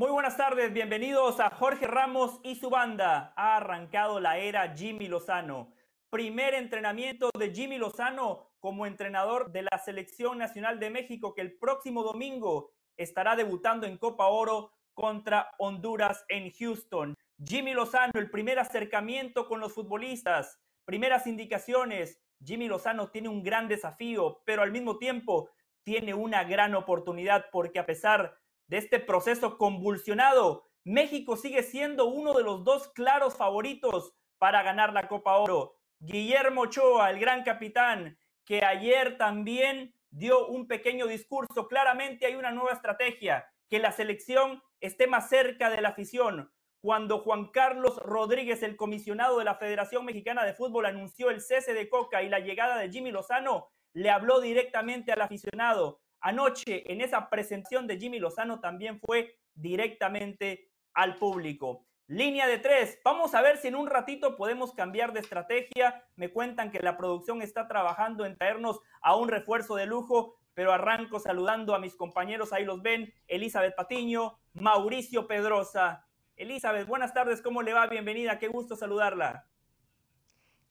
Muy 0.00 0.10
buenas 0.10 0.38
tardes, 0.38 0.72
bienvenidos 0.72 1.40
a 1.40 1.50
Jorge 1.50 1.86
Ramos 1.86 2.40
y 2.42 2.54
su 2.54 2.70
banda. 2.70 3.34
Ha 3.36 3.58
arrancado 3.58 4.18
la 4.18 4.38
era 4.38 4.74
Jimmy 4.74 5.08
Lozano. 5.08 5.74
Primer 6.08 6.54
entrenamiento 6.54 7.28
de 7.38 7.50
Jimmy 7.50 7.76
Lozano 7.76 8.50
como 8.60 8.86
entrenador 8.86 9.52
de 9.52 9.60
la 9.60 9.78
Selección 9.84 10.38
Nacional 10.38 10.80
de 10.80 10.88
México 10.88 11.34
que 11.34 11.42
el 11.42 11.58
próximo 11.58 12.02
domingo 12.02 12.72
estará 12.96 13.36
debutando 13.36 13.86
en 13.86 13.98
Copa 13.98 14.28
Oro 14.28 14.72
contra 14.94 15.50
Honduras 15.58 16.24
en 16.30 16.50
Houston. 16.50 17.14
Jimmy 17.44 17.74
Lozano, 17.74 18.12
el 18.14 18.30
primer 18.30 18.58
acercamiento 18.58 19.46
con 19.46 19.60
los 19.60 19.74
futbolistas, 19.74 20.58
primeras 20.86 21.26
indicaciones. 21.26 22.22
Jimmy 22.42 22.68
Lozano 22.68 23.10
tiene 23.10 23.28
un 23.28 23.42
gran 23.42 23.68
desafío, 23.68 24.40
pero 24.46 24.62
al 24.62 24.72
mismo 24.72 24.96
tiempo 24.96 25.50
tiene 25.82 26.14
una 26.14 26.44
gran 26.44 26.74
oportunidad 26.74 27.50
porque 27.52 27.78
a 27.78 27.84
pesar 27.84 28.40
este 28.78 29.00
proceso 29.00 29.58
convulsionado, 29.58 30.66
México 30.84 31.36
sigue 31.36 31.62
siendo 31.62 32.06
uno 32.06 32.32
de 32.34 32.42
los 32.42 32.64
dos 32.64 32.88
claros 32.88 33.36
favoritos 33.36 34.14
para 34.38 34.62
ganar 34.62 34.92
la 34.92 35.08
Copa 35.08 35.36
Oro. 35.36 35.76
Guillermo 35.98 36.62
Ochoa, 36.62 37.10
el 37.10 37.20
gran 37.20 37.42
capitán, 37.42 38.18
que 38.46 38.64
ayer 38.64 39.18
también 39.18 39.94
dio 40.10 40.46
un 40.48 40.66
pequeño 40.66 41.06
discurso. 41.06 41.68
Claramente 41.68 42.26
hay 42.26 42.34
una 42.34 42.50
nueva 42.50 42.72
estrategia, 42.72 43.46
que 43.68 43.78
la 43.78 43.92
selección 43.92 44.62
esté 44.80 45.06
más 45.06 45.28
cerca 45.28 45.70
de 45.70 45.80
la 45.80 45.90
afición. 45.90 46.50
Cuando 46.80 47.18
Juan 47.18 47.50
Carlos 47.50 47.98
Rodríguez, 47.98 48.62
el 48.62 48.76
comisionado 48.76 49.38
de 49.38 49.44
la 49.44 49.56
Federación 49.56 50.04
Mexicana 50.06 50.44
de 50.44 50.54
Fútbol, 50.54 50.86
anunció 50.86 51.28
el 51.28 51.42
cese 51.42 51.74
de 51.74 51.90
Coca 51.90 52.22
y 52.22 52.30
la 52.30 52.40
llegada 52.40 52.78
de 52.78 52.90
Jimmy 52.90 53.12
Lozano, 53.12 53.68
le 53.92 54.08
habló 54.08 54.40
directamente 54.40 55.12
al 55.12 55.20
aficionado. 55.20 56.00
Anoche, 56.20 56.92
en 56.92 57.00
esa 57.00 57.30
presentación 57.30 57.86
de 57.86 57.98
Jimmy 57.98 58.18
Lozano, 58.18 58.60
también 58.60 59.00
fue 59.00 59.38
directamente 59.54 60.70
al 60.92 61.16
público. 61.16 61.86
Línea 62.06 62.48
de 62.48 62.58
tres. 62.58 62.98
Vamos 63.04 63.34
a 63.36 63.40
ver 63.40 63.56
si 63.58 63.68
en 63.68 63.76
un 63.76 63.86
ratito 63.86 64.36
podemos 64.36 64.72
cambiar 64.74 65.12
de 65.12 65.20
estrategia. 65.20 66.04
Me 66.16 66.32
cuentan 66.32 66.72
que 66.72 66.80
la 66.80 66.96
producción 66.96 67.40
está 67.40 67.68
trabajando 67.68 68.26
en 68.26 68.36
traernos 68.36 68.80
a 69.00 69.14
un 69.14 69.28
refuerzo 69.28 69.76
de 69.76 69.86
lujo, 69.86 70.36
pero 70.52 70.72
arranco 70.72 71.20
saludando 71.20 71.72
a 71.72 71.78
mis 71.78 71.94
compañeros. 71.94 72.52
Ahí 72.52 72.64
los 72.64 72.82
ven. 72.82 73.14
Elizabeth 73.28 73.76
Patiño, 73.76 74.40
Mauricio 74.54 75.28
Pedrosa. 75.28 76.04
Elizabeth, 76.34 76.88
buenas 76.88 77.14
tardes. 77.14 77.42
¿Cómo 77.42 77.62
le 77.62 77.74
va? 77.74 77.86
Bienvenida. 77.86 78.40
Qué 78.40 78.48
gusto 78.48 78.74
saludarla. 78.74 79.46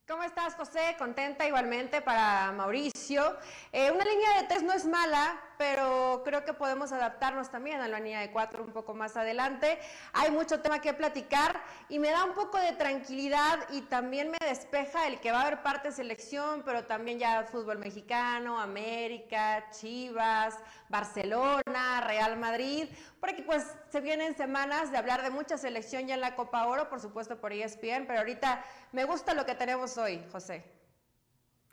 ¿Cómo 0.09 0.23
estás, 0.23 0.55
José? 0.55 0.95
Contenta 0.97 1.45
igualmente 1.45 2.01
para 2.01 2.51
Mauricio. 2.53 3.37
Eh, 3.71 3.91
una 3.91 4.03
línea 4.03 4.41
de 4.41 4.47
tres 4.47 4.63
no 4.63 4.73
es 4.73 4.83
mala, 4.87 5.39
pero 5.59 6.21
creo 6.23 6.45
que 6.45 6.53
podemos 6.53 6.93
adaptarnos 6.93 7.51
también 7.51 7.81
a 7.81 7.87
la 7.89 7.99
línea 7.99 8.21
de 8.21 8.31
cuatro 8.31 8.63
un 8.63 8.71
poco 8.71 8.93
más 8.93 9.17
adelante. 9.17 9.77
Hay 10.13 10.31
mucho 10.31 10.61
tema 10.61 10.79
que 10.79 10.93
platicar 10.93 11.61
y 11.89 11.99
me 11.99 12.11
da 12.11 12.23
un 12.23 12.33
poco 12.33 12.57
de 12.57 12.71
tranquilidad 12.71 13.59
y 13.69 13.81
también 13.81 14.31
me 14.31 14.37
despeja 14.47 15.05
el 15.05 15.19
que 15.19 15.33
va 15.33 15.39
a 15.39 15.47
haber 15.47 15.61
parte 15.61 15.91
selección, 15.91 16.63
pero 16.63 16.85
también 16.85 17.19
ya 17.19 17.43
fútbol 17.43 17.77
mexicano, 17.77 18.57
América, 18.57 19.69
Chivas, 19.71 20.57
Barcelona, 20.87 22.05
Real 22.07 22.37
Madrid, 22.37 22.87
porque 23.19 23.43
pues 23.43 23.75
se 23.89 23.99
vienen 23.99 24.37
semanas 24.37 24.93
de 24.93 24.97
hablar 24.97 25.23
de 25.23 25.29
mucha 25.29 25.57
selección 25.57 26.07
ya 26.07 26.13
en 26.13 26.21
la 26.21 26.35
Copa 26.35 26.67
Oro, 26.67 26.87
por 26.87 27.01
supuesto 27.01 27.37
por 27.41 27.51
ESPN, 27.51 28.07
pero 28.07 28.19
ahorita 28.19 28.63
me 28.93 29.03
gusta 29.03 29.33
lo 29.33 29.45
que 29.45 29.55
tenemos 29.55 29.97
hoy, 29.97 30.25
José. 30.31 30.63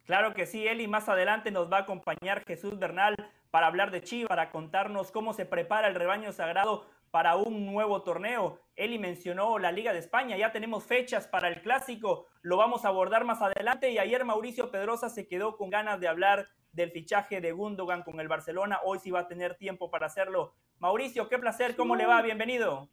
Claro 0.07 0.35
que 0.35 0.47
sí, 0.47 0.67
Eli. 0.67 0.89
Más 0.89 1.09
adelante 1.09 1.53
nos 1.53 1.71
va 1.71 1.79
a 1.79 1.81
acompañar 1.83 2.43
Jesús 2.47 2.79
Bernal 2.79 3.15
para 3.51 3.67
hablar 3.67 3.91
de 3.91 4.03
Chivas, 4.03 4.29
para 4.29 4.51
contarnos 4.51 5.11
cómo 5.11 5.33
se 5.33 5.47
prepara 5.47 5.89
el 5.89 5.95
rebaño 5.95 6.33
sagrado 6.33 6.87
para 7.11 7.37
un 7.37 7.65
nuevo 7.65 8.03
torneo. 8.03 8.61
Eli 8.75 8.99
mencionó 8.99 9.59
la 9.59 9.73
Liga 9.73 9.93
de 9.93 9.99
España, 9.99 10.37
ya 10.37 10.53
tenemos 10.53 10.85
fechas 10.85 11.27
para 11.27 11.49
el 11.49 11.63
clásico, 11.63 12.27
lo 12.43 12.57
vamos 12.57 12.85
a 12.85 12.89
abordar 12.89 13.25
más 13.25 13.41
adelante 13.41 13.91
y 13.91 13.99
ayer 13.99 14.25
Mauricio 14.25 14.71
Pedrosa 14.71 15.09
se 15.09 15.27
quedó 15.27 15.57
con 15.57 15.71
ganas 15.71 15.99
de 16.01 16.09
hablar 16.09 16.49
del 16.73 16.91
fichaje 16.91 17.41
de 17.41 17.53
Gundogan 17.53 18.03
con 18.03 18.21
el 18.21 18.29
Barcelona, 18.29 18.81
hoy 18.85 18.99
sí 18.99 19.11
va 19.11 19.21
a 19.21 19.29
tener 19.29 19.57
tiempo 19.57 19.91
para 19.91 20.07
hacerlo. 20.07 20.55
Mauricio, 20.79 21.29
qué 21.29 21.39
placer, 21.39 21.75
¿cómo 21.75 21.97
le 21.97 22.05
va? 22.05 22.21
Bienvenido. 22.21 22.91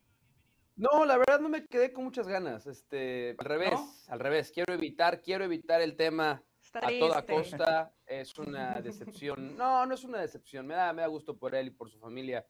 No, 0.76 1.06
la 1.06 1.18
verdad 1.18 1.40
no 1.40 1.50
me 1.50 1.68
quedé 1.68 1.92
con 1.92 2.06
muchas 2.06 2.28
ganas, 2.28 2.66
este, 2.66 3.36
al 3.38 3.46
revés, 3.46 4.08
al 4.08 4.20
revés, 4.20 4.52
quiero 4.52 4.74
evitar, 4.74 5.22
quiero 5.22 5.44
evitar 5.44 5.82
el 5.82 5.98
tema 5.98 6.42
a 6.82 7.00
toda 7.00 7.26
costa. 7.26 7.94
Es 8.06 8.38
una 8.38 8.74
decepción. 8.84 9.56
No, 9.56 9.86
no 9.86 9.94
es 9.94 10.04
una 10.04 10.20
decepción. 10.20 10.66
Me 10.68 10.74
da, 10.74 10.94
me 10.94 11.02
da 11.02 11.08
gusto 11.08 11.38
por 11.38 11.56
él 11.56 11.68
y 11.68 11.72
por 11.72 11.90
su 11.90 12.00
familia, 12.00 12.46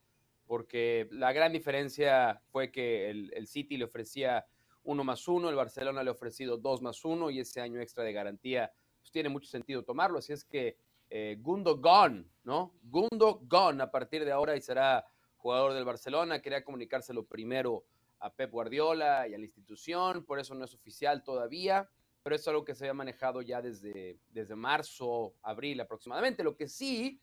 porque 0.45 1.07
la 1.11 1.33
gran 1.33 1.51
diferencia 1.51 2.41
fue 2.51 2.71
que 2.71 3.09
el, 3.09 3.47
City 3.47 3.77
le 3.77 3.85
ofrecía 3.85 4.45
uno 4.83 5.03
más 5.03 5.27
uno, 5.27 5.49
el 5.49 5.55
Barcelona 5.55 6.03
le 6.03 6.09
ha 6.09 6.13
ofrecido 6.13 6.57
dos 6.57 6.81
más 6.81 7.05
uno 7.05 7.29
y 7.29 7.39
ese 7.39 7.61
año 7.61 7.79
extra 7.79 8.03
de 8.03 8.13
garantía, 8.13 8.71
pues 8.99 9.11
tiene 9.11 9.29
mucho 9.29 9.47
sentido 9.47 9.83
tomarlo. 9.83 10.19
Así 10.19 10.33
es 10.33 10.43
que 10.43 10.77
eh, 11.09 11.37
Gundo 11.39 11.77
Gone, 11.77 12.25
¿no? 12.43 12.73
Gundo 12.83 13.41
Gone 13.43 13.81
a 13.81 13.91
partir 13.91 14.25
de 14.25 14.31
ahora 14.31 14.55
y 14.55 14.61
será 14.61 15.05
jugador 15.37 15.73
del 15.73 15.85
Barcelona. 15.85 16.41
Quería 16.41 16.63
comunicárselo 16.63 17.25
primero 17.25 17.85
a 18.19 18.33
Pep 18.33 18.51
Guardiola 18.51 19.27
y 19.27 19.33
a 19.33 19.37
la 19.37 19.43
institución, 19.43 20.23
por 20.23 20.39
eso 20.39 20.55
no 20.55 20.63
es 20.63 20.73
oficial 20.73 21.23
todavía 21.23 21.89
pero 22.23 22.37
es 22.37 22.47
algo 22.47 22.63
que 22.63 22.73
se 22.73 22.85
había 22.85 22.93
manejado 22.93 23.41
ya 23.41 23.61
desde, 23.61 24.17
desde 24.29 24.55
marzo, 24.55 25.35
abril 25.41 25.81
aproximadamente. 25.81 26.43
Lo 26.43 26.55
que 26.55 26.69
sí 26.69 27.21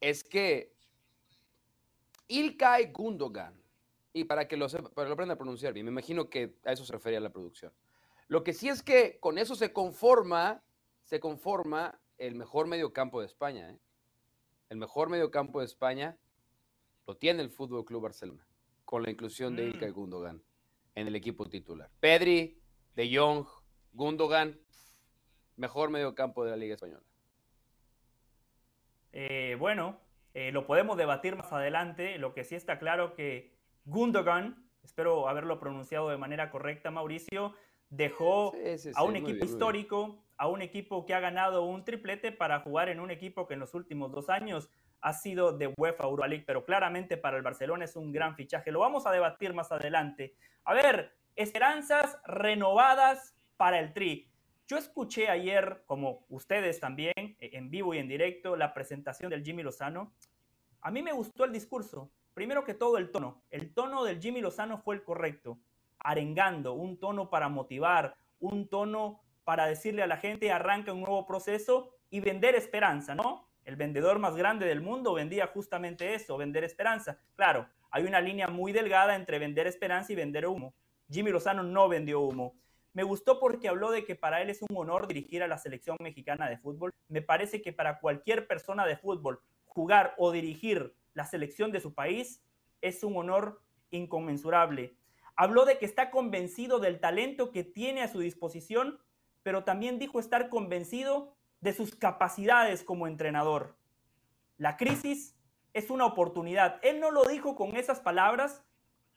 es 0.00 0.22
que 0.22 0.72
Ilkay 2.28 2.92
Gundogan, 2.92 3.60
y 4.12 4.24
para 4.24 4.46
que 4.46 4.56
lo, 4.56 4.68
sepa, 4.68 4.90
para 4.90 5.06
que 5.06 5.08
lo 5.08 5.14
aprenda 5.14 5.34
a 5.34 5.38
pronunciar 5.38 5.72
bien, 5.72 5.84
me 5.84 5.90
imagino 5.92 6.30
que 6.30 6.56
a 6.64 6.72
eso 6.72 6.84
se 6.84 6.92
refería 6.92 7.18
la 7.18 7.32
producción. 7.32 7.72
Lo 8.28 8.44
que 8.44 8.52
sí 8.52 8.68
es 8.68 8.82
que 8.82 9.18
con 9.18 9.36
eso 9.36 9.56
se 9.56 9.72
conforma, 9.72 10.62
se 11.02 11.18
conforma 11.18 12.00
el 12.18 12.36
mejor 12.36 12.68
mediocampo 12.68 13.20
de 13.20 13.26
España. 13.26 13.70
¿eh? 13.70 13.78
El 14.68 14.78
mejor 14.78 15.08
mediocampo 15.08 15.58
de 15.58 15.66
España 15.66 16.16
lo 17.06 17.16
tiene 17.16 17.42
el 17.42 17.50
Fútbol 17.50 17.84
Club 17.84 18.02
Barcelona, 18.02 18.46
con 18.84 19.02
la 19.02 19.10
inclusión 19.10 19.56
de 19.56 19.64
Ilkay 19.64 19.90
mm. 19.90 19.94
Gundogan 19.94 20.42
en 20.94 21.06
el 21.08 21.16
equipo 21.16 21.48
titular. 21.48 21.90
Pedri, 22.00 22.60
De 22.94 23.16
Jong, 23.16 23.46
Gundogan, 23.92 24.58
mejor 25.56 25.90
mediocampo 25.90 26.44
de 26.44 26.50
la 26.50 26.56
Liga 26.56 26.74
Española. 26.74 27.02
Eh, 29.12 29.56
bueno, 29.58 29.98
eh, 30.34 30.52
lo 30.52 30.66
podemos 30.66 30.96
debatir 30.96 31.36
más 31.36 31.52
adelante. 31.52 32.18
Lo 32.18 32.34
que 32.34 32.44
sí 32.44 32.54
está 32.54 32.78
claro 32.78 33.14
que 33.14 33.54
Gundogan, 33.84 34.68
espero 34.84 35.28
haberlo 35.28 35.58
pronunciado 35.58 36.08
de 36.10 36.16
manera 36.16 36.50
correcta, 36.50 36.90
Mauricio, 36.90 37.54
dejó 37.90 38.52
a 38.94 39.02
un 39.02 39.16
equipo 39.16 39.44
histórico, 39.44 40.22
a 40.36 40.46
un 40.46 40.62
equipo 40.62 41.06
que 41.06 41.14
ha 41.14 41.20
ganado 41.20 41.64
un 41.64 41.84
triplete 41.84 42.32
para 42.32 42.60
jugar 42.60 42.88
en 42.88 43.00
un 43.00 43.10
equipo 43.10 43.46
que 43.46 43.54
en 43.54 43.60
los 43.60 43.74
últimos 43.74 44.12
dos 44.12 44.28
años 44.28 44.70
ha 45.00 45.12
sido 45.12 45.56
de 45.56 45.72
UEFA 45.76 46.04
Europa 46.04 46.28
League, 46.28 46.44
pero 46.46 46.64
claramente 46.64 47.16
para 47.16 47.36
el 47.36 47.42
Barcelona 47.42 47.84
es 47.84 47.96
un 47.96 48.12
gran 48.12 48.34
fichaje. 48.36 48.72
Lo 48.72 48.80
vamos 48.80 49.06
a 49.06 49.12
debatir 49.12 49.54
más 49.54 49.72
adelante. 49.72 50.34
A 50.64 50.74
ver, 50.74 51.16
esperanzas 51.36 52.18
renovadas 52.26 53.34
para 53.58 53.78
el 53.78 53.92
Tri. 53.92 54.30
Yo 54.66 54.78
escuché 54.78 55.28
ayer, 55.28 55.82
como 55.84 56.24
ustedes 56.30 56.80
también, 56.80 57.12
e, 57.16 57.50
en 57.52 57.68
vivo 57.68 57.92
y 57.92 57.98
en 57.98 58.08
directo, 58.08 58.56
la 58.56 58.72
presentación 58.72 59.28
del 59.28 59.44
Jimmy 59.44 59.62
Lozano. 59.62 60.14
A 60.80 60.90
mí 60.90 61.02
me 61.02 61.12
gustó 61.12 61.44
el 61.44 61.52
discurso. 61.52 62.10
Primero 62.32 62.64
que 62.64 62.72
todo, 62.72 62.96
el 62.96 63.10
tono. 63.10 63.42
El 63.50 63.74
tono 63.74 64.04
del 64.04 64.20
Jimmy 64.20 64.40
Lozano 64.40 64.78
fue 64.78 64.94
el 64.94 65.02
correcto. 65.02 65.58
Arengando, 65.98 66.74
un 66.74 66.98
tono 66.98 67.28
para 67.28 67.48
motivar, 67.48 68.14
un 68.38 68.68
tono 68.68 69.20
para 69.42 69.66
decirle 69.66 70.02
a 70.02 70.06
la 70.06 70.18
gente 70.18 70.52
arranca 70.52 70.92
un 70.92 71.00
nuevo 71.00 71.26
proceso 71.26 71.90
y 72.10 72.20
vender 72.20 72.54
esperanza, 72.54 73.14
¿no? 73.14 73.48
El 73.64 73.76
vendedor 73.76 74.18
más 74.18 74.36
grande 74.36 74.66
del 74.66 74.80
mundo 74.80 75.14
vendía 75.14 75.48
justamente 75.48 76.14
eso, 76.14 76.36
vender 76.36 76.62
esperanza. 76.62 77.18
Claro, 77.34 77.66
hay 77.90 78.04
una 78.04 78.20
línea 78.20 78.48
muy 78.48 78.72
delgada 78.72 79.16
entre 79.16 79.38
vender 79.38 79.66
esperanza 79.66 80.12
y 80.12 80.16
vender 80.16 80.46
humo. 80.46 80.74
Jimmy 81.10 81.30
Lozano 81.30 81.62
no 81.62 81.88
vendió 81.88 82.20
humo. 82.20 82.54
Me 82.98 83.04
gustó 83.04 83.38
porque 83.38 83.68
habló 83.68 83.92
de 83.92 84.04
que 84.04 84.16
para 84.16 84.42
él 84.42 84.50
es 84.50 84.60
un 84.60 84.76
honor 84.76 85.06
dirigir 85.06 85.44
a 85.44 85.46
la 85.46 85.56
selección 85.56 85.96
mexicana 86.00 86.50
de 86.50 86.58
fútbol. 86.58 86.92
Me 87.06 87.22
parece 87.22 87.62
que 87.62 87.72
para 87.72 88.00
cualquier 88.00 88.48
persona 88.48 88.84
de 88.86 88.96
fútbol 88.96 89.40
jugar 89.66 90.16
o 90.18 90.32
dirigir 90.32 90.96
la 91.14 91.24
selección 91.24 91.70
de 91.70 91.80
su 91.80 91.94
país 91.94 92.42
es 92.80 93.04
un 93.04 93.16
honor 93.16 93.62
inconmensurable. 93.92 94.96
Habló 95.36 95.64
de 95.64 95.78
que 95.78 95.84
está 95.84 96.10
convencido 96.10 96.80
del 96.80 96.98
talento 96.98 97.52
que 97.52 97.62
tiene 97.62 98.02
a 98.02 98.08
su 98.08 98.18
disposición, 98.18 98.98
pero 99.44 99.62
también 99.62 100.00
dijo 100.00 100.18
estar 100.18 100.48
convencido 100.48 101.36
de 101.60 101.74
sus 101.74 101.94
capacidades 101.94 102.82
como 102.82 103.06
entrenador. 103.06 103.76
La 104.56 104.76
crisis 104.76 105.36
es 105.72 105.88
una 105.90 106.04
oportunidad. 106.04 106.80
Él 106.82 106.98
no 106.98 107.12
lo 107.12 107.24
dijo 107.26 107.54
con 107.54 107.76
esas 107.76 108.00
palabras, 108.00 108.64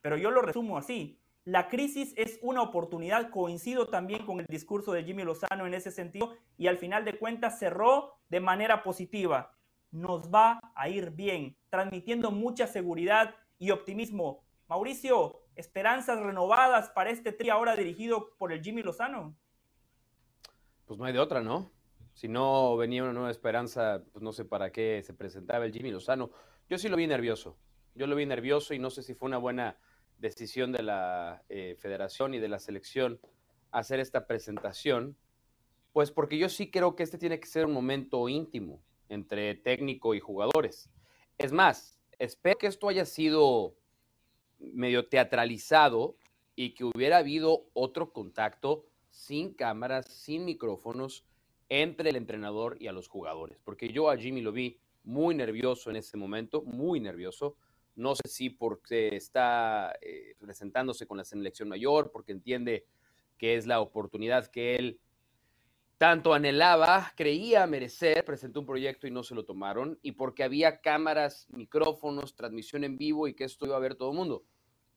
pero 0.02 0.18
yo 0.18 0.30
lo 0.30 0.44
resumo 0.44 0.78
así. 0.78 1.20
La 1.46 1.70
crisis 1.70 2.14
es 2.18 2.38
una 2.44 2.62
oportunidad, 2.62 3.32
coincido 3.32 3.88
también 3.88 4.28
con 4.28 4.40
el 4.40 4.46
discurso 4.46 4.92
de 4.92 5.04
Jimmy 5.04 5.24
Lozano 5.24 5.66
en 5.66 5.74
ese 5.74 5.90
sentido 5.90 6.36
y 6.56 6.68
al 6.68 6.78
final 6.78 7.04
de 7.04 7.18
cuentas 7.18 7.58
cerró 7.58 8.20
de 8.30 8.40
manera 8.40 8.84
positiva. 8.84 9.58
Nos 9.90 10.30
va 10.32 10.60
a 10.76 10.88
ir 10.88 11.10
bien, 11.10 11.58
transmitiendo 11.72 12.30
mucha 12.30 12.68
seguridad 12.68 13.36
y 13.58 13.72
optimismo. 13.72 14.44
Mauricio, 14.68 15.42
esperanzas 15.56 16.20
renovadas 16.20 16.90
para 16.90 17.10
este 17.10 17.32
tri 17.32 17.50
ahora 17.50 17.76
dirigido 17.76 18.36
por 18.38 18.54
el 18.54 18.62
Jimmy 18.62 18.84
Lozano. 18.84 19.36
Pues 20.86 21.00
no 21.00 21.06
hay 21.06 21.14
de 21.14 21.20
otra, 21.20 21.42
¿no? 21.42 21.72
Si 22.14 22.28
no 22.28 22.78
venía 22.78 23.02
una 23.02 23.14
nueva 23.14 23.32
esperanza, 23.32 24.04
pues 24.12 24.22
no 24.22 24.32
sé 24.32 24.46
para 24.46 24.72
qué 24.72 25.02
se 25.04 25.16
presentaba 25.16 25.66
el 25.66 25.74
Jimmy 25.74 25.90
Lozano. 25.90 26.30
Yo 26.70 26.78
sí 26.78 26.88
lo 26.88 26.98
vi 26.98 27.08
nervioso. 27.08 27.58
Yo 27.96 28.06
lo 28.06 28.16
vi 28.16 28.28
nervioso 28.28 28.76
y 28.76 28.80
no 28.80 28.92
sé 28.92 29.02
si 29.02 29.16
fue 29.16 29.28
una 29.28 29.40
buena 29.40 29.76
decisión 30.22 30.72
de 30.72 30.84
la 30.84 31.44
eh, 31.50 31.76
federación 31.80 32.34
y 32.34 32.40
de 32.40 32.48
la 32.48 32.60
selección 32.60 33.20
hacer 33.72 34.00
esta 34.00 34.28
presentación. 34.28 35.18
Pues 35.92 36.12
porque 36.12 36.38
yo 36.38 36.48
sí 36.48 36.72
creo 36.72 36.96
que 36.96 37.04
este 37.04 37.18
tiene 37.18 37.40
que 37.40 37.48
ser 37.48 37.66
un 37.66 37.74
momento 37.74 38.30
íntimo 38.30 38.82
entre 39.10 39.56
técnico 39.56 40.16
y 40.16 40.22
jugadores. 40.22 40.90
Es 41.38 41.52
más, 41.52 42.00
espero 42.18 42.58
que 42.58 42.68
esto 42.68 42.88
haya 42.88 43.06
sido 43.06 43.76
medio 44.60 45.10
teatralizado 45.10 46.16
y 46.56 46.76
que 46.76 46.86
hubiera 46.86 47.18
habido 47.18 47.66
otro 47.74 48.14
contacto 48.14 48.86
sin 49.10 49.54
cámaras, 49.54 50.06
sin 50.08 50.46
micrófonos, 50.46 51.26
entre 51.68 52.10
el 52.10 52.16
entrenador 52.16 52.78
y 52.80 52.88
a 52.88 52.92
los 52.92 53.08
jugadores. 53.08 53.58
Porque 53.64 53.90
yo 53.90 54.10
a 54.10 54.18
Jimmy 54.18 54.42
lo 54.42 54.52
vi 54.52 54.80
muy 55.04 55.36
nervioso 55.36 55.90
en 55.90 55.96
ese 55.98 56.16
momento, 56.16 56.62
muy 56.62 57.00
nervioso. 57.00 57.58
No 57.96 58.16
sé 58.16 58.28
si 58.28 58.50
porque 58.50 59.16
está 59.16 59.94
eh, 60.02 60.36
presentándose 60.40 61.06
con 61.06 61.18
la 61.18 61.26
selección 61.26 61.70
mayor, 61.70 62.12
porque 62.12 62.32
entiende 62.32 62.86
que 63.38 63.56
es 63.56 63.68
la 63.68 63.82
oportunidad 63.82 64.48
que 64.48 64.76
él 64.76 65.00
tanto 65.98 66.34
anhelaba, 66.34 67.12
creía 67.16 67.68
merecer, 67.68 68.26
presentó 68.26 68.60
un 68.60 68.66
proyecto 68.66 69.08
y 69.08 69.12
no 69.12 69.24
se 69.24 69.36
lo 69.36 69.46
tomaron, 69.46 70.00
y 70.02 70.14
porque 70.14 70.44
había 70.44 70.82
cámaras, 70.82 71.48
micrófonos, 71.52 72.36
transmisión 72.36 72.84
en 72.84 72.98
vivo 72.98 73.28
y 73.28 73.36
que 73.36 73.44
esto 73.44 73.66
iba 73.66 73.76
a 73.76 73.80
ver 73.80 73.96
todo 73.96 74.12
el 74.12 74.18
mundo. 74.18 74.44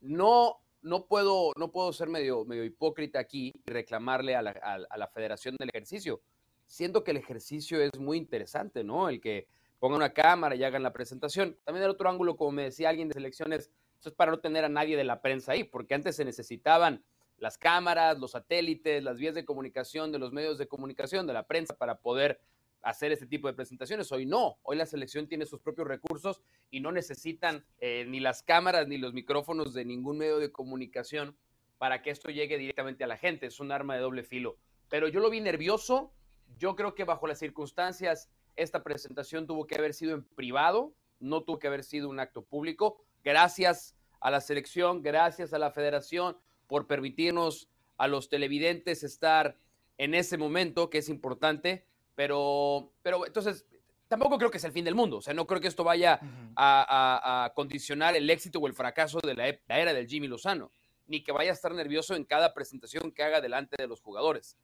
No, 0.00 0.60
no, 0.80 1.06
puedo, 1.06 1.52
no 1.58 1.70
puedo 1.72 1.92
ser 1.92 2.08
medio, 2.08 2.44
medio 2.44 2.64
hipócrita 2.64 3.18
aquí 3.18 3.52
y 3.66 3.70
reclamarle 3.70 4.34
a 4.34 4.42
la, 4.42 4.50
a 4.50 4.96
la 4.96 5.08
Federación 5.08 5.56
del 5.58 5.70
Ejercicio 5.70 6.22
siento 6.66 7.04
que 7.04 7.12
el 7.12 7.18
ejercicio 7.18 7.80
es 7.80 7.98
muy 7.98 8.18
interesante, 8.18 8.84
¿no? 8.84 9.08
El 9.08 9.20
que 9.20 9.46
pongan 9.84 9.98
una 9.98 10.14
cámara 10.14 10.56
y 10.56 10.64
hagan 10.64 10.82
la 10.82 10.94
presentación. 10.94 11.58
También 11.62 11.84
el 11.84 11.90
otro 11.90 12.08
ángulo, 12.08 12.38
como 12.38 12.52
me 12.52 12.62
decía 12.62 12.88
alguien 12.88 13.08
de 13.08 13.12
selecciones, 13.12 13.70
eso 14.00 14.08
es 14.08 14.14
para 14.14 14.30
no 14.30 14.38
tener 14.38 14.64
a 14.64 14.70
nadie 14.70 14.96
de 14.96 15.04
la 15.04 15.20
prensa 15.20 15.52
ahí, 15.52 15.62
porque 15.62 15.92
antes 15.92 16.16
se 16.16 16.24
necesitaban 16.24 17.04
las 17.36 17.58
cámaras, 17.58 18.18
los 18.18 18.30
satélites, 18.30 19.04
las 19.04 19.18
vías 19.18 19.34
de 19.34 19.44
comunicación 19.44 20.10
de 20.10 20.18
los 20.18 20.32
medios 20.32 20.56
de 20.56 20.68
comunicación, 20.68 21.26
de 21.26 21.34
la 21.34 21.46
prensa, 21.46 21.76
para 21.76 21.98
poder 21.98 22.40
hacer 22.80 23.12
este 23.12 23.26
tipo 23.26 23.46
de 23.46 23.52
presentaciones. 23.52 24.10
Hoy 24.10 24.24
no, 24.24 24.56
hoy 24.62 24.78
la 24.78 24.86
selección 24.86 25.28
tiene 25.28 25.44
sus 25.44 25.60
propios 25.60 25.86
recursos 25.86 26.40
y 26.70 26.80
no 26.80 26.90
necesitan 26.90 27.66
eh, 27.78 28.06
ni 28.08 28.20
las 28.20 28.42
cámaras 28.42 28.88
ni 28.88 28.96
los 28.96 29.12
micrófonos 29.12 29.74
de 29.74 29.84
ningún 29.84 30.16
medio 30.16 30.38
de 30.38 30.50
comunicación 30.50 31.36
para 31.76 32.00
que 32.00 32.08
esto 32.08 32.30
llegue 32.30 32.56
directamente 32.56 33.04
a 33.04 33.06
la 33.06 33.18
gente. 33.18 33.44
Es 33.44 33.60
un 33.60 33.70
arma 33.70 33.96
de 33.96 34.00
doble 34.00 34.24
filo. 34.24 34.56
Pero 34.88 35.08
yo 35.08 35.20
lo 35.20 35.28
vi 35.28 35.42
nervioso, 35.42 36.10
yo 36.56 36.74
creo 36.74 36.94
que 36.94 37.04
bajo 37.04 37.26
las 37.26 37.38
circunstancias 37.38 38.30
esta 38.56 38.82
presentación 38.82 39.46
tuvo 39.46 39.66
que 39.66 39.76
haber 39.76 39.94
sido 39.94 40.14
en 40.14 40.24
privado, 40.24 40.94
no 41.20 41.42
tuvo 41.42 41.58
que 41.58 41.66
haber 41.66 41.84
sido 41.84 42.08
un 42.08 42.20
acto 42.20 42.42
público. 42.42 42.98
Gracias 43.22 43.96
a 44.20 44.30
la 44.30 44.40
selección, 44.40 45.02
gracias 45.02 45.52
a 45.52 45.58
la 45.58 45.70
federación 45.70 46.36
por 46.66 46.86
permitirnos 46.86 47.68
a 47.96 48.08
los 48.08 48.28
televidentes 48.28 49.02
estar 49.02 49.56
en 49.98 50.14
ese 50.14 50.36
momento, 50.36 50.90
que 50.90 50.98
es 50.98 51.08
importante, 51.08 51.86
pero, 52.14 52.92
pero 53.02 53.26
entonces 53.26 53.66
tampoco 54.08 54.38
creo 54.38 54.50
que 54.50 54.58
sea 54.58 54.68
el 54.68 54.74
fin 54.74 54.84
del 54.84 54.94
mundo, 54.94 55.18
o 55.18 55.22
sea, 55.22 55.34
no 55.34 55.46
creo 55.46 55.60
que 55.60 55.68
esto 55.68 55.84
vaya 55.84 56.20
a, 56.56 57.52
condicionar 57.54 58.16
el 58.16 58.28
éxito 58.28 58.58
o 58.58 58.66
el 58.66 58.74
fracaso 58.74 59.20
de 59.20 59.34
la, 59.34 59.58
la 59.66 59.78
era 59.78 59.92
del 59.92 60.08
Jimmy 60.08 60.26
Lozano, 60.26 60.72
ni 61.06 61.22
que 61.22 61.32
vaya 61.32 61.50
a 61.50 61.54
estar 61.54 61.72
nervioso 61.72 62.16
en 62.16 62.24
cada 62.24 62.54
presentación 62.54 63.12
que 63.12 63.22
haga 63.22 63.40
delante 63.40 63.76
de 63.78 63.86
los 63.86 64.00
jugadores. 64.00 64.56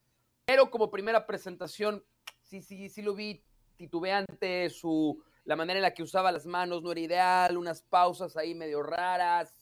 Pero 0.45 0.71
como 0.71 0.91
primera 0.91 1.27
presentación, 1.27 2.05
sí, 2.43 2.63
sí, 2.63 2.89
sí 2.89 3.03
lo 3.03 3.15
vi 3.15 3.45
titubeante, 3.81 4.69
su, 4.69 5.23
la 5.45 5.57
manera 5.57 5.79
en 5.79 5.83
la 5.83 5.95
que 5.95 6.03
usaba 6.03 6.31
las 6.31 6.45
manos 6.45 6.83
no 6.83 6.93
era 6.93 7.01
ideal, 7.01 7.57
unas 7.57 7.83
pausas 7.83 8.37
ahí 8.37 8.55
medio 8.55 8.83
raras. 8.83 9.55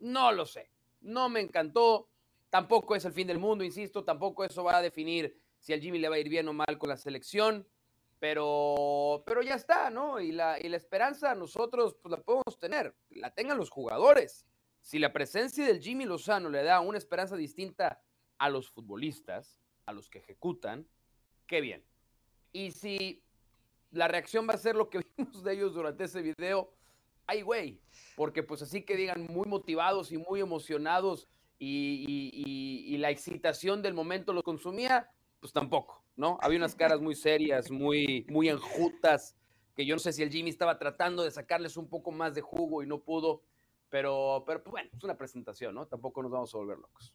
No 0.00 0.32
lo 0.32 0.44
sé, 0.44 0.70
no 1.00 1.30
me 1.30 1.40
encantó. 1.40 2.10
Tampoco 2.50 2.94
es 2.94 3.04
el 3.06 3.12
fin 3.12 3.26
del 3.26 3.38
mundo, 3.38 3.64
insisto, 3.64 4.04
tampoco 4.04 4.44
eso 4.44 4.62
va 4.64 4.76
a 4.76 4.82
definir 4.82 5.34
si 5.58 5.72
al 5.72 5.80
Jimmy 5.80 5.98
le 5.98 6.08
va 6.08 6.16
a 6.16 6.18
ir 6.18 6.28
bien 6.28 6.46
o 6.48 6.52
mal 6.52 6.78
con 6.78 6.88
la 6.90 6.96
selección, 6.96 7.66
pero, 8.18 9.22
pero 9.26 9.42
ya 9.42 9.54
está, 9.54 9.90
¿no? 9.90 10.20
Y 10.20 10.32
la, 10.32 10.58
y 10.60 10.68
la 10.68 10.76
esperanza 10.76 11.34
nosotros 11.34 11.96
pues, 12.02 12.10
la 12.10 12.22
podemos 12.22 12.58
tener, 12.58 12.94
la 13.10 13.34
tengan 13.34 13.56
los 13.56 13.70
jugadores. 13.70 14.46
Si 14.80 14.98
la 14.98 15.12
presencia 15.12 15.66
del 15.66 15.80
Jimmy 15.80 16.04
Lozano 16.04 16.50
le 16.50 16.62
da 16.62 16.80
una 16.80 16.98
esperanza 16.98 17.36
distinta 17.36 18.02
a 18.38 18.50
los 18.50 18.70
futbolistas, 18.70 19.60
a 19.86 19.92
los 19.92 20.08
que 20.08 20.18
ejecutan, 20.18 20.86
qué 21.46 21.60
bien. 21.60 21.84
Y 22.52 22.70
si 22.72 23.22
la 23.90 24.08
reacción 24.08 24.46
va 24.48 24.54
a 24.54 24.58
ser 24.58 24.76
lo 24.76 24.90
que 24.90 25.00
vimos 25.16 25.42
de 25.42 25.52
ellos 25.52 25.74
durante 25.74 26.04
ese 26.04 26.22
video, 26.22 26.72
ay 27.26 27.42
güey, 27.42 27.80
porque 28.16 28.42
pues 28.42 28.62
así 28.62 28.82
que 28.82 28.96
digan 28.96 29.26
muy 29.30 29.46
motivados 29.46 30.12
y 30.12 30.18
muy 30.18 30.40
emocionados 30.40 31.28
y, 31.58 32.96
la 32.98 33.10
excitación 33.10 33.80
del 33.80 33.94
momento 33.94 34.32
lo 34.32 34.42
consumía, 34.42 35.08
pues 35.40 35.52
tampoco, 35.52 36.02
¿no? 36.16 36.36
Había 36.40 36.58
unas 36.58 36.74
caras 36.74 37.00
muy 37.00 37.14
serias, 37.14 37.70
muy, 37.70 38.26
muy 38.28 38.48
enjutas, 38.48 39.36
que 39.76 39.86
yo 39.86 39.94
no 39.94 40.00
sé 40.00 40.12
si 40.12 40.24
el 40.24 40.30
Jimmy 40.30 40.50
estaba 40.50 40.78
tratando 40.78 41.22
de 41.22 41.30
sacarles 41.30 41.76
un 41.76 41.88
poco 41.88 42.10
más 42.10 42.34
de 42.34 42.40
jugo 42.40 42.82
y 42.82 42.86
no 42.86 42.98
pudo, 43.00 43.42
pero, 43.88 44.42
pero 44.44 44.62
pues, 44.64 44.72
bueno, 44.72 44.90
es 44.92 45.04
una 45.04 45.16
presentación, 45.16 45.76
¿no? 45.76 45.86
Tampoco 45.86 46.22
nos 46.22 46.32
vamos 46.32 46.52
a 46.52 46.58
volver 46.58 46.78
locos. 46.78 47.14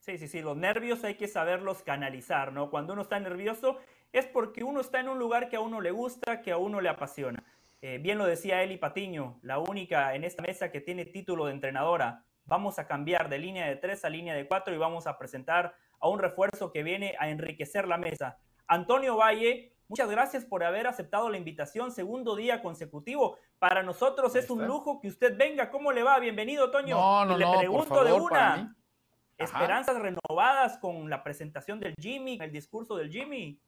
Sí, 0.00 0.18
sí, 0.18 0.28
sí, 0.28 0.42
los 0.42 0.56
nervios 0.56 1.02
hay 1.04 1.14
que 1.14 1.28
saberlos 1.28 1.82
canalizar, 1.82 2.52
¿no? 2.52 2.70
Cuando 2.70 2.92
uno 2.92 3.02
está 3.02 3.18
nervioso 3.20 3.78
es 4.14 4.26
porque 4.26 4.62
uno 4.62 4.80
está 4.80 5.00
en 5.00 5.08
un 5.08 5.18
lugar 5.18 5.48
que 5.48 5.56
a 5.56 5.60
uno 5.60 5.80
le 5.80 5.90
gusta, 5.90 6.40
que 6.40 6.52
a 6.52 6.56
uno 6.56 6.80
le 6.80 6.88
apasiona. 6.88 7.42
Eh, 7.82 7.98
bien 7.98 8.16
lo 8.16 8.24
decía 8.24 8.62
Eli 8.62 8.76
Patiño, 8.76 9.40
la 9.42 9.58
única 9.58 10.14
en 10.14 10.22
esta 10.22 10.40
mesa 10.40 10.70
que 10.70 10.80
tiene 10.80 11.04
título 11.04 11.46
de 11.46 11.52
entrenadora. 11.52 12.24
Vamos 12.44 12.78
a 12.78 12.86
cambiar 12.86 13.28
de 13.28 13.38
línea 13.38 13.66
de 13.66 13.74
tres 13.74 14.04
a 14.04 14.08
línea 14.08 14.34
de 14.34 14.46
cuatro 14.46 14.72
y 14.72 14.78
vamos 14.78 15.08
a 15.08 15.18
presentar 15.18 15.74
a 15.98 16.08
un 16.08 16.20
refuerzo 16.20 16.70
que 16.70 16.84
viene 16.84 17.16
a 17.18 17.28
enriquecer 17.28 17.88
la 17.88 17.98
mesa. 17.98 18.38
Antonio 18.68 19.16
Valle, 19.16 19.74
muchas 19.88 20.08
gracias 20.08 20.44
por 20.44 20.62
haber 20.62 20.86
aceptado 20.86 21.28
la 21.28 21.36
invitación, 21.36 21.90
segundo 21.90 22.36
día 22.36 22.62
consecutivo. 22.62 23.36
Para 23.58 23.82
nosotros 23.82 24.36
es 24.36 24.48
un 24.48 24.64
lujo 24.64 25.00
que 25.00 25.08
usted 25.08 25.36
venga. 25.36 25.72
¿Cómo 25.72 25.90
le 25.90 26.04
va? 26.04 26.20
Bienvenido, 26.20 26.70
Toño. 26.70 26.96
No, 26.96 27.24
no, 27.24 27.36
le 27.36 27.58
pregunto 27.58 28.04
de 28.04 28.12
una 28.12 28.76
esperanzas 29.38 29.96
renovadas 30.00 30.78
con 30.78 31.10
la 31.10 31.22
presentación 31.22 31.80
del 31.80 31.94
Jimmy, 32.00 32.38
el 32.40 32.52
discurso 32.52 32.96
del 32.96 33.10
Jimmy. 33.10 33.58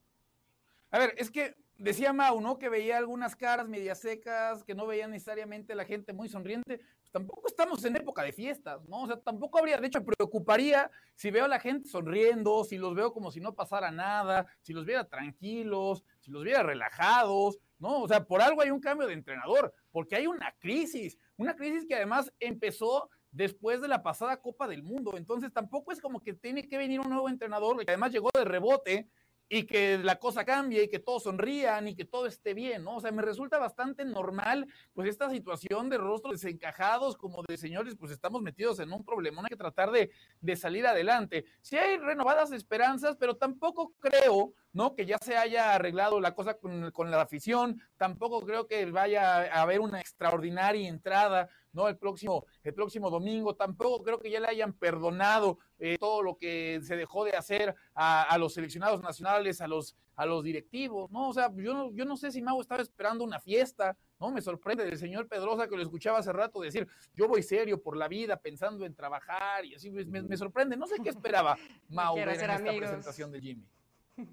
A 0.91 0.99
ver, 0.99 1.15
es 1.19 1.31
que 1.31 1.55
decía 1.79 2.13
Mau, 2.13 2.41
¿no? 2.41 2.59
Que 2.59 2.69
veía 2.69 2.99
algunas 2.99 3.37
caras 3.37 3.69
medias 3.69 4.01
secas, 4.01 4.65
que 4.65 4.75
no 4.75 4.87
veía 4.87 5.07
necesariamente 5.07 5.75
la 5.75 5.85
gente 5.85 6.13
muy 6.13 6.29
sonriente. 6.29 6.79
Pues 6.79 7.11
tampoco 7.13 7.47
estamos 7.47 7.85
en 7.85 7.97
época 7.97 8.23
de 8.23 8.33
fiestas, 8.33 8.89
¿no? 8.89 9.03
O 9.03 9.07
sea, 9.07 9.21
tampoco 9.21 9.59
habría, 9.59 9.79
de 9.79 9.87
hecho, 9.87 10.05
preocuparía 10.05 10.91
si 11.15 11.31
veo 11.31 11.45
a 11.45 11.49
la 11.49 11.61
gente 11.61 11.89
sonriendo, 11.89 12.65
si 12.65 12.79
los 12.79 12.95
veo 12.95 13.13
como 13.13 13.31
si 13.31 13.41
no 13.41 13.55
pasara 13.55 13.91
nada, 13.91 14.47
si 14.63 14.73
los 14.73 14.85
viera 14.85 15.05
tranquilos, 15.05 16.05
si 16.21 16.31
los 16.31 16.45
viera 16.45 16.63
relajados, 16.63 17.59
¿no? 17.79 18.03
O 18.03 18.09
sea, 18.09 18.25
por 18.25 18.41
algo 18.41 18.63
hay 18.63 18.71
un 18.71 18.81
cambio 18.81 19.07
de 19.07 19.15
entrenador, 19.15 19.75
porque 19.91 20.17
hay 20.17 20.27
una 20.27 20.55
crisis, 20.59 21.19
una 21.37 21.57
crisis 21.57 21.87
que 21.87 21.95
además 21.95 22.33
empezó 22.41 23.11
después 23.33 23.83
de 23.83 23.89
la 23.89 24.03
pasada 24.03 24.41
Copa 24.41 24.67
del 24.67 24.83
Mundo. 24.83 25.17
Entonces 25.17 25.53
tampoco 25.53 25.93
es 25.93 26.01
como 26.01 26.21
que 26.21 26.33
tiene 26.33 26.67
que 26.67 26.79
venir 26.79 27.01
un 27.01 27.11
nuevo 27.11 27.29
entrenador 27.29 27.77
que 27.85 27.91
además 27.91 28.13
llegó 28.13 28.31
de 28.35 28.45
rebote 28.45 29.11
y 29.49 29.65
que 29.65 29.99
la 29.99 30.19
cosa 30.19 30.45
cambie 30.45 30.85
y 30.85 30.89
que 30.89 30.99
todos 30.99 31.25
sonrían 31.25 31.87
y 31.89 31.95
que 31.95 32.05
todo 32.05 32.27
esté 32.27 32.55
bien, 32.55 32.85
¿no? 32.85 32.97
O 32.97 33.01
sea, 33.01 33.13
me 33.13 33.23
resulta 33.23 33.59
bastante 33.59 34.05
normal, 34.05 34.67
pues, 34.93 35.09
esta 35.09 35.31
situación 35.31 35.89
de 35.89 35.99
rostros 35.99 36.41
desencajados, 36.41 37.17
como 37.17 37.43
de 37.47 37.57
señores, 37.57 37.95
pues 37.99 38.11
estamos 38.13 38.43
metidos 38.43 38.81
en 38.81 38.93
un 38.93 39.05
problema, 39.05 39.43
hay 39.43 39.49
que 39.49 39.57
tratar 39.57 39.91
de, 39.91 40.11
de 40.41 40.57
salir 40.57 40.87
adelante. 40.87 41.45
Sí 41.61 41.77
hay 41.77 41.99
renovadas 41.99 42.53
esperanzas, 42.53 43.17
pero 43.17 43.37
tampoco 43.37 43.93
creo, 44.01 44.53
¿no? 44.73 44.95
Que 44.95 45.07
ya 45.07 45.19
se 45.19 45.37
haya 45.37 45.75
arreglado 45.75 46.21
la 46.21 46.35
cosa 46.35 46.55
con, 46.55 46.91
con 46.91 47.11
la 47.11 47.21
afición, 47.21 47.81
tampoco 47.97 48.45
creo 48.45 48.67
que 48.67 48.85
vaya 48.87 49.45
a 49.53 49.63
haber 49.63 49.81
una 49.81 50.01
extraordinaria 50.01 50.89
entrada 50.89 51.49
¿no? 51.77 51.89
El 51.89 51.97
próximo, 51.97 52.45
el 52.65 52.75
próximo 52.75 53.11
domingo. 53.11 53.55
Tampoco 53.55 54.03
creo 54.03 54.19
que 54.19 54.31
ya 54.31 54.41
le 54.41 54.49
hayan 54.49 54.73
perdonado 54.73 55.59
eh, 55.79 55.97
todo 56.01 56.23
lo 56.23 56.37
que 56.37 56.81
se 56.83 56.97
dejó 56.97 57.25
de 57.25 57.37
hacer 57.37 57.75
a, 57.95 58.37
los 58.39 58.55
seleccionados 58.55 59.03
nacionales, 59.03 59.61
a 59.61 59.69
los, 59.69 59.95
a 60.17 60.27
los 60.27 60.43
directivos, 60.43 61.11
¿no? 61.11 61.29
O 61.29 61.33
sea, 61.35 61.53
yo 61.55 61.75
no, 61.75 61.93
yo 61.93 62.05
no 62.05 62.17
sé 62.17 62.33
si 62.33 62.43
Mau 62.43 62.61
estaba 62.61 62.83
esperando 62.83 63.23
una 63.23 63.39
fiesta, 63.39 63.97
¿no? 64.19 64.31
Me 64.31 64.41
sorprende 64.41 64.85
del 64.85 64.99
señor 64.99 65.29
Pedrosa 65.29 65.69
que 65.69 65.77
lo 65.77 65.83
escuchaba 65.83 66.19
hace 66.19 66.33
rato 66.33 66.61
decir, 66.61 66.89
yo 67.15 67.29
voy 67.29 67.43
serio 67.43 67.81
por 67.81 67.97
la 67.97 68.09
vida, 68.09 68.37
pensando 68.39 68.87
en 68.87 68.95
trabajar 68.95 69.65
y 69.67 69.75
así, 69.75 69.91
me, 69.91 70.37
sorprende. 70.37 70.77
No 70.77 70.87
sé 70.87 70.97
qué 71.03 71.11
esperaba 71.11 71.57
Mau 71.91 72.17
en 72.17 72.31
esta 72.31 72.57
presentación 72.57 73.31
de 73.31 73.41
Jimmy. 73.41 73.69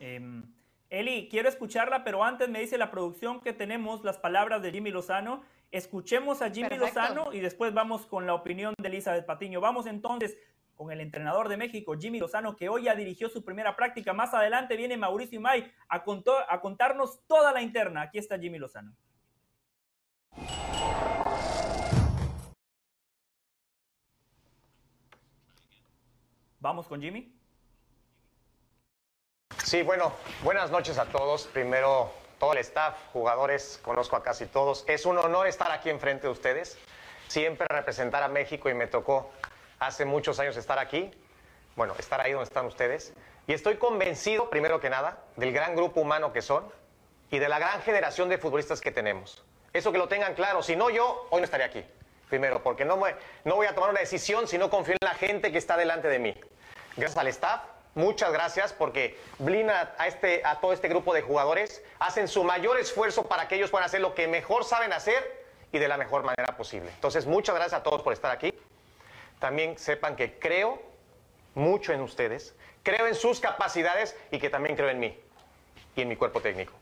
Em, 0.00 0.44
Eli, 0.90 1.28
quiero 1.28 1.48
escucharla, 1.48 2.02
pero 2.02 2.24
antes 2.24 2.48
me 2.48 2.60
dice 2.60 2.78
la 2.78 2.90
producción 2.90 3.40
que 3.40 3.52
tenemos 3.52 4.04
las 4.04 4.16
palabras 4.16 4.62
de 4.62 4.70
Jimmy 4.70 4.90
Lozano 4.90 5.42
Escuchemos 5.70 6.40
a 6.40 6.50
Jimmy 6.50 6.76
Lozano 6.76 7.32
y 7.32 7.40
después 7.40 7.74
vamos 7.74 8.06
con 8.06 8.26
la 8.26 8.32
opinión 8.32 8.74
de 8.78 8.88
Elizabeth 8.88 9.26
Patiño. 9.26 9.60
Vamos 9.60 9.86
entonces 9.86 10.38
con 10.74 10.90
el 10.92 11.00
entrenador 11.00 11.48
de 11.48 11.56
México, 11.58 11.94
Jimmy 11.98 12.20
Lozano, 12.20 12.56
que 12.56 12.68
hoy 12.68 12.84
ya 12.84 12.94
dirigió 12.94 13.28
su 13.28 13.44
primera 13.44 13.76
práctica. 13.76 14.14
Más 14.14 14.32
adelante 14.32 14.76
viene 14.76 14.96
Mauricio 14.96 15.40
May 15.40 15.70
a, 15.88 16.04
a 16.48 16.60
contarnos 16.60 17.20
toda 17.26 17.52
la 17.52 17.60
interna. 17.60 18.02
Aquí 18.02 18.18
está 18.18 18.38
Jimmy 18.38 18.58
Lozano. 18.58 18.94
Vamos 26.60 26.86
con 26.86 27.00
Jimmy. 27.00 27.34
Sí, 29.64 29.82
bueno, 29.82 30.14
buenas 30.42 30.70
noches 30.70 30.96
a 30.98 31.04
todos. 31.04 31.46
Primero, 31.48 32.10
todo 32.38 32.52
el 32.52 32.58
staff, 32.58 32.94
jugadores, 33.12 33.80
conozco 33.82 34.16
a 34.16 34.22
casi 34.22 34.46
todos. 34.46 34.84
Es 34.86 35.06
un 35.06 35.18
honor 35.18 35.46
estar 35.46 35.70
aquí 35.72 35.90
enfrente 35.90 36.26
de 36.26 36.32
ustedes. 36.32 36.78
Siempre 37.26 37.66
representar 37.68 38.22
a 38.22 38.28
México 38.28 38.68
y 38.70 38.74
me 38.74 38.86
tocó 38.86 39.30
hace 39.78 40.04
muchos 40.04 40.38
años 40.38 40.56
estar 40.56 40.78
aquí. 40.78 41.10
Bueno, 41.76 41.94
estar 41.98 42.20
ahí 42.20 42.32
donde 42.32 42.44
están 42.44 42.66
ustedes. 42.66 43.12
Y 43.46 43.52
estoy 43.52 43.76
convencido, 43.76 44.50
primero 44.50 44.80
que 44.80 44.90
nada, 44.90 45.18
del 45.36 45.52
gran 45.52 45.74
grupo 45.74 46.00
humano 46.00 46.32
que 46.32 46.42
son 46.42 46.70
y 47.30 47.38
de 47.38 47.48
la 47.48 47.58
gran 47.58 47.82
generación 47.82 48.28
de 48.28 48.38
futbolistas 48.38 48.80
que 48.80 48.90
tenemos. 48.90 49.44
Eso 49.72 49.92
que 49.92 49.98
lo 49.98 50.08
tengan 50.08 50.34
claro. 50.34 50.62
Si 50.62 50.76
no, 50.76 50.90
yo 50.90 51.26
hoy 51.30 51.40
no 51.40 51.44
estaría 51.44 51.66
aquí. 51.66 51.84
Primero, 52.28 52.62
porque 52.62 52.84
no, 52.84 53.00
no 53.44 53.54
voy 53.54 53.66
a 53.66 53.74
tomar 53.74 53.90
una 53.90 54.00
decisión 54.00 54.46
si 54.46 54.58
no 54.58 54.68
confío 54.70 54.94
en 55.00 55.08
la 55.08 55.14
gente 55.14 55.50
que 55.50 55.58
está 55.58 55.76
delante 55.76 56.08
de 56.08 56.18
mí. 56.18 56.34
Gracias 56.96 57.16
al 57.16 57.28
staff, 57.28 57.62
Muchas 57.98 58.32
gracias 58.32 58.72
porque 58.72 59.18
blinda 59.40 59.92
a, 59.98 60.06
este, 60.06 60.42
a 60.44 60.60
todo 60.60 60.72
este 60.72 60.86
grupo 60.86 61.12
de 61.12 61.20
jugadores, 61.20 61.82
hacen 61.98 62.28
su 62.28 62.44
mayor 62.44 62.78
esfuerzo 62.78 63.26
para 63.26 63.48
que 63.48 63.56
ellos 63.56 63.70
puedan 63.72 63.86
hacer 63.86 64.00
lo 64.00 64.14
que 64.14 64.28
mejor 64.28 64.64
saben 64.64 64.92
hacer 64.92 65.44
y 65.72 65.80
de 65.80 65.88
la 65.88 65.96
mejor 65.96 66.22
manera 66.22 66.56
posible. 66.56 66.90
Entonces, 66.94 67.26
muchas 67.26 67.56
gracias 67.56 67.80
a 67.80 67.82
todos 67.82 68.02
por 68.02 68.12
estar 68.12 68.30
aquí. 68.30 68.54
También 69.40 69.76
sepan 69.78 70.14
que 70.14 70.38
creo 70.38 70.80
mucho 71.56 71.92
en 71.92 72.00
ustedes, 72.00 72.54
creo 72.84 73.08
en 73.08 73.16
sus 73.16 73.40
capacidades 73.40 74.16
y 74.30 74.38
que 74.38 74.48
también 74.48 74.76
creo 74.76 74.90
en 74.90 75.00
mí 75.00 75.20
y 75.96 76.02
en 76.02 76.06
mi 76.06 76.14
cuerpo 76.14 76.40
técnico. 76.40 76.74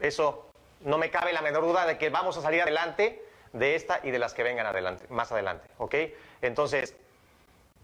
Eso 0.00 0.50
no 0.80 0.96
me 0.96 1.10
cabe 1.10 1.34
la 1.34 1.42
menor 1.42 1.64
duda 1.64 1.84
de 1.84 1.98
que 1.98 2.08
vamos 2.08 2.38
a 2.38 2.40
salir 2.40 2.62
adelante 2.62 3.22
de 3.52 3.74
esta 3.74 4.00
y 4.02 4.10
de 4.10 4.18
las 4.18 4.32
que 4.32 4.44
vengan 4.44 4.64
adelante, 4.64 5.04
más 5.10 5.30
adelante, 5.30 5.68
¿ok? 5.76 5.94
Entonces, 6.40 6.96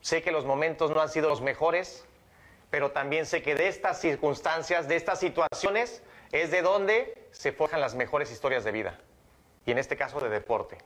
sé 0.00 0.23
que 0.23 0.33
los 0.33 0.47
momentos 0.47 0.93
no 0.93 1.02
han 1.02 1.11
sido 1.11 1.28
los 1.28 1.43
mejores, 1.43 2.07
pero 2.71 2.91
también 2.93 3.27
sé 3.27 3.43
que 3.43 3.55
de 3.55 3.69
estas 3.69 4.01
circunstancias, 4.01 4.89
de 4.89 4.97
estas 4.97 5.21
situaciones, 5.21 6.03
es 6.33 6.51
de 6.51 6.63
donde 6.63 7.29
se 7.31 7.53
forjan 7.53 7.81
las 7.81 7.95
mejores 7.95 8.31
historias 8.31 8.65
de 8.65 8.73
vida. 8.73 8.99
Y 9.65 9.71
en 9.71 9.79
este 9.79 9.97
caso 9.97 10.21
de 10.21 10.29
deporte. 10.29 10.79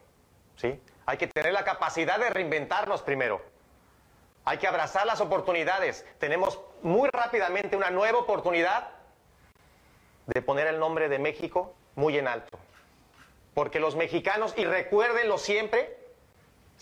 ¿sí? 0.55 0.79
Hay 1.05 1.17
que 1.17 1.27
tener 1.27 1.53
la 1.53 1.63
capacidad 1.63 2.19
de 2.19 2.29
reinventarnos 2.29 3.01
primero. 3.01 3.41
Hay 4.45 4.57
que 4.57 4.67
abrazar 4.67 5.05
las 5.05 5.21
oportunidades. 5.21 6.05
Tenemos 6.19 6.59
muy 6.81 7.09
rápidamente 7.11 7.75
una 7.75 7.91
nueva 7.91 8.19
oportunidad 8.19 8.89
de 10.27 10.41
poner 10.41 10.67
el 10.67 10.79
nombre 10.79 11.09
de 11.09 11.19
México 11.19 11.73
muy 11.95 12.17
en 12.17 12.27
alto. 12.27 12.57
Porque 13.53 13.79
los 13.79 13.95
mexicanos, 13.95 14.53
y 14.57 14.65
recuérdenlo 14.65 15.37
siempre, 15.37 15.97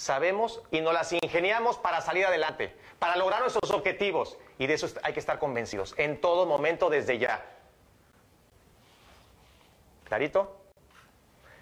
sabemos 0.01 0.63
y 0.71 0.81
nos 0.81 0.93
las 0.93 1.13
ingeniamos 1.13 1.77
para 1.77 2.01
salir 2.01 2.25
adelante, 2.25 2.75
para 2.97 3.15
lograr 3.15 3.41
nuestros 3.41 3.69
objetivos. 3.69 4.35
Y 4.57 4.65
de 4.65 4.73
eso 4.73 4.87
hay 5.03 5.13
que 5.13 5.19
estar 5.19 5.37
convencidos 5.37 5.93
en 5.97 6.19
todo 6.19 6.47
momento 6.47 6.89
desde 6.89 7.19
ya. 7.19 7.45
¿Clarito? 10.05 10.57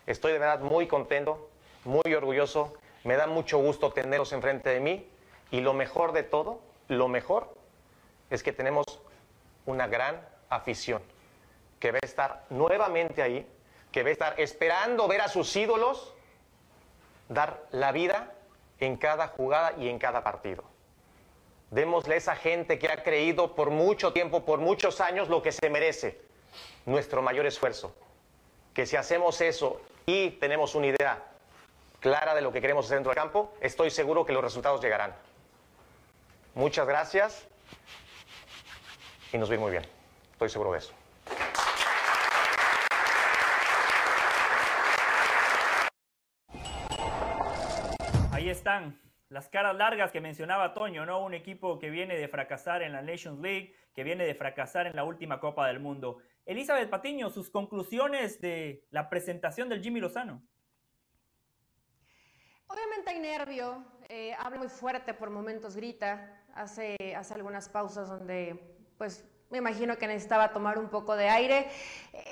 Estoy 0.08 0.32
de 0.32 0.40
verdad 0.40 0.62
muy 0.62 0.88
contento, 0.88 1.50
muy 1.84 2.14
orgulloso. 2.14 2.74
Me 3.04 3.18
da 3.18 3.28
mucho 3.28 3.58
gusto 3.58 3.92
tenerlos 3.92 4.32
enfrente 4.32 4.70
de 4.70 4.80
mí. 4.80 5.10
Y 5.52 5.60
lo 5.60 5.74
mejor 5.74 6.14
de 6.14 6.24
todo, 6.24 6.62
lo 6.88 7.10
mejor, 7.10 7.54
es 8.30 8.42
que 8.42 8.54
tenemos 8.54 8.86
una 9.66 9.88
gran 9.88 10.26
afición 10.50 11.02
que 11.80 11.92
va 11.92 12.00
a 12.02 12.06
estar 12.06 12.46
nuevamente 12.50 13.22
ahí, 13.22 13.46
que 13.92 14.02
va 14.04 14.10
a 14.10 14.14
estar 14.14 14.40
esperando 14.40 15.10
ver 15.10 15.22
a 15.22 15.28
sus 15.28 15.54
ídolos 15.56 16.14
dar 17.30 17.64
la 17.72 17.92
vida 17.92 18.34
en 18.80 18.98
cada 18.98 19.28
jugada 19.28 19.74
y 19.78 19.88
en 19.88 20.00
cada 20.00 20.24
partido. 20.24 20.64
Démosle 21.72 22.16
a 22.16 22.18
esa 22.18 22.36
gente 22.36 22.80
que 22.80 22.90
ha 22.90 23.04
creído 23.04 23.56
por 23.56 23.70
mucho 23.70 24.12
tiempo, 24.12 24.44
por 24.44 24.60
muchos 24.60 25.00
años, 25.00 25.30
lo 25.30 25.42
que 25.42 25.52
se 25.52 25.70
merece, 25.70 26.20
nuestro 26.86 27.22
mayor 27.22 27.46
esfuerzo. 27.46 27.96
Que 28.74 28.86
si 28.86 28.96
hacemos 28.96 29.40
eso 29.42 29.80
y 30.06 30.32
tenemos 30.32 30.74
una 30.74 30.88
idea 30.88 31.24
clara 32.00 32.34
de 32.34 32.42
lo 32.42 32.52
que 32.52 32.62
queremos 32.62 32.86
hacer 32.86 32.98
dentro 32.98 33.12
del 33.12 33.18
campo, 33.18 33.54
estoy 33.62 33.92
seguro 33.92 34.26
que 34.26 34.34
los 34.34 34.44
resultados 34.44 34.82
llegarán. 34.82 35.14
Muchas 36.56 36.88
gracias 36.88 37.46
y 39.32 39.38
nos 39.38 39.50
vemos 39.50 39.66
muy 39.66 39.72
bien. 39.72 39.86
Estoy 40.34 40.50
seguro 40.50 40.72
de 40.72 40.80
eso. 40.80 40.99
Las 49.30 49.48
caras 49.48 49.76
largas 49.76 50.12
que 50.12 50.22
mencionaba 50.22 50.74
Toño, 50.74 51.06
¿no? 51.06 51.24
Un 51.24 51.34
equipo 51.34 51.78
que 51.80 51.90
viene 51.90 52.18
de 52.18 52.28
fracasar 52.28 52.82
en 52.82 52.94
la 52.94 53.02
Nations 53.02 53.40
League, 53.40 53.76
que 53.94 54.04
viene 54.04 54.26
de 54.26 54.34
fracasar 54.36 54.88
en 54.88 54.96
la 54.96 55.04
última 55.04 55.40
Copa 55.40 55.68
del 55.68 55.80
Mundo. 55.80 56.18
Elizabeth 56.46 56.90
Patiño, 56.90 57.30
sus 57.30 57.50
conclusiones 57.50 58.42
de 58.42 58.84
la 58.90 59.10
presentación 59.10 59.70
del 59.70 59.84
Jimmy 59.84 60.00
Lozano. 60.00 60.42
Obviamente 62.68 63.10
hay 63.12 63.20
nervio, 63.20 63.84
eh, 64.10 64.34
habla 64.38 64.58
muy 64.58 64.70
fuerte, 64.70 65.14
por 65.14 65.30
momentos 65.30 65.76
grita, 65.76 66.44
hace, 66.56 66.96
hace 67.16 67.34
algunas 67.34 67.70
pausas 67.70 68.10
donde, 68.10 68.76
pues, 68.98 69.28
me 69.50 69.58
imagino 69.58 69.98
que 69.98 70.08
necesitaba 70.08 70.54
tomar 70.54 70.78
un 70.78 70.90
poco 70.90 71.16
de 71.16 71.30
aire. 71.30 71.68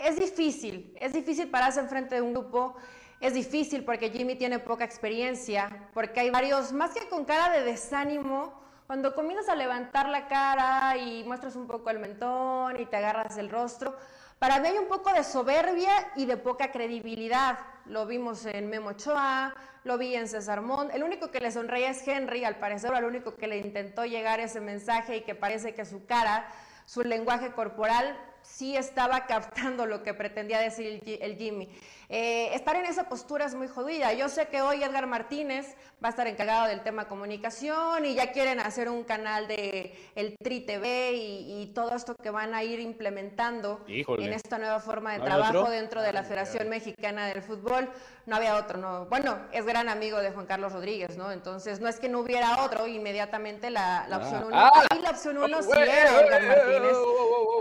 Es 0.03 0.20
difícil, 0.20 0.96
es 1.00 1.13
difícil 1.13 1.50
pararse 1.50 1.79
enfrente 1.79 2.15
de 2.15 2.22
un 2.22 2.34
grupo 2.34 2.75
es 3.19 3.33
difícil 3.33 3.83
porque 3.83 4.09
Jimmy 4.09 4.36
tiene 4.36 4.59
poca 4.59 4.83
experiencia, 4.83 5.89
porque 5.93 6.19
hay 6.19 6.29
varios, 6.29 6.71
más 6.71 6.91
que 6.91 7.07
con 7.09 7.25
cara 7.25 7.51
de 7.51 7.63
desánimo, 7.63 8.53
cuando 8.86 9.15
comienzas 9.15 9.50
a 9.50 9.55
levantar 9.55 10.07
la 10.07 10.27
cara 10.27 10.95
y 10.97 11.24
muestras 11.25 11.55
un 11.55 11.67
poco 11.67 11.89
el 11.89 12.00
mentón 12.00 12.79
y 12.79 12.86
te 12.86 12.95
agarras 12.95 13.38
el 13.38 13.50
rostro, 13.50 13.95
para 14.39 14.59
mí 14.59 14.67
hay 14.67 14.77
un 14.77 14.88
poco 14.88 15.12
de 15.12 15.24
soberbia 15.24 15.91
y 16.15 16.25
de 16.25 16.38
poca 16.38 16.71
credibilidad. 16.71 17.57
Lo 17.86 18.05
vimos 18.05 18.45
en 18.45 18.69
Memo 18.69 18.89
Ochoa, 18.89 19.55
lo 19.83 19.97
vi 19.97 20.13
en 20.13 20.27
César 20.27 20.62
Mont. 20.62 20.93
El 20.93 21.03
único 21.03 21.31
que 21.31 21.39
le 21.39 21.51
sonreía 21.51 21.89
es 21.89 22.07
Henry, 22.07 22.45
al 22.45 22.57
parecer, 22.57 22.93
el 22.93 23.03
único 23.03 23.36
que 23.36 23.47
le 23.47 23.57
intentó 23.57 24.05
llegar 24.05 24.39
ese 24.39 24.62
mensaje 24.62 25.17
y 25.17 25.21
que 25.21 25.33
parece 25.33 25.74
que 25.74 25.86
su 25.86 26.05
cara, 26.05 26.47
su 26.86 27.01
lenguaje 27.01 27.51
corporal, 27.51 28.15
sí 28.43 28.77
estaba 28.77 29.25
captando 29.27 29.88
lo 29.88 30.03
que 30.03 30.13
pretendía 30.13 30.59
decir 30.59 31.01
el 31.19 31.36
Jimmy. 31.36 31.69
Eh, 32.10 32.54
estar 32.54 32.76
en 32.78 32.86
esa 32.86 33.10
postura 33.10 33.46
es 33.46 33.56
muy 33.56 33.68
jodida. 33.68 34.14
Yo 34.14 34.30
sé 34.30 34.48
que 34.48 34.62
hoy 34.62 34.82
Edgar 34.82 35.08
Martínez 35.08 35.76
va 36.02 36.08
a 36.08 36.10
estar 36.10 36.26
encargado 36.28 36.68
del 36.68 36.82
tema 36.82 37.08
comunicación 37.08 38.06
y 38.06 38.14
ya 38.14 38.32
quieren 38.32 38.62
hacer 38.62 38.88
un 38.88 39.04
canal 39.04 39.48
de 39.48 39.94
el 40.16 40.36
Tri 40.42 40.62
TV 40.62 41.14
y, 41.14 41.72
todo 41.76 41.96
esto 41.96 42.16
que 42.16 42.30
van 42.30 42.54
a 42.54 42.64
ir 42.64 42.80
implementando 42.80 43.84
en 43.88 44.34
esta 44.34 44.58
nueva 44.58 44.80
forma 44.80 45.14
de 45.14 45.20
trabajo 45.20 45.70
dentro 45.70 46.02
de 46.02 46.14
la 46.14 46.24
Federación 46.24 46.70
Mexicana 46.70 47.28
del 47.28 47.42
Fútbol. 47.42 47.90
No 48.26 48.36
había 48.36 48.56
otro, 48.56 48.78
no. 48.78 49.06
Bueno, 49.06 49.38
es 49.52 49.66
gran 49.66 49.90
amigo 49.90 50.20
de 50.20 50.32
Juan 50.32 50.46
Carlos 50.46 50.74
Rodríguez, 50.74 51.18
¿no? 51.18 51.32
Entonces 51.32 51.80
no 51.80 51.88
es 51.88 52.00
que 52.00 52.10
no 52.10 52.20
hubiera 52.20 52.64
otro, 52.64 52.88
inmediatamente 52.88 53.70
la, 53.70 54.08
opción 54.18 54.46
1. 54.46 54.56
Ah. 54.56 54.72
ahí 54.90 55.00
la 55.02 55.12
opción 55.12 55.38
1 55.38 55.64
sí 55.64 55.72
era 55.74 56.22
Edgar 56.22 56.44
Martínez. 56.44 56.98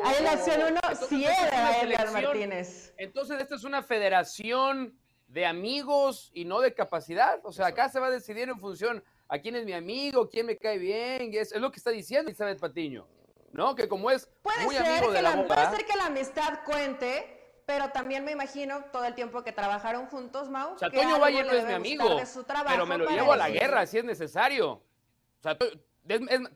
Ahí 0.04 0.24
la 0.24 0.32
opción 0.32 0.60
1 0.70 0.80
sí 1.08 1.24
era 1.24 1.80
Edgar 1.82 2.10
Martínez. 2.12 2.92
Entonces, 2.96 3.40
esta 3.40 3.56
es 3.56 3.64
una 3.64 3.82
federación 3.82 4.35
de 5.28 5.46
amigos 5.46 6.30
y 6.32 6.44
no 6.44 6.60
de 6.60 6.74
capacidad. 6.74 7.40
O 7.44 7.52
sea, 7.52 7.66
acá 7.66 7.88
se 7.88 8.00
va 8.00 8.06
a 8.06 8.10
decidir 8.10 8.48
en 8.48 8.58
función 8.58 9.02
a 9.28 9.38
quién 9.38 9.56
es 9.56 9.64
mi 9.64 9.72
amigo, 9.72 10.28
quién 10.28 10.46
me 10.46 10.56
cae 10.56 10.78
bien. 10.78 11.30
Es, 11.34 11.52
es 11.52 11.60
lo 11.60 11.70
que 11.70 11.78
está 11.78 11.90
diciendo 11.90 12.30
Isabel 12.30 12.56
Patiño. 12.56 13.06
¿No? 13.52 13.74
Que 13.74 13.88
como 13.88 14.10
es 14.10 14.28
muy 14.64 14.76
amigo 14.76 15.12
de 15.12 15.22
la, 15.22 15.46
Puede 15.46 15.70
ser 15.70 15.86
que 15.86 15.96
la 15.96 16.06
amistad 16.06 16.60
cuente, 16.64 17.62
pero 17.64 17.90
también 17.90 18.24
me 18.24 18.32
imagino 18.32 18.84
todo 18.92 19.04
el 19.04 19.14
tiempo 19.14 19.42
que 19.42 19.52
trabajaron 19.52 20.06
juntos, 20.06 20.50
Mau. 20.50 20.74
O 20.74 20.78
sea, 20.78 20.90
Toño 20.90 21.18
Valle 21.18 21.42
no 21.42 21.52
es 21.52 21.64
mi 21.64 21.72
amigo, 21.72 22.20
pero 22.66 22.84
me 22.84 22.98
lo 22.98 23.08
llevo 23.08 23.32
a 23.32 23.36
la 23.36 23.48
guerra 23.48 23.86
si 23.86 23.98
es 23.98 24.04
necesario. 24.04 24.72
O 24.72 25.42
sea, 25.42 25.56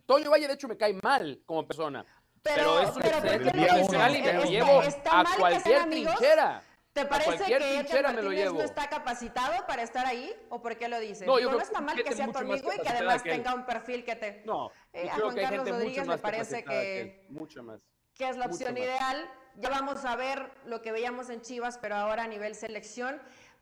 Toño 0.05 0.31
Valle 0.31 0.47
de 0.47 0.55
hecho 0.55 0.69
me 0.69 0.77
cae 0.77 0.93
mal 1.03 1.41
como 1.47 1.67
persona. 1.67 2.05
Pero, 2.43 2.81
es 2.81 2.97
un 2.97 3.03
excelente 3.03 3.51
profesional 3.51 4.17
y 4.17 4.23
me 4.23 4.33
lo 4.33 4.45
llevo 4.45 4.83
a 5.11 5.25
cualquier 5.37 5.89
trinchera. 5.91 6.63
¿Te 6.93 7.07
parece 7.07 7.45
que 7.45 7.81
Edgar 7.81 8.15
Martínez 8.15 8.53
no 8.53 8.63
está 8.63 8.89
capacitado 8.89 9.65
para 9.67 9.83
estar 9.83 10.07
ahí? 10.07 10.35
¿O 10.49 10.61
por 10.61 10.77
qué 10.77 10.89
lo 10.89 10.99
dices? 10.99 11.27
No, 11.27 11.39
yo 11.39 11.51
no 11.51 11.61
está 11.61 11.81
mal 11.81 12.03
que, 12.03 12.13
sea 12.13 12.31
tu 12.31 12.39
amigo 12.39 12.73
y 12.73 12.81
que 12.81 12.89
además 12.89 13.23
tenga 13.23 13.55
un 13.55 13.65
perfil 13.65 14.05
que 14.05 14.17
te... 14.17 14.43
No, 14.45 14.73
eh, 14.93 15.09
a 15.09 15.15
Juan 15.15 15.37
Carlos 15.37 15.69
Rodríguez 15.69 16.07
me 16.07 16.19
parece 16.19 16.65
que, 16.65 17.27
mucho 17.29 17.63
más, 17.63 17.81
que 18.15 18.29
es 18.29 18.37
la 18.37 18.47
opción 18.47 18.77
ideal. 18.77 19.31
Ya 19.57 19.69
vamos 19.69 20.05
a 20.05 20.17
ver 20.17 20.51
lo 20.65 20.81
que 20.81 20.93
veíamos 20.93 21.29
en 21.29 21.43
Chivas, 21.43 21.79
pero 21.79 21.97
ahora 21.97 22.25
a 22.25 22.29
nivel 22.29 22.55
selección. 22.55 23.21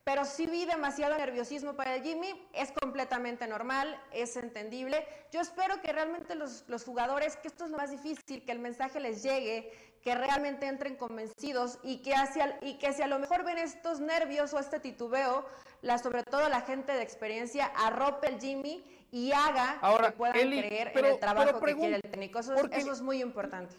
Pero 0.09 0.25
sí 0.25 0.47
vi 0.47 0.65
demasiado 0.65 1.19
nerviosismo 1.19 1.75
para 1.75 1.97
el 1.97 2.03
Jimmy, 2.03 2.33
es 2.55 2.73
completamente 2.73 3.47
normal, 3.47 3.95
es 4.11 4.39
entendible. 4.39 5.07
Yo 5.31 5.43
espero 5.43 5.83
que 5.83 5.93
realmente 5.93 6.35
los, 6.35 6.65
jugadores, 6.87 7.37
que 7.37 7.49
esto 7.49 7.67
es 7.67 7.71
lo 7.71 7.77
más 7.77 7.91
difícil, 7.91 8.43
que 8.43 8.53
el 8.53 8.59
mensaje 8.59 9.01
les 9.01 9.23
llegue, 9.23 9.71
que 10.01 10.15
realmente 10.15 10.67
entren 10.67 10.97
convencidos 10.97 11.79
y 11.83 11.99
que, 11.99 12.15
hacia, 12.15 12.59
y 12.63 12.79
que 12.79 12.95
si 12.95 13.03
a 13.03 13.07
lo 13.07 13.19
mejor 13.19 13.45
ven 13.45 13.59
estos 13.59 14.01
nervios 14.01 14.55
o 14.55 14.59
este 14.59 14.81
titubeo, 14.81 15.45
la, 15.83 15.99
sobre 15.99 16.23
todo 16.23 16.49
la 16.49 16.63
gente 16.63 16.93
de 16.93 17.03
experiencia, 17.03 17.67
arrope 17.77 18.29
el 18.29 18.41
Jimmy 18.41 18.83
y 19.13 19.33
haga 19.33 19.79
que 20.07 20.13
puedan 20.13 20.33
creer 20.33 20.91
en 20.97 21.05
el 21.05 21.19
trabajo 21.19 21.61
que 21.61 21.75
quiere 21.75 21.97
el 21.97 22.03
técnico. 22.03 22.39
eso 22.39 22.55
es 22.93 23.03
muy 23.03 23.21
importante 23.21 23.77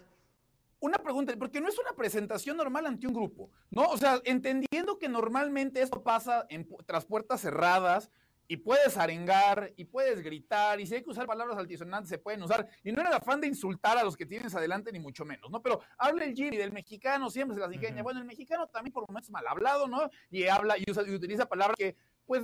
una 0.80 0.98
pregunta, 0.98 1.34
porque 1.38 1.62
no 1.62 1.68
es 1.68 1.78
una 1.78 1.92
presentación 1.94 2.58
normal 2.58 2.86
ante 2.86 3.08
un 3.08 3.14
grupo, 3.14 3.50
¿no? 3.70 3.84
O 3.88 3.98
sea, 3.98 4.22
entendiendo 4.24 4.98
que 4.98 5.10
normalmente 5.10 5.82
esto 5.82 6.04
pasa 6.04 6.46
en, 6.50 6.68
tras 6.86 7.06
puertas 7.06 7.42
cerradas 7.42 8.10
y 8.48 8.58
puedes 8.58 8.98
arengar 8.98 9.74
y 9.76 9.86
puedes 9.86 10.24
gritar 10.24 10.80
y 10.80 10.88
si 10.88 10.96
hay 10.96 11.04
que 11.04 11.10
usar 11.10 11.28
palabras 11.28 11.58
altisonantes 11.58 12.10
se 12.10 12.18
pueden 12.18 12.42
usar 12.42 12.68
y 12.84 12.92
no 12.92 13.02
era 13.02 13.10
el 13.12 13.16
afán 13.18 13.40
de 13.40 13.48
insultar 13.48 13.98
a 13.98 14.04
los 14.04 14.18
que 14.18 14.26
tienes 14.26 14.56
adelante 14.56 14.92
ni 14.92 15.00
mucho 15.00 15.24
menos, 15.24 15.52
¿no? 15.52 15.62
Pero 15.62 15.82
habla 15.98 16.26
el 16.26 16.34
Jimmy 16.34 16.58
del 16.58 16.72
mexicano, 16.72 17.30
siempre 17.30 17.56
se 17.56 17.62
las 17.62 17.72
ingenia. 17.72 18.02
Bueno, 18.02 18.20
el 18.20 18.26
mexicano 18.26 18.68
también 18.68 18.92
por 18.94 19.08
momentos 19.08 19.30
mal 19.30 19.46
hablado, 19.46 19.88
¿no? 19.88 20.10
Y 20.32 20.48
habla 20.48 20.78
y, 20.78 20.86
usa, 20.90 21.04
y 21.06 21.14
utiliza 21.14 21.48
palabras 21.48 21.76
que, 21.78 21.96
pues, 22.26 22.42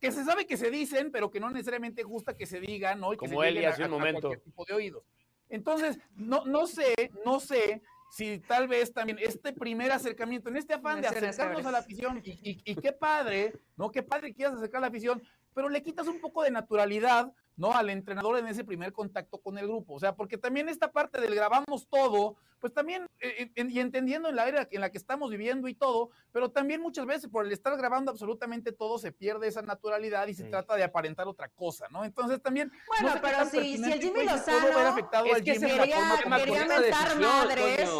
que 0.00 0.12
se 0.12 0.24
sabe 0.24 0.46
que 0.46 0.56
se 0.56 0.70
dicen, 0.70 1.10
pero 1.10 1.30
que 1.30 1.40
no 1.40 1.48
necesariamente 1.50 2.02
gusta 2.02 2.36
que 2.36 2.46
se 2.46 2.60
digan, 2.60 3.00
¿no? 3.00 3.12
Y 3.12 3.16
que 3.16 3.26
Como 3.26 3.44
él 3.44 3.58
y 3.58 3.64
hace 3.64 3.84
un 3.84 3.92
momento. 3.92 4.30
tipo 4.44 4.64
de 4.64 4.74
oídos. 4.74 5.04
Entonces, 5.52 6.00
no, 6.16 6.46
no 6.46 6.66
sé, 6.66 6.94
no 7.26 7.38
sé 7.38 7.82
si 8.10 8.38
tal 8.38 8.68
vez 8.68 8.92
también 8.92 9.18
este 9.20 9.52
primer 9.52 9.92
acercamiento, 9.92 10.48
en 10.48 10.56
este 10.56 10.72
afán 10.72 11.02
de 11.02 11.08
acercarnos 11.08 11.64
a 11.66 11.70
la 11.70 11.78
afición, 11.78 12.22
y, 12.24 12.62
y, 12.64 12.74
qué 12.76 12.92
padre, 12.92 13.52
¿no? 13.76 13.90
Qué 13.90 14.02
padre 14.02 14.32
quieras 14.32 14.54
acercar 14.54 14.78
a 14.78 14.80
la 14.80 14.86
afición, 14.86 15.22
pero 15.54 15.68
le 15.68 15.82
quitas 15.82 16.08
un 16.08 16.20
poco 16.20 16.42
de 16.42 16.50
naturalidad 16.50 17.30
¿no? 17.56 17.72
Al 17.72 17.90
entrenador 17.90 18.38
en 18.38 18.46
ese 18.46 18.64
primer 18.64 18.92
contacto 18.92 19.38
con 19.38 19.58
el 19.58 19.66
grupo. 19.66 19.94
O 19.94 20.00
sea, 20.00 20.14
porque 20.14 20.38
también 20.38 20.68
esta 20.68 20.90
parte 20.90 21.20
del 21.20 21.34
grabamos 21.34 21.86
todo, 21.88 22.36
pues 22.60 22.72
también, 22.72 23.06
eh, 23.20 23.50
eh, 23.54 23.66
y 23.68 23.80
entendiendo 23.80 24.28
en 24.28 24.36
la 24.36 24.48
era 24.48 24.68
en 24.70 24.80
la 24.80 24.90
que 24.90 24.98
estamos 24.98 25.30
viviendo 25.30 25.68
y 25.68 25.74
todo, 25.74 26.10
pero 26.32 26.50
también 26.50 26.80
muchas 26.80 27.06
veces 27.06 27.28
por 27.30 27.44
el 27.44 27.52
estar 27.52 27.76
grabando 27.76 28.10
absolutamente 28.10 28.72
todo 28.72 28.98
se 28.98 29.12
pierde 29.12 29.48
esa 29.48 29.62
naturalidad 29.62 30.26
y 30.28 30.34
se 30.34 30.44
trata 30.44 30.76
de 30.76 30.84
aparentar 30.84 31.26
otra 31.28 31.48
cosa, 31.48 31.86
¿no? 31.90 32.04
Entonces 32.04 32.40
también... 32.40 32.72
Bueno, 32.86 33.18
pero 33.20 33.44
si, 33.46 33.76
si, 33.76 33.92
el 33.92 34.00
Jimmy 34.00 34.24
Lozano 34.24 34.68
es 35.26 35.42
que 35.42 35.58
quería, 35.58 36.20
quería 36.36 36.66
mentar 36.66 37.20
madres... 37.20 37.90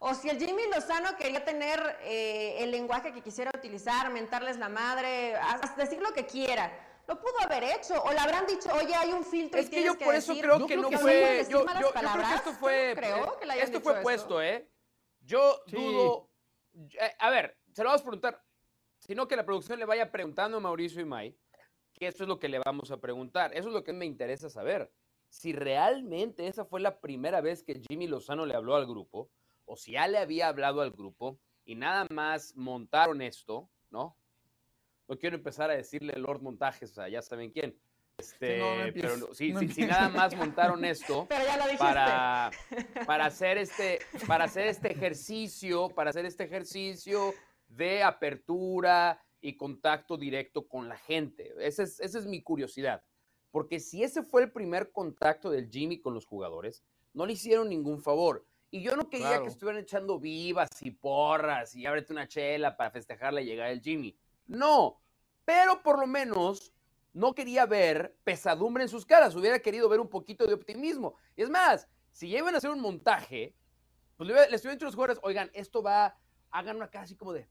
O 0.00 0.14
si 0.14 0.30
el 0.30 0.38
Jimmy 0.38 0.62
Lozano 0.72 1.16
quería 1.16 1.44
tener 1.44 1.80
eh, 2.02 2.62
el 2.62 2.70
lenguaje 2.70 3.12
que 3.12 3.20
quisiera 3.20 3.50
utilizar, 3.52 4.12
mentarles 4.12 4.56
la 4.56 4.68
madre, 4.68 5.34
decir 5.76 6.00
lo 6.00 6.12
que 6.12 6.24
quiera 6.24 6.70
lo 7.08 7.18
pudo 7.18 7.40
haber 7.40 7.64
hecho. 7.64 8.00
O 8.02 8.12
le 8.12 8.18
habrán 8.18 8.46
dicho, 8.46 8.68
oye, 8.74 8.94
hay 8.94 9.12
un 9.12 9.24
filtro. 9.24 9.58
Es 9.58 9.68
que 9.68 9.82
yo 9.82 9.98
por 9.98 10.14
eso 10.14 10.34
creo 10.38 10.66
que 10.66 10.76
no 10.76 10.90
fue. 10.90 11.44
Yo, 11.48 11.64
creo 11.64 11.92
que 11.92 12.34
esto 12.34 12.52
fue. 12.52 12.92
Creo 12.94 13.38
que 13.40 13.62
esto 13.62 13.80
fue 13.80 14.02
puesto, 14.02 14.40
¿eh? 14.42 14.70
Yo 15.20 15.62
dudo. 15.66 16.30
Eh, 16.74 17.16
a 17.18 17.30
ver, 17.30 17.58
se 17.72 17.82
lo 17.82 17.88
vamos 17.88 18.02
a 18.02 18.04
preguntar. 18.04 18.44
Sino 18.98 19.26
que 19.26 19.36
la 19.36 19.46
producción 19.46 19.78
le 19.78 19.86
vaya 19.86 20.10
preguntando 20.10 20.56
a 20.56 20.60
Mauricio 20.60 21.00
y 21.00 21.04
May, 21.04 21.38
que 21.94 22.08
eso 22.08 22.24
es 22.24 22.28
lo 22.28 22.38
que 22.38 22.48
le 22.48 22.58
vamos 22.58 22.90
a 22.90 22.98
preguntar. 22.98 23.52
Eso 23.54 23.68
es 23.68 23.74
lo 23.74 23.84
que 23.84 23.92
me 23.92 24.06
interesa 24.06 24.50
saber. 24.50 24.92
Si 25.28 25.52
realmente 25.52 26.46
esa 26.46 26.64
fue 26.64 26.80
la 26.80 27.00
primera 27.00 27.40
vez 27.40 27.62
que 27.62 27.80
Jimmy 27.88 28.06
Lozano 28.06 28.44
le 28.44 28.54
habló 28.54 28.74
al 28.74 28.86
grupo, 28.86 29.30
o 29.64 29.76
si 29.76 29.92
ya 29.92 30.08
le 30.08 30.18
había 30.18 30.48
hablado 30.48 30.80
al 30.80 30.90
grupo 30.90 31.38
y 31.64 31.74
nada 31.74 32.06
más 32.10 32.56
montaron 32.56 33.22
esto, 33.22 33.70
¿no? 33.90 34.16
No 35.08 35.18
quiero 35.18 35.36
empezar 35.36 35.70
a 35.70 35.76
decirle 35.76 36.14
Lord 36.16 36.42
Montajes, 36.42 36.90
o 36.92 36.94
sea, 36.94 37.08
ya 37.08 37.22
saben 37.22 37.50
quién. 37.50 37.76
Este, 38.18 38.60
pero 38.94 39.32
si, 39.32 39.52
nada 39.52 40.08
más 40.08 40.36
montaron 40.36 40.84
esto 40.84 41.28
para, 41.78 42.50
para, 43.06 43.26
hacer 43.26 43.58
este, 43.58 44.00
para 44.26 44.44
hacer 44.44 44.66
este 44.66 44.90
ejercicio, 44.90 45.88
para 45.88 46.10
hacer 46.10 46.24
este 46.24 46.44
ejercicio 46.44 47.32
de 47.68 48.02
apertura 48.02 49.22
y 49.40 49.56
contacto 49.56 50.16
directo 50.16 50.66
con 50.66 50.88
la 50.88 50.96
gente. 50.96 51.54
Esa 51.60 51.84
es, 51.84 52.00
esa 52.00 52.18
es 52.18 52.26
mi 52.26 52.42
curiosidad. 52.42 53.04
Porque 53.52 53.78
si 53.78 54.02
ese 54.02 54.22
fue 54.22 54.42
el 54.42 54.52
primer 54.52 54.90
contacto 54.90 55.50
del 55.50 55.70
Jimmy 55.70 56.00
con 56.00 56.12
los 56.12 56.26
jugadores, 56.26 56.82
no 57.14 57.24
le 57.24 57.34
hicieron 57.34 57.68
ningún 57.68 58.02
favor. 58.02 58.44
Y 58.70 58.82
yo 58.82 58.96
no 58.96 59.08
quería 59.08 59.40
que 59.40 59.48
estuvieran 59.48 59.80
echando 59.80 60.18
vivas 60.18 60.68
y 60.82 60.90
porras 60.90 61.74
y 61.74 61.86
ábrete 61.86 62.12
una 62.12 62.28
chela 62.28 62.76
para 62.76 62.90
festejar 62.90 63.32
la 63.32 63.40
llegada 63.40 63.70
del 63.70 63.80
Jimmy. 63.80 64.14
No, 64.48 65.00
pero 65.44 65.82
por 65.82 66.00
lo 66.00 66.06
menos 66.06 66.72
no 67.12 67.34
quería 67.34 67.66
ver 67.66 68.16
pesadumbre 68.24 68.82
en 68.82 68.88
sus 68.88 69.06
caras, 69.06 69.34
hubiera 69.34 69.58
querido 69.60 69.88
ver 69.88 70.00
un 70.00 70.08
poquito 70.08 70.46
de 70.46 70.54
optimismo. 70.54 71.14
Es 71.36 71.50
más, 71.50 71.88
si 72.12 72.30
ya 72.30 72.38
iban 72.38 72.54
a 72.54 72.58
hacer 72.58 72.70
un 72.70 72.80
montaje, 72.80 73.54
pues 74.16 74.28
les 74.28 74.60
hubiera 74.62 74.74
dicho 74.74 74.86
a 74.86 74.88
los 74.88 74.94
jugadores, 74.94 75.20
oigan, 75.22 75.50
esto 75.52 75.82
va, 75.82 76.16
hagan 76.50 76.76
una 76.76 76.88
cara 76.90 77.04
así 77.04 77.14
como 77.14 77.32
de... 77.32 77.48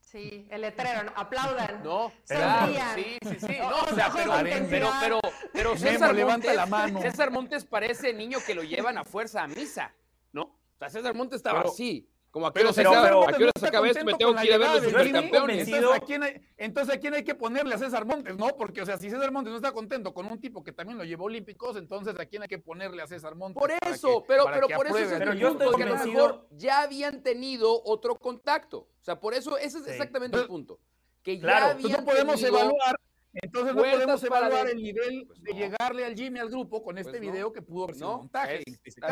Sí, 0.00 0.46
el 0.50 0.60
letrero, 0.60 1.12
aplaudan. 1.16 1.82
No, 1.84 2.12
sí, 2.24 3.18
sí, 3.22 3.36
sí. 3.40 3.56
No, 3.60 3.80
o 3.80 3.94
sea, 3.94 4.10
pero, 4.14 4.32
pero, 4.70 4.90
pero, 5.00 5.20
pero, 5.52 5.76
César 5.76 6.14
Montes, 6.14 6.54
la 6.54 6.66
mano. 6.66 7.02
César 7.02 7.30
Montes 7.32 7.64
parece 7.64 8.12
niño 8.12 8.38
que 8.46 8.54
lo 8.54 8.62
llevan 8.62 8.98
a 8.98 9.04
fuerza 9.04 9.42
a 9.42 9.48
misa, 9.48 9.92
¿no? 10.32 10.42
O 10.42 10.78
sea, 10.78 10.90
César 10.90 11.14
Montes 11.14 11.38
estaba 11.38 11.62
así. 11.62 12.08
Como 12.36 12.52
se 12.52 12.82
acaba, 12.82 13.30
aquí 13.30 13.44
se 13.58 13.66
acaba 13.66 13.88
esto, 13.88 14.04
me 14.04 14.12
tengo 14.12 14.34
que 14.34 14.46
ir 14.46 14.52
a 14.52 14.58
ver 14.58 14.70
los 14.70 14.84
supercampeones. 14.84 15.68
Entonces 15.68 15.90
¿a, 15.90 16.00
quién 16.00 16.22
hay, 16.22 16.42
entonces, 16.58 16.94
¿a 16.94 17.00
quién 17.00 17.14
hay 17.14 17.24
que 17.24 17.34
ponerle 17.34 17.74
a 17.74 17.78
César 17.78 18.04
Montes, 18.04 18.36
no? 18.36 18.48
Porque, 18.58 18.82
o 18.82 18.84
sea, 18.84 18.98
si 18.98 19.08
César 19.08 19.32
Montes 19.32 19.52
no 19.52 19.56
está 19.56 19.72
contento 19.72 20.12
con 20.12 20.26
un 20.26 20.38
tipo 20.38 20.62
que 20.62 20.70
también 20.70 20.98
lo 20.98 21.04
llevó 21.04 21.24
olímpicos, 21.24 21.78
entonces, 21.78 22.14
¿a 22.20 22.26
quién 22.26 22.42
hay 22.42 22.48
que 22.48 22.58
ponerle 22.58 23.00
a 23.00 23.06
César 23.06 23.36
Montes? 23.36 23.58
Por 23.58 23.70
eso, 23.90 24.22
pero, 24.28 24.44
pero 24.52 24.68
por 24.68 24.86
eso 24.86 24.98
es 24.98 25.12
pero 25.18 25.32
yo 25.32 25.52
estoy 25.52 25.66
porque 25.66 25.84
a 25.84 25.86
lo 25.86 25.96
mejor 25.96 26.46
ya 26.50 26.82
habían 26.82 27.22
tenido 27.22 27.82
otro 27.86 28.16
contacto. 28.16 28.80
O 28.80 29.04
sea, 29.04 29.18
por 29.18 29.32
eso, 29.32 29.56
ese 29.56 29.78
es 29.78 29.86
exactamente 29.86 30.36
el 30.36 30.46
punto. 30.46 30.78
Que 31.22 31.40
claro, 31.40 31.78
ya 31.78 31.96
no 31.96 32.04
podemos 32.04 32.42
evaluar 32.42 33.00
entonces 33.32 33.74
no 33.74 33.82
podemos 33.82 34.24
evaluar 34.24 34.68
el 34.68 34.82
nivel 34.82 35.26
pues 35.26 35.42
de 35.42 35.52
llegarle 35.52 36.06
al 36.06 36.14
Jimmy 36.14 36.38
al 36.38 36.48
grupo 36.48 36.82
con 36.82 36.96
este 36.96 37.18
pues 37.18 37.20
video 37.20 37.52
que 37.52 37.60
pudo 37.60 37.84
haber 37.84 37.96
sido 37.96 38.16
montaje. 38.16 38.62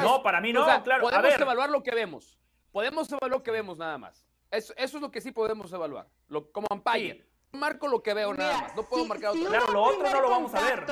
no, 0.00 0.22
para 0.22 0.40
mí 0.40 0.50
no, 0.50 0.64
claro. 0.82 1.02
Podemos 1.02 1.40
evaluar 1.40 1.68
lo 1.68 1.82
que 1.82 1.94
vemos 1.94 2.38
podemos 2.74 3.08
evaluar 3.08 3.30
lo 3.30 3.42
que 3.44 3.52
vemos 3.52 3.78
nada 3.78 3.96
más. 3.96 4.26
Eso, 4.50 4.74
eso 4.76 4.96
es 4.96 5.00
lo 5.00 5.10
que 5.10 5.20
sí 5.20 5.30
podemos 5.30 5.72
evaluar, 5.72 6.08
lo, 6.28 6.50
como 6.50 6.66
umpire. 6.72 7.24
Marco 7.52 7.86
lo 7.86 8.02
que 8.02 8.12
veo 8.12 8.34
nada 8.34 8.62
más, 8.62 8.74
no 8.74 8.82
puedo 8.82 9.04
marcar 9.06 9.30
otra 9.30 9.48
Claro, 9.48 9.72
lo 9.72 9.82
otro 9.84 10.10
no 10.10 10.20
lo 10.20 10.28
vamos 10.28 10.52
a 10.54 10.60
ver. 10.60 10.84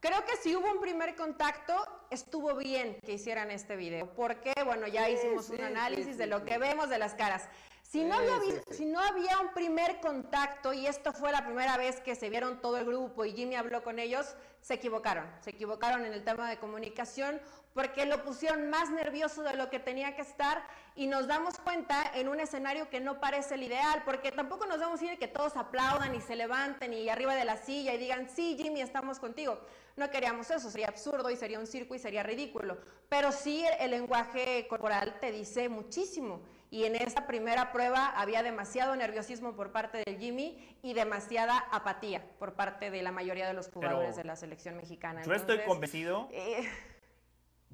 Creo 0.00 0.24
que 0.26 0.36
si 0.36 0.54
hubo 0.54 0.70
un 0.70 0.80
primer 0.80 1.14
contacto, 1.14 1.74
estuvo 2.10 2.56
bien 2.56 2.98
que 3.06 3.12
hicieran 3.12 3.52
este 3.52 3.76
video, 3.76 4.12
porque, 4.14 4.52
bueno, 4.64 4.88
ya 4.88 5.08
hicimos 5.08 5.48
un 5.50 5.60
análisis 5.60 6.18
de 6.18 6.26
lo 6.26 6.44
que 6.44 6.58
vemos 6.58 6.90
de 6.90 6.98
las 6.98 7.14
caras. 7.14 7.48
Si 7.82 8.02
no, 8.02 8.16
había, 8.16 8.62
si 8.72 8.84
no 8.84 8.98
había 8.98 9.38
un 9.38 9.54
primer 9.54 10.00
contacto 10.00 10.72
y 10.72 10.86
esto 10.88 11.12
fue 11.12 11.30
la 11.30 11.44
primera 11.44 11.76
vez 11.76 12.00
que 12.00 12.16
se 12.16 12.28
vieron 12.28 12.60
todo 12.60 12.76
el 12.76 12.86
grupo 12.86 13.24
y 13.24 13.32
Jimmy 13.32 13.54
habló 13.54 13.84
con 13.84 14.00
ellos, 14.00 14.34
se 14.60 14.74
equivocaron. 14.74 15.30
Se 15.42 15.50
equivocaron 15.50 16.04
en 16.04 16.12
el 16.12 16.24
tema 16.24 16.50
de 16.50 16.58
comunicación 16.58 17.40
porque 17.74 18.06
lo 18.06 18.22
pusieron 18.22 18.70
más 18.70 18.88
nervioso 18.90 19.42
de 19.42 19.56
lo 19.56 19.68
que 19.68 19.80
tenía 19.80 20.14
que 20.14 20.22
estar 20.22 20.62
y 20.94 21.08
nos 21.08 21.26
damos 21.26 21.58
cuenta 21.58 22.12
en 22.14 22.28
un 22.28 22.38
escenario 22.38 22.88
que 22.88 23.00
no 23.00 23.18
parece 23.18 23.56
el 23.56 23.64
ideal, 23.64 24.02
porque 24.04 24.30
tampoco 24.30 24.64
nos 24.66 24.78
damos 24.78 25.00
cuenta 25.00 25.18
que 25.18 25.26
todos 25.26 25.56
aplaudan 25.56 26.14
y 26.14 26.20
se 26.20 26.36
levanten 26.36 26.94
y 26.94 27.08
arriba 27.08 27.34
de 27.34 27.44
la 27.44 27.56
silla 27.56 27.92
y 27.92 27.98
digan, 27.98 28.28
sí, 28.28 28.56
Jimmy, 28.56 28.80
estamos 28.80 29.18
contigo. 29.18 29.60
No 29.96 30.08
queríamos 30.10 30.50
eso, 30.50 30.70
sería 30.70 30.88
absurdo 30.88 31.30
y 31.30 31.36
sería 31.36 31.58
un 31.58 31.66
circo 31.66 31.94
y 31.96 31.98
sería 31.98 32.22
ridículo. 32.22 32.78
Pero 33.08 33.32
sí 33.32 33.64
el, 33.80 33.90
lenguaje 33.90 34.66
corporal 34.68 35.18
te 35.20 35.32
dice 35.32 35.68
muchísimo. 35.68 36.42
Y 36.70 36.84
en 36.84 36.96
esa 36.96 37.26
primera 37.28 37.70
prueba 37.70 38.08
había 38.16 38.42
demasiado 38.42 38.96
nerviosismo 38.96 39.54
por 39.54 39.70
parte 39.70 40.02
del 40.04 40.18
Jimmy 40.18 40.76
y 40.82 40.94
demasiada 40.94 41.58
apatía 41.70 42.24
por 42.38 42.54
parte 42.54 42.90
de 42.90 43.02
la 43.02 43.12
mayoría 43.12 43.46
de 43.46 43.52
los 43.52 43.68
jugadores 43.68 44.16
de 44.16 44.24
la 44.24 44.34
selección 44.34 44.76
mexicana. 44.76 45.22
Yo 45.22 45.34
estoy 45.34 45.60
convencido. 45.60 46.28
Eh, 46.32 46.68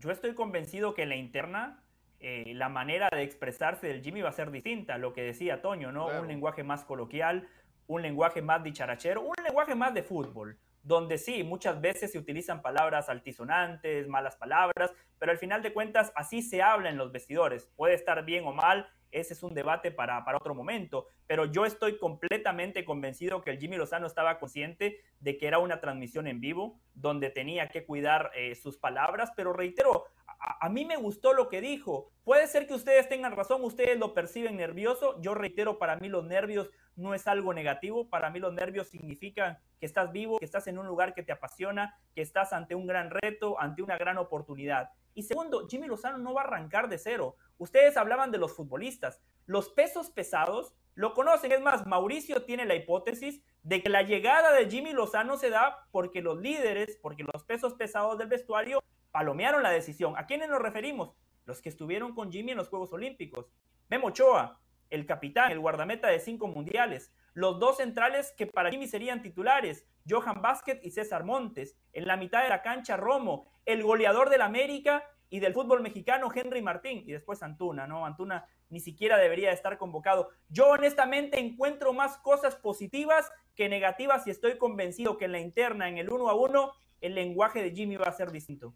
yo 0.00 0.10
estoy 0.10 0.34
convencido 0.34 0.94
que 0.94 1.02
en 1.02 1.10
la 1.10 1.16
interna 1.16 1.82
eh, 2.20 2.52
la 2.54 2.68
manera 2.68 3.08
de 3.12 3.22
expresarse 3.22 3.86
del 3.86 4.02
Jimmy 4.02 4.22
va 4.22 4.30
a 4.30 4.32
ser 4.32 4.50
distinta, 4.50 4.98
lo 4.98 5.12
que 5.12 5.22
decía 5.22 5.62
Toño, 5.62 5.92
¿no? 5.92 6.06
Un 6.06 6.26
lenguaje 6.26 6.64
más 6.64 6.84
coloquial, 6.84 7.48
un 7.86 8.02
lenguaje 8.02 8.42
más 8.42 8.62
dicharachero, 8.62 9.22
un 9.22 9.34
lenguaje 9.44 9.74
más 9.74 9.94
de 9.94 10.02
fútbol, 10.02 10.58
donde 10.82 11.18
sí, 11.18 11.44
muchas 11.44 11.80
veces 11.80 12.12
se 12.12 12.18
utilizan 12.18 12.62
palabras 12.62 13.08
altisonantes, 13.08 14.08
malas 14.08 14.36
palabras, 14.36 14.92
pero 15.18 15.32
al 15.32 15.38
final 15.38 15.62
de 15.62 15.72
cuentas 15.72 16.12
así 16.14 16.42
se 16.42 16.62
habla 16.62 16.88
en 16.88 16.96
los 16.96 17.12
vestidores. 17.12 17.66
Puede 17.76 17.94
estar 17.94 18.24
bien 18.24 18.46
o 18.46 18.52
mal, 18.52 18.88
ese 19.12 19.34
es 19.34 19.42
un 19.42 19.54
debate 19.54 19.90
para, 19.90 20.24
para, 20.24 20.38
otro 20.38 20.54
momento, 20.54 21.06
pero 21.26 21.44
yo 21.44 21.64
estoy 21.64 21.98
completamente 21.98 22.84
convencido 22.84 23.42
que 23.42 23.50
el 23.50 23.58
Jimmy 23.58 23.76
Lozano 23.76 24.06
estaba 24.06 24.38
consciente 24.38 25.00
de 25.20 25.36
que 25.36 25.46
era 25.46 25.58
una 25.58 25.80
transmisión 25.80 26.26
en 26.26 26.40
vivo, 26.40 26.80
donde 26.94 27.30
tenía 27.30 27.68
que 27.68 27.84
cuidar 27.84 28.30
eh, 28.34 28.54
sus 28.54 28.76
palabras, 28.76 29.32
pero 29.36 29.52
reitero, 29.52 30.06
a, 30.40 30.68
mí 30.70 30.86
me 30.86 30.96
gustó 30.96 31.34
lo 31.34 31.48
que 31.48 31.60
dijo. 31.60 32.10
Puede 32.24 32.46
ser 32.46 32.66
que 32.66 32.74
ustedes 32.74 33.08
tengan 33.08 33.36
razón, 33.36 33.62
ustedes 33.62 33.98
lo 33.98 34.14
perciben 34.14 34.56
nervioso. 34.56 35.20
Yo 35.20 35.34
reitero, 35.34 35.78
para 35.78 35.96
mí 35.96 36.08
los 36.08 36.24
nervios 36.24 36.70
no 36.96 37.14
es 37.14 37.26
algo 37.26 37.52
negativo. 37.52 38.08
Para 38.08 38.30
mí 38.30 38.38
los 38.38 38.54
nervios 38.54 38.88
significan 38.88 39.58
que 39.78 39.86
estás 39.86 40.12
vivo, 40.12 40.38
que 40.38 40.46
estás 40.46 40.66
en 40.66 40.78
un 40.78 40.86
lugar 40.86 41.14
que 41.14 41.22
te 41.22 41.32
apasiona, 41.32 41.94
que 42.14 42.22
estás 42.22 42.54
ante 42.54 42.74
un 42.74 42.86
gran 42.86 43.10
reto, 43.10 43.60
ante 43.60 43.82
una 43.82 43.98
gran 43.98 44.16
oportunidad. 44.16 44.90
Y 45.12 45.24
segundo, 45.24 45.66
Jimmy 45.68 45.88
Lozano 45.88 46.16
no 46.16 46.32
va 46.32 46.42
a 46.42 46.44
arrancar 46.44 46.88
de 46.88 46.96
cero. 46.96 47.36
Ustedes 47.58 47.98
hablaban 47.98 48.30
de 48.30 48.38
los 48.38 48.54
futbolistas. 48.54 49.20
Los 49.44 49.68
pesos 49.68 50.10
pesados 50.10 50.74
lo 50.94 51.12
conocen. 51.12 51.52
Es 51.52 51.60
más, 51.60 51.86
Mauricio 51.86 52.44
tiene 52.44 52.64
la 52.64 52.76
hipótesis 52.76 53.42
de 53.62 53.82
que 53.82 53.90
la 53.90 54.02
llegada 54.02 54.52
de 54.52 54.70
Jimmy 54.70 54.92
Lozano 54.92 55.36
se 55.36 55.50
da 55.50 55.86
porque 55.90 56.22
los 56.22 56.40
líderes, 56.40 56.98
porque 57.02 57.24
los 57.30 57.44
pesos 57.44 57.74
pesados 57.74 58.16
del 58.16 58.28
vestuario 58.28 58.80
palomearon 59.10 59.62
la 59.62 59.70
decisión. 59.70 60.14
¿A 60.16 60.26
quiénes 60.26 60.48
nos 60.48 60.62
referimos? 60.62 61.14
Los 61.44 61.60
que 61.60 61.68
estuvieron 61.68 62.14
con 62.14 62.30
Jimmy 62.30 62.52
en 62.52 62.58
los 62.58 62.68
Juegos 62.68 62.92
Olímpicos. 62.92 63.50
Memo 63.88 64.08
Ochoa, 64.08 64.60
el 64.90 65.06
capitán, 65.06 65.52
el 65.52 65.60
guardameta 65.60 66.08
de 66.08 66.20
cinco 66.20 66.48
mundiales. 66.48 67.12
Los 67.32 67.58
dos 67.58 67.78
centrales 67.78 68.32
que 68.36 68.46
para 68.46 68.70
Jimmy 68.70 68.88
serían 68.88 69.22
titulares, 69.22 69.86
Johan 70.08 70.42
Vázquez 70.42 70.80
y 70.82 70.90
César 70.90 71.24
Montes. 71.24 71.76
En 71.92 72.06
la 72.06 72.16
mitad 72.16 72.42
de 72.42 72.48
la 72.48 72.62
cancha, 72.62 72.96
Romo, 72.96 73.46
el 73.64 73.82
goleador 73.82 74.30
del 74.30 74.42
América 74.42 75.04
y 75.28 75.38
del 75.38 75.54
fútbol 75.54 75.80
mexicano, 75.80 76.28
Henry 76.34 76.60
Martín. 76.60 77.04
Y 77.06 77.12
después 77.12 77.42
Antuna, 77.42 77.86
¿no? 77.86 78.04
Antuna 78.04 78.46
ni 78.68 78.80
siquiera 78.80 79.16
debería 79.16 79.52
estar 79.52 79.78
convocado. 79.78 80.30
Yo 80.48 80.68
honestamente 80.68 81.38
encuentro 81.38 81.92
más 81.92 82.18
cosas 82.18 82.56
positivas 82.56 83.30
que 83.54 83.68
negativas 83.68 84.26
y 84.26 84.30
estoy 84.30 84.58
convencido 84.58 85.18
que 85.18 85.26
en 85.26 85.32
la 85.32 85.40
interna, 85.40 85.88
en 85.88 85.98
el 85.98 86.10
uno 86.10 86.28
a 86.28 86.34
uno, 86.34 86.72
el 87.00 87.14
lenguaje 87.14 87.62
de 87.62 87.72
Jimmy 87.72 87.96
va 87.96 88.06
a 88.06 88.12
ser 88.12 88.30
distinto. 88.30 88.74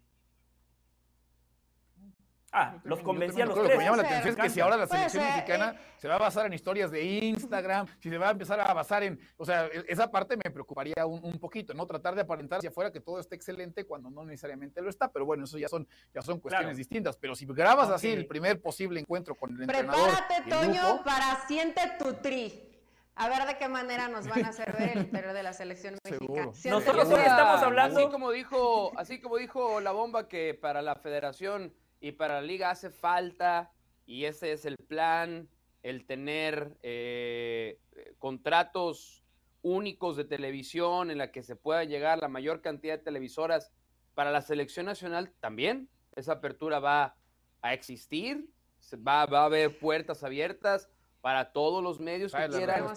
Ah, 2.57 2.79
los 2.85 3.01
convencí 3.01 3.41
a 3.41 3.45
los 3.45 3.53
tres. 3.53 3.65
Lo 3.65 3.71
que 3.71 3.77
me 3.77 3.83
llama 3.83 3.97
la 3.97 4.03
atención 4.03 4.29
es 4.29 4.41
que 4.41 4.49
si 4.49 4.61
ahora 4.61 4.77
la 4.77 4.87
selección 4.87 5.25
mexicana 5.25 5.75
se 5.97 6.07
va 6.07 6.15
a 6.15 6.19
basar 6.19 6.45
en 6.45 6.53
historias 6.53 6.89
de 6.89 7.03
Instagram, 7.03 7.85
si 7.99 8.09
se 8.09 8.17
va 8.17 8.29
a 8.29 8.31
empezar 8.31 8.61
a 8.61 8.73
basar 8.73 9.03
en, 9.03 9.19
o 9.35 9.43
sea, 9.43 9.65
e, 9.65 9.83
esa 9.89 10.09
parte 10.09 10.37
me 10.37 10.49
preocuparía 10.49 11.05
un, 11.05 11.37
poquito, 11.37 11.73
¿no? 11.73 11.85
Tratar 11.85 12.15
de 12.15 12.21
aparentar 12.21 12.59
hacia 12.59 12.69
afuera 12.69 12.93
que 12.93 13.01
todo 13.01 13.19
esté 13.19 13.35
excelente 13.35 13.83
cuando 13.85 14.09
no 14.09 14.23
necesariamente 14.23 14.81
lo 14.81 14.89
está, 14.89 15.11
pero 15.11 15.25
bueno, 15.25 15.43
eso 15.43 15.57
ya 15.57 15.67
son, 15.67 15.85
ya 16.13 16.21
son 16.21 16.39
cuestiones 16.39 16.77
distintas. 16.77 17.17
Pero 17.17 17.35
si 17.35 17.45
grabas 17.45 17.89
así 17.89 18.07
el 18.07 18.25
primer 18.25 18.61
posible 18.61 19.01
encuentro 19.01 19.35
con 19.35 19.53
el 19.53 19.63
entrenador. 19.63 20.09
Prepárate, 20.09 20.49
Toño, 20.49 21.03
para 21.03 21.45
siente 21.47 21.81
tu 21.99 22.13
tri. 22.13 22.71
A 23.17 23.27
ver 23.27 23.45
de 23.47 23.57
qué 23.57 23.67
manera 23.67 24.07
nos 24.07 24.27
van 24.27 24.45
a 24.45 24.49
hacer 24.49 24.73
ver 24.77 24.91
el 24.91 24.99
interior 25.05 25.33
de 25.33 25.43
la 25.43 25.51
selección 25.51 25.97
mexicana. 26.03 26.51
Nosotros 26.65 27.09
hoy 27.09 27.21
estamos 27.21 27.61
hablando. 27.61 27.99
Así 27.99 28.09
como 28.09 28.31
dijo, 28.31 28.97
así 28.97 29.19
como 29.19 29.37
dijo 29.37 29.81
la 29.81 29.91
bomba 29.91 30.29
que 30.29 30.53
para 30.53 30.81
la 30.81 30.95
federación 30.95 31.73
y 31.99 32.13
para 32.13 32.35
la 32.35 32.41
liga 32.41 32.69
hace 32.69 32.89
falta, 32.89 33.71
y 34.05 34.25
ese 34.25 34.51
es 34.51 34.65
el 34.65 34.77
plan, 34.77 35.49
el 35.83 36.05
tener 36.05 36.77
eh, 36.83 37.79
contratos 38.19 39.23
únicos 39.61 40.17
de 40.17 40.25
televisión 40.25 41.09
en 41.09 41.17
la 41.17 41.31
que 41.31 41.43
se 41.43 41.55
pueda 41.55 41.83
llegar 41.83 42.19
la 42.19 42.27
mayor 42.27 42.61
cantidad 42.61 42.97
de 42.97 43.03
televisoras 43.03 43.71
para 44.13 44.31
la 44.31 44.41
selección 44.41 44.85
nacional 44.85 45.33
también. 45.39 45.89
Esa 46.15 46.33
apertura 46.33 46.79
va 46.79 47.15
a 47.61 47.73
existir, 47.73 48.49
va, 48.95 49.25
va 49.25 49.41
a 49.41 49.45
haber 49.45 49.77
puertas 49.79 50.23
abiertas 50.23 50.89
para 51.21 51.51
todos 51.51 51.83
los 51.83 51.99
medios 51.99 52.31
que 52.31 52.47
quieran. 52.49 52.93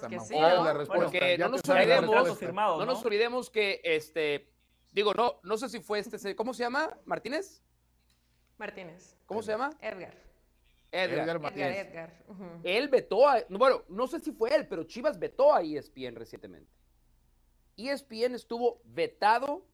porque 0.87 1.39
no 1.39 1.49
nos 1.49 1.67
olvidemos, 1.67 2.39
no 2.53 2.85
nos 2.85 3.03
olvidemos 3.03 3.49
que 3.49 3.81
este, 3.83 4.53
digo, 4.93 5.15
no, 5.15 5.41
no 5.43 5.57
sé 5.57 5.71
si 5.71 5.81
fue 5.81 6.01
este, 6.01 6.37
¿cómo 6.37 6.53
se 6.53 6.63
llama? 6.63 6.95
¿Martínez? 7.07 7.63
Martínez. 8.59 9.17
¿Cómo 9.27 9.43
se 9.43 9.53
llama? 9.53 9.71
Edgar. 9.81 10.15
Edgar, 10.91 11.39
Martínez. 11.39 11.87
Edgar, 11.87 12.25
Él 12.65 12.89
vetó 12.89 13.29
a, 13.29 13.45
bueno, 13.51 13.85
no 13.89 14.07
sé 14.07 14.21
si 14.21 14.33
fue 14.33 14.55
él, 14.55 14.67
pero 14.67 14.85
Chivas 14.85 15.19
vetó 15.19 15.55
a 15.55 15.63
ESPN 15.63 16.17
recientemente. 16.17 16.71
ESPN 17.77 18.35
estuvo 18.35 18.81
vetado 18.85 19.67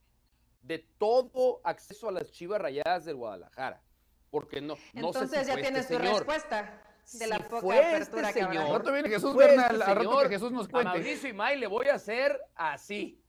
de 0.62 0.78
todo 0.98 1.60
acceso 1.64 2.08
a 2.08 2.12
las 2.12 2.30
Chivas 2.32 2.60
Rayadas 2.60 3.04
del 3.04 3.16
Guadalajara. 3.16 3.82
Porque 4.30 4.60
no, 4.60 4.74
no 4.94 5.08
Entonces 5.08 5.30
sé 5.30 5.44
si 5.44 5.50
ya 5.50 5.54
tienes 5.56 5.82
este 5.82 5.96
tu 5.96 6.02
respuesta 6.02 6.82
de 7.12 7.26
la 7.26 7.38
poca 7.38 7.76
este 7.76 7.86
apertura 7.86 8.28
este 8.28 8.40
que 8.40 8.46
señor, 8.46 8.92
viene 8.92 9.08
Jesús 9.08 9.36
Bernal, 9.36 9.82
este 9.82 10.22
que 10.22 10.28
Jesús 10.28 10.52
nos 10.52 10.68
cuente. 10.68 10.88
A 10.88 10.92
Mauricio 10.94 11.28
Imay 11.28 11.58
le 11.58 11.66
voy 11.66 11.86
a 11.86 11.94
hacer 11.94 12.40
así. 12.54 13.20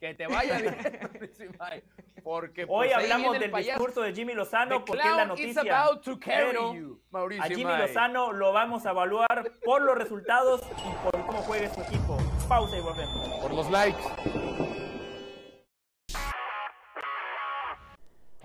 Que 0.00 0.14
te 0.14 0.26
vaya 0.26 0.58
bien, 0.60 0.76
Mauricio 1.12 1.46
Imay. 1.46 1.82
Porque 2.22 2.62
Hoy 2.62 2.88
pues, 2.88 2.94
hablamos 2.94 3.38
del 3.38 3.52
discurso 3.52 4.02
de 4.02 4.12
Jimmy 4.12 4.34
Lozano 4.34 4.84
porque 4.84 5.06
es 5.06 5.16
la 5.16 5.24
noticia. 5.24 5.62
Pero 6.24 6.74
a 7.40 7.46
Jimmy 7.46 7.76
Lozano 7.76 8.32
lo 8.32 8.52
vamos 8.52 8.86
a 8.86 8.90
evaluar 8.90 9.52
por 9.64 9.82
los 9.82 9.96
resultados 9.96 10.62
y 10.62 11.10
por 11.10 11.26
cómo 11.26 11.38
juegue 11.42 11.68
su 11.70 11.80
equipo. 11.82 12.18
Pausa 12.48 12.76
y 12.76 12.80
volvemos. 12.80 13.28
Por 13.42 13.54
los 13.54 13.70
likes. 13.70 14.02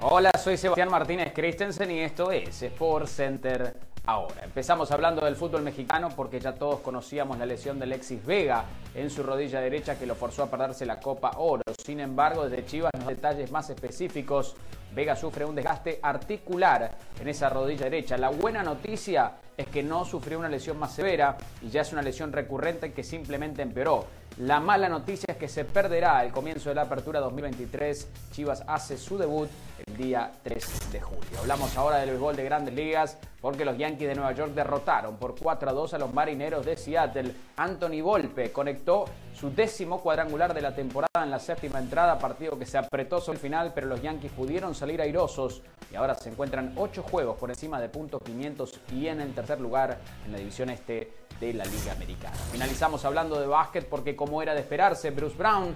Hola, 0.06 0.32
soy 0.38 0.58
Sebastián 0.58 0.90
Martínez 0.92 1.32
Christensen 1.34 1.90
y 1.90 2.00
esto 2.00 2.30
es 2.30 2.62
Sport 2.62 3.08
Center 3.08 3.74
ahora. 4.06 4.44
Empezamos 4.44 4.92
hablando 4.92 5.24
del 5.24 5.38
fútbol 5.38 5.62
mexicano 5.62 6.10
porque 6.14 6.42
ya 6.42 6.56
todos 6.56 6.82
conocíamos 6.82 7.38
la 7.38 7.46
lesión 7.46 7.80
de 7.80 7.86
Alexis 7.86 8.26
Vega 8.26 8.66
en 8.96 9.10
su 9.10 9.24
rodilla 9.24 9.62
derecha 9.62 9.98
que 9.98 10.06
lo 10.06 10.16
forzó 10.16 10.44
a 10.44 10.52
perderse 10.52 10.86
la 10.86 11.00
Copa 11.00 11.32
Oro. 11.38 11.64
Sin 11.82 12.02
embargo, 12.02 12.50
desde 12.50 12.66
Chivas, 12.66 12.92
los 12.98 13.08
detalles 13.08 13.50
más 13.50 13.70
específicos, 13.70 14.58
Vega 14.94 15.16
sufre 15.16 15.46
un 15.46 15.56
desgaste 15.56 16.00
articular 16.02 16.92
en 17.20 17.28
esa 17.28 17.50
rodilla 17.50 17.86
derecha. 17.86 18.18
La 18.18 18.30
buena 18.30 18.62
noticia 18.62 19.34
es 19.58 19.68
que 19.68 19.84
no 19.84 20.06
sufrió 20.06 20.40
una 20.40 20.50
lesión 20.50 20.78
más 20.78 20.94
severa 20.94 21.38
y 21.62 21.70
ya 21.70 21.82
es 21.82 21.92
una 21.94 22.02
lesión 22.02 22.32
recurrente 22.32 22.94
que 22.94 23.04
simplemente 23.04 23.62
empeoró. 23.62 24.06
La 24.38 24.60
mala 24.60 24.90
noticia 24.90 25.28
es 25.30 25.38
que 25.38 25.48
se 25.48 25.64
perderá 25.64 26.24
el 26.24 26.32
comienzo 26.32 26.70
de 26.70 26.76
la 26.76 26.84
apertura 26.84 27.20
2023. 27.20 28.08
Chivas 28.32 28.64
hace 28.68 28.98
su 28.98 29.18
debut 29.18 29.50
el 29.86 29.98
día 29.98 30.32
3 30.44 30.92
de 30.92 31.02
julio. 31.02 31.40
Hablamos 31.40 31.78
ahora 31.78 31.98
del 31.98 32.10
béisbol 32.10 32.36
de 32.36 32.44
grandes 32.44 32.74
ligas 32.74 33.18
porque 33.42 33.66
los 33.66 33.78
Yankees 33.78 34.08
de 34.08 34.16
Nueva 34.16 34.32
York 34.32 34.54
derrotaron 34.54 35.18
por 35.18 35.36
4 35.40 35.70
a 35.70 35.74
2 35.74 35.94
a 35.94 35.98
los 36.00 36.14
marineros 36.14 36.66
de 36.66 36.78
Seattle. 36.78 37.32
Anthony 37.58 38.02
Volpe 38.02 38.52
conectó 38.52 39.06
su 39.44 39.50
décimo 39.50 40.00
cuadrangular 40.00 40.54
de 40.54 40.62
la 40.62 40.74
temporada 40.74 41.22
en 41.22 41.30
la 41.30 41.38
séptima 41.38 41.78
entrada, 41.78 42.18
partido 42.18 42.58
que 42.58 42.66
se 42.66 42.78
apretó 42.78 43.20
sobre 43.20 43.36
el 43.36 43.42
final, 43.42 43.74
pero 43.76 43.88
los 43.88 44.02
Yankees 44.02 44.32
pudieron 44.32 44.74
salir 44.74 45.02
airosos 45.02 45.62
y 45.92 45.98
ahora 45.98 46.16
se 46.16 46.30
encuentran 46.30 46.72
8 46.78 47.04
juegos 47.04 47.36
por 47.36 47.50
encima 47.50 47.82
de 47.82 47.90
puntos 47.90 48.22
500 48.24 48.80
y 48.94 49.08
en 49.08 49.20
el 49.20 49.36
tercer 49.36 49.60
lugar 49.60 49.98
en 50.26 50.32
la 50.32 50.38
división 50.38 50.70
este 50.70 51.12
de 51.42 51.52
la 51.52 51.66
Liga 51.66 51.92
Americana. 51.92 52.38
Finalizamos 52.54 53.04
hablando 53.04 53.38
de 53.38 53.48
básquet 53.48 53.90
porque 53.90 54.16
como 54.16 54.42
era 54.42 54.54
de 54.54 54.62
esperarse, 54.62 55.12
Bruce 55.12 55.36
Brown 55.36 55.76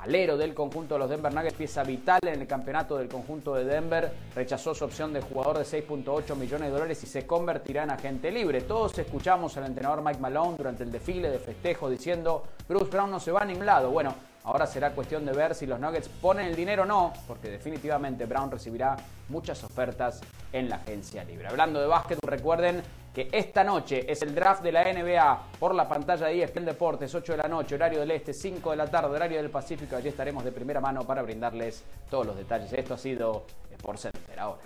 alero 0.00 0.36
del 0.36 0.54
conjunto 0.54 0.94
de 0.94 0.98
los 0.98 1.10
Denver 1.10 1.32
Nuggets, 1.32 1.54
pieza 1.54 1.82
vital 1.82 2.20
en 2.24 2.40
el 2.40 2.46
campeonato 2.46 2.96
del 2.98 3.08
conjunto 3.08 3.54
de 3.54 3.64
Denver, 3.64 4.12
rechazó 4.34 4.74
su 4.74 4.84
opción 4.84 5.12
de 5.12 5.20
jugador 5.20 5.58
de 5.58 5.64
6.8 5.64 6.36
millones 6.36 6.68
de 6.68 6.72
dólares 6.72 7.02
y 7.02 7.06
se 7.06 7.26
convertirá 7.26 7.84
en 7.84 7.90
agente 7.90 8.30
libre. 8.30 8.60
Todos 8.60 8.98
escuchamos 8.98 9.56
al 9.56 9.66
entrenador 9.66 10.02
Mike 10.02 10.20
Malone 10.20 10.56
durante 10.58 10.82
el 10.82 10.92
desfile 10.92 11.30
de 11.30 11.38
festejo 11.38 11.88
diciendo, 11.88 12.44
Bruce 12.68 12.90
Brown 12.90 13.10
no 13.10 13.20
se 13.20 13.32
va 13.32 13.40
a 13.40 13.44
ningún 13.44 13.66
lado. 13.66 13.90
Bueno, 13.90 14.14
ahora 14.44 14.66
será 14.66 14.90
cuestión 14.92 15.24
de 15.24 15.32
ver 15.32 15.54
si 15.54 15.66
los 15.66 15.80
Nuggets 15.80 16.08
ponen 16.08 16.46
el 16.46 16.54
dinero 16.54 16.84
o 16.84 16.86
no, 16.86 17.12
porque 17.26 17.50
definitivamente 17.50 18.26
Brown 18.26 18.50
recibirá 18.50 18.96
muchas 19.28 19.64
ofertas 19.64 20.20
en 20.52 20.68
la 20.68 20.76
agencia 20.76 21.24
libre. 21.24 21.48
Hablando 21.48 21.80
de 21.80 21.86
básquet, 21.86 22.18
recuerden 22.22 22.82
que 23.12 23.28
esta 23.32 23.64
noche 23.64 24.10
es 24.10 24.22
el 24.22 24.34
draft 24.34 24.62
de 24.62 24.72
la 24.72 24.84
NBA 24.84 25.42
por 25.58 25.74
la 25.74 25.88
pantalla 25.88 26.26
de 26.26 26.42
ESPN 26.42 26.64
Deportes, 26.64 27.14
8 27.14 27.32
de 27.32 27.38
la 27.38 27.48
noche, 27.48 27.74
horario 27.74 28.00
del 28.00 28.10
Este, 28.10 28.32
5 28.32 28.70
de 28.70 28.76
la 28.76 28.86
tarde, 28.86 29.14
horario 29.14 29.38
del 29.38 29.50
Pacífico. 29.50 29.96
Allí 29.96 30.08
estaremos 30.08 30.44
de 30.44 30.52
primera 30.52 30.80
mano 30.80 31.04
para 31.04 31.22
brindarles 31.22 31.84
todos 32.10 32.26
los 32.26 32.36
detalles. 32.36 32.72
Esto 32.72 32.94
ha 32.94 32.98
sido 32.98 33.46
Sport 33.72 33.98
Center 33.98 34.40
ahora. 34.40 34.62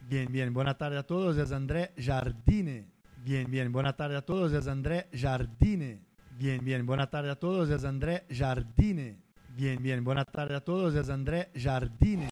Bien, 0.00 0.30
bien, 0.30 0.54
buenas 0.54 0.78
tardes 0.78 1.00
a 1.00 1.02
todos, 1.02 1.36
es 1.36 1.50
André 1.52 1.92
Jardine. 1.98 2.93
Bien, 3.24 3.50
bien, 3.50 3.72
buenas 3.72 3.96
tardes 3.96 4.18
a 4.18 4.22
todos, 4.22 4.52
es 4.52 4.68
André 4.68 5.08
Jardine. 5.12 6.02
Bien, 6.32 6.62
bien, 6.62 6.84
buenas 6.84 7.10
tardes 7.10 7.32
a 7.32 7.36
todos, 7.36 7.70
es 7.70 7.82
André 7.84 8.26
Jardine. 8.30 9.24
Bien, 9.56 9.80
bien. 9.80 10.02
Buenas 10.02 10.26
tardes 10.26 10.56
a 10.56 10.60
todos. 10.64 10.96
Es 10.96 11.08
André 11.08 11.52
Jardine. 11.54 12.28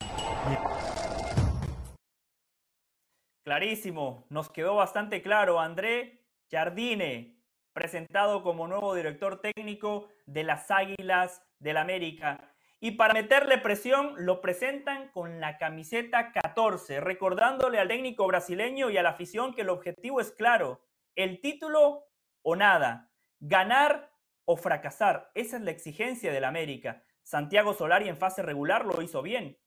Clarísimo. 3.45 4.27
Nos 4.29 4.51
quedó 4.51 4.75
bastante 4.75 5.23
claro. 5.23 5.61
André 5.61 6.25
Jardine, 6.51 7.37
presentado 7.73 8.43
como 8.43 8.67
nuevo 8.67 8.93
director 8.97 9.41
técnico 9.41 10.09
de 10.27 10.43
las 10.43 10.69
Águilas 10.73 11.43
del 11.61 11.77
América. 11.77 12.52
Y 12.85 12.91
para 12.91 13.15
meterle 13.15 13.59
presión, 13.59 14.15
lo 14.17 14.41
presentan 14.41 15.13
con 15.13 15.39
la 15.39 15.57
camiseta 15.57 16.33
14, 16.33 16.99
recordándole 16.99 17.79
al 17.79 17.87
técnico 17.87 18.27
brasileño 18.27 18.91
y 18.91 18.97
a 18.97 19.05
la 19.05 19.11
afición 19.11 19.55
que 19.55 19.61
el 19.61 19.69
objetivo 19.69 20.21
es 20.21 20.33
claro, 20.33 20.85
el 21.15 21.41
título 21.41 22.09
o 22.43 22.57
nada, 22.57 23.13
ganar 23.39 24.11
o 24.45 24.57
fracasar. 24.57 25.31
Esa 25.37 25.59
es 25.59 25.63
la 25.63 25.71
exigencia 25.71 26.33
del 26.33 26.43
América. 26.43 27.05
Santiago 27.23 27.73
Solari 27.73 28.09
en 28.09 28.17
fase 28.17 28.43
regular 28.43 28.85
lo 28.85 29.01
hizo 29.01 29.23
bien. 29.23 29.61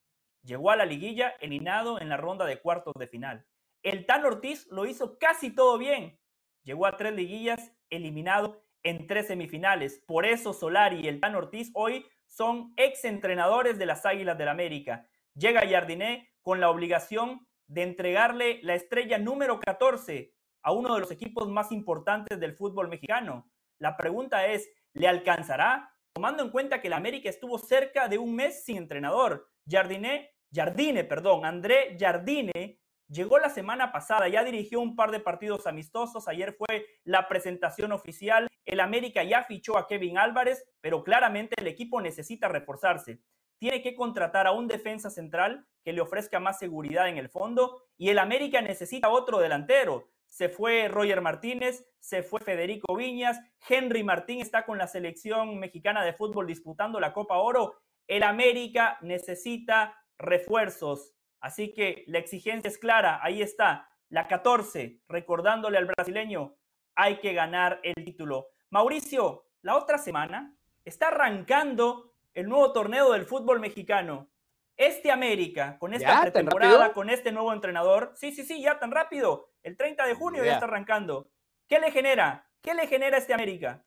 Llegó 0.44 0.72
a 0.72 0.76
la 0.76 0.86
liguilla 0.86 1.36
eliminado 1.40 2.02
en 2.02 2.10
la 2.10 2.18
ronda 2.18 2.46
de 2.46 2.60
cuartos 2.60 2.96
de 3.00 3.08
final. 3.08 3.46
El 3.82 4.06
Tan 4.06 4.26
Ortiz 4.26 4.68
lo 4.72 4.86
hizo 4.86 5.18
casi 5.18 5.56
todo 5.56 5.78
bien. 5.78 6.20
Llegó 6.64 6.86
a 6.86 6.98
tres 6.98 7.14
liguillas 7.14 7.72
eliminado 7.90 8.62
en 8.84 9.08
tres 9.08 9.28
semifinales. 9.28 10.04
Por 10.06 10.26
eso 10.26 10.52
Solari 10.52 11.00
y 11.00 11.08
el 11.08 11.22
Tan 11.22 11.36
Ortiz 11.36 11.72
hoy 11.76 12.06
son 12.36 12.74
ex 12.76 13.06
entrenadores 13.06 13.78
de 13.78 13.86
las 13.86 14.06
Águilas 14.06 14.38
del 14.38 14.50
América. 14.50 15.08
Llega 15.36 15.68
Jardiné 15.68 16.34
con 16.42 16.60
la 16.60 16.70
obligación 16.70 17.48
de 17.68 17.84
entregarle 17.84 18.60
la 18.62 18.76
estrella 18.76 19.18
número 19.18 19.60
14 19.60 20.34
a 20.64 20.72
uno 20.74 20.96
de 20.96 21.00
los 21.00 21.12
equipos 21.12 21.48
más 21.48 21.72
importantes 21.72 22.38
del 22.40 22.54
fútbol 22.54 22.90
mexicano. 22.90 23.50
La 23.80 23.96
pregunta 23.96 24.48
es, 24.48 24.70
¿le 24.94 25.08
alcanzará? 25.08 25.90
Tomando 26.14 26.44
en 26.44 26.50
cuenta 26.50 26.82
que 26.82 26.88
el 26.88 26.94
América 26.94 27.30
estuvo 27.30 27.58
cerca 27.58 28.10
de 28.10 28.18
un 28.18 28.36
mes 28.36 28.66
sin 28.66 28.78
entrenador. 28.78 29.50
Jardine, 29.70 30.34
Jardine, 30.54 31.06
perdón, 31.06 31.46
André 31.46 31.96
Jardine 31.98 32.80
llegó 33.08 33.40
la 33.40 33.50
semana 33.50 33.92
pasada, 33.92 34.28
ya 34.28 34.44
dirigió 34.44 34.80
un 34.80 34.96
par 34.96 35.12
de 35.12 35.20
partidos 35.20 35.68
amistosos, 35.68 36.28
ayer 36.28 36.54
fue 36.54 36.86
la 37.04 37.28
presentación 37.28 37.92
oficial, 37.92 38.48
el 38.66 38.80
América 38.80 39.24
ya 39.24 39.44
fichó 39.44 39.78
a 39.78 39.88
Kevin 39.88 40.18
Álvarez, 40.18 40.66
pero 40.82 41.04
claramente 41.04 41.56
el 41.58 41.68
equipo 41.68 42.02
necesita 42.02 42.48
reforzarse. 42.48 43.22
Tiene 43.58 43.82
que 43.82 43.96
contratar 43.96 44.48
a 44.48 44.52
un 44.52 44.68
defensa 44.68 45.10
central 45.10 45.66
que 45.84 45.94
le 45.94 46.02
ofrezca 46.02 46.40
más 46.40 46.60
seguridad 46.60 47.08
en 47.08 47.18
el 47.18 47.30
fondo 47.30 47.84
y 47.98 48.10
el 48.10 48.20
América 48.20 48.62
necesita 48.62 49.10
otro 49.10 49.40
delantero 49.40 50.10
se 50.36 50.50
fue 50.50 50.90
Roger 50.90 51.22
Martínez, 51.22 51.88
se 52.02 52.22
fue 52.22 52.42
Federico 52.42 52.94
Viñas, 52.94 53.40
Henry 53.70 54.04
Martín 54.04 54.42
está 54.42 54.66
con 54.66 54.78
la 54.78 54.86
selección 54.86 55.58
mexicana 55.60 56.04
de 56.04 56.12
fútbol 56.12 56.46
disputando 56.46 57.00
la 57.00 57.14
Copa 57.14 57.38
Oro. 57.38 57.76
El 58.06 58.22
América 58.22 58.98
necesita 59.02 59.98
refuerzos, 60.18 61.14
así 61.46 61.74
que 61.74 62.04
la 62.08 62.18
exigencia 62.18 62.68
es 62.68 62.80
clara, 62.80 63.20
ahí 63.22 63.44
está, 63.44 63.88
la 64.10 64.28
14, 64.28 65.02
recordándole 65.08 65.78
al 65.78 65.86
brasileño, 65.86 66.56
hay 66.96 67.18
que 67.20 67.34
ganar 67.34 67.80
el 67.84 67.94
título. 68.04 68.48
Mauricio, 68.72 69.46
la 69.62 69.78
otra 69.78 70.00
semana 70.00 70.56
está 70.84 71.10
arrancando 71.10 72.16
el 72.34 72.50
nuevo 72.50 72.74
torneo 72.74 73.12
del 73.12 73.26
fútbol 73.26 73.60
mexicano. 73.60 74.28
Este 74.76 75.12
América, 75.12 75.78
con 75.78 75.94
esta 75.94 76.20
pretemporada, 76.22 76.94
con 76.94 77.12
este 77.12 77.32
nuevo 77.32 77.54
entrenador, 77.54 78.14
sí, 78.16 78.32
sí, 78.32 78.44
sí, 78.44 78.60
ya 78.60 78.80
tan 78.80 78.90
rápido. 78.92 79.52
El 79.62 79.78
30 79.78 80.08
de 80.08 80.16
junio 80.16 80.44
ya 80.44 80.54
está 80.54 80.66
arrancando. 80.66 81.30
¿Qué 81.68 81.80
le 81.80 81.92
genera? 81.92 82.50
¿Qué 82.60 82.74
le 82.74 82.88
genera 82.88 83.20
este 83.20 83.36
América? 83.36 83.86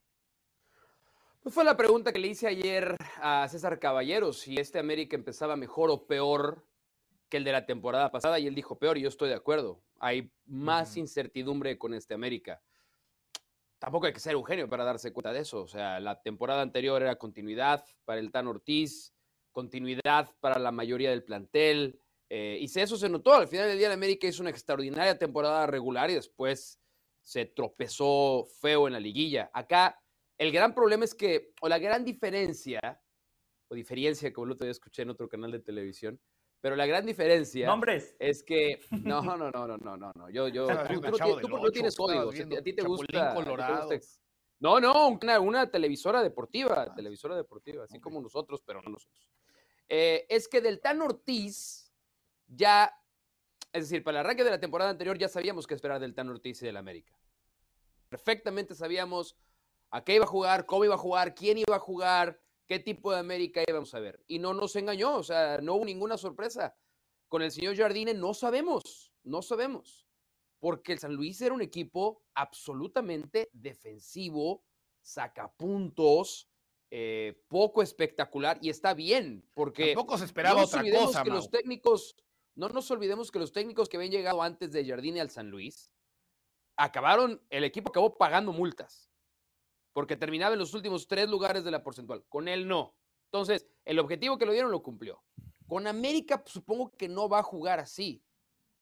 Pues 1.42 1.52
fue 1.52 1.64
la 1.64 1.76
pregunta 1.76 2.12
que 2.12 2.20
le 2.20 2.28
hice 2.28 2.46
ayer 2.46 2.94
a 3.20 3.48
César 3.48 3.80
Caballero, 3.80 4.32
si 4.32 4.60
este 4.60 4.78
América 4.78 5.16
empezaba 5.16 5.56
mejor 5.56 5.90
o 5.90 6.06
peor 6.06 6.67
que 7.28 7.36
el 7.36 7.44
de 7.44 7.52
la 7.52 7.66
temporada 7.66 8.10
pasada, 8.10 8.38
y 8.38 8.46
él 8.46 8.54
dijo 8.54 8.78
peor, 8.78 8.98
y 8.98 9.02
yo 9.02 9.08
estoy 9.08 9.28
de 9.28 9.34
acuerdo. 9.34 9.82
Hay 9.98 10.32
más 10.46 10.96
incertidumbre 10.96 11.78
con 11.78 11.94
este 11.94 12.14
América. 12.14 12.62
Tampoco 13.78 14.06
hay 14.06 14.12
que 14.12 14.20
ser 14.20 14.34
un 14.34 14.44
genio 14.44 14.68
para 14.68 14.84
darse 14.84 15.12
cuenta 15.12 15.32
de 15.32 15.40
eso. 15.40 15.62
O 15.62 15.68
sea, 15.68 16.00
la 16.00 16.20
temporada 16.20 16.62
anterior 16.62 17.02
era 17.02 17.16
continuidad 17.16 17.84
para 18.04 18.20
el 18.20 18.32
Tan 18.32 18.48
Ortiz, 18.48 19.14
continuidad 19.52 20.30
para 20.40 20.58
la 20.58 20.72
mayoría 20.72 21.10
del 21.10 21.22
plantel. 21.22 22.00
Eh, 22.30 22.58
y 22.60 22.64
eso 22.78 22.96
se 22.96 23.08
notó. 23.08 23.34
Al 23.34 23.48
final 23.48 23.68
del 23.68 23.78
día, 23.78 23.88
de 23.88 23.94
América 23.94 24.26
hizo 24.26 24.42
una 24.42 24.50
extraordinaria 24.50 25.18
temporada 25.18 25.66
regular 25.66 26.10
y 26.10 26.14
después 26.14 26.80
se 27.22 27.46
tropezó 27.46 28.46
feo 28.60 28.86
en 28.86 28.94
la 28.94 29.00
liguilla. 29.00 29.50
Acá, 29.52 30.02
el 30.38 30.50
gran 30.50 30.74
problema 30.74 31.04
es 31.04 31.14
que, 31.14 31.52
o 31.60 31.68
la 31.68 31.78
gran 31.78 32.04
diferencia, 32.04 33.00
o 33.68 33.74
diferencia, 33.74 34.32
como 34.32 34.46
el 34.46 34.52
otro 34.52 34.64
día 34.64 34.72
escuché 34.72 35.02
en 35.02 35.10
otro 35.10 35.28
canal 35.28 35.52
de 35.52 35.60
televisión, 35.60 36.20
pero 36.60 36.74
la 36.74 36.86
gran 36.86 37.06
diferencia 37.06 37.66
¿Nombres? 37.66 38.16
es 38.18 38.42
que 38.42 38.80
no, 39.04 39.22
no, 39.22 39.36
no, 39.36 39.50
no, 39.50 39.66
no, 39.66 39.96
no, 39.96 40.12
no. 40.14 40.30
Yo, 40.30 40.48
yo, 40.48 40.66
tú, 40.66 41.48
no, 41.48 41.70
tienes 41.70 41.96
código. 41.96 42.30
A 42.30 42.62
ti 42.62 42.72
te 42.72 42.82
gusta. 42.82 43.34
No, 44.60 44.80
no, 44.80 45.08
una, 45.08 45.38
una 45.38 45.70
televisora 45.70 46.20
deportiva, 46.20 46.92
televisora 46.94 47.36
deportiva, 47.36 47.84
así 47.84 48.00
como 48.00 48.20
nosotros, 48.20 48.60
pero 48.66 48.82
no 48.82 48.90
nosotros. 48.90 49.28
Eh, 49.88 50.26
es 50.28 50.48
que 50.48 50.60
del 50.60 50.80
Tan 50.80 51.00
Ortiz 51.00 51.92
ya, 52.48 52.92
es 53.72 53.84
decir, 53.84 54.02
para 54.02 54.18
el 54.18 54.26
arranque 54.26 54.42
de 54.42 54.50
la 54.50 54.60
temporada 54.60 54.90
anterior 54.90 55.16
ya 55.16 55.28
sabíamos 55.28 55.66
qué 55.66 55.74
esperar 55.74 56.00
del 56.00 56.14
Tan 56.14 56.28
Ortiz 56.28 56.60
y 56.62 56.66
del 56.66 56.76
América. 56.76 57.16
Perfectamente 58.08 58.74
sabíamos 58.74 59.38
a 59.90 60.02
qué 60.02 60.16
iba 60.16 60.24
a 60.24 60.28
jugar, 60.28 60.66
cómo 60.66 60.84
iba 60.84 60.94
a 60.94 60.98
jugar, 60.98 61.34
quién 61.34 61.58
iba 61.58 61.76
a 61.76 61.80
jugar, 61.80 62.40
qué 62.68 62.78
tipo 62.78 63.10
de 63.10 63.18
América 63.18 63.62
íbamos 63.66 63.94
a 63.94 64.00
ver. 64.00 64.22
Y 64.28 64.38
no 64.38 64.54
nos 64.54 64.76
engañó, 64.76 65.16
o 65.16 65.22
sea, 65.22 65.58
no 65.58 65.74
hubo 65.74 65.84
ninguna 65.84 66.18
sorpresa. 66.18 66.76
Con 67.28 67.42
el 67.42 67.50
señor 67.50 67.76
Jardine 67.76 68.14
no 68.14 68.34
sabemos, 68.34 69.12
no 69.24 69.42
sabemos. 69.42 70.06
Porque 70.60 70.92
el 70.92 70.98
San 70.98 71.14
Luis 71.14 71.40
era 71.40 71.54
un 71.54 71.62
equipo 71.62 72.24
absolutamente 72.34 73.48
defensivo, 73.52 74.64
sacapuntos, 75.00 76.48
eh, 76.90 77.42
poco 77.48 77.82
espectacular 77.82 78.58
y 78.60 78.70
está 78.70 78.94
bien, 78.94 79.48
porque 79.54 79.92
poco 79.94 80.18
se 80.18 80.24
esperaba 80.24 80.64
otra 80.64 80.82
cosa. 80.82 81.22
Que 81.22 81.30
los 81.30 81.50
técnicos, 81.50 82.16
no 82.54 82.68
nos 82.68 82.90
olvidemos 82.90 83.30
que 83.30 83.38
los 83.38 83.52
técnicos 83.52 83.88
que 83.88 83.96
habían 83.98 84.12
llegado 84.12 84.42
antes 84.42 84.72
de 84.72 84.84
Jardine 84.86 85.20
al 85.20 85.30
San 85.30 85.50
Luis 85.50 85.92
acabaron, 86.76 87.42
el 87.50 87.64
equipo 87.64 87.90
acabó 87.90 88.16
pagando 88.16 88.52
multas 88.52 89.07
porque 89.98 90.16
terminaba 90.16 90.52
en 90.52 90.60
los 90.60 90.74
últimos 90.74 91.08
tres 91.08 91.28
lugares 91.28 91.64
de 91.64 91.72
la 91.72 91.82
porcentual. 91.82 92.24
Con 92.28 92.46
él 92.46 92.68
no. 92.68 92.94
Entonces, 93.24 93.66
el 93.84 93.98
objetivo 93.98 94.38
que 94.38 94.46
lo 94.46 94.52
dieron 94.52 94.70
lo 94.70 94.80
cumplió. 94.80 95.24
Con 95.66 95.88
América 95.88 96.40
pues, 96.40 96.52
supongo 96.52 96.92
que 96.96 97.08
no 97.08 97.28
va 97.28 97.40
a 97.40 97.42
jugar 97.42 97.80
así, 97.80 98.22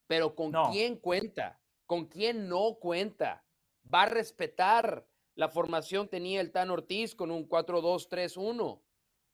pero 0.06 0.34
¿con 0.34 0.52
quién 0.70 0.96
cuenta? 0.96 1.58
¿Con 1.86 2.04
quién 2.04 2.50
no 2.50 2.74
cuenta? 2.74 3.46
Va 3.90 4.02
a 4.02 4.10
respetar 4.10 5.08
la 5.36 5.48
formación 5.48 6.06
tenía 6.06 6.42
el 6.42 6.52
Tan 6.52 6.70
Ortiz 6.70 7.14
con 7.14 7.30
un 7.30 7.48
4-2-3-1. 7.48 8.82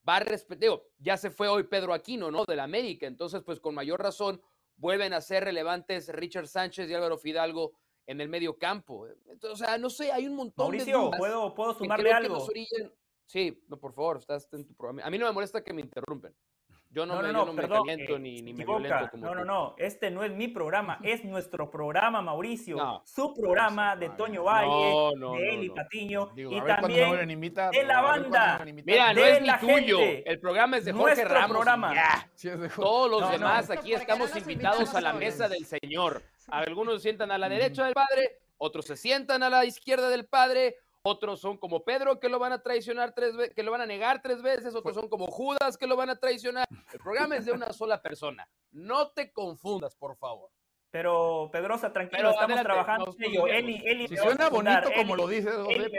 Va 0.08 0.16
a 0.18 0.20
respetar, 0.20 0.80
ya 0.98 1.16
se 1.16 1.30
fue 1.30 1.48
hoy 1.48 1.64
Pedro 1.64 1.94
Aquino, 1.94 2.30
¿no? 2.30 2.44
Del 2.44 2.60
América. 2.60 3.08
Entonces, 3.08 3.42
pues 3.42 3.58
con 3.58 3.74
mayor 3.74 4.00
razón 4.00 4.40
vuelven 4.76 5.14
a 5.14 5.20
ser 5.20 5.42
relevantes 5.42 6.06
Richard 6.10 6.46
Sánchez 6.46 6.88
y 6.88 6.94
Álvaro 6.94 7.18
Fidalgo 7.18 7.72
en 8.06 8.20
el 8.20 8.28
medio 8.28 8.58
campo. 8.58 9.06
Entonces, 9.28 9.50
o 9.52 9.56
sea, 9.56 9.78
no 9.78 9.90
sé, 9.90 10.12
hay 10.12 10.26
un 10.26 10.34
montón 10.34 10.76
de 10.76 10.84
dudas 10.84 11.18
¿puedo, 11.18 11.54
¿puedo 11.54 11.74
sumarle 11.74 12.12
algo? 12.12 12.46
Sí, 13.26 13.64
no, 13.68 13.78
por 13.78 13.92
favor, 13.94 14.18
estás 14.18 14.48
en 14.52 14.66
tu 14.66 14.74
programa. 14.74 15.06
A 15.06 15.10
mí 15.10 15.18
no 15.18 15.26
me 15.26 15.32
molesta 15.32 15.62
que 15.62 15.72
me 15.72 15.80
interrumpen. 15.80 16.34
Yo 16.94 17.06
no, 17.06 17.22
me, 17.22 17.32
no, 17.32 17.46
caliento 17.56 18.18
ni, 18.18 18.42
ni 18.42 18.52
me 18.52 18.66
violento 18.66 19.08
como 19.10 19.24
No, 19.24 19.34
no, 19.34 19.44
no, 19.46 19.74
este 19.78 20.10
no 20.10 20.22
es 20.24 20.32
mi 20.32 20.48
programa, 20.48 20.98
es 21.02 21.24
nuestro 21.24 21.70
programa, 21.70 22.20
Mauricio. 22.20 23.02
Su 23.06 23.32
programa 23.32 23.96
de 23.96 24.10
Toño 24.10 24.44
Valle, 24.44 25.14
de 25.18 25.54
Eli 25.54 25.70
Patiño 25.70 26.32
y 26.36 26.60
también 26.60 27.40
de 27.40 27.84
la 27.84 28.02
banda. 28.02 28.62
Mira, 28.84 29.14
no 29.14 29.24
es 29.24 29.40
ni 29.40 29.48
tuyo, 29.58 30.00
el 30.00 30.38
programa 30.38 30.76
es 30.76 30.84
de 30.84 30.92
Jorge 30.92 31.24
Ramos. 31.24 31.50
Programa. 31.52 31.94
Todos 32.76 33.10
los 33.10 33.30
demás 33.30 33.70
aquí 33.70 33.94
estamos 33.94 34.36
invitados 34.36 34.94
a 34.94 35.00
la 35.00 35.14
mesa 35.14 35.48
del 35.48 35.64
Señor. 35.64 36.22
Algunos 36.48 36.96
se 36.96 37.08
sientan 37.08 37.30
a 37.30 37.38
la 37.38 37.48
derecha 37.48 37.84
del 37.84 37.94
Padre, 37.94 38.40
otros 38.58 38.86
se 38.86 38.96
sientan 38.96 39.42
a 39.42 39.50
la 39.50 39.64
izquierda 39.64 40.08
del 40.08 40.26
Padre, 40.26 40.76
otros 41.02 41.40
son 41.40 41.58
como 41.58 41.84
Pedro 41.84 42.20
que 42.20 42.28
lo 42.28 42.38
van 42.38 42.52
a 42.52 42.62
traicionar 42.62 43.12
tres 43.12 43.36
veces, 43.36 43.54
que 43.54 43.62
lo 43.62 43.72
van 43.72 43.80
a 43.80 43.86
negar 43.86 44.22
tres 44.22 44.40
veces, 44.40 44.74
otros 44.74 44.94
son 44.94 45.08
como 45.08 45.26
Judas 45.26 45.76
que 45.76 45.86
lo 45.86 45.96
van 45.96 46.10
a 46.10 46.16
traicionar. 46.16 46.66
El 46.92 46.98
programa 47.00 47.36
es 47.36 47.44
de 47.44 47.52
una 47.52 47.72
sola 47.72 48.00
persona. 48.00 48.48
No 48.70 49.10
te 49.10 49.32
confundas, 49.32 49.96
por 49.96 50.16
favor. 50.16 50.50
Pero 50.90 51.48
Pedrosa, 51.50 51.92
tranquilo, 51.92 52.30
estamos 52.30 52.60
trabajando 52.60 53.16
Eli, 53.18 54.06
si 54.06 54.16
suena 54.16 54.50
bonito 54.50 54.90
como 54.94 55.16
lo 55.16 55.26
dices, 55.26 55.54
José, 55.54 55.90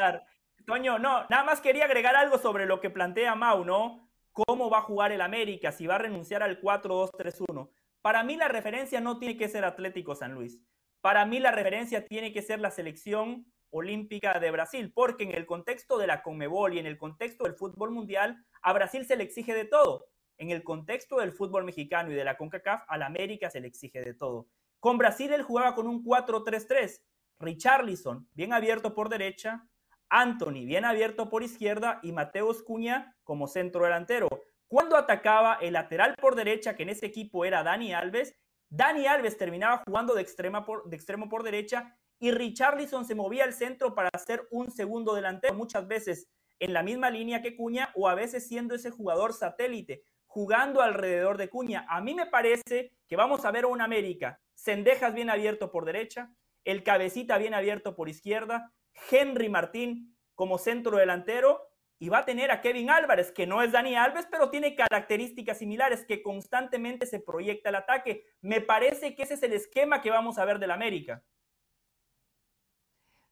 a 0.00 0.22
Toño, 0.64 0.98
no, 0.98 1.26
nada 1.28 1.44
más 1.44 1.60
quería 1.60 1.86
agregar 1.86 2.14
algo 2.14 2.38
sobre 2.38 2.66
lo 2.66 2.78
que 2.80 2.90
plantea 2.90 3.34
Mau, 3.34 3.64
¿no? 3.64 4.08
¿Cómo 4.32 4.70
va 4.70 4.78
a 4.78 4.82
jugar 4.82 5.12
el 5.12 5.22
América? 5.22 5.72
Si 5.72 5.86
va 5.86 5.96
a 5.96 5.98
renunciar 5.98 6.42
al 6.42 6.60
4-2-3-1. 6.60 7.68
Para 8.08 8.24
mí 8.24 8.38
la 8.38 8.48
referencia 8.48 9.02
no 9.02 9.18
tiene 9.18 9.36
que 9.36 9.50
ser 9.50 9.66
Atlético 9.66 10.14
San 10.14 10.32
Luis. 10.32 10.62
Para 11.02 11.26
mí 11.26 11.40
la 11.40 11.50
referencia 11.50 12.06
tiene 12.06 12.32
que 12.32 12.40
ser 12.40 12.58
la 12.58 12.70
selección 12.70 13.44
Olímpica 13.68 14.40
de 14.40 14.50
Brasil, 14.50 14.90
porque 14.94 15.24
en 15.24 15.32
el 15.32 15.44
contexto 15.44 15.98
de 15.98 16.06
la 16.06 16.22
Conmebol 16.22 16.72
y 16.72 16.78
en 16.78 16.86
el 16.86 16.96
contexto 16.96 17.44
del 17.44 17.52
fútbol 17.52 17.90
mundial, 17.90 18.42
a 18.62 18.72
Brasil 18.72 19.04
se 19.04 19.14
le 19.14 19.24
exige 19.24 19.52
de 19.52 19.66
todo. 19.66 20.06
En 20.38 20.48
el 20.48 20.64
contexto 20.64 21.18
del 21.18 21.32
fútbol 21.32 21.64
mexicano 21.64 22.10
y 22.10 22.14
de 22.14 22.24
la 22.24 22.38
CONCACAF, 22.38 22.84
al 22.88 23.02
América 23.02 23.50
se 23.50 23.60
le 23.60 23.68
exige 23.68 24.00
de 24.00 24.14
todo. 24.14 24.48
Con 24.80 24.96
Brasil 24.96 25.30
él 25.34 25.42
jugaba 25.42 25.74
con 25.74 25.86
un 25.86 26.02
4-3-3. 26.02 27.02
Richarlison, 27.40 28.26
bien 28.32 28.54
abierto 28.54 28.94
por 28.94 29.10
derecha, 29.10 29.68
Anthony, 30.08 30.64
bien 30.64 30.86
abierto 30.86 31.28
por 31.28 31.42
izquierda, 31.42 32.00
y 32.02 32.12
Mateus 32.12 32.62
Cuña 32.62 33.18
como 33.22 33.48
centro 33.48 33.84
delantero. 33.84 34.30
Cuando 34.68 34.96
atacaba 34.96 35.58
el 35.62 35.72
lateral 35.72 36.14
por 36.20 36.36
derecha, 36.36 36.76
que 36.76 36.82
en 36.82 36.90
ese 36.90 37.06
equipo 37.06 37.44
era 37.46 37.62
Dani 37.62 37.94
Alves, 37.94 38.34
Dani 38.68 39.06
Alves 39.06 39.38
terminaba 39.38 39.82
jugando 39.86 40.14
de, 40.14 40.20
extremo 40.20 41.28
por 41.28 41.42
derecha 41.42 41.96
y 42.18 42.32
Richarlison 42.32 43.06
se 43.06 43.14
movía 43.14 43.44
al 43.44 43.54
centro 43.54 43.94
para 43.94 44.10
ser 44.18 44.46
un 44.50 44.70
segundo 44.70 45.14
delantero, 45.14 45.54
muchas 45.54 45.88
veces 45.88 46.28
en 46.58 46.74
la 46.74 46.82
misma 46.82 47.08
línea 47.08 47.40
que 47.40 47.56
Cuña 47.56 47.90
o 47.94 48.08
a 48.08 48.14
veces 48.14 48.46
siendo 48.46 48.74
ese 48.74 48.90
jugador 48.90 49.32
satélite, 49.32 50.02
jugando 50.26 50.82
alrededor 50.82 51.38
de 51.38 51.48
Cuña. 51.48 51.86
A 51.88 52.02
mí 52.02 52.14
me 52.14 52.26
parece 52.26 52.92
que 53.06 53.16
vamos 53.16 53.44
a 53.44 53.50
ver 53.50 53.64
a 53.64 53.68
un 53.68 53.80
América, 53.80 54.40
Cendejas 54.54 55.14
bien 55.14 55.30
abierto 55.30 55.70
por 55.70 55.86
derecha, 55.86 56.30
el 56.64 56.82
cabecita 56.82 57.38
bien 57.38 57.54
abierto 57.54 57.94
por 57.94 58.08
izquierda, 58.08 58.72
Henry 59.10 59.48
Martín 59.48 60.16
como 60.34 60.58
centro 60.58 60.98
delantero 60.98 61.67
y 61.98 62.08
va 62.08 62.18
a 62.18 62.24
tener 62.24 62.50
a 62.50 62.60
Kevin 62.60 62.90
Álvarez, 62.90 63.32
que 63.32 63.46
no 63.46 63.62
es 63.62 63.72
Dani 63.72 63.96
Alves, 63.96 64.26
pero 64.30 64.50
tiene 64.50 64.76
características 64.76 65.58
similares, 65.58 66.04
que 66.04 66.22
constantemente 66.22 67.06
se 67.06 67.18
proyecta 67.18 67.70
el 67.70 67.74
ataque. 67.74 68.24
Me 68.40 68.60
parece 68.60 69.14
que 69.14 69.24
ese 69.24 69.34
es 69.34 69.42
el 69.42 69.52
esquema 69.52 70.00
que 70.00 70.10
vamos 70.10 70.38
a 70.38 70.44
ver 70.44 70.58
del 70.58 70.70
América. 70.70 71.22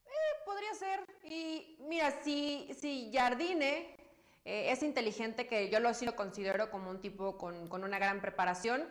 Eh, 0.04 0.10
podría 0.44 0.74
ser. 0.74 1.00
Y 1.22 1.76
mira, 1.80 2.10
si, 2.22 2.68
si 2.74 3.12
Jardine 3.12 3.96
eh, 4.44 4.72
es 4.72 4.82
inteligente, 4.82 5.46
que 5.46 5.70
yo 5.70 5.78
lo 5.78 5.94
sí 5.94 6.04
lo 6.04 6.16
considero 6.16 6.70
como 6.70 6.90
un 6.90 7.00
tipo 7.00 7.38
con, 7.38 7.68
con 7.68 7.84
una 7.84 7.98
gran 7.98 8.20
preparación, 8.20 8.88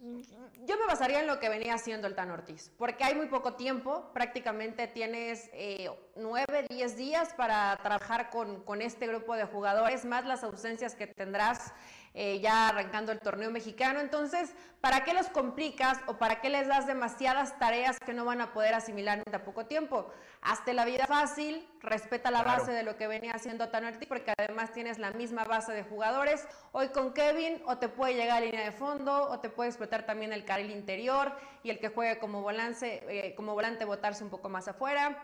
yo 0.00 0.78
me 0.78 0.86
basaría 0.86 1.20
en 1.20 1.26
lo 1.26 1.40
que 1.40 1.48
venía 1.48 1.74
haciendo 1.74 2.06
el 2.06 2.14
Tan 2.14 2.30
Ortiz, 2.30 2.70
porque 2.78 3.02
hay 3.02 3.16
muy 3.16 3.26
poco 3.26 3.54
tiempo, 3.54 4.10
prácticamente 4.12 4.86
tienes 4.86 5.50
eh, 5.52 5.90
nueve, 6.14 6.66
diez 6.68 6.96
días 6.96 7.34
para 7.34 7.76
trabajar 7.82 8.30
con, 8.30 8.62
con, 8.62 8.80
este 8.80 9.08
grupo 9.08 9.34
de 9.34 9.44
jugadores, 9.44 10.04
más 10.04 10.24
las 10.24 10.44
ausencias 10.44 10.94
que 10.94 11.08
tendrás 11.08 11.72
eh, 12.20 12.40
ya 12.40 12.70
arrancando 12.70 13.12
el 13.12 13.20
torneo 13.20 13.48
mexicano. 13.52 14.00
Entonces, 14.00 14.52
¿para 14.80 15.04
qué 15.04 15.14
los 15.14 15.28
complicas 15.28 16.00
o 16.08 16.18
para 16.18 16.40
qué 16.40 16.48
les 16.48 16.66
das 16.66 16.84
demasiadas 16.84 17.56
tareas 17.60 18.00
que 18.00 18.12
no 18.12 18.24
van 18.24 18.40
a 18.40 18.52
poder 18.52 18.74
asimilar 18.74 19.18
en 19.18 19.24
tan 19.30 19.42
poco 19.42 19.66
tiempo? 19.66 20.10
Hazte 20.42 20.74
la 20.74 20.84
vida 20.84 21.06
fácil, 21.06 21.64
respeta 21.80 22.32
la 22.32 22.42
base 22.42 22.72
de 22.72 22.82
lo 22.82 22.96
que 22.96 23.06
venía 23.06 23.34
haciendo 23.34 23.68
Tanerti, 23.68 24.06
porque 24.06 24.32
además 24.36 24.72
tienes 24.72 24.98
la 24.98 25.12
misma 25.12 25.44
base 25.44 25.70
de 25.70 25.84
jugadores. 25.84 26.44
Hoy 26.72 26.88
con 26.88 27.12
Kevin 27.12 27.62
o 27.66 27.78
te 27.78 27.88
puede 27.88 28.14
llegar 28.14 28.38
a 28.38 28.40
línea 28.40 28.64
de 28.64 28.72
fondo 28.72 29.30
o 29.30 29.38
te 29.38 29.48
puede 29.48 29.68
explotar 29.68 30.04
también 30.04 30.32
el 30.32 30.44
carril 30.44 30.72
interior 30.72 31.32
y 31.62 31.70
el 31.70 31.78
que 31.78 31.90
juegue 31.90 32.18
como 32.18 32.42
volante, 32.42 33.04
eh, 33.08 33.36
como 33.36 33.54
volante 33.54 33.84
botarse 33.84 34.24
un 34.24 34.30
poco 34.30 34.48
más 34.48 34.66
afuera. 34.66 35.22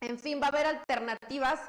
En 0.00 0.18
fin, 0.18 0.40
va 0.40 0.46
a 0.46 0.48
haber 0.48 0.66
alternativas 0.66 1.60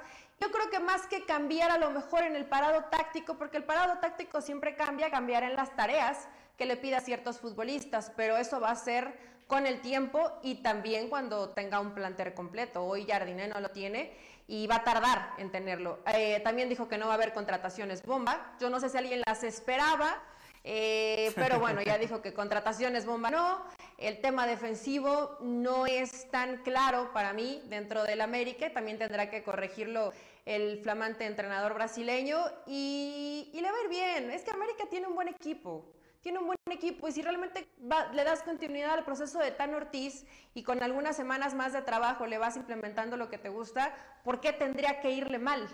yo 0.44 0.52
creo 0.52 0.70
que 0.70 0.80
más 0.80 1.08
que 1.08 1.24
cambiar 1.24 1.72
a 1.72 1.78
lo 1.78 1.90
mejor 1.92 2.24
en 2.24 2.36
el 2.36 2.46
parado 2.46 2.84
táctico, 2.92 3.38
porque 3.38 3.56
el 3.56 3.64
parado 3.64 4.00
táctico 4.00 4.42
siempre 4.42 4.76
cambia, 4.76 5.10
cambiar 5.10 5.44
en 5.44 5.56
las 5.56 5.74
tareas 5.74 6.28
que 6.58 6.66
le 6.66 6.76
pida 6.76 6.98
a 6.98 7.02
ciertos 7.02 7.40
futbolistas, 7.40 8.12
pero 8.18 8.36
eso 8.36 8.60
va 8.60 8.72
a 8.72 8.76
ser 8.76 9.18
con 9.48 9.66
el 9.66 9.80
tiempo 9.80 10.34
y 10.44 10.56
también 10.56 11.08
cuando 11.08 11.52
tenga 11.52 11.80
un 11.80 11.94
plantel 11.94 12.34
completo. 12.34 12.84
Hoy 12.84 13.06
Jardine 13.06 13.48
no 13.48 13.62
lo 13.62 13.70
tiene 13.70 14.12
y 14.46 14.68
va 14.68 14.78
a 14.78 14.84
tardar 14.84 15.30
en 15.38 15.50
tenerlo. 15.50 16.00
Eh, 16.14 16.42
también 16.44 16.68
dijo 16.68 16.90
que 16.90 16.98
no 16.98 17.06
va 17.06 17.14
a 17.14 17.16
haber 17.16 17.34
contrataciones 17.34 18.04
bomba. 18.04 18.54
Yo 18.60 18.70
no 18.70 18.82
sé 18.82 18.90
si 18.90 18.98
alguien 18.98 19.22
las 19.26 19.46
esperaba, 19.46 20.22
eh, 20.66 21.32
pero 21.36 21.58
bueno, 21.60 21.82
ya 21.82 21.98
dijo 21.98 22.22
que 22.22 22.34
contrataciones 22.34 23.06
bomba 23.06 23.32
no. 23.32 23.64
El 23.98 24.20
tema 24.20 24.46
defensivo 24.46 25.38
no 25.40 25.86
es 25.86 26.30
tan 26.32 26.58
claro 26.64 27.12
para 27.14 27.32
mí 27.32 27.62
dentro 27.68 28.04
del 28.04 28.20
América. 28.20 28.74
También 28.74 28.98
tendrá 28.98 29.30
que 29.30 29.42
corregirlo 29.44 30.12
el 30.46 30.80
flamante 30.80 31.26
entrenador 31.26 31.74
brasileño 31.74 32.38
y, 32.68 33.50
le 33.54 33.72
va 33.72 33.78
a 33.78 33.84
ir 33.84 33.90
bien. 33.90 34.32
Es 34.32 34.44
que 34.44 34.52
América 34.52 34.86
tiene 34.90 35.08
un 35.08 35.16
buen 35.16 35.28
equipo, 35.28 35.94
tiene 36.22 36.40
un 36.40 36.48
buen 36.48 36.58
equipo 36.70 37.08
y 37.08 37.12
si 37.12 37.22
realmente 37.22 37.68
le 38.14 38.24
das 38.24 38.44
continuidad 38.44 38.94
al 38.94 39.06
proceso 39.06 39.40
de 39.40 39.52
Tan 39.52 39.74
Ortiz 39.74 40.26
y 40.54 40.64
con 40.64 40.84
algunas 40.84 41.16
semanas 41.16 41.54
más 41.54 41.74
de 41.74 41.82
trabajo 41.82 42.26
le 42.26 42.38
vas 42.38 42.58
implementando 42.58 43.18
lo 43.18 43.30
que 43.30 43.38
te 43.38 43.50
gusta, 43.50 43.96
¿por 44.24 44.42
qué 44.42 44.54
tendría 44.54 45.00
que 45.00 45.12
irle 45.12 45.40
mal? 45.40 45.68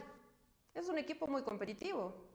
Es 0.74 0.88
un 0.88 0.98
equipo 0.98 1.28
muy 1.28 1.44
competitivo. 1.44 2.29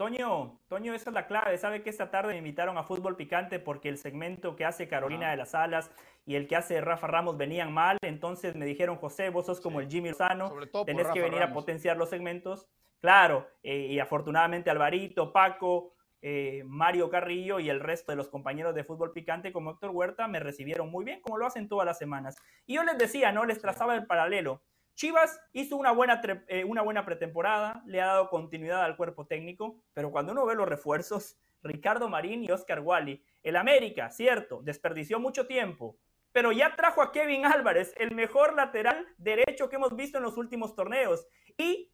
Toño, 0.00 0.58
Toño, 0.66 0.94
esa 0.94 1.10
es 1.10 1.14
la 1.14 1.26
clave. 1.26 1.58
Sabe 1.58 1.82
que 1.82 1.90
esta 1.90 2.10
tarde 2.10 2.32
me 2.32 2.38
invitaron 2.38 2.78
a 2.78 2.84
Fútbol 2.84 3.16
Picante 3.16 3.58
porque 3.58 3.90
el 3.90 3.98
segmento 3.98 4.56
que 4.56 4.64
hace 4.64 4.88
Carolina 4.88 5.30
de 5.30 5.36
las 5.36 5.54
Alas 5.54 5.90
y 6.24 6.36
el 6.36 6.48
que 6.48 6.56
hace 6.56 6.80
Rafa 6.80 7.06
Ramos 7.06 7.36
venían 7.36 7.70
mal. 7.70 7.98
Entonces 8.00 8.56
me 8.56 8.64
dijeron, 8.64 8.96
José, 8.96 9.28
vos 9.28 9.44
sos 9.44 9.60
como 9.60 9.78
el 9.78 9.90
Jimmy 9.90 10.08
Lozano, 10.08 10.50
tenés 10.86 11.06
que 11.08 11.20
venir 11.20 11.42
a 11.42 11.52
potenciar 11.52 11.98
los 11.98 12.08
segmentos. 12.08 12.66
Claro, 12.98 13.46
eh, 13.62 13.88
y 13.90 13.98
afortunadamente 13.98 14.70
Alvarito, 14.70 15.34
Paco, 15.34 15.92
eh, 16.22 16.62
Mario 16.64 17.10
Carrillo 17.10 17.60
y 17.60 17.68
el 17.68 17.80
resto 17.80 18.10
de 18.10 18.16
los 18.16 18.30
compañeros 18.30 18.74
de 18.74 18.84
Fútbol 18.84 19.12
Picante 19.12 19.52
como 19.52 19.72
Héctor 19.72 19.90
Huerta 19.90 20.28
me 20.28 20.40
recibieron 20.40 20.90
muy 20.90 21.04
bien, 21.04 21.20
como 21.20 21.36
lo 21.36 21.44
hacen 21.44 21.68
todas 21.68 21.84
las 21.84 21.98
semanas. 21.98 22.36
Y 22.64 22.76
yo 22.76 22.84
les 22.84 22.96
decía, 22.96 23.32
¿no? 23.32 23.44
Les 23.44 23.60
trazaba 23.60 23.94
el 23.94 24.06
paralelo. 24.06 24.62
Chivas 25.00 25.40
hizo 25.54 25.78
una 25.78 25.92
buena, 25.92 26.20
eh, 26.46 26.62
una 26.62 26.82
buena 26.82 27.06
pretemporada, 27.06 27.82
le 27.86 28.02
ha 28.02 28.06
dado 28.08 28.28
continuidad 28.28 28.84
al 28.84 28.98
cuerpo 28.98 29.26
técnico, 29.26 29.80
pero 29.94 30.10
cuando 30.10 30.32
uno 30.32 30.44
ve 30.44 30.54
los 30.54 30.68
refuerzos, 30.68 31.38
Ricardo 31.62 32.10
Marín 32.10 32.44
y 32.44 32.50
Oscar 32.50 32.80
Wally, 32.80 33.24
el 33.42 33.56
América, 33.56 34.10
cierto, 34.10 34.60
desperdició 34.62 35.18
mucho 35.18 35.46
tiempo, 35.46 35.96
pero 36.32 36.52
ya 36.52 36.76
trajo 36.76 37.00
a 37.00 37.12
Kevin 37.12 37.46
Álvarez, 37.46 37.94
el 37.96 38.14
mejor 38.14 38.54
lateral 38.54 39.06
derecho 39.16 39.70
que 39.70 39.76
hemos 39.76 39.96
visto 39.96 40.18
en 40.18 40.24
los 40.24 40.36
últimos 40.36 40.74
torneos. 40.74 41.26
Y 41.56 41.90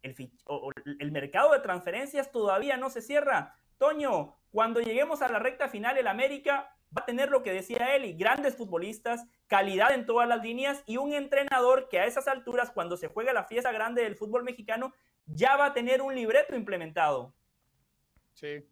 el, 0.00 0.16
el 1.00 1.12
mercado 1.12 1.52
de 1.52 1.60
transferencias 1.60 2.32
todavía 2.32 2.78
no 2.78 2.88
se 2.88 3.02
cierra. 3.02 3.54
Toño, 3.76 4.34
cuando 4.50 4.80
lleguemos 4.80 5.20
a 5.20 5.28
la 5.28 5.40
recta 5.40 5.68
final, 5.68 5.98
el 5.98 6.06
América 6.06 6.73
va 6.96 7.02
a 7.02 7.06
tener 7.06 7.30
lo 7.30 7.42
que 7.42 7.52
decía 7.52 7.96
él, 7.96 8.04
y 8.04 8.14
grandes 8.14 8.56
futbolistas, 8.56 9.26
calidad 9.46 9.92
en 9.92 10.06
todas 10.06 10.28
las 10.28 10.42
líneas 10.42 10.82
y 10.86 10.96
un 10.96 11.12
entrenador 11.12 11.88
que 11.88 11.98
a 11.98 12.06
esas 12.06 12.28
alturas, 12.28 12.70
cuando 12.70 12.96
se 12.96 13.08
juega 13.08 13.32
la 13.32 13.44
fiesta 13.44 13.72
grande 13.72 14.02
del 14.02 14.16
fútbol 14.16 14.44
mexicano, 14.44 14.92
ya 15.26 15.56
va 15.56 15.66
a 15.66 15.74
tener 15.74 16.02
un 16.02 16.14
libreto 16.14 16.54
implementado. 16.54 17.34
Sí. 18.34 18.64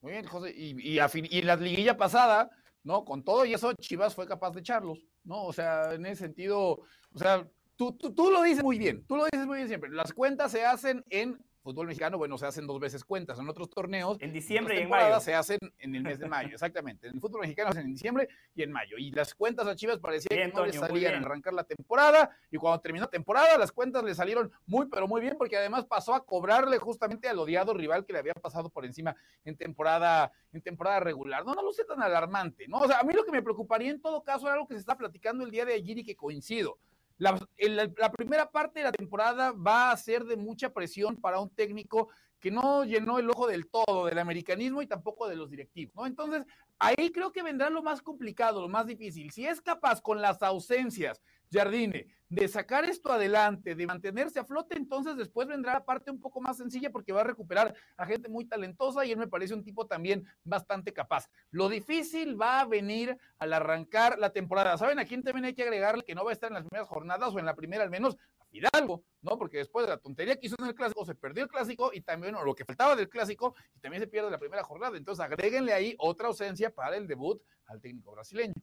Muy 0.00 0.12
bien, 0.12 0.26
José. 0.26 0.52
Y, 0.56 0.96
y, 0.96 0.98
en 0.98 1.46
la 1.46 1.56
liguilla 1.56 1.96
pasada, 1.96 2.50
¿no? 2.82 3.04
Con 3.04 3.22
todo 3.22 3.44
y 3.44 3.54
eso, 3.54 3.72
Chivas 3.74 4.14
fue 4.14 4.26
capaz 4.26 4.50
de 4.50 4.60
echarlos, 4.60 5.06
¿no? 5.24 5.44
O 5.44 5.52
sea, 5.52 5.94
en 5.94 6.04
ese 6.06 6.24
sentido, 6.24 6.80
o 7.14 7.18
sea, 7.18 7.46
tú, 7.76 7.92
tú, 7.92 8.12
tú 8.12 8.30
lo 8.30 8.42
dices 8.42 8.64
muy 8.64 8.78
bien, 8.78 9.06
tú 9.06 9.16
lo 9.16 9.24
dices 9.26 9.46
muy 9.46 9.58
bien 9.58 9.68
siempre. 9.68 9.90
Las 9.90 10.12
cuentas 10.12 10.50
se 10.50 10.64
hacen 10.64 11.04
en 11.10 11.38
fútbol 11.62 11.86
mexicano, 11.86 12.18
bueno, 12.18 12.36
se 12.36 12.46
hacen 12.46 12.66
dos 12.66 12.78
veces 12.80 13.04
cuentas. 13.04 13.38
En 13.38 13.48
otros 13.48 13.70
torneos, 13.70 14.18
en 14.20 14.32
diciembre 14.32 14.78
y 14.78 14.82
en 14.82 14.90
mayo. 14.90 15.20
Se 15.20 15.34
hacen 15.34 15.58
en 15.78 15.94
el 15.94 16.02
mes 16.02 16.18
de 16.18 16.28
mayo, 16.28 16.50
exactamente. 16.52 17.06
En 17.06 17.14
el 17.14 17.20
fútbol 17.20 17.42
mexicano 17.42 17.72
se 17.72 17.78
hacen 17.78 17.88
en 17.88 17.94
diciembre 17.94 18.28
y 18.54 18.62
en 18.62 18.72
mayo. 18.72 18.96
Y 18.98 19.10
las 19.12 19.34
cuentas 19.34 19.66
a 19.66 19.76
Chivas 19.76 19.98
parecía 19.98 20.28
que 20.28 20.48
no 20.48 20.66
les 20.66 20.76
salían 20.76 21.14
a 21.14 21.26
arrancar 21.26 21.54
la 21.54 21.64
temporada. 21.64 22.30
Y 22.50 22.56
cuando 22.56 22.80
terminó 22.80 23.04
la 23.04 23.10
temporada, 23.10 23.56
las 23.56 23.72
cuentas 23.72 24.02
le 24.02 24.14
salieron 24.14 24.50
muy, 24.66 24.86
pero 24.86 25.06
muy 25.06 25.20
bien, 25.20 25.36
porque 25.38 25.56
además 25.56 25.86
pasó 25.86 26.14
a 26.14 26.24
cobrarle 26.24 26.78
justamente 26.78 27.28
al 27.28 27.38
odiado 27.38 27.74
rival 27.74 28.04
que 28.04 28.12
le 28.12 28.18
había 28.18 28.34
pasado 28.34 28.68
por 28.68 28.84
encima 28.84 29.14
en 29.44 29.56
temporada, 29.56 30.32
en 30.52 30.60
temporada 30.60 31.00
regular. 31.00 31.44
No, 31.44 31.54
no 31.54 31.62
lo 31.62 31.72
sé 31.72 31.84
tan 31.84 32.02
alarmante, 32.02 32.66
¿no? 32.68 32.78
O 32.78 32.86
sea, 32.86 33.00
a 33.00 33.04
mí 33.04 33.12
lo 33.14 33.24
que 33.24 33.32
me 33.32 33.42
preocuparía 33.42 33.90
en 33.90 34.00
todo 34.00 34.22
caso 34.22 34.46
era 34.46 34.54
algo 34.54 34.66
que 34.66 34.74
se 34.74 34.80
está 34.80 34.96
platicando 34.96 35.44
el 35.44 35.50
día 35.50 35.64
de 35.64 35.74
ayer 35.74 35.98
y 35.98 36.04
que 36.04 36.16
coincido. 36.16 36.78
La, 37.22 38.10
primera 38.10 38.50
parte 38.50 38.80
de 38.80 38.86
la 38.86 38.90
temporada 38.90 39.52
va 39.52 39.92
a 39.92 39.96
ser 39.96 40.24
de 40.24 40.36
mucha 40.36 40.72
presión 40.72 41.16
para 41.16 41.38
un 41.38 41.50
técnico 41.50 42.08
que 42.40 42.50
no 42.50 42.84
llenó 42.84 43.20
el 43.20 43.30
ojo 43.30 43.46
del 43.46 43.68
todo 43.68 44.06
del 44.06 44.18
americanismo 44.18 44.82
y 44.82 44.88
tampoco 44.88 45.28
de 45.28 45.36
los 45.36 45.48
directivos, 45.48 45.94
¿no? 45.94 46.06
Entonces, 46.06 46.42
ahí 46.80 47.12
creo 47.12 47.30
que 47.30 47.44
vendrá 47.44 47.70
lo 47.70 47.80
más 47.80 48.02
complicado, 48.02 48.60
lo 48.60 48.68
más 48.68 48.88
difícil. 48.88 49.30
Si 49.30 49.46
es 49.46 49.60
capaz 49.60 50.00
con 50.00 50.20
las 50.20 50.42
ausencias, 50.42 51.22
Jardine, 51.52 52.06
de 52.32 52.48
sacar 52.48 52.86
esto 52.86 53.12
adelante, 53.12 53.74
de 53.74 53.86
mantenerse 53.86 54.40
a 54.40 54.44
flote, 54.46 54.78
entonces 54.78 55.18
después 55.18 55.46
vendrá 55.46 55.74
la 55.74 55.84
parte 55.84 56.10
un 56.10 56.18
poco 56.18 56.40
más 56.40 56.56
sencilla 56.56 56.90
porque 56.90 57.12
va 57.12 57.20
a 57.20 57.24
recuperar 57.24 57.74
a 57.98 58.06
gente 58.06 58.30
muy 58.30 58.46
talentosa 58.46 59.04
y 59.04 59.12
él 59.12 59.18
me 59.18 59.26
parece 59.26 59.52
un 59.52 59.62
tipo 59.62 59.86
también 59.86 60.26
bastante 60.42 60.94
capaz. 60.94 61.28
Lo 61.50 61.68
difícil 61.68 62.40
va 62.40 62.60
a 62.60 62.64
venir 62.64 63.18
al 63.38 63.52
arrancar 63.52 64.18
la 64.18 64.30
temporada. 64.30 64.78
¿Saben 64.78 64.98
a 64.98 65.04
quién 65.04 65.22
también 65.22 65.44
hay 65.44 65.54
que 65.54 65.62
agregarle 65.62 66.04
que 66.04 66.14
no 66.14 66.24
va 66.24 66.30
a 66.30 66.32
estar 66.32 66.48
en 66.48 66.54
las 66.54 66.64
primeras 66.64 66.88
jornadas 66.88 67.34
o 67.34 67.38
en 67.38 67.44
la 67.44 67.54
primera 67.54 67.84
al 67.84 67.90
menos? 67.90 68.16
A 68.38 68.46
Fidalgo, 68.46 69.04
¿no? 69.20 69.36
Porque 69.36 69.58
después 69.58 69.84
de 69.84 69.90
la 69.90 69.98
tontería 69.98 70.36
que 70.36 70.46
hizo 70.46 70.56
en 70.58 70.68
el 70.68 70.74
clásico, 70.74 71.04
se 71.04 71.14
perdió 71.14 71.44
el 71.44 71.50
clásico 71.50 71.90
y 71.92 72.00
también 72.00 72.34
lo 72.42 72.54
que 72.54 72.64
faltaba 72.64 72.96
del 72.96 73.10
clásico 73.10 73.54
y 73.74 73.80
también 73.80 74.02
se 74.02 74.08
pierde 74.08 74.30
la 74.30 74.38
primera 74.38 74.62
jornada. 74.62 74.96
Entonces 74.96 75.22
agréguenle 75.22 75.74
ahí 75.74 75.94
otra 75.98 76.28
ausencia 76.28 76.70
para 76.74 76.96
el 76.96 77.06
debut 77.06 77.42
al 77.66 77.78
técnico 77.78 78.12
brasileño. 78.12 78.54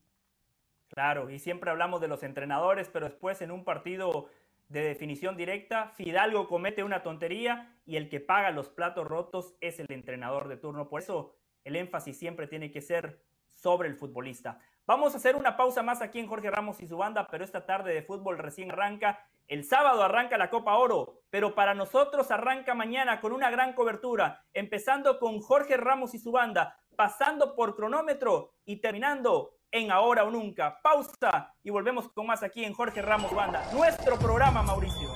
Claro, 0.90 1.30
y 1.30 1.40
siempre 1.40 1.70
hablamos 1.70 2.02
de 2.02 2.08
los 2.08 2.24
entrenadores, 2.24 2.90
pero 2.90 3.08
después 3.08 3.42
en 3.42 3.52
un 3.52 3.64
partido 3.64 4.28
de 4.70 4.82
definición 4.82 5.38
directa, 5.38 5.90
Fidalgo 5.90 6.48
comete 6.48 6.84
una 6.84 7.04
tontería 7.04 7.76
y 7.86 7.96
el 7.96 8.10
que 8.10 8.20
paga 8.20 8.52
los 8.52 8.70
platos 8.70 9.08
rotos 9.08 9.56
es 9.62 9.80
el 9.80 9.88
entrenador 9.90 10.48
de 10.48 10.58
turno. 10.58 10.90
Por 10.90 11.02
eso 11.02 11.36
el 11.64 11.76
énfasis 11.76 12.18
siempre 12.18 12.48
tiene 12.48 12.72
que 12.72 12.82
ser 12.82 13.22
sobre 13.54 13.88
el 13.88 13.96
futbolista. 13.96 14.60
Vamos 14.86 15.14
a 15.14 15.18
hacer 15.18 15.36
una 15.36 15.58
pausa 15.58 15.84
más 15.84 16.02
aquí 16.02 16.20
en 16.20 16.28
Jorge 16.28 16.50
Ramos 16.50 16.82
y 16.82 16.88
su 16.88 16.98
banda, 16.98 17.28
pero 17.30 17.44
esta 17.44 17.66
tarde 17.66 17.94
de 17.94 18.02
fútbol 18.02 18.38
recién 18.38 18.72
arranca. 18.72 19.28
El 19.48 19.64
sábado 19.64 20.04
arranca 20.04 20.38
la 20.38 20.50
Copa 20.50 20.78
Oro, 20.78 21.22
pero 21.30 21.54
para 21.54 21.76
nosotros 21.76 22.32
arranca 22.32 22.74
mañana 22.74 23.22
con 23.22 23.32
una 23.32 23.52
gran 23.52 23.74
cobertura, 23.74 24.46
empezando 24.54 25.20
con 25.20 25.42
Jorge 25.42 25.78
Ramos 25.78 26.14
y 26.16 26.20
su 26.20 26.32
banda, 26.32 26.80
pasando 26.96 27.56
por 27.56 27.76
cronómetro 27.76 28.54
y 28.66 28.78
terminando 28.78 29.59
en 29.72 29.92
Ahora 29.92 30.24
o 30.24 30.32
Nunca. 30.32 30.80
Pausa 30.82 31.54
y 31.64 31.70
volvemos 31.70 32.10
con 32.10 32.28
más 32.28 32.44
aquí 32.44 32.64
en 32.64 32.74
Jorge 32.74 33.02
Ramos 33.02 33.34
Banda, 33.34 33.72
nuestro 33.74 34.18
programa, 34.18 34.64
Mauricio. 34.64 35.10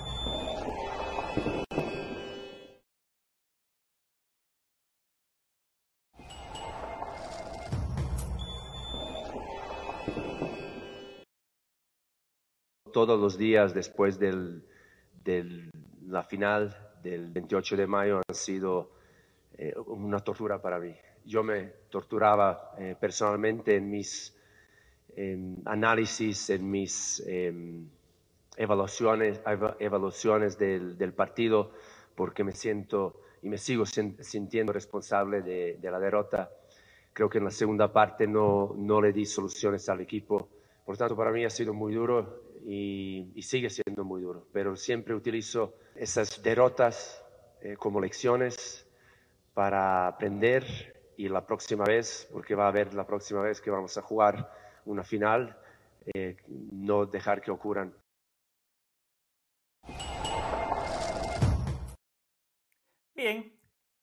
Todos 12.92 13.20
los 13.20 13.40
días 13.40 13.74
después 13.74 14.20
de 14.20 14.62
la 16.06 16.24
final 16.24 16.78
del 17.02 17.32
28 17.32 17.76
de 17.76 17.88
mayo 17.88 18.22
han 18.28 18.36
sido 18.36 18.92
eh, 19.58 19.74
una 19.88 20.20
tortura 20.20 20.62
para 20.62 20.80
mí. 20.80 20.96
Yo 21.26 21.44
me 21.44 21.66
torturaba 21.90 22.76
eh, 22.78 22.96
personalmente 23.00 23.76
en 23.76 23.90
mis 23.90 24.38
análisis, 25.66 26.50
en 26.50 26.70
mis 26.70 27.24
em, 27.26 27.88
evaluaciones, 28.58 29.42
evaluaciones 29.80 30.58
del, 30.58 31.14
partido, 31.14 31.72
porque 32.16 32.44
me 32.44 32.54
siento 32.54 33.22
y 33.42 33.50
me 33.50 33.58
sigo 33.58 33.86
sintiendo 33.86 34.72
responsable 34.72 35.42
de, 35.42 35.80
la 35.82 36.00
derrota. 36.00 36.50
Creo 37.12 37.30
que 37.30 37.38
en 37.38 37.46
la 37.46 37.52
segunda 37.52 37.92
parte 37.92 38.26
no, 38.28 38.74
no 38.76 39.02
le 39.02 39.12
di 39.12 39.26
soluciones 39.26 39.88
al 39.90 40.02
equipo. 40.02 40.50
Por 40.86 40.98
tanto, 40.98 41.16
para 41.16 41.32
mí 41.32 41.46
ha 41.46 41.50
sido 41.50 41.74
muy 41.74 41.94
duro 41.94 42.44
y, 42.66 43.32
y 43.36 43.42
sigue 43.42 43.70
siendo 43.70 44.04
muy 44.04 44.22
duro, 44.22 44.48
pero 44.52 44.76
siempre 44.76 45.14
utilizo 45.14 45.76
esas 45.96 46.42
derrotas 46.42 47.24
eh, 47.62 47.78
como 47.78 48.02
lecciones 48.02 48.86
para 49.54 50.08
aprender 50.08 50.66
y 51.16 51.30
la 51.30 51.46
próxima 51.46 51.86
vez, 51.86 52.28
porque 52.32 52.56
va 52.56 52.66
a 52.66 52.70
haber 52.70 52.94
la 52.94 53.06
próxima 53.06 53.42
vez 53.42 53.62
que 53.62 53.72
vamos 53.72 53.98
a 53.98 54.02
jugar 54.02 54.52
una 54.86 55.04
final, 55.04 55.58
eh, 56.14 56.38
no 56.48 57.06
dejar 57.06 57.42
que 57.42 57.52
ocurran. 57.52 57.94
Bien, 63.16 63.58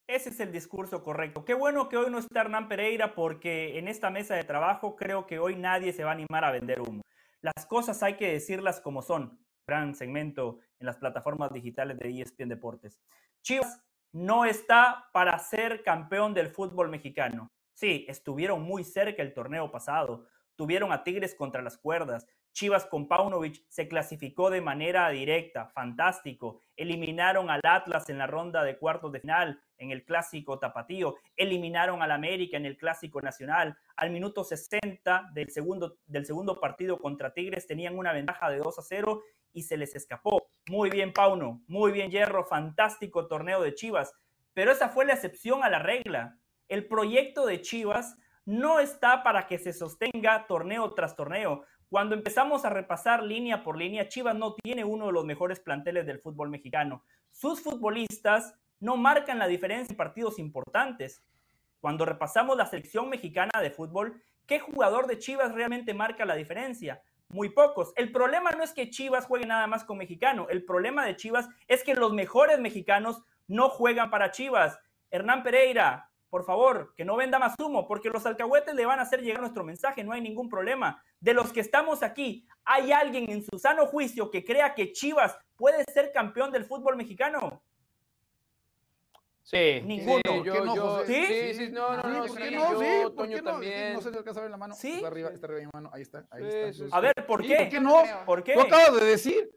ese 0.07 0.31
es 0.31 0.41
el 0.41 0.51
discurso 0.51 1.03
correcto. 1.03 1.45
Qué 1.45 1.55
bueno 1.55 1.89
que 1.89 1.97
hoy 1.97 2.11
no 2.11 2.19
está 2.19 2.41
Hernán 2.41 2.69
Pereira 2.69 3.15
porque 3.15 3.79
en 3.79 3.89
esta 3.89 4.11
mesa 4.11 4.35
de 4.35 4.45
trabajo 4.45 4.97
creo 4.97 5.27
que 5.27 5.39
hoy 5.39 5.57
nadie 5.57 5.93
se 5.93 6.05
va 6.05 6.11
a 6.11 6.15
animar 6.15 6.45
a 6.45 6.53
vender 6.53 6.81
humo. 6.81 7.03
Las 7.43 7.67
cosas 7.67 8.03
hay 8.03 8.17
que 8.17 8.33
decirlas 8.33 8.81
como 8.81 9.03
son. 9.03 9.39
Gran 9.67 9.95
segmento 9.95 10.59
en 10.79 10.87
las 10.87 10.97
plataformas 10.97 11.53
digitales 11.53 11.99
de 11.99 12.21
ESPN 12.21 12.49
Deportes. 12.49 13.01
Chivas 13.43 13.83
no 14.13 14.45
está 14.45 15.09
para 15.13 15.39
ser 15.39 15.83
campeón 15.83 16.35
del 16.35 16.49
fútbol 16.49 16.89
mexicano. 16.89 17.49
Sí, 17.73 18.05
estuvieron 18.09 18.63
muy 18.63 18.85
cerca 18.85 19.23
el 19.23 19.33
torneo 19.33 19.71
pasado, 19.71 20.27
tuvieron 20.61 20.93
a 20.93 21.05
Tigres 21.05 21.35
contra 21.35 21.63
las 21.63 21.79
cuerdas. 21.79 22.27
Chivas 22.53 22.85
con 22.85 23.09
Paunovic 23.09 23.65
se 23.71 23.89
clasificó 23.89 24.51
de 24.51 24.61
manera 24.61 25.09
directa, 25.09 25.69
fantástico. 25.69 26.61
Eliminaron 26.77 27.49
al 27.49 27.63
Atlas 27.65 28.11
en 28.11 28.19
la 28.19 28.27
ronda 28.27 28.63
de 28.63 28.77
cuartos 28.77 29.11
de 29.11 29.21
final 29.21 29.59
en 29.79 29.91
el 29.91 30.05
clásico 30.05 30.59
tapatío. 30.59 31.15
Eliminaron 31.35 32.03
al 32.03 32.11
América 32.11 32.59
en 32.59 32.67
el 32.67 32.77
clásico 32.77 33.23
nacional. 33.23 33.75
Al 33.97 34.11
minuto 34.11 34.45
60 34.45 35.31
del 35.33 35.49
segundo, 35.49 35.97
del 36.05 36.27
segundo 36.27 36.61
partido 36.61 36.99
contra 36.99 37.33
Tigres 37.33 37.67
tenían 37.67 37.97
una 37.97 38.13
ventaja 38.13 38.51
de 38.51 38.59
2 38.59 38.81
a 38.81 38.83
0 38.83 39.23
y 39.55 39.63
se 39.63 39.79
les 39.79 39.97
escapó. 39.97 40.51
Muy 40.69 40.91
bien, 40.91 41.15
Pauno. 41.15 41.63
Muy 41.69 41.91
bien, 41.91 42.11
Hierro. 42.11 42.45
Fantástico 42.45 43.29
torneo 43.29 43.63
de 43.63 43.75
Chivas. 43.75 44.13
Pero 44.53 44.73
esa 44.73 44.91
fue 44.91 45.07
la 45.07 45.15
excepción 45.15 45.65
a 45.65 45.71
la 45.71 45.79
regla. 45.79 46.39
El 46.69 46.87
proyecto 46.87 47.47
de 47.47 47.63
Chivas 47.63 48.19
no 48.51 48.81
está 48.81 49.23
para 49.23 49.47
que 49.47 49.59
se 49.59 49.73
sostenga 49.73 50.49
torneo 50.49 50.93
tras 50.93 51.15
torneo. 51.15 51.63
Cuando 51.89 52.17
empezamos 52.17 52.65
a 52.65 52.71
repasar 52.71 53.23
línea 53.23 53.63
por 53.63 53.79
línea, 53.79 54.09
Chivas 54.09 54.35
no 54.35 54.55
tiene 54.55 54.83
uno 54.83 55.07
de 55.07 55.13
los 55.13 55.25
mejores 55.25 55.61
planteles 55.61 56.05
del 56.05 56.19
fútbol 56.19 56.51
mexicano. 56.51 57.05
Sus 57.31 57.63
futbolistas 57.63 58.57
no 58.81 58.97
marcan 58.97 59.39
la 59.39 59.47
diferencia 59.47 59.93
en 59.93 59.97
partidos 59.97 60.41
importantes. 60.41 61.23
Cuando 61.81 62.05
repasamos 62.05 62.57
la 62.57 62.67
selección 62.67 63.09
mexicana 63.09 63.61
de 63.61 63.71
fútbol, 63.71 64.21
¿qué 64.47 64.59
jugador 64.59 65.07
de 65.07 65.19
Chivas 65.19 65.53
realmente 65.55 65.95
marca 65.95 66.25
la 66.25 66.35
diferencia? 66.35 67.03
Muy 67.29 67.51
pocos. 67.51 67.93
El 67.95 68.11
problema 68.11 68.51
no 68.51 68.65
es 68.65 68.73
que 68.73 68.91
Chivas 68.91 69.27
juegue 69.27 69.47
nada 69.47 69.69
más 69.69 69.85
con 69.85 69.97
mexicano. 69.97 70.49
El 70.49 70.65
problema 70.65 71.07
de 71.07 71.15
Chivas 71.15 71.49
es 71.69 71.85
que 71.85 71.95
los 71.95 72.13
mejores 72.13 72.59
mexicanos 72.59 73.23
no 73.47 73.69
juegan 73.69 74.11
para 74.11 74.33
Chivas. 74.33 74.81
Hernán 75.13 75.45
Pereira, 75.45 76.10
por 76.31 76.45
favor, 76.45 76.95
que 76.97 77.05
no 77.05 77.17
venda 77.17 77.39
más 77.41 77.55
humo, 77.59 77.87
porque 77.89 78.09
los 78.09 78.25
alcahuetes 78.25 78.75
le 78.75 78.87
van 78.87 79.01
a 79.01 79.03
hacer 79.03 79.21
llegar 79.21 79.41
nuestro 79.41 79.65
mensaje, 79.65 80.05
no 80.05 80.13
hay 80.13 80.21
ningún 80.21 80.49
problema. 80.49 81.03
De 81.19 81.35
los 81.35 81.53
que 81.53 81.61
estamos 81.61 82.03
aquí, 82.05 82.47
¿hay 82.65 82.93
alguien 82.93 83.29
en 83.31 83.45
su 83.45 83.59
sano 83.59 83.87
juicio 83.87 84.31
que 84.31 84.45
crea 84.45 84.75
que 84.75 84.93
Chivas 84.93 85.37
puede 85.57 85.85
ser 85.93 86.13
campeón 86.13 86.53
del 86.53 86.65
fútbol 86.65 86.97
mexicano? 86.97 87.63
Sí. 89.43 89.81
Ninguno. 89.85 90.21
Sí, 90.25 90.43
yo, 90.45 90.65
no, 90.65 90.77
yo, 90.77 91.05
¿Sí? 91.07 91.25
sí, 91.27 91.55
sí, 91.55 91.69
no, 91.73 91.97
no, 91.97 92.03
no, 92.09 92.29
sí, 92.29 92.35
sí, 92.41 92.55
no, 92.55 92.81
yo, 92.81 93.13
Toño 93.13 93.39
no? 93.39 93.43
también. 93.51 93.95
No 93.95 94.01
se 94.01 94.13
te 94.13 94.19
alcanza 94.19 94.39
a 94.39 94.43
ver 94.45 94.51
la 94.53 94.57
mano. 94.57 94.75
¿Sí? 94.77 94.93
Está 94.95 95.09
arriba, 95.09 95.31
está 95.31 95.47
arriba 95.49 95.61
mi 95.63 95.71
mano, 95.75 95.91
ahí 95.93 96.03
está, 96.03 96.25
ahí 96.31 96.43
Sí, 96.45 96.49
está. 96.57 96.73
sí, 96.73 96.91
A 96.93 97.01
ver, 97.01 97.15
¿por 97.27 97.43
Sí, 97.43 97.49
qué? 97.49 97.57
¿Por 97.57 97.69
qué 97.69 97.81
no? 97.81 98.03
¿Por 98.25 98.45
qué? 98.45 98.53
Acabas 98.55 99.01
de 99.01 99.07
decir, 99.07 99.51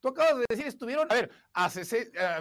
tú 0.00 0.08
acabas 0.08 0.38
de 0.38 0.44
decir, 0.48 0.66
estuvieron, 0.66 1.10
a 1.10 1.14
ver, 1.14 1.30
a, 1.52 1.70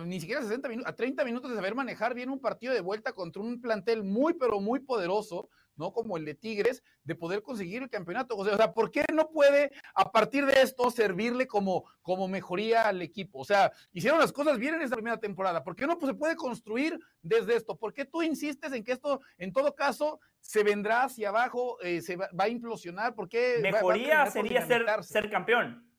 ni 0.05 0.19
siquiera 0.19 0.41
60 0.41 0.69
minutos, 0.69 0.91
a 0.91 0.95
30 0.95 1.25
minutos 1.25 1.51
de 1.51 1.55
saber 1.55 1.75
manejar 1.75 2.13
bien 2.13 2.29
un 2.29 2.39
partido 2.39 2.73
de 2.73 2.81
vuelta 2.81 3.13
contra 3.13 3.41
un 3.41 3.61
plantel 3.61 4.03
muy, 4.03 4.33
pero 4.33 4.59
muy 4.59 4.79
poderoso, 4.79 5.49
¿no? 5.75 5.91
Como 5.91 6.17
el 6.17 6.25
de 6.25 6.35
Tigres, 6.35 6.83
de 7.03 7.15
poder 7.15 7.41
conseguir 7.41 7.83
el 7.83 7.89
campeonato. 7.89 8.37
O 8.37 8.45
sea, 8.45 8.73
¿por 8.73 8.91
qué 8.91 9.03
no 9.13 9.29
puede 9.29 9.71
a 9.93 10.11
partir 10.11 10.45
de 10.45 10.61
esto 10.61 10.89
servirle 10.89 11.47
como, 11.47 11.85
como 12.01 12.27
mejoría 12.27 12.87
al 12.87 13.01
equipo? 13.01 13.39
O 13.39 13.45
sea, 13.45 13.71
hicieron 13.91 14.19
las 14.19 14.31
cosas 14.31 14.57
bien 14.57 14.75
en 14.75 14.81
esta 14.81 14.95
primera 14.95 15.19
temporada. 15.19 15.63
¿Por 15.63 15.75
qué 15.75 15.85
no 15.85 15.97
pues, 15.97 16.11
se 16.11 16.17
puede 16.17 16.35
construir 16.35 16.99
desde 17.21 17.55
esto? 17.55 17.77
¿Por 17.77 17.93
qué 17.93 18.05
tú 18.05 18.21
insistes 18.21 18.71
en 18.71 18.83
que 18.83 18.93
esto, 18.93 19.21
en 19.37 19.51
todo 19.51 19.75
caso, 19.75 20.19
se 20.39 20.63
vendrá 20.63 21.03
hacia 21.03 21.29
abajo, 21.29 21.81
eh, 21.81 22.01
se 22.01 22.15
va, 22.15 22.29
a 22.37 22.47
implosionar? 22.47 23.15
¿Por 23.15 23.27
qué? 23.27 23.59
Mejoría 23.61 24.25
sería 24.27 24.65
ser, 24.65 24.85
ser 25.03 25.29
campeón. 25.29 25.94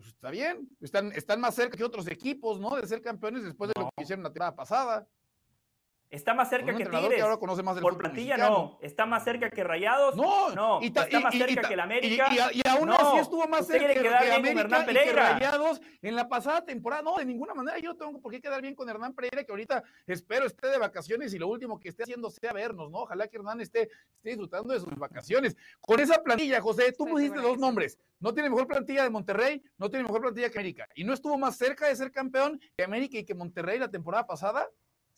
Pues 0.00 0.14
está 0.14 0.30
bien, 0.30 0.66
están, 0.80 1.12
están 1.12 1.42
más 1.42 1.54
cerca 1.54 1.76
que 1.76 1.84
otros 1.84 2.06
equipos, 2.06 2.58
¿no? 2.58 2.74
De 2.74 2.86
ser 2.86 3.02
campeones 3.02 3.44
después 3.44 3.68
de 3.68 3.78
lo 3.78 3.90
que 3.94 4.02
hicieron 4.02 4.22
la 4.22 4.30
temporada 4.30 4.56
pasada. 4.56 5.06
Está 6.10 6.34
más 6.34 6.50
cerca 6.50 6.74
que 6.76 6.84
Tigres. 6.84 7.22
ahora 7.22 7.36
conoce 7.36 7.62
más 7.62 7.78
Por 7.78 7.96
plantilla 7.96 8.36
no. 8.36 8.78
Está 8.82 9.06
más 9.06 9.22
cerca 9.22 9.48
que 9.48 9.62
Rayados. 9.62 10.16
No, 10.16 10.50
no. 10.50 10.80
está 10.80 11.20
más 11.20 11.32
cerca 11.32 11.62
que 11.62 11.74
el 11.74 11.80
América. 11.80 12.28
Y, 12.52 12.68
aún 12.68 12.90
así 12.90 13.18
estuvo 13.18 13.46
más 13.46 13.66
cerca 13.66 13.92
que, 13.92 14.08
América 14.08 14.86
y 14.90 14.94
que 14.94 15.12
Rayados 15.12 15.80
en 16.02 16.16
la 16.16 16.28
pasada 16.28 16.64
temporada. 16.64 17.02
No, 17.02 17.16
de 17.16 17.24
ninguna 17.24 17.54
manera 17.54 17.78
yo 17.78 17.90
no 17.90 17.96
tengo 17.96 18.20
por 18.20 18.32
qué 18.32 18.40
quedar 18.40 18.60
bien 18.60 18.74
con 18.74 18.88
Hernán 18.88 19.14
Pereira, 19.14 19.44
que 19.44 19.52
ahorita 19.52 19.84
espero 20.06 20.46
esté 20.46 20.68
de 20.68 20.78
vacaciones 20.78 21.32
y 21.32 21.38
lo 21.38 21.46
último 21.46 21.78
que 21.78 21.90
esté 21.90 22.02
haciendo 22.02 22.28
sea 22.28 22.52
vernos, 22.52 22.90
¿no? 22.90 23.02
Ojalá 23.02 23.28
que 23.28 23.36
Hernán 23.36 23.60
esté, 23.60 23.82
esté 23.82 24.30
disfrutando 24.30 24.74
de 24.74 24.80
sus 24.80 24.96
vacaciones. 24.96 25.56
Con 25.80 26.00
esa 26.00 26.20
plantilla, 26.22 26.60
José, 26.60 26.92
tú 26.92 27.06
pusiste 27.06 27.38
dos 27.38 27.56
nombres. 27.56 27.98
No 28.18 28.34
tiene 28.34 28.50
mejor 28.50 28.66
plantilla 28.66 29.04
de 29.04 29.10
Monterrey, 29.10 29.62
no 29.78 29.88
tiene 29.88 30.02
mejor 30.04 30.22
plantilla 30.22 30.50
que 30.50 30.58
América. 30.58 30.88
Y 30.96 31.04
no 31.04 31.14
estuvo 31.14 31.38
más 31.38 31.56
cerca 31.56 31.86
de 31.86 31.94
ser 31.94 32.10
campeón 32.10 32.60
que 32.76 32.82
América 32.82 33.16
y 33.18 33.24
que 33.24 33.34
Monterrey 33.34 33.78
la 33.78 33.88
temporada 33.88 34.26
pasada. 34.26 34.68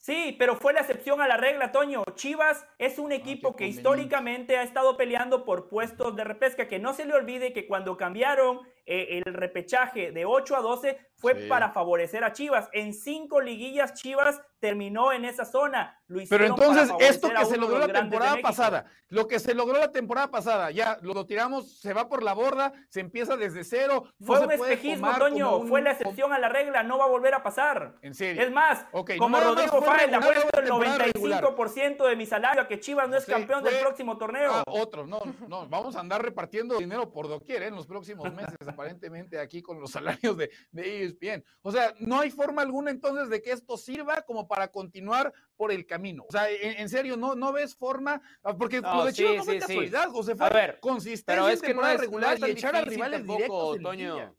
Sí, 0.03 0.35
pero 0.37 0.57
fue 0.57 0.73
la 0.73 0.81
excepción 0.81 1.21
a 1.21 1.29
la 1.29 1.37
regla, 1.37 1.71
Toño. 1.71 2.03
Chivas 2.15 2.67
es 2.77 2.99
un 2.99 3.13
ah, 3.13 3.15
equipo 3.15 3.55
que 3.55 3.67
históricamente 3.67 4.57
ha 4.57 4.63
estado 4.63 4.97
peleando 4.97 5.45
por 5.45 5.69
puestos 5.69 6.13
de 6.17 6.25
repesca. 6.25 6.67
Que 6.67 6.77
no 6.77 6.93
se 6.93 7.05
le 7.05 7.13
olvide 7.13 7.53
que 7.53 7.65
cuando 7.67 7.95
cambiaron 7.95 8.59
eh, 8.85 9.21
el 9.25 9.33
repechaje 9.33 10.11
de 10.11 10.25
8 10.25 10.57
a 10.57 10.59
12 10.59 10.99
fue 11.23 11.35
para 11.47 11.71
favorecer 11.71 12.25
a 12.25 12.33
Chivas. 12.33 12.67
En 12.73 12.93
cinco 12.93 13.39
liguillas 13.39 13.93
Chivas 13.93 14.41
terminó 14.59 15.13
en 15.13 15.23
esa 15.23 15.45
zona. 15.45 16.01
Pero 16.29 16.45
entonces 16.45 16.89
esto 16.99 17.29
que 17.29 17.45
se 17.45 17.57
logró 17.57 17.79
la 17.79 17.87
temporada 17.87 18.37
pasada, 18.41 18.85
lo 19.09 19.27
que 19.27 19.39
se 19.39 19.53
logró 19.53 19.77
la 19.77 19.91
temporada 19.91 20.31
pasada, 20.31 20.71
ya 20.71 20.99
lo, 21.01 21.25
tiramos, 21.25 21.79
se 21.79 21.93
va 21.93 22.07
por 22.07 22.23
la 22.23 22.33
borda, 22.33 22.73
se 22.89 22.99
empieza 22.99 23.37
desde 23.37 23.63
cero. 23.63 24.05
fue 24.21 24.39
un 24.39 24.51
espejismo, 24.51 25.17
Toño, 25.17 25.65
fue 25.65 25.81
la 25.81 25.91
excepción 25.91 26.33
a 26.33 26.39
la 26.39 26.49
regla, 26.49 26.83
no 26.83 26.97
va 26.97 27.05
a 27.05 27.09
volver 27.09 27.33
a 27.33 27.43
pasar. 27.43 27.95
En 28.01 28.13
serio. 28.13 28.41
Es 28.41 28.51
más, 28.51 28.85
como 29.17 29.39
Rodrigo 29.39 29.81
Fáez 29.81 30.09
le 30.09 30.17
apuesto 30.17 30.59
el 30.59 30.69
95% 30.69 32.07
de 32.07 32.15
mi 32.15 32.25
salario 32.25 32.61
a 32.61 32.67
que 32.67 32.79
Chivas 32.79 33.07
no 33.09 33.17
es 33.17 33.25
campeón 33.25 33.63
del 33.63 33.79
próximo 33.79 34.17
torneo. 34.17 34.51
Ah, 34.53 34.63
otro, 34.67 35.05
no, 35.07 35.21
no, 35.47 35.67
vamos 35.67 35.95
a 35.95 35.99
andar 35.99 36.21
repartiendo 36.21 36.77
dinero 36.77 37.11
por 37.11 37.29
doquier 37.29 37.63
¿eh? 37.63 37.67
en 37.67 37.75
los 37.75 37.87
próximos 37.87 38.33
meses 38.33 38.57
aparentemente 38.67 39.39
aquí 39.39 39.61
con 39.61 39.79
los 39.79 39.91
salarios 39.91 40.37
de, 40.37 40.51
de 40.71 41.12
ESPN. 41.13 41.43
O 41.61 41.71
sea, 41.71 41.93
no 41.99 42.19
hay 42.19 42.31
forma 42.31 42.61
alguna 42.61 42.91
entonces 42.91 43.29
de 43.29 43.41
que 43.41 43.51
esto 43.51 43.77
sirva 43.77 44.21
como 44.23 44.47
para 44.47 44.69
continuar 44.69 45.33
por 45.55 45.71
el 45.71 45.85
camino. 45.85 46.25
O 46.27 46.31
sea, 46.31 46.49
en, 46.49 46.89
serio, 46.89 47.17
no, 47.17 47.35
no 47.35 47.53
ves 47.53 47.75
forma, 47.75 48.21
ah, 48.43 48.55
porque 48.57 48.81
lo 48.81 49.05
de 49.05 49.13
Chivas 49.13 49.35
no 49.37 49.43
fue 49.43 49.59
casualidad, 49.59 50.09
José, 50.09 50.35
fue 50.35 50.45
a 50.45 50.49
ver, 50.49 50.79
consistencia 50.79 51.41
pero 51.41 51.49
es 51.49 51.61
que 51.61 51.73
no 51.73 51.87
es, 51.87 51.99
regular 51.99 52.39
no 52.39 52.45
es 52.45 52.51
y 52.53 52.57
echar 52.57 52.75
a 52.75 52.81
rivales 52.81 53.25
tampoco, 53.25 53.79
Toño. 53.79 54.35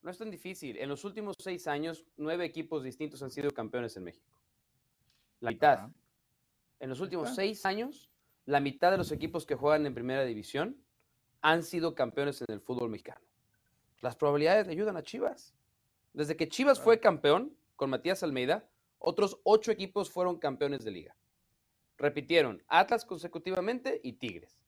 No 0.00 0.10
es 0.10 0.18
tan 0.18 0.30
difícil. 0.30 0.76
En 0.78 0.88
los 0.88 1.04
últimos 1.04 1.36
seis 1.38 1.66
años, 1.66 2.04
nueve 2.16 2.44
equipos 2.44 2.82
distintos 2.84 3.22
han 3.22 3.30
sido 3.30 3.50
campeones 3.50 3.96
en 3.96 4.04
México. 4.04 4.38
La 5.40 5.50
mitad. 5.50 5.90
En 6.80 6.88
los 6.88 7.00
últimos 7.00 7.34
seis 7.34 7.66
años, 7.66 8.10
la 8.46 8.60
mitad 8.60 8.90
de 8.90 8.96
los 8.96 9.12
equipos 9.12 9.44
que 9.44 9.56
juegan 9.56 9.84
en 9.86 9.94
primera 9.94 10.24
división 10.24 10.76
han 11.42 11.62
sido 11.62 11.94
campeones 11.94 12.40
en 12.42 12.46
el 12.50 12.60
fútbol 12.60 12.90
mexicano. 12.90 13.20
Las 14.00 14.16
probabilidades 14.16 14.66
le 14.66 14.72
ayudan 14.72 14.96
a 14.96 15.02
Chivas. 15.02 15.54
Desde 16.12 16.36
que 16.36 16.48
Chivas 16.48 16.80
fue 16.80 17.00
campeón 17.00 17.56
con 17.76 17.90
Matías 17.90 18.22
Almeida, 18.22 18.68
otros 18.98 19.40
ocho 19.44 19.70
equipos 19.70 20.10
fueron 20.10 20.38
campeones 20.38 20.84
de 20.84 20.90
liga. 20.90 21.16
Repitieron 21.96 22.62
Atlas 22.68 23.04
consecutivamente 23.04 24.00
y 24.02 24.14
Tigres. 24.14 24.58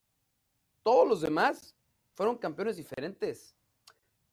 Todos 0.82 1.08
los 1.08 1.20
demás 1.20 1.76
fueron 2.14 2.38
campeones 2.38 2.76
diferentes. 2.76 3.56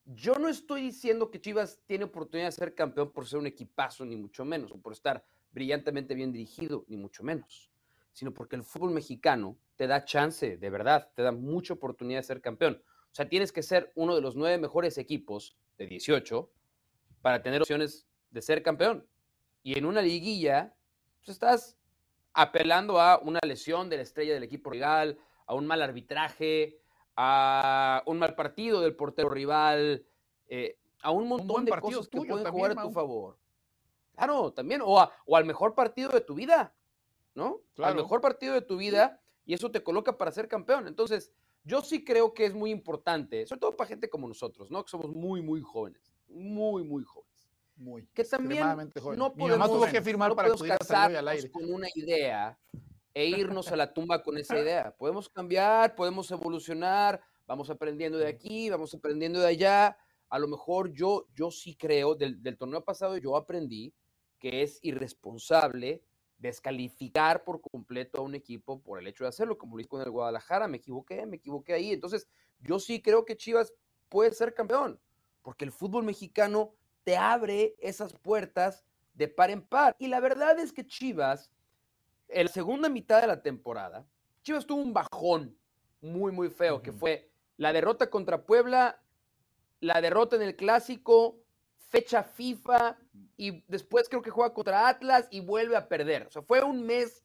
Yo 0.04 0.34
no 0.34 0.48
estoy 0.48 0.82
diciendo 0.82 1.30
que 1.30 1.40
Chivas 1.40 1.80
tiene 1.86 2.04
oportunidad 2.04 2.48
de 2.48 2.52
ser 2.52 2.74
campeón 2.74 3.12
por 3.12 3.26
ser 3.26 3.38
un 3.38 3.46
equipazo, 3.46 4.04
ni 4.04 4.16
mucho 4.16 4.44
menos, 4.44 4.72
o 4.72 4.80
por 4.80 4.92
estar 4.92 5.24
brillantemente 5.50 6.14
bien 6.14 6.32
dirigido, 6.32 6.84
ni 6.88 6.96
mucho 6.96 7.22
menos, 7.22 7.70
sino 8.12 8.32
porque 8.32 8.56
el 8.56 8.62
fútbol 8.62 8.90
mexicano 8.90 9.58
te 9.76 9.86
da 9.86 10.04
chance, 10.04 10.56
de 10.56 10.70
verdad, 10.70 11.10
te 11.14 11.22
da 11.22 11.32
mucha 11.32 11.74
oportunidad 11.74 12.20
de 12.20 12.24
ser 12.24 12.40
campeón. 12.40 12.82
O 13.10 13.14
sea, 13.14 13.28
tienes 13.28 13.52
que 13.52 13.62
ser 13.62 13.92
uno 13.94 14.14
de 14.14 14.20
los 14.20 14.36
nueve 14.36 14.58
mejores 14.58 14.98
equipos 14.98 15.56
de 15.76 15.86
18 15.86 16.50
para 17.20 17.42
tener 17.42 17.62
opciones 17.62 18.06
de 18.30 18.42
ser 18.42 18.62
campeón. 18.62 19.06
Y 19.62 19.78
en 19.78 19.84
una 19.84 20.02
liguilla, 20.02 20.74
pues 21.18 21.30
estás 21.30 21.76
apelando 22.32 23.00
a 23.00 23.18
una 23.18 23.40
lesión 23.44 23.88
de 23.88 23.96
la 23.96 24.02
estrella 24.02 24.34
del 24.34 24.42
equipo 24.42 24.70
rival, 24.70 25.18
a 25.46 25.54
un 25.54 25.66
mal 25.66 25.82
arbitraje, 25.82 26.80
a 27.16 28.02
un 28.06 28.18
mal 28.18 28.34
partido 28.34 28.80
del 28.80 28.94
portero 28.94 29.28
rival, 29.28 30.06
eh, 30.46 30.78
a 31.02 31.10
un 31.10 31.28
montón 31.28 31.64
de 31.64 31.72
cosas 31.72 32.08
que 32.08 32.20
pueden 32.20 32.46
jugar 32.46 32.72
a 32.72 32.82
tu 32.82 32.90
favor. 32.90 33.38
Claro, 34.14 34.52
también, 34.52 34.82
o, 34.84 35.08
o, 35.26 35.36
al 35.36 35.44
mejor 35.44 35.74
partido 35.74 36.10
de 36.10 36.20
tu 36.20 36.34
vida, 36.34 36.74
¿no? 37.34 37.60
Al 37.78 37.94
mejor 37.94 38.20
partido 38.20 38.54
de 38.54 38.62
tu 38.62 38.76
vida 38.76 39.20
y 39.44 39.54
eso 39.54 39.70
te 39.70 39.82
coloca 39.82 40.18
para 40.18 40.30
ser 40.32 40.48
campeón. 40.48 40.88
Entonces, 40.88 41.32
yo 41.64 41.82
sí 41.82 42.04
creo 42.04 42.34
que 42.34 42.46
es 42.46 42.54
muy 42.54 42.70
importante, 42.70 43.46
sobre 43.46 43.60
todo 43.60 43.76
para 43.76 43.88
gente 43.88 44.10
como 44.10 44.28
nosotros, 44.28 44.70
¿no? 44.70 44.84
Que 44.84 44.90
somos 44.90 45.10
muy, 45.10 45.40
muy 45.40 45.60
jóvenes, 45.60 46.07
muy, 46.28 46.84
muy 46.84 47.04
jóvenes. 47.04 47.28
Muy. 47.76 48.06
Que 48.12 48.24
también 48.24 48.64
no 49.16 49.32
podemos, 49.32 49.70
tuvo 49.70 49.86
que 49.86 50.02
firmar 50.02 50.34
para 50.34 50.50
que 50.50 51.50
con 51.50 51.72
una 51.72 51.86
idea 51.94 52.58
e 53.14 53.26
irnos 53.26 53.70
a 53.70 53.76
la 53.76 53.92
tumba 53.92 54.22
con 54.22 54.36
esa 54.36 54.58
idea. 54.58 54.94
Podemos 54.96 55.28
cambiar, 55.28 55.94
podemos 55.94 56.30
evolucionar, 56.30 57.20
vamos 57.46 57.70
aprendiendo 57.70 58.18
de 58.18 58.26
aquí, 58.26 58.68
vamos 58.68 58.94
aprendiendo 58.94 59.40
de 59.40 59.46
allá. 59.46 59.96
A 60.28 60.38
lo 60.38 60.48
mejor 60.48 60.92
yo, 60.92 61.26
yo 61.34 61.50
sí 61.50 61.76
creo, 61.76 62.14
del, 62.14 62.42
del 62.42 62.58
torneo 62.58 62.84
pasado 62.84 63.16
yo 63.16 63.36
aprendí 63.36 63.94
que 64.38 64.62
es 64.62 64.78
irresponsable 64.82 66.02
descalificar 66.38 67.44
por 67.44 67.60
completo 67.60 68.18
a 68.18 68.24
un 68.24 68.34
equipo 68.34 68.80
por 68.80 68.98
el 68.98 69.06
hecho 69.06 69.24
de 69.24 69.28
hacerlo, 69.28 69.58
como 69.58 69.76
lo 69.76 69.80
hice 69.80 69.88
con 69.88 70.00
el 70.00 70.10
Guadalajara, 70.10 70.68
me 70.68 70.78
equivoqué, 70.78 71.26
me 71.26 71.36
equivoqué 71.36 71.74
ahí. 71.74 71.92
Entonces, 71.92 72.28
yo 72.60 72.78
sí 72.78 73.02
creo 73.02 73.24
que 73.24 73.36
Chivas 73.36 73.74
puede 74.08 74.32
ser 74.32 74.54
campeón, 74.54 75.00
porque 75.48 75.64
el 75.64 75.72
fútbol 75.72 76.04
mexicano 76.04 76.74
te 77.04 77.16
abre 77.16 77.74
esas 77.78 78.12
puertas 78.12 78.84
de 79.14 79.28
par 79.28 79.48
en 79.48 79.62
par. 79.62 79.96
Y 79.98 80.08
la 80.08 80.20
verdad 80.20 80.58
es 80.58 80.74
que 80.74 80.86
Chivas 80.86 81.50
en 82.28 82.44
la 82.44 82.52
segunda 82.52 82.90
mitad 82.90 83.22
de 83.22 83.28
la 83.28 83.40
temporada, 83.40 84.06
Chivas 84.42 84.66
tuvo 84.66 84.82
un 84.82 84.92
bajón 84.92 85.56
muy, 86.02 86.32
muy 86.32 86.50
feo, 86.50 86.82
que 86.82 86.92
fue 86.92 87.30
la 87.56 87.72
derrota 87.72 88.10
contra 88.10 88.44
Puebla, 88.44 89.00
la 89.80 90.02
derrota 90.02 90.36
en 90.36 90.42
el 90.42 90.54
clásico, 90.54 91.40
fecha 91.78 92.22
FIFA 92.22 92.98
y 93.38 93.64
después 93.68 94.10
creo 94.10 94.20
que 94.20 94.28
juega 94.28 94.52
contra 94.52 94.86
Atlas 94.86 95.28
y 95.30 95.40
vuelve 95.40 95.76
a 95.76 95.88
perder. 95.88 96.26
O 96.26 96.30
sea, 96.30 96.42
fue 96.42 96.62
un 96.62 96.82
mes 96.82 97.24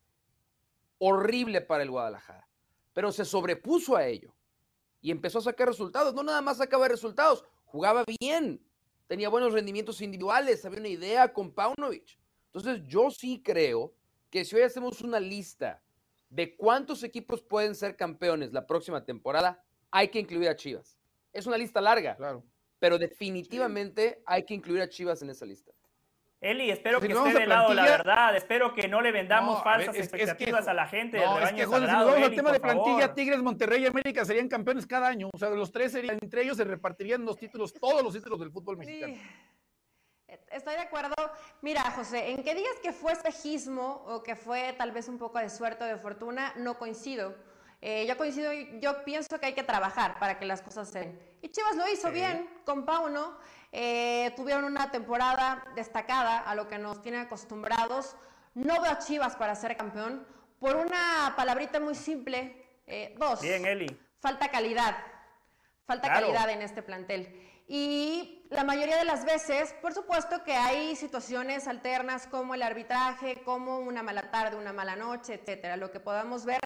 horrible 0.98 1.60
para 1.60 1.84
el 1.84 1.92
Guadalajara, 1.92 2.48
pero 2.94 3.12
se 3.12 3.26
sobrepuso 3.26 3.98
a 3.98 4.06
ello 4.06 4.34
y 5.02 5.12
empezó 5.12 5.40
a 5.40 5.42
sacar 5.42 5.68
resultados. 5.68 6.14
No 6.14 6.24
nada 6.24 6.42
más 6.42 6.56
sacaba 6.56 6.88
resultados, 6.88 7.44
jugaba 7.74 8.06
bien, 8.20 8.64
tenía 9.08 9.30
buenos 9.30 9.52
rendimientos 9.52 10.00
individuales, 10.00 10.64
había 10.64 10.80
una 10.80 10.90
idea 10.90 11.34
con 11.34 11.52
Paunovic. 11.52 12.20
Entonces 12.54 12.84
yo 12.88 13.10
sí 13.10 13.42
creo 13.44 13.96
que 14.30 14.46
si 14.46 14.56
hoy 14.56 14.62
hacemos 14.62 15.02
una 15.02 15.20
lista 15.20 15.82
de 16.30 16.56
cuántos 16.56 17.04
equipos 17.04 17.42
pueden 17.42 17.74
ser 17.74 17.96
campeones 17.96 18.54
la 18.54 18.68
próxima 18.68 19.04
temporada, 19.04 19.66
hay 19.90 20.10
que 20.10 20.20
incluir 20.20 20.50
a 20.50 20.56
Chivas. 20.56 21.00
Es 21.32 21.48
una 21.48 21.58
lista 21.58 21.82
larga, 21.82 22.16
claro. 22.16 22.44
pero 22.78 23.00
definitivamente 23.00 24.22
hay 24.28 24.46
que 24.46 24.54
incluir 24.54 24.84
a 24.84 24.90
Chivas 24.90 25.24
en 25.24 25.32
esa 25.32 25.48
lista. 25.48 25.72
Eli, 26.44 26.70
espero 26.70 27.00
que 27.00 27.08
esté 27.08 27.34
de 27.40 27.48
lado 27.48 27.74
la 27.74 27.84
verdad, 27.84 28.36
espero 28.36 28.74
que 28.74 28.90
no 28.90 29.00
le 29.00 29.14
vendamos 29.14 29.64
falsas 29.64 29.96
expectativas 29.96 30.68
a 30.68 30.74
la 30.74 30.86
gente. 30.86 31.18
No, 31.18 31.40
es 31.40 31.54
que, 31.54 31.66
José, 31.66 31.86
si 31.86 31.92
nos 31.94 32.06
vamos 32.06 32.24
al 32.24 32.36
tema 32.36 32.52
de 32.52 32.60
plantilla, 32.60 33.14
Tigres, 33.14 33.42
Monterrey 33.42 33.84
y 33.84 33.86
América 33.86 34.26
serían 34.26 34.50
campeones 34.50 34.86
cada 34.86 35.08
año. 35.08 35.30
O 35.34 35.38
sea, 35.38 35.50
los 35.52 35.72
tres 35.72 35.94
serían, 35.94 36.20
entre 36.22 36.44
ellos 36.44 36.58
se 36.58 36.66
repartirían 36.66 37.24
los 37.24 37.38
títulos, 37.38 37.74
todos 37.74 38.04
los 38.04 38.14
títulos 38.14 38.40
del 38.42 38.52
fútbol 38.52 38.76
mexicano. 38.76 39.16
Estoy 40.52 40.74
de 40.74 40.82
acuerdo. 40.82 41.16
Mira, 41.62 41.82
José, 41.92 42.32
en 42.32 42.44
que 42.44 42.54
digas 42.54 42.76
que 42.82 42.92
fue 42.92 43.14
espejismo 43.14 44.04
o 44.06 44.22
que 44.22 44.36
fue 44.36 44.74
tal 44.78 44.92
vez 44.92 45.08
un 45.08 45.18
poco 45.18 45.40
de 45.40 45.50
suerte 45.50 45.86
o 45.86 45.88
de 45.88 45.98
fortuna, 45.98 46.54
no 46.58 46.78
coincido. 46.78 47.36
Eh, 47.80 48.06
yo 48.08 48.18
coincido, 48.18 48.52
yo 48.82 49.04
pienso 49.04 49.40
que 49.40 49.46
hay 49.46 49.54
que 49.54 49.64
trabajar 49.64 50.20
para 50.20 50.40
que 50.40 50.46
las 50.46 50.62
cosas 50.62 50.90
se 50.90 51.00
den. 51.00 51.20
Y 51.42 51.50
Chivas 51.50 51.76
lo 51.76 51.88
hizo 51.88 52.12
bien 52.12 52.50
con 52.66 52.86
Pauno. 52.86 53.38
Eh, 53.76 54.32
tuvieron 54.36 54.66
una 54.66 54.92
temporada 54.92 55.66
destacada 55.76 56.38
a 56.38 56.54
lo 56.54 56.68
que 56.68 56.78
nos 56.78 57.02
tienen 57.02 57.22
acostumbrados. 57.22 58.16
No 58.54 58.80
veo 58.80 58.92
a 58.92 59.00
Chivas 59.00 59.36
para 59.36 59.56
ser 59.56 59.76
campeón 59.76 60.28
por 60.60 60.76
una 60.76 61.34
palabrita 61.36 61.80
muy 61.80 61.96
simple. 61.96 62.82
Eh, 62.86 63.16
dos. 63.18 63.42
Bien, 63.42 63.66
Eli. 63.66 64.00
Falta 64.20 64.50
calidad. 64.50 64.96
Falta 65.88 66.14
calidad 66.14 66.50
en 66.52 66.62
este 66.62 66.84
plantel. 66.84 67.50
Y 67.68 68.46
la 68.52 68.64
mayoría 68.64 68.98
de 68.98 69.06
las 69.06 69.26
veces, 69.26 69.74
por 69.82 69.94
supuesto 69.94 70.44
que 70.44 70.54
hay 70.54 70.96
situaciones 70.96 71.68
alternas 71.68 72.28
como 72.28 72.54
el 72.54 72.62
arbitraje, 72.62 73.42
como 73.44 73.80
una 73.80 74.04
mala 74.04 74.30
tarde, 74.30 74.56
una 74.56 74.72
mala 74.72 74.96
noche, 74.96 75.34
etcétera, 75.34 75.78
lo 75.78 75.92
que 75.92 76.00
podamos 76.00 76.46
ver 76.46 76.60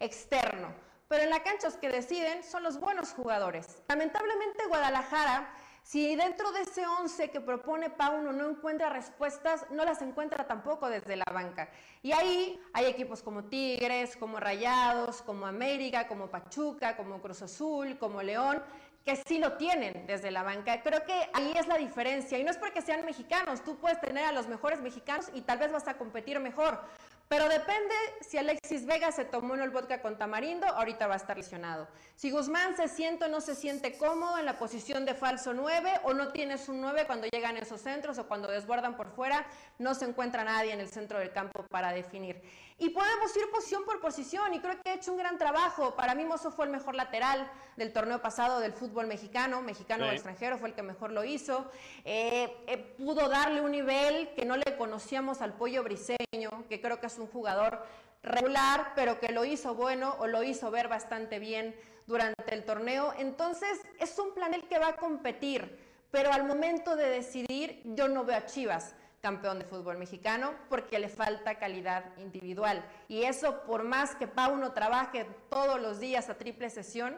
externo. 0.00 0.72
Pero 1.08 1.22
en 1.22 1.30
la 1.30 1.42
cancha 1.42 1.68
los 1.68 1.76
que 1.76 1.90
deciden 1.90 2.42
son 2.42 2.62
los 2.62 2.80
buenos 2.80 3.12
jugadores. 3.12 3.82
Lamentablemente 3.88 4.66
Guadalajara, 4.66 5.52
si 5.86 6.16
dentro 6.16 6.50
de 6.50 6.62
ese 6.62 6.84
11 6.84 7.30
que 7.30 7.40
propone 7.40 7.90
Pauno 7.90 8.32
no 8.32 8.50
encuentra 8.50 8.88
respuestas, 8.88 9.66
no 9.70 9.84
las 9.84 10.02
encuentra 10.02 10.44
tampoco 10.44 10.88
desde 10.88 11.14
la 11.14 11.32
banca. 11.32 11.70
Y 12.02 12.10
ahí 12.10 12.60
hay 12.72 12.86
equipos 12.86 13.22
como 13.22 13.44
Tigres, 13.44 14.16
como 14.16 14.40
Rayados, 14.40 15.22
como 15.22 15.46
América, 15.46 16.08
como 16.08 16.26
Pachuca, 16.26 16.96
como 16.96 17.22
Cruz 17.22 17.42
Azul, 17.42 17.98
como 17.98 18.20
León, 18.20 18.60
que 19.04 19.14
sí 19.14 19.38
lo 19.38 19.52
tienen 19.52 20.08
desde 20.08 20.32
la 20.32 20.42
banca. 20.42 20.82
Creo 20.82 21.04
que 21.04 21.30
ahí 21.32 21.52
es 21.54 21.68
la 21.68 21.78
diferencia. 21.78 22.36
Y 22.36 22.42
no 22.42 22.50
es 22.50 22.56
porque 22.56 22.82
sean 22.82 23.04
mexicanos, 23.04 23.62
tú 23.62 23.76
puedes 23.76 24.00
tener 24.00 24.24
a 24.24 24.32
los 24.32 24.48
mejores 24.48 24.80
mexicanos 24.80 25.30
y 25.34 25.42
tal 25.42 25.58
vez 25.58 25.70
vas 25.70 25.86
a 25.86 25.96
competir 25.96 26.40
mejor. 26.40 26.80
Pero 27.28 27.48
depende 27.48 27.94
si 28.20 28.38
Alexis 28.38 28.86
Vega 28.86 29.10
se 29.10 29.24
tomó 29.24 29.54
en 29.56 29.62
el 29.62 29.70
vodka 29.70 30.00
con 30.00 30.16
tamarindo, 30.16 30.66
ahorita 30.66 31.08
va 31.08 31.14
a 31.14 31.16
estar 31.16 31.36
lesionado. 31.36 31.88
Si 32.14 32.30
Guzmán 32.30 32.76
se 32.76 32.86
siente 32.86 33.24
o 33.24 33.28
no 33.28 33.40
se 33.40 33.56
siente 33.56 33.98
cómodo 33.98 34.38
en 34.38 34.44
la 34.44 34.58
posición 34.58 35.04
de 35.04 35.14
falso 35.14 35.52
9 35.52 36.02
o 36.04 36.14
no 36.14 36.28
tienes 36.28 36.68
un 36.68 36.80
9 36.80 37.04
cuando 37.06 37.26
llegan 37.26 37.56
esos 37.56 37.80
centros 37.80 38.18
o 38.18 38.28
cuando 38.28 38.48
desbordan 38.48 38.96
por 38.96 39.10
fuera, 39.10 39.44
no 39.78 39.94
se 39.94 40.04
encuentra 40.04 40.44
nadie 40.44 40.72
en 40.72 40.80
el 40.80 40.88
centro 40.88 41.18
del 41.18 41.32
campo 41.32 41.64
para 41.68 41.92
definir. 41.92 42.40
Y 42.78 42.90
podemos 42.90 43.34
ir 43.34 43.50
posición 43.50 43.84
por 43.86 44.00
posición 44.00 44.52
y 44.52 44.60
creo 44.60 44.78
que 44.82 44.90
ha 44.90 44.94
hecho 44.94 45.10
un 45.10 45.16
gran 45.16 45.38
trabajo. 45.38 45.96
Para 45.96 46.14
mí 46.14 46.26
Mozo 46.26 46.50
fue 46.50 46.66
el 46.66 46.70
mejor 46.70 46.94
lateral 46.94 47.50
del 47.76 47.90
torneo 47.90 48.20
pasado 48.20 48.60
del 48.60 48.74
fútbol 48.74 49.06
mexicano, 49.06 49.62
mexicano 49.62 50.06
o 50.06 50.10
extranjero, 50.10 50.58
fue 50.58 50.68
el 50.68 50.74
que 50.74 50.82
mejor 50.82 51.10
lo 51.10 51.24
hizo. 51.24 51.70
Eh, 52.04 52.54
eh, 52.66 52.76
pudo 52.98 53.30
darle 53.30 53.62
un 53.62 53.70
nivel 53.70 54.34
que 54.34 54.44
no 54.44 54.58
le 54.58 54.76
conocíamos 54.76 55.40
al 55.40 55.54
pollo 55.54 55.82
briseño, 55.84 56.68
que 56.68 56.82
creo 56.82 57.00
que 57.00 57.06
es 57.06 57.18
un 57.18 57.28
jugador 57.28 57.82
regular, 58.22 58.92
pero 58.94 59.20
que 59.20 59.32
lo 59.32 59.46
hizo 59.46 59.74
bueno 59.74 60.14
o 60.18 60.26
lo 60.26 60.42
hizo 60.42 60.70
ver 60.70 60.88
bastante 60.88 61.38
bien 61.38 61.74
durante 62.06 62.54
el 62.54 62.66
torneo. 62.66 63.14
Entonces, 63.16 63.80
es 63.98 64.18
un 64.18 64.34
planel 64.34 64.68
que 64.68 64.78
va 64.78 64.88
a 64.88 64.96
competir, 64.96 65.78
pero 66.10 66.30
al 66.30 66.44
momento 66.44 66.94
de 66.94 67.08
decidir, 67.08 67.80
yo 67.84 68.06
no 68.08 68.24
veo 68.24 68.36
a 68.36 68.44
Chivas 68.44 68.94
campeón 69.26 69.58
de 69.58 69.64
fútbol 69.64 69.98
mexicano 69.98 70.54
porque 70.68 71.00
le 71.00 71.08
falta 71.08 71.58
calidad 71.58 72.16
individual. 72.18 72.84
Y 73.08 73.24
eso, 73.24 73.64
por 73.66 73.82
más 73.82 74.14
que 74.14 74.28
Pauno 74.28 74.70
trabaje 74.70 75.26
todos 75.50 75.80
los 75.80 75.98
días 75.98 76.30
a 76.30 76.38
triple 76.38 76.70
sesión, 76.70 77.16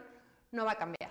no 0.51 0.65
va 0.65 0.73
a 0.73 0.79
cambiar. 0.79 1.11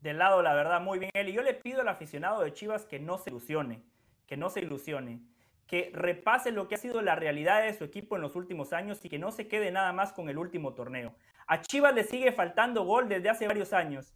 Del 0.00 0.18
lado, 0.18 0.42
la 0.42 0.54
verdad, 0.54 0.80
muy 0.80 0.98
bien, 0.98 1.12
Y 1.14 1.30
Yo 1.30 1.42
le 1.42 1.54
pido 1.54 1.82
al 1.82 1.88
aficionado 1.88 2.42
de 2.42 2.52
Chivas 2.52 2.84
que 2.84 2.98
no 2.98 3.16
se 3.16 3.30
ilusione, 3.30 3.80
que 4.26 4.36
no 4.36 4.50
se 4.50 4.58
ilusione 4.58 5.20
que 5.68 5.90
repase 5.94 6.50
lo 6.50 6.66
que 6.68 6.74
ha 6.74 6.78
sido 6.78 7.00
la 7.00 7.14
realidad 7.14 7.62
de 7.62 7.72
su 7.72 7.84
equipo 7.84 8.16
en 8.16 8.22
los 8.22 8.36
últimos 8.36 8.74
años 8.74 9.02
y 9.04 9.08
que 9.08 9.20
no 9.20 9.30
se 9.30 9.48
quede 9.48 9.70
nada 9.70 9.92
más 9.94 10.12
con 10.12 10.28
el 10.28 10.36
último 10.36 10.74
torneo. 10.74 11.14
A 11.46 11.62
Chivas 11.62 11.94
le 11.94 12.04
sigue 12.04 12.32
faltando 12.32 12.84
gol 12.84 13.08
desde 13.08 13.30
hace 13.30 13.46
varios 13.46 13.72
años. 13.72 14.12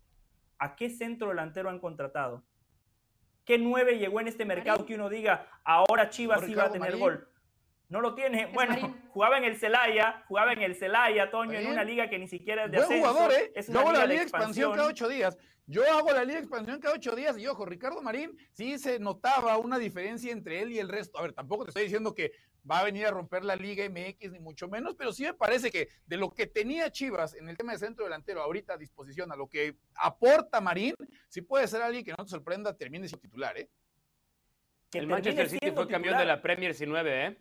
¿A 0.59 0.74
qué 0.74 0.91
centro 0.91 1.28
delantero 1.28 1.70
han 1.70 1.78
contratado? 1.78 2.43
¿Qué 3.47 3.59
nueve 3.59 3.97
llegó 3.97 4.20
en 4.20 4.26
este 4.26 4.44
mercado 4.44 4.84
que 4.84 4.97
uno 4.97 5.09
diga, 5.09 5.49
ahora 5.64 6.11
Chivas 6.11 6.44
sí 6.44 6.55
va 6.55 6.64
a 6.64 6.72
tener 6.72 6.97
gol? 6.97 7.28
No 7.88 8.01
lo 8.01 8.14
tiene. 8.16 8.47
Bueno, 8.47 8.74
jugaba 9.11 9.38
en 9.38 9.44
el 9.44 9.57
Celaya, 9.57 10.24
jugaba 10.26 10.53
en 10.53 10.62
el 10.62 10.74
Celaya, 10.74 11.30
Toño, 11.30 11.53
en 11.53 11.68
una 11.68 11.84
liga 11.84 12.11
que 12.11 12.18
ni 12.18 12.26
siquiera 12.26 12.64
es 12.64 12.72
de 12.72 12.78
Buen 12.78 12.99
jugador, 12.99 13.32
¿eh? 13.32 13.53
Es 13.55 13.68
Yo 13.68 13.78
hago 13.78 13.92
la 13.92 14.05
liga 14.05 14.20
de 14.20 14.26
expansión 14.26 14.72
cada 14.72 14.88
ocho 14.88 15.09
días. 15.09 15.38
Yo 15.68 15.82
hago 15.84 16.12
la 16.12 16.24
liga 16.24 16.34
de 16.34 16.40
expansión 16.40 16.80
cada 16.80 16.94
ocho 16.94 17.14
días 17.14 17.38
y 17.38 17.47
ojo, 17.47 17.64
Ricardo 17.64 18.03
Marín 18.03 18.36
sí 18.53 18.78
se 18.78 18.99
notaba 18.99 19.57
una 19.59 19.78
diferencia 19.78 20.32
entre 20.32 20.62
él 20.62 20.72
y 20.72 20.80
el 20.80 20.88
resto. 20.88 21.16
A 21.18 21.22
ver, 21.22 21.32
tampoco 21.32 21.64
te 21.64 21.70
estoy 21.70 21.84
diciendo 21.84 22.14
que 22.14 22.32
va 22.69 22.81
a 22.81 22.85
venir 22.85 23.07
a 23.07 23.11
romper 23.11 23.45
la 23.45 23.57
Liga 23.57 23.89
MX, 23.89 24.33
ni 24.33 24.41
mucho 24.41 24.69
menos, 24.69 24.95
pero 24.97 25.12
sí 25.12 25.25
me 25.25 25.35
parece 25.35 25.71
que 25.71 25.89
de 26.07 26.17
lo 26.17 26.33
que 26.33 26.47
tenía 26.47 26.91
Chivas 26.91 27.35
en 27.35 27.49
el 27.49 27.57
tema 27.57 27.73
de 27.73 27.79
centro 27.79 28.05
delantero 28.05 28.43
ahorita 28.43 28.75
a 28.75 28.77
disposición, 28.77 29.33
a 29.33 29.37
lo 29.37 29.49
que 29.49 29.77
aporta 29.95 30.61
Marín, 30.61 30.95
sí 31.29 31.43
puede 31.43 31.69
ser 31.69 31.83
alguien 31.83 32.05
que 32.05 32.12
no 32.12 32.25
te 32.25 32.31
sorprenda, 32.31 32.77
termine 32.77 33.09
siendo 33.09 33.23
titular, 33.23 33.57
¿eh? 33.59 33.69
el 34.93 35.07
Manchester 35.07 35.49
City 35.49 35.71
fue 35.73 35.89
campeón 35.89 36.19
de 36.19 36.25
la 36.25 36.41
Premier 36.41 36.75
sin 36.75 36.91
9, 36.91 37.27
¿eh? 37.27 37.37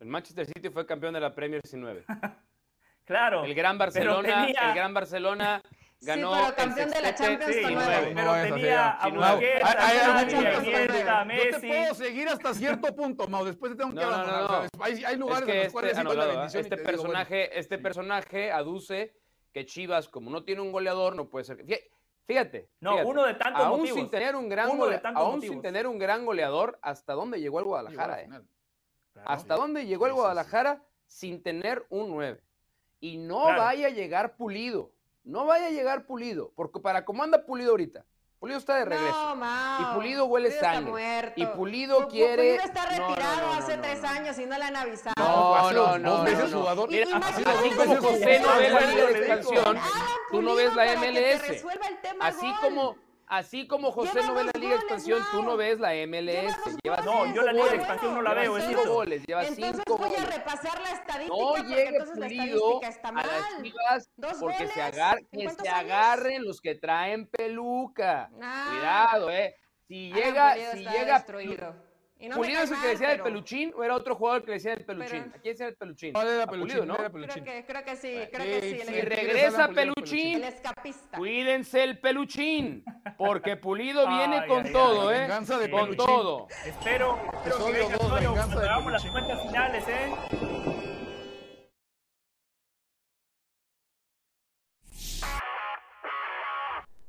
El 0.00 0.08
Manchester 0.08 0.46
City 0.46 0.68
fue 0.70 0.86
campeón 0.86 1.14
de 1.14 1.20
la 1.20 1.34
Premier 1.34 1.60
sin 1.64 1.80
9. 1.80 2.04
claro. 3.04 3.44
El 3.44 3.54
Gran 3.54 3.78
Barcelona, 3.78 4.46
el 4.46 4.74
Gran 4.74 4.94
Barcelona 4.94 5.62
ganó 6.06 6.34
sí, 6.34 6.40
pero 6.40 6.56
campeón 6.56 6.90
de 6.90 7.02
la 7.02 7.14
Champions 7.14 7.56
nueve. 7.70 8.12
Pero 8.14 8.32
tenía 8.54 8.90
a 8.92 9.08
Busquets, 9.08 9.64
a 11.08 11.24
Messi. 11.24 11.52
No 11.52 11.60
te 11.60 11.68
puedo 11.68 11.94
seguir 11.94 12.28
hasta 12.28 12.54
cierto 12.54 12.94
punto, 12.94 13.28
Mau. 13.28 13.44
Después 13.44 13.72
te 13.72 13.78
tengo 13.78 13.94
que 13.94 14.02
abandonar. 14.02 14.68
Hay, 14.80 15.04
hay, 15.04 15.16
lugares 15.16 15.48
en 15.48 15.64
los 15.64 15.72
cuales 15.72 15.98
este, 15.98 16.14
la 16.14 16.26
bendición 16.26 16.62
este 16.62 16.76
personaje, 16.76 17.58
este 17.58 17.78
personaje 17.78 18.52
aduce 18.52 19.14
que 19.52 19.66
Chivas, 19.66 20.08
como 20.08 20.30
no 20.30 20.44
tiene 20.44 20.62
un 20.62 20.72
goleador, 20.72 21.16
no 21.16 21.28
puede 21.28 21.44
ser. 21.44 21.64
Fíjate. 22.26 22.68
No, 22.80 23.06
uno 23.06 23.24
de 23.24 23.34
tantos 23.34 23.64
aún 23.64 23.80
motivos. 23.80 23.98
Sin 23.98 24.10
tener 24.10 24.36
un 24.36 24.48
gran 24.48 24.68
aún 24.68 24.78
motivos. 24.78 25.40
sin 25.40 25.62
tener 25.62 25.86
un 25.86 25.98
gran 25.98 26.26
goleador, 26.26 26.78
¿hasta 26.82 27.12
dónde 27.12 27.40
llegó 27.40 27.60
el 27.60 27.64
Guadalajara? 27.66 28.22
Eh? 28.22 28.28
¿Hasta 29.24 29.54
dónde 29.54 29.86
llegó 29.86 30.06
el 30.06 30.12
Guadalajara 30.12 30.82
sin 31.06 31.42
tener 31.42 31.86
un 31.88 32.10
9? 32.10 32.42
Y 33.00 33.18
no 33.18 33.44
vaya 33.44 33.88
a 33.88 33.90
llegar 33.90 34.36
pulido. 34.36 34.92
No 35.26 35.44
vaya 35.44 35.66
a 35.66 35.70
llegar 35.70 36.06
Pulido, 36.06 36.52
porque 36.54 36.78
para 36.78 37.04
cómo 37.04 37.24
anda 37.24 37.44
Pulido 37.44 37.72
ahorita. 37.72 38.06
Pulido 38.38 38.58
está 38.60 38.76
de 38.76 38.84
regreso. 38.84 39.34
No, 39.34 39.80
y 39.80 39.94
Pulido 39.96 40.26
huele 40.26 40.50
Pulido 40.50 40.62
sangre. 40.62 41.32
Y 41.34 41.46
Pulido 41.46 42.06
quiere. 42.06 42.36
Pulido 42.36 42.64
está 42.64 42.86
retirado 42.86 43.52
hace 43.52 43.76
tres 43.78 44.04
años 44.04 44.38
y 44.38 44.46
no 44.46 44.56
le 44.56 44.64
han 44.64 44.76
avisado. 44.76 45.14
No, 45.18 45.72
no, 45.72 45.98
no. 45.98 46.24
no, 46.24 46.58
jugador. 46.58 46.88
así 47.22 47.70
como 47.70 47.96
José 47.96 48.40
no 48.40 48.56
ve 48.56 48.70
la 48.70 48.80
Liga 48.82 49.06
de 49.06 49.18
Expansión, 49.18 49.78
tú 50.30 50.42
no 50.42 50.54
ves 50.54 50.76
la 50.76 50.96
MLS. 50.96 51.64
Así 52.20 52.54
como 52.60 52.96
Así 53.28 53.66
como 53.66 53.90
José 53.90 54.22
no 54.22 54.34
ve 54.34 54.44
la 54.44 54.52
Liga 54.54 54.74
de 54.74 54.76
Expansión, 54.76 55.20
tú 55.32 55.42
no 55.42 55.56
ves 55.56 55.80
la 55.80 55.92
MLS. 56.06 56.54
Llevas 56.82 57.04
no, 57.04 57.34
yo 57.34 57.42
la 57.42 57.52
Liga 57.52 57.70
de 57.70 57.76
Expansión 57.76 58.14
no 58.14 58.22
la 58.22 58.34
veo. 58.34 58.60
Cinco 58.60 58.86
goles, 58.86 59.24
llevas 59.26 59.48
entonces 59.48 59.82
cinco 59.84 59.98
voy 59.98 60.10
goles. 60.10 60.24
a 60.24 60.30
repasar 60.30 60.80
la 60.80 60.90
estadística 60.92 61.36
no 61.36 61.56
llegue 61.56 62.04
pulido 62.04 62.80
está 62.82 63.12
mal. 63.12 63.28
a 63.28 63.32
las 63.32 63.62
chivas 63.62 64.10
porque 64.38 64.68
se, 64.68 64.80
agar 64.80 65.18
que 65.32 65.50
se 65.50 65.68
agarren 65.68 66.44
los 66.44 66.60
que 66.60 66.76
traen 66.76 67.26
peluca. 67.26 68.30
Ah. 68.40 68.66
Cuidado, 68.70 69.30
eh. 69.30 69.56
Si 69.88 70.12
llega, 70.12 70.54
si 70.72 70.84
llega 70.84 71.14
destruido. 71.14 71.85
¿Pulido 72.34 72.62
es 72.62 72.70
el 72.70 72.80
que 72.80 72.88
decía 72.88 73.08
del 73.10 73.20
peluchín 73.20 73.72
o 73.76 73.84
era 73.84 73.94
otro 73.94 74.14
jugador 74.14 74.42
que 74.42 74.52
decía 74.52 74.74
del 74.74 74.84
peluchín? 74.86 75.32
¿A 75.34 75.38
quién 75.38 75.52
decía 75.52 75.68
el 75.68 75.76
peluchín? 75.76 76.12
¿Cuál 76.14 76.28
era 76.28 76.46
Peluchín? 76.46 76.86
¿no? 76.86 76.96
Creo 76.96 77.12
que, 77.12 77.64
creo 77.66 77.84
que 77.84 77.96
sí, 77.96 78.18
creo 78.32 78.44
que 78.44 78.60
sí. 78.62 78.80
Si 78.86 79.00
regresa 79.02 79.68
Peluchín, 79.68 80.36
el 80.36 80.44
escapista. 80.44 81.18
cuídense 81.18 81.84
el 81.84 81.98
Peluchín, 81.98 82.84
porque 83.18 83.56
Pulido 83.56 84.08
viene 84.08 84.46
con 84.46 84.72
todo, 84.72 85.12
¿eh? 85.12 85.28
con 85.70 85.96
todo. 85.96 86.48
Espero, 86.64 87.18
espero 87.44 87.66
que 87.66 87.72
venga 87.72 87.94
Antonio 87.94 88.32
cuando 88.32 88.60
hagamos 88.60 88.92
las 88.92 89.04
cuentas 89.04 89.42
finales, 89.42 89.84
¿eh? 89.88 90.75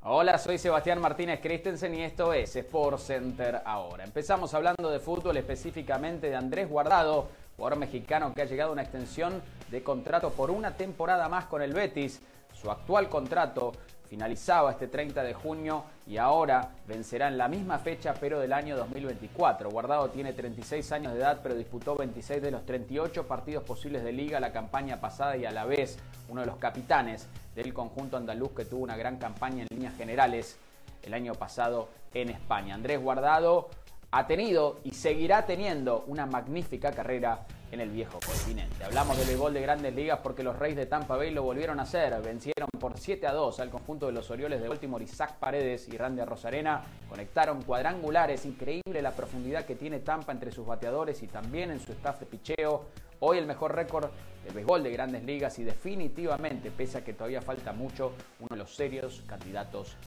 Hola, 0.10 0.38
soy 0.38 0.58
Sebastián 0.58 1.02
Martínez 1.02 1.42
Christensen 1.42 1.94
y 1.94 2.02
esto 2.02 2.32
es 2.32 2.56
Sport 2.56 2.98
Center 2.98 3.62
ahora. 3.66 4.06
Empezamos 4.06 4.54
hablando 4.54 4.90
de 4.90 5.02
fútbol, 5.02 5.36
específicamente 5.36 6.30
de 6.30 6.36
Andrés 6.38 6.70
Guardado, 6.70 7.28
jugador 7.58 7.78
mexicano 7.78 8.34
que 8.34 8.42
ha 8.42 8.46
llegado 8.46 8.70
a 8.70 8.74
una 8.74 8.84
extensión 8.84 9.42
de 9.70 9.84
contrato 9.84 10.30
por 10.30 10.50
una 10.50 10.78
temporada 10.78 11.28
más 11.28 11.48
con 11.48 11.62
el 11.62 11.74
Betis. 11.74 12.22
Su 12.54 12.72
actual 12.72 13.10
contrato 13.10 13.74
finalizaba 14.08 14.72
este 14.72 14.88
30 14.88 15.24
de 15.24 15.34
junio 15.34 15.84
y 16.08 16.16
ahora 16.16 16.70
vencerá 16.88 17.28
en 17.28 17.38
la 17.38 17.50
misma 17.50 17.78
fecha 17.78 18.14
pero 18.18 18.40
del 18.40 18.54
año 18.54 18.78
2024. 18.78 19.70
Guardado 19.70 20.08
tiene 20.10 20.32
36 20.32 20.90
años 20.94 21.12
de 21.16 21.20
edad 21.20 21.42
pero 21.44 21.54
disputó 21.54 21.98
26 21.98 22.42
de 22.42 22.52
los 22.52 22.66
38 22.66 23.28
partidos 23.28 23.66
posibles 23.66 24.06
de 24.06 24.14
liga 24.14 24.40
la 24.40 24.54
campaña 24.54 25.02
pasada 25.02 25.36
y 25.36 25.44
a 25.44 25.52
la 25.52 25.66
vez 25.66 26.00
uno 26.30 26.40
de 26.40 26.48
los 26.48 26.56
capitanes 26.56 27.28
del 27.58 27.74
conjunto 27.74 28.18
andaluz 28.18 28.52
que 28.52 28.66
tuvo 28.66 28.84
una 28.84 28.96
gran 28.96 29.18
campaña 29.18 29.64
en 29.64 29.68
líneas 29.72 29.98
generales 29.98 30.58
el 31.02 31.16
año 31.16 31.34
pasado 31.34 31.90
en 32.14 32.30
España. 32.30 32.76
Andrés 32.76 33.02
Guardado 33.02 33.70
ha 34.12 34.28
tenido 34.28 34.80
y 34.84 34.92
seguirá 34.92 35.46
teniendo 35.48 36.04
una 36.06 36.28
magnífica 36.28 36.92
carrera 36.92 37.46
en 37.72 37.82
el 37.82 37.90
viejo 37.90 38.20
continente. 38.26 38.84
Hablamos 38.84 39.18
del 39.18 39.36
gol 39.38 39.56
de 39.56 39.62
grandes 39.62 39.94
ligas 39.94 40.20
porque 40.22 40.44
los 40.44 40.58
Reyes 40.58 40.78
de 40.78 40.86
Tampa 40.86 41.18
Bay 41.18 41.32
lo 41.32 41.42
volvieron 41.42 41.80
a 41.80 41.84
hacer. 41.84 42.14
Vencieron 42.22 42.70
por 42.80 42.98
7 42.98 43.26
a 43.26 43.34
2 43.34 43.60
al 43.60 43.72
conjunto 43.72 44.06
de 44.06 44.14
los 44.14 44.30
Orioles 44.30 44.62
de 44.62 44.70
Baltimore. 44.70 45.04
Isaac 45.04 45.38
Paredes 45.40 45.90
y 45.90 45.98
Randy 45.98 46.24
Rosarena 46.24 46.84
conectaron 47.10 47.64
cuadrangulares. 47.64 48.46
Increíble 48.46 49.02
la 49.02 49.12
profundidad 49.12 49.66
que 49.66 49.76
tiene 49.76 50.00
Tampa 50.00 50.32
entre 50.32 50.52
sus 50.52 50.66
bateadores 50.66 51.24
y 51.24 51.28
también 51.28 51.72
en 51.72 51.80
su 51.80 51.92
staff 51.92 52.20
de 52.20 52.28
picheo. 52.28 52.86
Hoy 53.20 53.40
el 53.40 53.48
mejor 53.48 53.76
récord 53.76 54.12
del 54.48 54.56
béisbol 54.56 54.82
de 54.84 54.92
grandes 54.92 55.24
ligas 55.24 55.60
y 55.60 55.64
definitivamente, 55.64 56.72
pese 56.72 57.00
a 57.00 57.04
que 57.04 57.14
todavía 57.14 57.42
falta 57.42 57.74
mucho, 57.74 58.14
uno 58.40 58.48
de 58.50 58.56
los 58.56 58.74
serios 58.74 59.22
candidatos. 59.28 59.98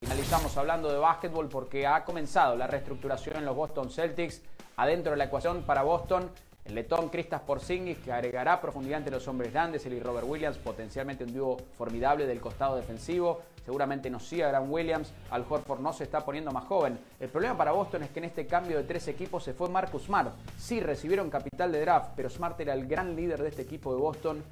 Finalizamos 0.00 0.56
hablando 0.56 0.90
de 0.90 0.98
básquetbol 0.98 1.48
porque 1.48 1.86
ha 1.86 2.04
comenzado 2.04 2.56
la 2.56 2.66
reestructuración 2.66 3.36
en 3.36 3.44
los 3.44 3.54
Boston 3.54 3.90
Celtics. 3.90 4.42
Adentro 4.76 5.12
de 5.12 5.18
la 5.18 5.24
ecuación 5.24 5.62
para 5.62 5.82
Boston 5.82 6.30
el 6.64 6.74
letón 6.74 7.08
Kristaps 7.08 7.44
Porzingis, 7.44 7.98
que 7.98 8.12
agregará 8.12 8.60
profundidad 8.60 8.98
entre 8.98 9.14
los 9.14 9.26
hombres 9.28 9.52
grandes, 9.52 9.86
él 9.86 9.94
y 9.94 10.00
Robert 10.00 10.26
Williams, 10.28 10.58
potencialmente 10.58 11.24
un 11.24 11.32
dúo 11.32 11.56
formidable 11.76 12.26
del 12.26 12.40
costado 12.40 12.76
defensivo. 12.76 13.42
Seguramente 13.70 14.10
no 14.10 14.18
siga 14.18 14.48
Gran 14.48 14.68
Williams. 14.68 15.12
Al 15.30 15.46
Horford 15.48 15.78
no 15.78 15.92
se 15.92 16.02
está 16.02 16.24
poniendo 16.24 16.50
más 16.50 16.64
joven. 16.64 16.98
El 17.20 17.28
problema 17.28 17.56
para 17.56 17.70
Boston 17.70 18.02
es 18.02 18.10
que 18.10 18.18
en 18.18 18.24
este 18.24 18.44
cambio 18.44 18.76
de 18.76 18.82
tres 18.82 19.06
equipos 19.06 19.44
se 19.44 19.54
fue 19.54 19.68
Marcus 19.68 20.06
Smart. 20.06 20.32
Sí, 20.58 20.80
recibieron 20.80 21.30
capital 21.30 21.70
de 21.70 21.80
draft, 21.82 22.10
pero 22.16 22.28
Smart 22.28 22.58
era 22.58 22.74
el 22.74 22.88
gran 22.88 23.14
líder 23.14 23.40
de 23.40 23.48
este 23.48 23.62
equipo 23.62 23.94
de 23.94 24.00
Boston. 24.00 24.42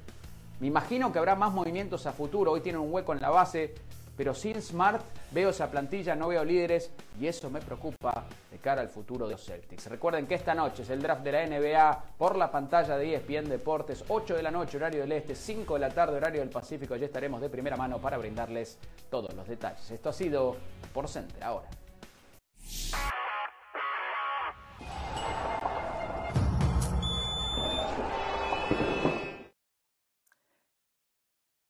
Me 0.61 0.67
imagino 0.67 1.11
que 1.11 1.19
habrá 1.19 1.35
más 1.35 1.51
movimientos 1.51 2.05
a 2.05 2.13
futuro. 2.13 2.53
Hoy 2.53 2.61
tienen 2.61 2.79
un 2.79 2.93
hueco 2.93 3.11
en 3.11 3.19
la 3.19 3.29
base 3.29 3.75
pero 4.19 4.33
sin 4.33 4.61
Smart 4.61 5.01
veo 5.31 5.51
esa 5.51 5.71
plantilla, 5.71 6.13
no 6.13 6.27
veo 6.27 6.43
líderes 6.43 6.91
y 7.21 7.27
eso 7.27 7.49
me 7.49 7.61
preocupa 7.61 8.25
de 8.51 8.57
cara 8.57 8.81
al 8.81 8.89
futuro 8.89 9.25
de 9.25 9.31
los 9.31 9.45
Celtics. 9.45 9.87
Recuerden 9.87 10.27
que 10.27 10.35
esta 10.35 10.53
noche 10.53 10.83
es 10.83 10.89
el 10.89 11.01
draft 11.01 11.23
de 11.23 11.31
la 11.31 11.47
NBA 11.47 12.03
por 12.17 12.35
la 12.35 12.51
pantalla 12.51 12.97
de 12.97 13.15
ESPN 13.15 13.47
Deportes, 13.47 14.03
8 14.09 14.35
de 14.35 14.43
la 14.43 14.51
noche 14.51 14.75
horario 14.75 14.99
del 14.99 15.13
Este, 15.13 15.35
5 15.35 15.75
de 15.75 15.79
la 15.79 15.89
tarde 15.91 16.17
horario 16.17 16.41
del 16.41 16.49
Pacífico. 16.49 16.97
Ya 16.97 17.05
estaremos 17.05 17.39
de 17.39 17.49
primera 17.49 17.77
mano 17.77 17.99
para 17.99 18.17
brindarles 18.17 18.77
todos 19.09 19.33
los 19.33 19.47
detalles. 19.47 19.89
Esto 19.89 20.09
ha 20.09 20.13
sido 20.13 20.57
por 20.93 21.07
Center 21.07 21.41
ahora. 21.41 21.69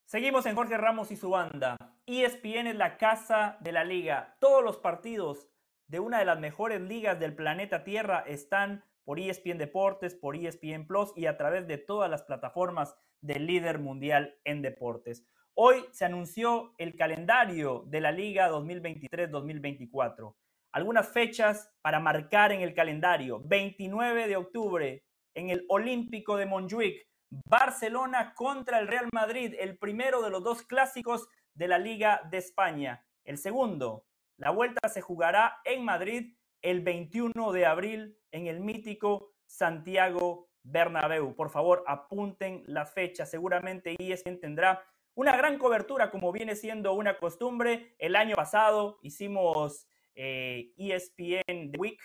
Seguimos 0.10 0.48
en 0.48 0.56
Jorge 0.56 0.76
Ramos 0.76 1.12
y 1.12 1.16
su 1.16 1.30
banda. 1.30 1.78
ESPN 2.08 2.66
es 2.66 2.76
la 2.76 2.98
casa 2.98 3.60
de 3.60 3.72
la 3.72 3.84
liga. 3.84 4.36
Todos 4.40 4.64
los 4.64 4.78
partidos 4.78 5.48
de 5.86 6.00
una 6.00 6.18
de 6.18 6.26
las 6.26 6.40
mejores 6.40 6.82
ligas 6.82 7.20
del 7.20 7.36
planeta 7.36 7.84
Tierra 7.84 8.24
están 8.26 8.84
por 9.04 9.20
ESPN 9.20 9.60
Deportes, 9.60 10.16
por 10.16 10.36
ESPN 10.36 10.88
Plus 10.88 11.14
y 11.16 11.28
a 11.28 11.38
través 11.38 11.68
de 11.68 11.78
todas 11.78 12.10
las 12.10 12.24
plataformas 12.24 12.98
del 13.22 13.46
líder 13.46 13.78
mundial 13.78 14.36
en 14.46 14.64
deportes. 14.64 15.28
Hoy 15.54 15.86
se 15.92 16.06
anunció 16.06 16.74
el 16.80 16.96
calendario 16.96 17.84
de 17.86 18.02
la 18.02 18.12
liga 18.12 18.50
2023-2024. 18.50 20.36
Algunas 20.72 21.08
fechas 21.08 21.72
para 21.84 22.00
marcar 22.00 22.52
en 22.52 22.62
el 22.62 22.74
calendario. 22.74 23.44
29 23.46 24.28
de 24.28 24.38
octubre 24.38 25.04
en 25.36 25.52
el 25.52 25.66
Olímpico 25.70 26.36
de 26.36 26.48
Montjuic 26.48 27.09
Barcelona 27.30 28.34
contra 28.34 28.80
el 28.80 28.88
Real 28.88 29.10
Madrid, 29.14 29.56
el 29.60 29.78
primero 29.78 30.22
de 30.22 30.30
los 30.30 30.44
dos 30.44 30.64
clásicos 30.64 31.28
de 31.54 31.68
la 31.68 31.78
Liga 31.78 32.22
de 32.30 32.38
España. 32.38 33.06
El 33.24 33.38
segundo, 33.38 34.06
la 34.38 34.52
vuelta 34.52 34.90
se 34.90 35.02
jugará 35.02 35.60
en 35.66 35.84
Madrid 35.84 36.34
el 36.62 36.82
21 36.82 37.52
de 37.52 37.66
abril 37.66 38.18
en 38.32 38.48
el 38.48 38.60
mítico 38.60 39.34
Santiago 39.46 40.50
Bernabéu. 40.64 41.36
Por 41.36 41.50
favor, 41.50 41.84
apunten 41.88 42.64
la 42.66 42.86
fecha. 42.86 43.26
Seguramente 43.26 43.96
ESPN 44.00 44.40
tendrá 44.40 44.84
una 45.16 45.36
gran 45.36 45.58
cobertura 45.58 46.12
como 46.12 46.32
viene 46.32 46.56
siendo 46.56 46.94
una 46.94 47.18
costumbre. 47.18 47.96
El 47.98 48.16
año 48.16 48.36
pasado 48.36 49.00
hicimos 49.02 49.88
ESPN 50.16 51.44
eh, 51.48 51.72
e 51.74 51.78
Week 51.78 52.00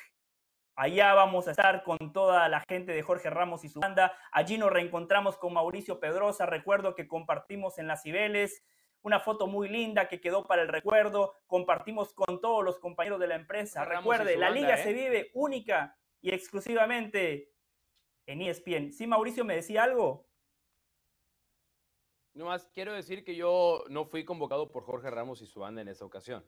Allá 0.76 1.14
vamos 1.14 1.46
a 1.46 1.52
estar 1.52 1.84
con 1.84 2.12
toda 2.12 2.48
la 2.48 2.60
gente 2.68 2.92
de 2.92 3.02
Jorge 3.02 3.30
Ramos 3.30 3.64
y 3.64 3.68
su 3.68 3.80
banda. 3.80 4.12
Allí 4.32 4.58
nos 4.58 4.72
reencontramos 4.72 5.36
con 5.36 5.52
Mauricio 5.52 6.00
Pedrosa. 6.00 6.46
Recuerdo 6.46 6.94
que 6.94 7.06
compartimos 7.06 7.78
en 7.78 7.86
las 7.86 8.02
Cibeles 8.02 8.64
una 9.02 9.20
foto 9.20 9.46
muy 9.46 9.68
linda 9.68 10.08
que 10.08 10.20
quedó 10.20 10.46
para 10.46 10.62
el 10.62 10.68
recuerdo. 10.68 11.34
Compartimos 11.46 12.12
con 12.12 12.40
todos 12.40 12.64
los 12.64 12.78
compañeros 12.78 13.20
de 13.20 13.28
la 13.28 13.36
empresa. 13.36 13.84
Recuerde, 13.84 14.36
la 14.36 14.50
liga 14.50 14.76
se 14.78 14.90
¿eh? 14.90 14.94
vive 14.94 15.30
única 15.34 15.96
y 16.20 16.30
exclusivamente 16.34 17.52
en 18.26 18.40
ESPN. 18.40 18.92
¿Sí, 18.92 19.06
Mauricio 19.06 19.44
me 19.44 19.56
decía 19.56 19.84
algo? 19.84 20.26
No 22.32 22.46
más, 22.46 22.66
quiero 22.74 22.94
decir 22.94 23.24
que 23.24 23.36
yo 23.36 23.84
no 23.90 24.06
fui 24.06 24.24
convocado 24.24 24.72
por 24.72 24.82
Jorge 24.82 25.08
Ramos 25.10 25.40
y 25.40 25.46
su 25.46 25.60
banda 25.60 25.82
en 25.82 25.88
esa 25.88 26.04
ocasión. 26.04 26.44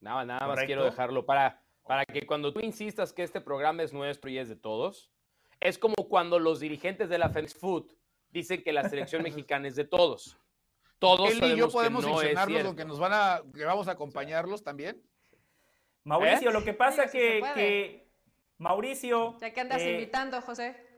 Nada, 0.00 0.24
nada 0.24 0.46
más 0.46 0.64
quiero 0.64 0.84
dejarlo 0.84 1.26
para, 1.26 1.60
para 1.84 2.04
que 2.04 2.26
cuando 2.26 2.52
tú 2.52 2.60
insistas 2.60 3.12
que 3.12 3.22
este 3.22 3.40
programa 3.40 3.82
es 3.82 3.92
nuestro 3.92 4.30
y 4.30 4.38
es 4.38 4.48
de 4.48 4.56
todos, 4.56 5.10
es 5.60 5.78
como 5.78 5.94
cuando 6.08 6.38
los 6.38 6.60
dirigentes 6.60 7.08
de 7.08 7.18
la 7.18 7.30
Félix 7.30 7.54
Food 7.54 7.92
dicen 8.30 8.62
que 8.62 8.72
la 8.72 8.88
selección 8.88 9.22
mexicana 9.24 9.68
es 9.68 9.76
de 9.76 9.84
todos. 9.84 10.36
Todos 10.98 11.30
Él 11.30 11.52
y 11.52 11.56
yo 11.56 11.70
podemos 11.70 12.04
mencionarlos, 12.04 12.74
que 12.74 12.84
nos 12.84 12.98
van 12.98 13.12
a, 13.12 13.42
que 13.54 13.64
vamos 13.64 13.86
a 13.88 13.92
acompañarlos 13.92 14.64
también. 14.64 15.00
Mauricio, 16.04 16.50
¿Eh? 16.50 16.52
lo 16.52 16.64
que 16.64 16.74
pasa 16.74 17.04
es 17.04 17.12
que, 17.12 18.08
Mauricio. 18.58 19.36
Ya 19.40 19.52
que 19.52 19.60
andas 19.60 19.82
eh, 19.82 19.92
invitando, 19.92 20.40
José. 20.40 20.88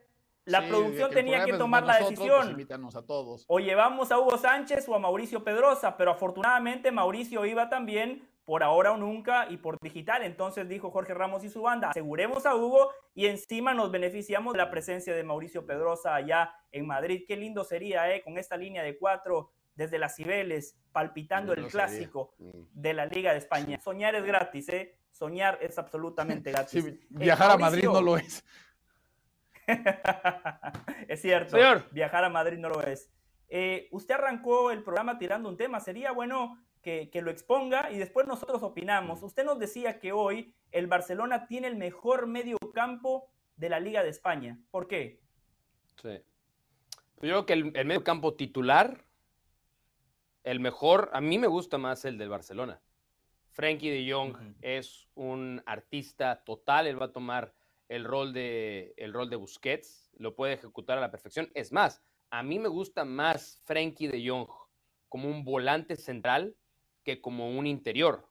La 0.47 0.67
producción 0.67 1.11
tenía 1.11 1.45
que 1.45 1.53
tomar 1.53 1.85
la 1.85 1.99
decisión. 1.99 2.57
a 2.95 3.03
todos. 3.03 3.45
O 3.47 3.59
llevamos 3.59 4.11
a 4.11 4.19
Hugo 4.19 4.39
Sánchez 4.39 4.89
o 4.89 4.95
a 4.95 4.99
Mauricio 4.99 5.45
Pedrosa, 5.45 5.97
pero 5.97 6.13
afortunadamente 6.13 6.91
Mauricio 6.91 7.45
iba 7.45 7.69
también 7.69 8.27
por 8.51 8.65
ahora 8.65 8.91
o 8.91 8.97
nunca 8.97 9.47
y 9.49 9.59
por 9.59 9.79
digital. 9.81 10.25
Entonces 10.25 10.69
dijo 10.69 10.91
Jorge 10.91 11.15
Ramos 11.15 11.45
y 11.45 11.49
su 11.49 11.63
banda, 11.63 11.91
aseguremos 11.91 12.47
a 12.47 12.57
Hugo 12.57 12.91
y 13.15 13.27
encima 13.27 13.75
nos 13.75 13.93
beneficiamos 13.93 14.55
de 14.55 14.59
la 14.59 14.73
presencia 14.73 15.15
de 15.15 15.23
Mauricio 15.23 15.65
Pedrosa 15.67 16.17
allá 16.17 16.53
en 16.73 16.85
Madrid. 16.85 17.27
Qué 17.29 17.37
lindo 17.37 17.63
sería, 17.63 18.13
¿eh? 18.13 18.25
Con 18.25 18.39
esta 18.39 18.57
línea 18.57 18.83
de 18.83 18.99
cuatro 18.99 19.53
desde 19.77 20.01
las 20.01 20.17
Cibeles, 20.17 20.77
palpitando 20.91 21.53
el 21.53 21.69
clásico 21.69 22.35
mm. 22.39 22.51
de 22.73 22.93
la 22.93 23.07
Liga 23.07 23.31
de 23.31 23.39
España. 23.39 23.79
Soñar 23.79 24.17
es 24.17 24.25
gratis, 24.25 24.69
¿eh? 24.71 24.97
Soñar 25.13 25.57
es 25.61 25.79
absolutamente 25.79 26.51
gratis. 26.51 26.87
Eh, 26.87 26.99
viajar 27.09 27.53
a 27.53 27.57
Madrid 27.57 27.85
no 27.85 28.03
lo 28.03 28.17
es. 28.17 28.45
es 31.07 31.23
cierto. 31.23 31.57
Viajar 31.93 32.25
a 32.25 32.29
Madrid 32.29 32.59
no 32.59 32.69
lo 32.69 32.83
es. 32.83 33.13
Eh, 33.49 33.87
usted 33.93 34.15
arrancó 34.15 34.73
el 34.73 34.83
programa 34.83 35.19
tirando 35.19 35.49
un 35.49 35.57
tema. 35.57 35.79
Sería 35.79 36.11
bueno 36.11 36.59
que, 36.83 37.11
lo 37.23 37.31
exponga 37.31 37.91
y 37.91 37.99
después 37.99 38.27
nosotros 38.27 38.63
opinamos. 38.63 39.23
Usted 39.23 39.45
nos 39.45 39.59
decía 39.59 39.99
que 39.99 40.13
hoy 40.13 40.55
el 40.73 40.87
Barcelona 40.87 41.47
tiene 41.47 41.69
el 41.69 41.77
mejor 41.77 42.27
medio 42.27 42.57
campo 42.75 43.31
de 43.57 43.69
la 43.69 43.81
Liga 43.81 44.03
de 44.03 44.09
España. 44.09 44.59
¿Por 44.71 44.89
qué? 44.89 45.21
Sí. 46.01 46.21
Yo 47.17 47.45
creo 47.45 47.47
que 47.47 47.53
el, 47.53 47.73
medio 47.85 48.03
campo 48.03 48.35
titular, 48.35 49.05
el 50.43 50.61
mejor, 50.61 51.11
a 51.13 51.21
mí 51.21 51.39
me 51.39 51.47
gusta 51.47 51.77
más 51.77 52.05
el 52.07 52.17
del 52.17 52.31
Barcelona. 52.31 52.81
Frankie 53.51 53.91
de 53.91 54.11
Jong 54.11 54.55
es 54.63 55.09
un 55.15 55.63
artista 55.67 56.43
total, 56.45 56.87
él 56.87 57.01
va 57.01 57.07
a 57.07 57.13
tomar 57.13 57.53
el 57.89 58.05
rol, 58.05 58.33
de, 58.33 58.95
el 58.97 59.13
rol 59.13 59.29
de 59.29 59.37
Busquets, 59.37 60.11
lo 60.17 60.35
puede 60.35 60.55
ejecutar 60.55 60.97
a 60.97 61.01
la 61.01 61.11
perfección. 61.11 61.51
Es 61.55 61.73
más, 61.73 62.01
a 62.31 62.43
mí 62.43 62.59
me 62.59 62.69
gusta 62.69 63.05
más 63.05 63.61
Frankie 63.65 64.07
de 64.07 64.27
Jong 64.27 64.49
como 65.09 65.29
un 65.29 65.45
volante 65.45 65.97
central 65.97 66.57
que 67.05 67.21
como 67.21 67.51
un 67.51 67.67
interior. 67.67 68.29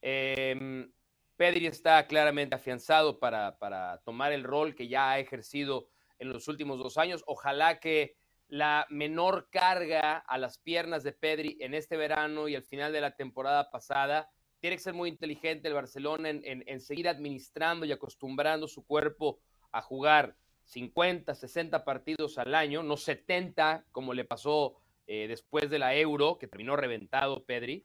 Eh, 0.00 0.88
Pedri 1.36 1.66
está 1.66 2.06
claramente 2.06 2.54
afianzado 2.54 3.18
para, 3.18 3.58
para, 3.58 3.98
tomar 4.04 4.32
el 4.32 4.44
rol 4.44 4.74
que 4.74 4.88
ya 4.88 5.10
ha 5.10 5.18
ejercido 5.18 5.88
en 6.18 6.32
los 6.32 6.48
últimos 6.48 6.78
dos 6.78 6.98
años. 6.98 7.24
Ojalá 7.26 7.80
que 7.80 8.16
la 8.48 8.86
menor 8.90 9.48
carga 9.50 10.18
a 10.18 10.38
las 10.38 10.58
piernas 10.58 11.02
de 11.02 11.12
Pedri 11.12 11.56
en 11.60 11.74
este 11.74 11.96
verano 11.96 12.48
y 12.48 12.54
al 12.54 12.62
final 12.62 12.92
de 12.92 13.00
la 13.00 13.16
temporada 13.16 13.70
pasada. 13.70 14.30
Tiene 14.60 14.76
que 14.76 14.82
ser 14.82 14.94
muy 14.94 15.08
inteligente 15.08 15.66
el 15.66 15.74
Barcelona 15.74 16.28
en, 16.28 16.42
en 16.44 16.80
seguir 16.80 17.08
administrando 17.08 17.84
y 17.86 17.92
acostumbrando 17.92 18.68
su 18.68 18.86
cuerpo 18.86 19.40
a 19.72 19.82
jugar 19.82 20.36
50, 20.64 21.34
60 21.34 21.84
partidos 21.84 22.38
al 22.38 22.54
año, 22.54 22.82
no 22.82 22.96
70 22.96 23.86
como 23.90 24.14
le 24.14 24.24
pasó 24.24 24.76
eh, 25.06 25.26
después 25.28 25.70
de 25.70 25.78
la 25.78 25.94
Euro, 25.96 26.38
que 26.38 26.46
terminó 26.46 26.76
reventado 26.76 27.44
Pedri. 27.44 27.84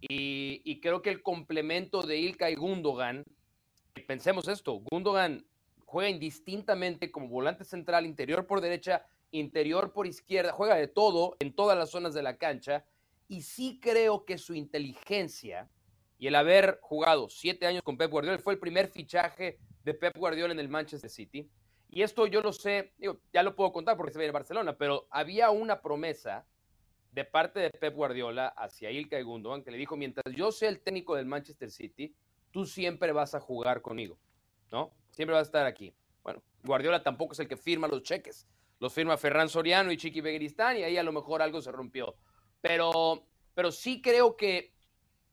Y, 0.00 0.80
creo 0.80 1.00
que 1.00 1.10
el 1.10 1.22
complemento 1.22 2.02
de 2.02 2.18
Ilka 2.18 2.50
y 2.50 2.56
Gundogan, 2.56 3.24
pensemos 4.06 4.48
esto, 4.48 4.82
Gundogan 4.90 5.46
juega 5.86 6.10
indistintamente 6.10 7.12
como 7.12 7.28
volante 7.28 7.64
central, 7.64 8.04
interior 8.04 8.46
por 8.46 8.60
derecha, 8.60 9.06
interior 9.30 9.92
por 9.92 10.06
izquierda, 10.08 10.52
juega 10.52 10.74
de 10.74 10.88
todo 10.88 11.36
en 11.38 11.54
todas 11.54 11.78
las 11.78 11.90
zonas 11.90 12.14
de 12.14 12.22
la 12.22 12.36
cancha. 12.36 12.84
Y 13.28 13.42
sí 13.42 13.78
creo 13.80 14.24
que 14.24 14.38
su 14.38 14.54
inteligencia 14.54 15.68
y 16.18 16.26
el 16.26 16.34
haber 16.34 16.78
jugado 16.82 17.28
siete 17.28 17.66
años 17.66 17.82
con 17.82 17.96
Pep 17.96 18.10
Guardiola, 18.10 18.38
fue 18.38 18.54
el 18.54 18.60
primer 18.60 18.88
fichaje 18.88 19.58
de 19.84 19.94
Pep 19.94 20.16
Guardiola 20.16 20.52
en 20.52 20.60
el 20.60 20.68
Manchester 20.68 21.10
City 21.10 21.48
y 21.94 22.02
esto 22.02 22.26
yo 22.26 22.40
lo 22.40 22.54
sé, 22.54 22.94
ya 23.34 23.42
lo 23.42 23.54
puedo 23.54 23.70
contar 23.70 23.98
porque 23.98 24.14
se 24.14 24.18
ve 24.18 24.24
en 24.24 24.32
Barcelona, 24.32 24.78
pero 24.78 25.06
había 25.10 25.50
una 25.50 25.82
promesa 25.82 26.46
de 27.12 27.26
parte 27.26 27.60
de 27.60 27.68
Pep 27.68 27.94
Guardiola 27.94 28.48
hacia 28.48 28.90
Ilkay 28.90 29.22
Gundogan 29.22 29.62
que 29.62 29.70
le 29.70 29.76
dijo, 29.76 29.94
mientras 29.94 30.34
yo 30.34 30.50
sea 30.52 30.70
el 30.70 30.80
técnico 30.80 31.14
del 31.14 31.26
Manchester 31.26 31.70
City, 31.70 32.16
tú 32.50 32.64
siempre 32.64 33.12
vas 33.12 33.34
a 33.34 33.40
jugar 33.40 33.82
conmigo, 33.82 34.18
¿no? 34.70 34.90
Siempre 35.10 35.34
vas 35.34 35.42
a 35.42 35.48
estar 35.48 35.66
aquí. 35.66 35.94
Bueno, 36.22 36.42
Guardiola 36.64 37.02
tampoco 37.02 37.34
es 37.34 37.40
el 37.40 37.48
que 37.48 37.58
firma 37.58 37.88
los 37.88 38.02
cheques. 38.02 38.48
Los 38.80 38.94
firma 38.94 39.18
Ferran 39.18 39.50
Soriano 39.50 39.92
y 39.92 39.98
Chiqui 39.98 40.22
Beguiristán 40.22 40.78
y 40.78 40.84
ahí 40.84 40.96
a 40.96 41.02
lo 41.02 41.12
mejor 41.12 41.42
algo 41.42 41.60
se 41.60 41.70
rompió. 41.72 42.16
Pero, 42.62 43.26
pero 43.54 43.70
sí 43.70 44.00
creo 44.00 44.34
que 44.34 44.72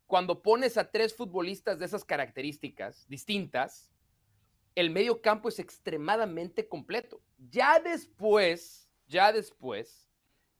cuando 0.08 0.42
pones 0.42 0.78
a 0.78 0.92
tres 0.92 1.16
futbolistas 1.16 1.80
de 1.80 1.86
esas 1.86 2.04
características 2.04 3.08
distintas, 3.08 3.94
el 4.76 4.90
medio 4.90 5.22
campo 5.22 5.50
es 5.50 5.60
extremadamente 5.60 6.68
completo. 6.68 7.22
Ya 7.38 7.80
después, 7.80 8.90
ya 9.08 9.32
después, 9.32 10.10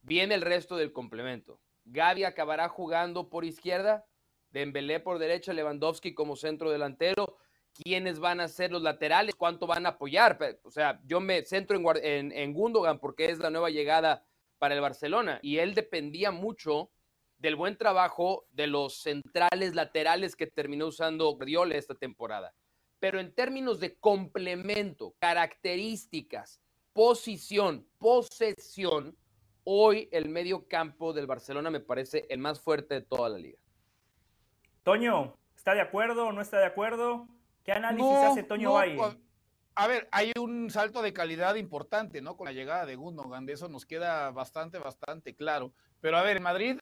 viene 0.02 0.34
el 0.34 0.42
resto 0.42 0.76
del 0.76 0.92
complemento. 0.92 1.60
Gaby 1.84 2.24
acabará 2.24 2.68
jugando 2.68 3.28
por 3.28 3.44
izquierda, 3.44 4.06
Dembélé 4.50 4.98
por 5.00 5.18
derecha, 5.18 5.52
Lewandowski 5.52 6.12
como 6.12 6.36
centro 6.36 6.70
delantero. 6.70 7.38
¿Quiénes 7.72 8.18
van 8.18 8.40
a 8.40 8.48
ser 8.48 8.72
los 8.72 8.82
laterales? 8.82 9.34
¿Cuánto 9.36 9.66
van 9.66 9.86
a 9.86 9.90
apoyar? 9.90 10.38
O 10.64 10.70
sea, 10.70 11.00
yo 11.04 11.20
me 11.20 11.44
centro 11.44 11.78
en, 12.02 12.32
en, 12.32 12.52
Gundogan 12.52 12.98
porque 12.98 13.26
es 13.26 13.38
la 13.38 13.50
nueva 13.50 13.70
llegada 13.70 14.24
para 14.58 14.74
el 14.74 14.80
Barcelona 14.80 15.38
y 15.40 15.58
él 15.58 15.74
dependía 15.74 16.32
mucho 16.32 16.90
del 17.38 17.54
buen 17.54 17.78
trabajo 17.78 18.44
de 18.50 18.66
los 18.66 19.00
centrales 19.00 19.74
laterales 19.74 20.34
que 20.34 20.48
terminó 20.48 20.88
usando 20.88 21.30
Guardiola 21.30 21.76
esta 21.76 21.94
temporada 21.94 22.52
pero 23.00 23.18
en 23.18 23.34
términos 23.34 23.80
de 23.80 23.96
complemento, 23.96 25.14
características, 25.18 26.60
posición, 26.92 27.86
posesión, 27.98 29.16
hoy 29.64 30.08
el 30.12 30.28
medio 30.28 30.68
campo 30.68 31.12
del 31.12 31.26
Barcelona 31.26 31.70
me 31.70 31.80
parece 31.80 32.26
el 32.28 32.38
más 32.38 32.60
fuerte 32.60 32.94
de 32.94 33.00
toda 33.00 33.30
la 33.30 33.38
liga. 33.38 33.58
Toño, 34.82 35.34
¿está 35.56 35.74
de 35.74 35.80
acuerdo 35.80 36.26
o 36.26 36.32
no 36.32 36.42
está 36.42 36.58
de 36.58 36.66
acuerdo? 36.66 37.26
¿Qué 37.64 37.72
análisis 37.72 38.16
hace 38.16 38.42
Toño 38.42 38.70
no, 38.70 39.16
A 39.74 39.86
ver, 39.86 40.08
hay 40.12 40.32
un 40.38 40.70
salto 40.70 41.00
de 41.00 41.12
calidad 41.12 41.54
importante, 41.54 42.20
¿no? 42.20 42.36
Con 42.36 42.46
la 42.46 42.52
llegada 42.52 42.84
de 42.84 42.96
Gundogan, 42.96 43.46
de 43.46 43.54
eso 43.54 43.68
nos 43.68 43.86
queda 43.86 44.30
bastante, 44.30 44.78
bastante 44.78 45.34
claro. 45.34 45.72
Pero 46.00 46.18
a 46.18 46.22
ver, 46.22 46.36
en 46.38 46.42
Madrid 46.42 46.80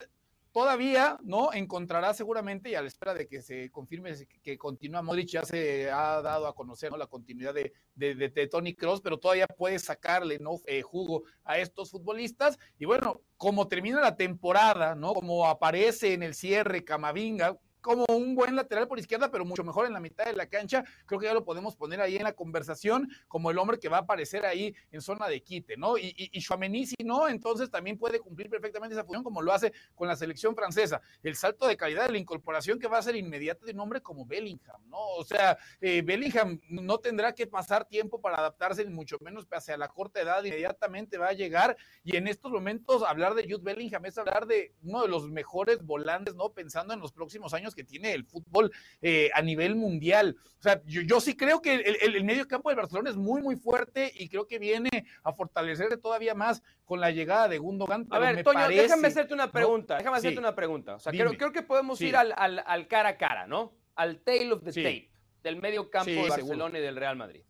todavía 0.59 1.17
no 1.23 1.53
encontrará 1.53 2.13
seguramente 2.13 2.69
y 2.69 2.75
a 2.75 2.81
la 2.81 2.89
espera 2.89 3.13
de 3.13 3.29
que 3.29 3.41
se 3.41 3.71
confirme 3.71 4.13
que 4.43 4.57
continúa 4.57 5.01
Modric 5.01 5.29
ya 5.29 5.45
se 5.45 5.89
ha 5.89 6.21
dado 6.21 6.47
a 6.47 6.53
conocer 6.53 6.91
la 6.91 7.07
continuidad 7.07 7.53
de, 7.53 7.71
de, 7.95 8.47
Tony 8.47 8.75
Cross, 8.75 8.99
pero 8.99 9.17
todavía 9.17 9.47
puede 9.47 9.79
sacarle 9.79 10.37
no 10.37 10.59
eh, 10.65 10.81
jugo 10.81 11.23
a 11.45 11.59
estos 11.59 11.91
futbolistas. 11.91 12.59
Y 12.77 12.83
bueno 12.83 13.21
como 13.37 13.69
termina 13.69 14.01
la 14.01 14.17
temporada 14.17 14.95
no 14.95 15.13
como 15.13 15.47
aparece 15.47 16.11
en 16.11 16.23
el 16.23 16.35
cierre 16.35 16.83
Camavinga 16.83 17.57
como 17.81 18.05
un 18.09 18.35
buen 18.35 18.55
lateral 18.55 18.87
por 18.87 18.99
izquierda, 18.99 19.31
pero 19.31 19.45
mucho 19.45 19.63
mejor 19.63 19.85
en 19.85 19.93
la 19.93 19.99
mitad 19.99 20.25
de 20.25 20.33
la 20.33 20.47
cancha. 20.47 20.83
Creo 21.05 21.19
que 21.19 21.27
ya 21.27 21.33
lo 21.33 21.45
podemos 21.45 21.75
poner 21.75 22.01
ahí 22.01 22.15
en 22.17 22.23
la 22.23 22.33
conversación 22.33 23.09
como 23.27 23.51
el 23.51 23.57
hombre 23.57 23.79
que 23.79 23.89
va 23.89 23.97
a 23.97 24.01
aparecer 24.01 24.45
ahí 24.45 24.75
en 24.91 25.01
zona 25.01 25.27
de 25.27 25.41
quite, 25.41 25.77
¿no? 25.77 25.97
Y, 25.97 26.13
y, 26.17 26.29
y 26.33 26.85
si 26.85 26.95
no, 27.03 27.27
entonces 27.27 27.69
también 27.69 27.97
puede 27.97 28.19
cumplir 28.19 28.49
perfectamente 28.49 28.95
esa 28.95 29.03
función 29.03 29.23
como 29.23 29.41
lo 29.41 29.51
hace 29.53 29.73
con 29.95 30.07
la 30.07 30.15
selección 30.15 30.55
francesa. 30.55 31.01
El 31.23 31.35
salto 31.35 31.67
de 31.67 31.77
calidad 31.77 32.05
de 32.05 32.11
la 32.11 32.17
incorporación 32.17 32.79
que 32.79 32.87
va 32.87 32.97
a 32.97 33.01
ser 33.01 33.15
inmediata 33.15 33.65
de 33.65 33.73
un 33.73 33.79
hombre 33.79 34.01
como 34.01 34.25
Bellingham, 34.25 34.81
¿no? 34.87 34.99
O 34.99 35.23
sea, 35.23 35.57
eh, 35.81 36.01
Bellingham 36.01 36.59
no 36.69 36.99
tendrá 36.99 37.33
que 37.33 37.47
pasar 37.47 37.85
tiempo 37.85 38.19
para 38.21 38.37
adaptarse, 38.37 38.83
ni 38.85 38.91
mucho 38.91 39.17
menos 39.21 39.47
hacia 39.51 39.77
la 39.77 39.87
corta 39.87 40.21
edad, 40.21 40.43
inmediatamente 40.43 41.17
va 41.17 41.29
a 41.29 41.33
llegar. 41.33 41.77
Y 42.03 42.17
en 42.17 42.27
estos 42.27 42.51
momentos, 42.51 43.03
hablar 43.03 43.33
de 43.35 43.43
Jude 43.43 43.63
Bellingham 43.63 44.05
es 44.05 44.17
hablar 44.17 44.45
de 44.45 44.73
uno 44.83 45.01
de 45.01 45.07
los 45.07 45.29
mejores 45.29 45.83
volantes, 45.83 46.35
¿no? 46.35 46.49
Pensando 46.53 46.93
en 46.93 46.99
los 46.99 47.11
próximos 47.11 47.53
años 47.53 47.68
años 47.69 47.75
que 47.75 47.83
tiene 47.83 48.13
el 48.13 48.25
fútbol 48.25 48.71
eh, 49.01 49.29
a 49.33 49.41
nivel 49.41 49.75
mundial. 49.75 50.37
O 50.59 50.61
sea, 50.61 50.81
yo, 50.85 51.21
sí 51.21 51.35
creo 51.35 51.61
que 51.61 51.75
el, 51.75 52.23
medio 52.23 52.47
campo 52.47 52.69
del 52.69 52.77
Barcelona 52.77 53.09
es 53.09 53.15
muy, 53.15 53.41
muy 53.41 53.55
fuerte 53.55 54.11
y 54.15 54.27
creo 54.27 54.45
que 54.45 54.59
viene 54.59 55.05
a 55.23 55.31
fortalecerse 55.31 55.97
todavía 55.97 56.35
más 56.35 56.61
con 56.83 56.99
la 56.99 57.11
llegada 57.11 57.47
de 57.47 57.57
Gundogan. 57.59 58.07
A 58.09 58.19
ver, 58.19 58.43
Toño, 58.43 58.67
déjame 58.67 59.07
hacerte 59.07 59.33
una 59.33 59.51
pregunta, 59.51 59.97
déjame 59.97 60.17
hacerte 60.17 60.39
una 60.39 60.55
pregunta. 60.55 60.95
O 60.95 60.99
sea, 60.99 61.11
creo, 61.11 61.51
que 61.51 61.63
podemos 61.63 62.01
ir 62.01 62.15
al, 62.15 62.87
cara 62.87 63.09
a 63.09 63.17
cara, 63.17 63.47
¿no? 63.47 63.73
Al 63.95 64.19
tail 64.21 64.51
of 64.51 64.63
the 64.63 64.71
tape 64.71 65.11
del 65.43 65.55
medio 65.61 65.89
campo 65.89 66.11
de 66.11 66.29
Barcelona 66.29 66.79
y 66.79 66.81
del 66.81 66.95
Real 66.95 67.15
Madrid. 67.15 67.43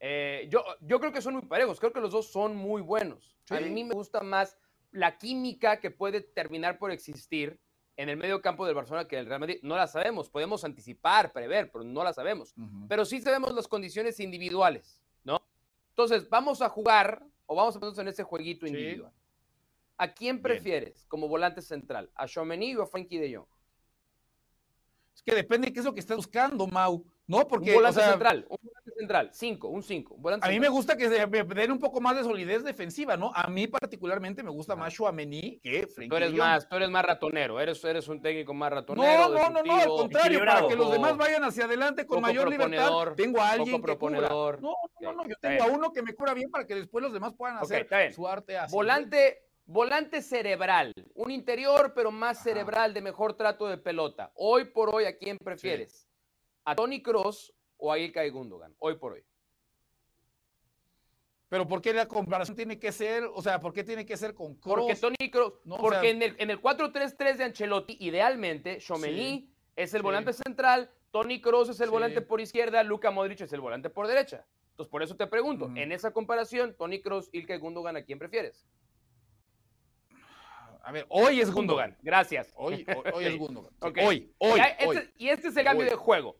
Eh, 0.00 0.48
yo, 0.50 0.64
yo 0.80 1.00
creo 1.00 1.12
que 1.12 1.22
son 1.22 1.34
muy 1.34 1.46
parejos, 1.46 1.80
creo 1.80 1.92
que 1.92 2.00
los 2.00 2.10
dos 2.10 2.30
son 2.30 2.56
muy 2.56 2.82
buenos. 2.82 3.36
A 3.50 3.60
mí 3.60 3.84
me 3.84 3.94
gusta 3.94 4.20
más 4.22 4.56
la 4.90 5.18
química 5.18 5.80
que 5.80 5.90
puede 5.90 6.20
terminar 6.20 6.78
por 6.78 6.90
existir 6.90 7.58
en 7.96 8.08
el 8.08 8.16
medio 8.16 8.40
campo 8.40 8.66
del 8.66 8.74
Barcelona 8.74 9.06
que 9.06 9.18
el 9.18 9.26
Real 9.26 9.40
Madrid. 9.40 9.58
No 9.62 9.76
la 9.76 9.86
sabemos, 9.86 10.28
podemos 10.28 10.64
anticipar, 10.64 11.32
prever, 11.32 11.70
pero 11.70 11.84
no 11.84 12.02
la 12.02 12.12
sabemos. 12.12 12.54
Pero 12.88 13.04
sí 13.04 13.20
sabemos 13.20 13.54
las 13.54 13.68
condiciones 13.68 14.20
individuales, 14.20 15.00
¿no? 15.22 15.40
Entonces, 15.90 16.28
vamos 16.28 16.62
a 16.62 16.68
jugar 16.68 17.24
o 17.46 17.54
vamos 17.54 17.76
a 17.76 17.80
ponernos 17.80 17.98
en 17.98 18.08
ese 18.08 18.22
jueguito 18.22 18.66
individual. 18.66 19.12
¿A 19.96 20.12
quién 20.12 20.42
prefieres 20.42 21.06
como 21.06 21.28
volante 21.28 21.62
central? 21.62 22.10
¿A 22.14 22.26
Chomeny 22.26 22.74
o 22.76 22.82
a 22.82 22.86
Frankie 22.86 23.18
de 23.18 23.36
Jong? 23.36 23.46
Es 25.14 25.22
que 25.22 25.34
depende 25.34 25.68
de 25.68 25.72
qué 25.72 25.78
es 25.78 25.84
lo 25.84 25.94
que 25.94 26.00
estás 26.00 26.16
buscando, 26.16 26.66
Mau. 26.66 27.04
No, 27.28 27.46
porque. 27.46 27.70
Un 27.70 27.76
volante 27.76 28.02
central, 28.02 28.44
un 28.48 28.58
volante 28.60 28.83
central, 29.04 29.30
cinco, 29.32 29.68
un 29.68 29.82
cinco. 29.82 30.16
a 30.40 30.48
mí 30.48 30.58
me 30.58 30.68
gusta 30.68 30.96
que 30.96 31.08
se 31.08 31.26
den 31.26 31.70
un 31.70 31.78
poco 31.78 32.00
más 32.00 32.16
de 32.16 32.22
solidez 32.22 32.64
defensiva, 32.64 33.16
¿no? 33.16 33.30
A 33.34 33.48
mí 33.48 33.66
particularmente 33.66 34.42
me 34.42 34.50
gusta 34.50 34.74
más 34.74 34.94
Chouameni 34.94 35.60
que 35.60 35.86
Frenkie 35.86 36.08
Tú 36.08 36.16
eres 36.16 36.32
más, 36.32 36.68
tú 36.68 36.76
eres 36.76 36.90
más 36.90 37.04
ratonero, 37.04 37.60
eres, 37.60 37.82
eres 37.84 38.08
un 38.08 38.20
técnico 38.22 38.54
más 38.54 38.72
ratonero. 38.72 39.28
No, 39.28 39.28
no, 39.28 39.50
no, 39.50 39.62
no, 39.62 39.76
al 39.76 39.88
contrario, 39.88 40.40
para 40.40 40.66
que 40.66 40.76
los 40.76 40.90
demás 40.90 41.16
vayan 41.16 41.44
hacia 41.44 41.66
adelante 41.66 42.06
con 42.06 42.22
mayor 42.22 42.48
libertad. 42.50 43.12
Tengo 43.16 43.40
a 43.40 43.50
alguien 43.50 43.82
que 43.82 43.96
cura. 43.98 44.28
No, 44.28 44.76
no, 45.00 45.12
no, 45.12 45.28
yo 45.28 45.34
tengo 45.40 45.64
a 45.64 45.66
uno 45.66 45.92
que 45.92 46.02
me 46.02 46.14
cura 46.14 46.32
bien 46.34 46.50
para 46.50 46.66
que 46.66 46.74
después 46.74 47.02
los 47.02 47.12
demás 47.12 47.34
puedan 47.34 47.58
hacer 47.58 47.86
su 48.12 48.26
arte 48.26 48.56
así. 48.56 48.74
Volante. 48.74 49.40
Volante 49.66 50.20
cerebral, 50.20 50.92
un 51.14 51.30
interior 51.30 51.94
pero 51.94 52.10
más 52.10 52.42
cerebral 52.42 52.92
de 52.92 53.00
mejor 53.00 53.32
trato 53.32 53.66
de 53.66 53.78
pelota. 53.78 54.30
Hoy 54.34 54.66
por 54.66 54.94
hoy, 54.94 55.06
¿a 55.06 55.16
quién 55.16 55.38
prefieres? 55.38 56.06
a 56.64 56.74
Tony 56.74 57.02
Cross 57.02 57.52
o 57.84 57.92
a 57.92 57.98
Ilkay 57.98 58.30
Gundogan, 58.30 58.74
hoy 58.78 58.96
por 58.96 59.12
hoy. 59.12 59.22
Pero 61.50 61.68
¿por 61.68 61.82
qué 61.82 61.92
la 61.92 62.08
comparación 62.08 62.56
tiene 62.56 62.78
que 62.78 62.90
ser, 62.92 63.24
o 63.24 63.42
sea, 63.42 63.60
por 63.60 63.74
qué 63.74 63.84
tiene 63.84 64.06
que 64.06 64.16
ser 64.16 64.32
con 64.32 64.54
Kroos? 64.54 64.86
Porque 64.86 64.96
Tony 64.96 65.30
Kroos, 65.30 65.52
porque 65.78 66.08
en 66.08 66.22
el, 66.22 66.34
en 66.38 66.50
el 66.50 66.62
4-3-3 66.62 67.36
de 67.36 67.44
Ancelotti, 67.44 67.98
idealmente, 68.00 68.78
Chomeny 68.78 69.52
es 69.76 69.92
el 69.92 70.02
volante 70.02 70.32
central, 70.32 70.90
Tony 71.10 71.42
Kroos 71.42 71.68
es 71.68 71.78
el 71.80 71.90
volante 71.90 72.22
por 72.22 72.40
izquierda, 72.40 72.82
Luka 72.82 73.10
Modric 73.10 73.42
es 73.42 73.52
el 73.52 73.60
volante 73.60 73.90
por 73.90 74.06
derecha. 74.06 74.46
Entonces, 74.70 74.90
por 74.90 75.02
eso 75.02 75.14
te 75.14 75.26
pregunto, 75.26 75.70
en 75.76 75.92
esa 75.92 76.10
comparación, 76.10 76.74
Tony 76.78 77.02
Kroos, 77.02 77.28
Ilkay 77.32 77.58
Gundogan, 77.58 77.98
¿a 77.98 78.02
quién 78.02 78.18
prefieres? 78.18 78.66
A 80.82 80.90
ver, 80.90 81.04
hoy 81.10 81.40
es 81.40 81.50
Gundogan. 81.50 81.96
Gracias. 82.00 82.50
Hoy, 82.56 82.86
hoy, 83.12 83.24
es 83.26 83.36
Gundogan. 83.38 83.72
Hoy, 83.80 84.34
hoy, 84.38 84.60
este 84.60 84.86
hoy, 84.86 85.10
Y 85.18 85.28
este 85.28 85.48
es 85.48 85.56
el 85.56 85.64
cambio 85.64 85.84
de 85.84 85.96
juego. 85.96 86.36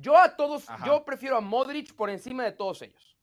Yo 0.00 0.16
a 0.16 0.36
todos, 0.36 0.66
yo 0.86 1.04
prefiero 1.04 1.36
a 1.36 1.40
Modric 1.40 1.92
por 1.94 2.08
encima 2.08 2.44
de 2.44 2.52
todos 2.52 2.80
ellos. 2.82 3.16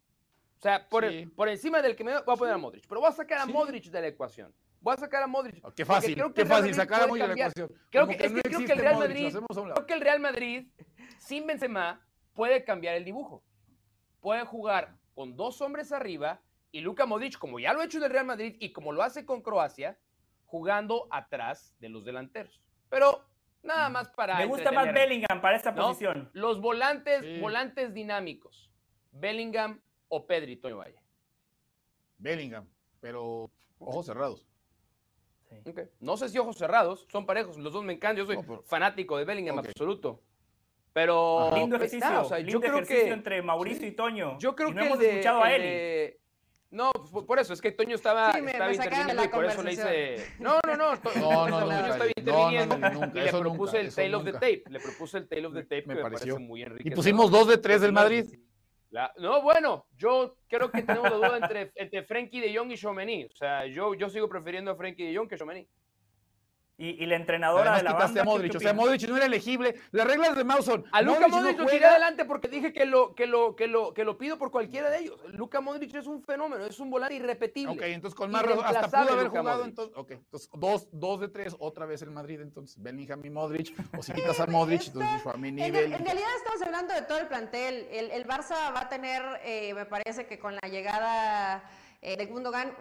O 0.58 0.62
sea, 0.62 0.88
por, 0.90 1.06
por 1.34 1.48
encima 1.48 1.82
del 1.82 1.96
que 1.96 2.04
me 2.04 2.12
voy 2.12 2.34
a 2.34 2.38
poner 2.38 2.54
a 2.54 2.58
Modric. 2.58 2.86
Pero 2.88 3.00
voy 3.00 3.10
a 3.10 3.14
sacar 3.14 3.40
a 3.40 3.46
Modric 3.46 3.86
de 3.86 4.02
la 4.02 4.08
ecuación. 4.08 4.54
Voy 4.82 4.94
a 4.94 4.98
sacar 4.98 5.24
a 5.24 5.28
Modric. 5.28 5.64
Oh, 5.66 5.72
qué 5.74 5.86
fácil, 5.86 6.22
qué 6.34 6.46
fácil 6.46 6.74
sacar 6.74 7.04
a 7.04 7.08
Modric 7.08 7.24
de 7.24 7.28
la 7.28 7.34
ecuación. 7.34 7.72
Creo 7.90 8.08
que, 8.08 8.18
creo 8.18 8.66
que 8.66 8.74
el 8.74 8.80
Real 8.80 8.98
Madrid, 8.98 9.34
creo 9.34 9.86
que 9.86 9.94
el 9.94 10.02
Real 10.02 10.20
Madrid, 10.20 10.68
sin 11.18 11.48
Benzema, 11.48 12.06
puede 12.34 12.64
cambiar 12.66 12.96
el 12.96 13.06
dibujo. 13.06 13.42
Puede 14.20 14.46
jugar 14.46 14.98
con 15.14 15.38
dos 15.38 15.62
hombres 15.62 15.94
arriba 15.94 16.42
y 16.72 16.82
Luka 16.82 17.06
Modric, 17.06 17.38
como 17.38 17.60
ya 17.60 17.74
lo 17.74 17.80
ha 17.80 17.86
hecho 17.86 18.00
en 18.00 18.04
el 18.04 18.10
Real 18.10 18.26
Madrid 18.26 18.58
y 18.60 18.74
como 18.74 18.92
lo 18.92 19.02
hace 19.02 19.26
con 19.26 19.42
Croacia, 19.42 19.98
jugando 20.46 21.08
atrás 21.10 21.74
de 21.80 21.88
los 21.90 22.04
delanteros. 22.04 22.62
Pero 22.90 23.24
Nada 23.66 23.90
más 23.90 24.10
para. 24.10 24.38
Me 24.38 24.46
gusta 24.46 24.72
más 24.72 24.94
Bellingham 24.94 25.42
para 25.42 25.56
esta 25.56 25.74
posición. 25.74 26.30
Los 26.34 26.62
volantes, 26.62 27.42
volantes 27.42 27.94
dinámicos. 27.94 28.72
Bellingham 29.12 29.82
o 30.08 30.26
Pedri, 30.26 30.58
Toño 30.58 30.78
Valle. 30.78 31.00
Bellingham, 32.18 32.68
pero 33.00 33.50
ojos 33.80 34.06
cerrados. 34.06 34.48
No 36.00 36.18
sé 36.18 36.30
si 36.30 36.38
ojos 36.38 36.58
cerrados, 36.58 37.08
son 37.10 37.26
parejos, 37.26 37.58
los 37.58 37.72
dos 37.72 37.84
me 37.84 37.94
encantan, 37.94 38.18
yo 38.18 38.26
soy 38.26 38.38
fanático 38.66 39.18
de 39.18 39.26
Bellingham 39.26 39.60
absoluto. 39.60 40.22
Pero 40.92 41.52
lindo 41.54 41.76
ejercicio, 41.76 42.38
yo 42.40 42.62
creo 42.62 42.84
que 42.84 43.10
entre 43.10 43.42
Mauricio 43.42 43.88
y 43.88 43.92
Toño. 43.92 44.38
Yo 44.40 44.56
creo 44.56 44.70
y 44.70 44.74
no 44.74 44.84
hemos 44.84 45.02
escuchado 45.02 45.44
a 45.44 45.54
él. 45.54 46.18
No, 46.76 46.92
por 46.92 47.40
eso, 47.40 47.54
es 47.54 47.62
que 47.62 47.72
Toño 47.72 47.96
estaba, 47.96 48.32
estaba 48.32 48.74
interviniendo 48.74 49.24
y 49.24 49.28
por 49.30 49.46
eso 49.46 49.64
le 49.64 49.72
hice. 49.72 50.26
No, 50.40 50.60
no, 50.68 50.76
no. 50.76 50.96
no, 51.16 51.48
no, 51.48 51.60
Toño 51.62 51.88
estaba 51.88 52.08
interviniendo 52.14 53.12
y 53.14 53.20
le 53.22 53.32
propuse 53.32 53.80
el 53.80 53.96
tail 53.96 54.14
of 54.14 54.26
the 54.26 54.34
tape. 54.34 54.64
Le 54.68 54.82
propuse 54.82 55.20
el 55.20 55.28
tail 55.30 55.46
of 55.46 55.54
the 55.54 55.64
tape 55.64 55.86
me 55.86 55.94
que 55.94 55.96
me 55.96 56.02
parece 56.02 56.34
muy 56.38 56.64
enriquecedor. 56.64 56.92
Y 56.92 56.94
pusimos 56.94 57.32
dos 57.32 57.48
de 57.48 57.60
tres 57.60 57.80
del 57.80 57.94
Madrid. 57.94 58.26
no, 59.20 59.42
bueno, 59.42 59.88
yo 59.96 60.36
creo 60.50 60.70
que 60.70 60.84
tenemos 60.84 61.10
la 61.10 61.16
duda 61.16 61.38
entre, 61.38 61.72
entre 61.76 62.04
Frenkie 62.04 62.42
de 62.42 62.54
Jong 62.54 62.70
y 62.74 62.78
Chomeny. 62.78 63.24
O 63.24 63.36
sea, 63.38 63.66
yo, 63.68 63.94
yo 63.94 64.10
sigo 64.10 64.28
prefiriendo 64.28 64.72
a 64.72 64.76
Frenkie 64.76 65.06
de 65.06 65.16
Jong 65.16 65.30
que 65.30 65.36
a 65.36 65.38
Chomeny. 65.38 65.66
Y, 66.78 67.06
la 67.06 67.16
entrenadora 67.16 67.78
de 67.78 67.84
la 67.84 67.94
banda, 67.94 68.22
a 68.22 68.26
Modric, 68.26 68.56
o 68.56 68.60
sea, 68.60 68.74
Modric 68.74 69.08
no 69.08 69.16
era 69.16 69.28
elegible. 69.28 69.76
Las 69.92 70.06
reglas 70.06 70.36
de 70.36 70.44
Mauson. 70.44 70.84
A 70.92 71.02
Luca 71.02 71.30
Modric, 71.30 71.58
lo 71.58 71.68
tiré 71.68 71.86
adelante 71.86 72.26
porque 72.26 72.50
dije 72.50 72.74
que 72.74 72.86
lo, 72.86 73.16
que, 73.16 73.28
lo, 73.28 73.56
que, 73.56 73.68
lo, 73.68 73.94
que 73.94 74.04
lo 74.04 74.18
pido 74.18 74.38
por 74.38 74.52
cualquiera 74.52 74.90
de 74.90 75.00
ellos. 75.00 75.18
Luca 75.32 75.62
Modric 75.62 75.96
es 75.96 76.06
un 76.06 76.22
fenómeno, 76.22 76.66
es 76.66 76.78
un 76.82 76.90
volante 76.90 77.16
irrepetible. 77.16 77.74
Ok, 77.74 77.82
entonces 77.84 78.16
con 78.16 78.30
más 78.30 78.44
hasta 78.44 79.04
pudo 79.04 79.14
haber 79.14 79.30
jugado 79.30 79.64
entonces. 79.64 79.96
Ok, 79.98 80.12
entonces 80.12 80.50
dos, 80.54 80.90
dos 80.92 81.22
de 81.22 81.30
tres, 81.30 81.56
otra 81.60 81.86
vez 81.86 82.02
el 82.02 82.12
Madrid, 82.12 82.42
entonces 82.42 82.78
y 82.78 83.30
Modric, 83.30 83.74
o 83.98 84.04
si 84.04 84.12
quitas 84.12 84.40
a 84.42 84.48
Modric, 84.48 84.88
entonces 84.88 85.26
a 85.26 85.38
mi 85.38 85.54
nivel. 85.54 85.94
En, 85.94 86.06
realidad 86.06 86.30
estamos 86.38 86.62
hablando 86.62 86.94
de 86.94 87.04
todo 87.04 87.20
el 87.20 87.28
plantel. 87.28 87.88
El, 87.90 88.12
el 88.12 88.28
Barça 88.28 88.74
va 88.76 88.82
a 88.82 88.90
tener, 88.90 89.24
eh, 89.46 89.74
me 89.74 89.86
parece 89.86 90.26
que 90.26 90.40
con 90.40 90.56
la 90.56 90.68
llegada 90.68 91.64
eh, 92.02 92.18
de 92.18 92.26
Gundogan, 92.26 92.76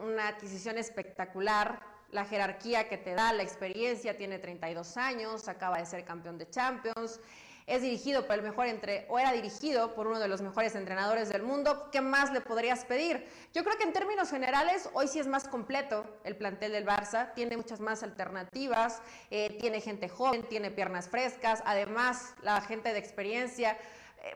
una 0.00 0.28
adquisición 0.28 0.78
espectacular 0.78 1.95
la 2.10 2.24
jerarquía 2.24 2.88
que 2.88 2.98
te 2.98 3.14
da, 3.14 3.32
la 3.32 3.42
experiencia, 3.42 4.16
tiene 4.16 4.38
32 4.38 4.96
años, 4.96 5.48
acaba 5.48 5.78
de 5.78 5.86
ser 5.86 6.04
campeón 6.04 6.38
de 6.38 6.48
Champions, 6.48 7.20
es 7.66 7.82
dirigido 7.82 8.26
por 8.26 8.36
el 8.36 8.42
mejor 8.42 8.66
entre 8.68 9.06
o 9.08 9.18
era 9.18 9.32
dirigido 9.32 9.94
por 9.94 10.06
uno 10.06 10.20
de 10.20 10.28
los 10.28 10.40
mejores 10.40 10.76
entrenadores 10.76 11.28
del 11.28 11.42
mundo, 11.42 11.88
¿qué 11.90 12.00
más 12.00 12.32
le 12.32 12.40
podrías 12.40 12.84
pedir? 12.84 13.26
Yo 13.52 13.64
creo 13.64 13.76
que 13.76 13.82
en 13.82 13.92
términos 13.92 14.30
generales 14.30 14.88
hoy 14.92 15.08
sí 15.08 15.18
es 15.18 15.26
más 15.26 15.48
completo 15.48 16.06
el 16.22 16.36
plantel 16.36 16.70
del 16.70 16.86
Barça, 16.86 17.34
tiene 17.34 17.56
muchas 17.56 17.80
más 17.80 18.04
alternativas, 18.04 19.02
eh, 19.30 19.56
tiene 19.60 19.80
gente 19.80 20.08
joven, 20.08 20.44
tiene 20.48 20.70
piernas 20.70 21.08
frescas, 21.08 21.62
además 21.66 22.34
la 22.42 22.60
gente 22.60 22.92
de 22.92 23.00
experiencia 23.00 23.76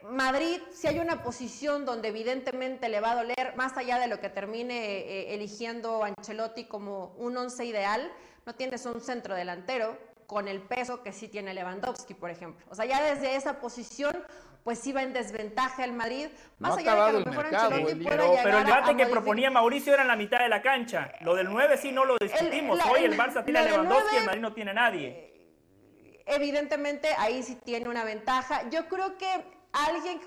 Madrid, 0.02 0.60
si 0.72 0.86
hay 0.86 0.98
una 0.98 1.22
posición 1.22 1.84
donde 1.84 2.08
evidentemente 2.08 2.88
le 2.88 3.00
va 3.00 3.12
a 3.12 3.16
doler, 3.16 3.54
más 3.56 3.76
allá 3.76 3.98
de 3.98 4.06
lo 4.06 4.20
que 4.20 4.28
termine 4.28 4.98
eh, 4.98 5.34
eligiendo 5.34 6.04
Ancelotti 6.04 6.64
como 6.64 7.14
un 7.18 7.36
once 7.36 7.64
ideal, 7.64 8.10
no 8.46 8.54
tienes 8.54 8.86
un 8.86 9.00
centro 9.00 9.34
delantero 9.34 9.96
con 10.26 10.48
el 10.48 10.60
peso 10.62 11.02
que 11.02 11.12
sí 11.12 11.28
tiene 11.28 11.54
Lewandowski, 11.54 12.14
por 12.14 12.30
ejemplo. 12.30 12.64
O 12.70 12.74
sea, 12.74 12.84
ya 12.84 13.02
desde 13.02 13.34
esa 13.34 13.58
posición, 13.58 14.16
pues 14.62 14.78
sí 14.78 14.92
va 14.92 15.02
en 15.02 15.12
desventaja 15.12 15.84
el 15.84 15.92
Madrid, 15.92 16.28
más 16.58 16.76
allá 16.78 16.94
de 16.94 16.96
que 16.96 17.02
a 17.02 17.12
lo 17.12 17.26
mejor 17.26 17.46
Ancelotti 17.46 17.94
pueda 17.96 18.28
llegar 18.28 18.44
Pero 18.44 18.58
el 18.58 18.64
debate 18.64 18.96
que 18.96 19.06
proponía 19.06 19.50
Mauricio 19.50 19.92
era 19.92 20.02
en 20.02 20.08
la 20.08 20.16
mitad 20.16 20.38
de 20.38 20.48
la 20.48 20.62
cancha. 20.62 21.12
Lo 21.20 21.34
del 21.34 21.50
9 21.50 21.76
sí 21.78 21.90
no 21.90 22.04
lo 22.04 22.16
discutimos. 22.18 22.78
Hoy 22.86 23.04
el 23.04 23.18
Barça 23.18 23.44
tiene 23.44 23.58
a 23.58 23.62
Lewandowski 23.64 24.14
y 24.14 24.18
el 24.18 24.26
Madrid 24.26 24.40
no 24.40 24.52
tiene 24.52 24.74
nadie. 24.74 25.30
Evidentemente 26.26 27.08
ahí 27.18 27.42
sí 27.42 27.56
tiene 27.56 27.88
una 27.88 28.04
ventaja. 28.04 28.68
Yo 28.70 28.88
creo 28.88 29.18
que 29.18 29.59
alguien, 29.72 30.20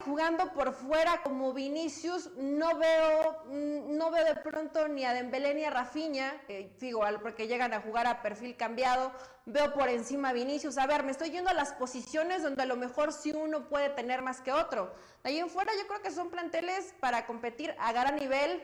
jugando 0.00 0.52
por 0.52 0.72
fuera 0.72 1.22
como 1.22 1.52
Vinicius, 1.52 2.30
no 2.36 2.78
veo, 2.78 3.44
mm, 3.46 3.96
no 3.96 4.10
veo 4.10 4.24
de 4.24 4.36
pronto 4.36 4.88
ni 4.88 5.04
a 5.04 5.12
Dembélé 5.12 5.54
ni 5.54 5.64
a 5.64 5.70
Rafinha, 5.70 6.40
digo, 6.78 7.02
porque 7.22 7.46
llegan 7.46 7.74
a 7.74 7.80
jugar 7.80 8.06
a 8.06 8.22
perfil 8.22 8.56
cambiado, 8.56 9.12
veo 9.46 9.72
por 9.74 9.88
encima 9.88 10.30
a 10.30 10.32
Vinicius. 10.32 10.78
A 10.78 10.86
ver, 10.86 11.02
me 11.02 11.10
estoy 11.10 11.30
yendo 11.30 11.50
a 11.50 11.54
las 11.54 11.72
posiciones 11.72 12.42
donde 12.42 12.62
a 12.62 12.66
lo 12.66 12.76
mejor 12.76 13.12
sí 13.12 13.32
uno 13.32 13.68
puede 13.68 13.90
tener 13.90 14.22
más 14.22 14.40
que 14.40 14.52
otro. 14.52 14.94
De 15.22 15.30
ahí 15.30 15.38
en 15.38 15.50
fuera 15.50 15.72
yo 15.78 15.86
creo 15.86 16.02
que 16.02 16.10
son 16.10 16.30
planteles 16.30 16.94
para 17.00 17.26
competir 17.26 17.74
a 17.78 17.92
gran 17.92 18.16
nivel 18.16 18.62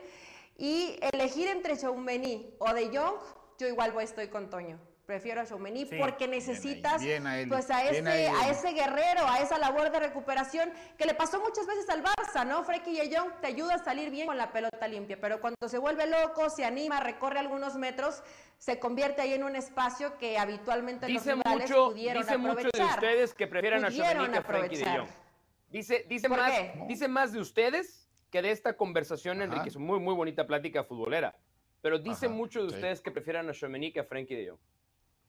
y 0.59 0.99
elegir 1.13 1.49
entre 1.49 1.79
Choumeni 1.79 2.55
o 2.59 2.73
De 2.73 2.87
Jong, 2.97 3.17
yo 3.59 3.67
igual 3.67 3.93
voy, 3.93 4.05
estoy 4.05 4.29
con 4.29 4.49
Toño. 4.49 4.96
Prefiero 5.07 5.41
a 5.41 5.47
Chomení 5.47 5.85
porque 5.85 6.27
necesitas 6.27 7.01
pues 7.49 7.71
a 7.71 7.85
ese, 7.85 8.29
a, 8.29 8.51
ese 8.51 8.73
guerrero, 8.73 9.25
a 9.29 9.41
esa 9.41 9.57
labor 9.57 9.93
de 9.93 10.01
recuperación 10.01 10.73
que 10.99 11.07
le 11.07 11.15
pasó 11.15 11.41
muchas 11.41 11.65
veces 11.65 11.89
al 11.89 12.03
Barça, 12.03 12.45
¿no? 12.45 12.65
Frenkie 12.65 12.97
de 12.97 13.17
Jong 13.17 13.41
te 13.41 13.47
ayuda 13.47 13.75
a 13.75 13.79
salir 13.79 14.11
bien 14.11 14.27
con 14.27 14.37
la 14.37 14.51
pelota 14.51 14.89
limpia, 14.89 15.17
pero 15.21 15.41
cuando 15.41 15.69
se 15.69 15.79
vuelve 15.79 16.09
loco, 16.09 16.51
se 16.51 16.65
anima, 16.65 16.99
recorre 16.99 17.39
algunos 17.39 17.77
metros, 17.77 18.25
se 18.59 18.81
convierte 18.81 19.23
ahí 19.23 19.35
en 19.35 19.45
un 19.45 19.55
espacio 19.55 20.19
que 20.19 20.39
habitualmente 20.39 21.07
dice 21.07 21.37
los 21.37 21.45
rivales 21.45 21.71
mucho, 21.71 21.91
pudieron 21.91 22.23
dice 22.25 22.39
mucho 22.39 22.69
de 22.73 22.83
ustedes 22.83 23.33
que 23.33 23.47
prefieren 23.47 23.85
a 23.85 23.93
Chomení 23.93 24.29
que 24.33 24.39
a 24.39 24.43
Frenkie 24.43 24.77
de 24.77 24.85
Jong. 24.85 25.09
Dice, 25.71 26.05
dice, 26.09 26.29
más, 26.29 26.53
dice 26.89 27.07
más 27.07 27.33
de 27.33 27.39
ustedes 27.39 28.09
que 28.31 28.43
de 28.43 28.51
esta 28.51 28.77
conversación, 28.77 29.41
Enrique. 29.41 29.69
Es 29.69 29.77
muy, 29.77 30.01
muy 30.01 30.15
bonita 30.15 30.49
plática 30.49 30.83
futbolera. 30.83 31.37
Pero 31.81 32.01
dice 32.01 32.29
mucho 32.29 32.63
de 32.63 32.75
ustedes 32.75 33.01
que 33.01 33.13
prefieren 33.13 33.49
a 33.49 33.53
Chomení 33.53 33.93
que 33.93 34.01
a 34.01 34.05
Frenkie 34.05 34.35
de 34.35 34.51
Jong. 34.51 34.59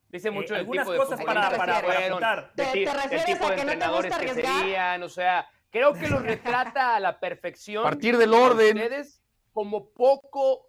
Dice 0.10 0.32
mucho 0.32 0.56
eh, 0.56 0.60
algunas 0.60 0.88
cosas 0.88 1.24
para, 1.24 1.50
para, 1.52 1.82
para 1.82 2.52
¿Te, 2.56 2.64
¿Te, 2.64 2.94
refieres 2.94 3.42
a 3.42 3.56
que 3.56 3.66
no 3.66 3.78
te 3.78 3.88
gusta 3.88 4.20
serían, 4.20 5.04
o 5.04 5.10
sea, 5.10 5.50
creo 5.70 5.94
que 5.94 6.08
los 6.08 6.22
retrata 6.22 6.96
a 6.96 7.00
la 7.00 7.20
perfección. 7.20 7.84
Partir 7.84 8.18
del 8.18 8.34
orden. 8.34 8.78
Ustedes 8.78 9.22
como 9.52 9.90
poco 9.90 10.68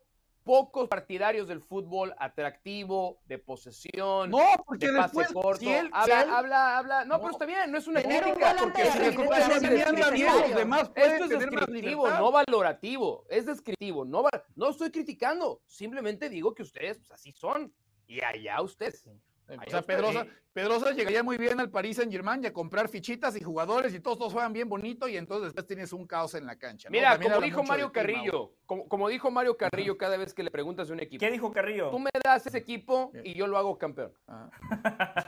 pocos 0.49 0.89
partidarios 0.89 1.47
del 1.47 1.61
fútbol 1.61 2.15
atractivo, 2.19 3.21
de 3.27 3.39
posesión, 3.39 4.31
no, 4.31 4.47
porque 4.65 4.87
de 4.87 4.97
pase 4.97 5.19
después, 5.19 5.29
corto. 5.31 5.61
Si 5.61 5.69
él, 5.69 5.91
habla, 5.93 6.05
si 6.17 6.23
él, 6.23 6.31
habla, 6.35 6.79
habla. 6.79 7.05
No, 7.05 7.17
no, 7.17 7.21
pero 7.21 7.33
está 7.33 7.45
bien, 7.45 7.71
no 7.71 7.77
es 7.77 7.87
una 7.87 8.01
crítica. 8.03 8.53
Un 8.53 8.73
porque 8.73 8.83
de 8.83 10.41
los 10.41 10.55
demás 10.55 10.91
Esto 10.95 11.25
es 11.25 11.29
descriptivo, 11.29 12.09
no 12.09 12.33
valorativo. 12.33 13.27
Es 13.29 13.45
descriptivo. 13.45 14.07
No, 14.07 14.25
no 14.57 14.71
estoy 14.71 14.91
criticando. 14.91 15.61
Simplemente 15.67 16.31
digo 16.31 16.55
que 16.55 16.63
ustedes 16.63 16.97
pues, 16.97 17.11
así 17.11 17.31
son. 17.33 17.71
Y 18.07 18.25
allá 18.25 18.63
ustedes. 18.63 19.05
O 19.49 19.71
sea, 19.71 19.83
Pedrosa, 19.83 20.27
Pedrosa 20.53 20.91
llegaría 20.93 21.23
muy 21.23 21.39
bien 21.39 21.59
al 21.61 21.71
París 21.71 21.97
Saint 21.97 22.13
Germain 22.13 22.43
y 22.43 22.47
a 22.47 22.53
comprar 22.53 22.89
fichitas 22.89 23.37
y 23.37 23.41
jugadores 23.41 23.95
y 23.95 24.01
todos, 24.01 24.19
todos 24.19 24.33
juegan 24.33 24.53
bien 24.53 24.69
bonito 24.69 25.09
y 25.09 25.17
entonces 25.17 25.45
después 25.45 25.67
tienes 25.67 25.93
un 25.93 26.07
caos 26.07 26.35
en 26.35 26.47
la 26.47 26.57
cancha. 26.59 26.91
Mira, 26.91 27.19
como 27.19 27.41
dijo 27.41 27.63
Mario 27.63 27.91
Carrillo, 27.93 28.53
como, 28.67 29.09
dijo 29.09 29.31
Mario 29.31 29.57
Carrillo 29.57 29.97
cada 29.97 30.17
vez 30.17 30.35
que 30.35 30.43
le 30.43 30.51
preguntas 30.51 30.89
de 30.89 30.95
un 30.95 31.01
equipo. 31.01 31.21
¿Qué 31.21 31.31
dijo 31.31 31.51
Carrillo? 31.51 31.91
Tú 31.91 31.99
me 31.99 32.11
das 32.23 32.47
ese 32.47 32.59
equipo 32.59 33.13
y 33.25 33.35
yo 33.35 33.47
lo 33.47 33.57
hago 33.57 33.79
campeón. 33.79 34.13
Ah. 34.27 34.51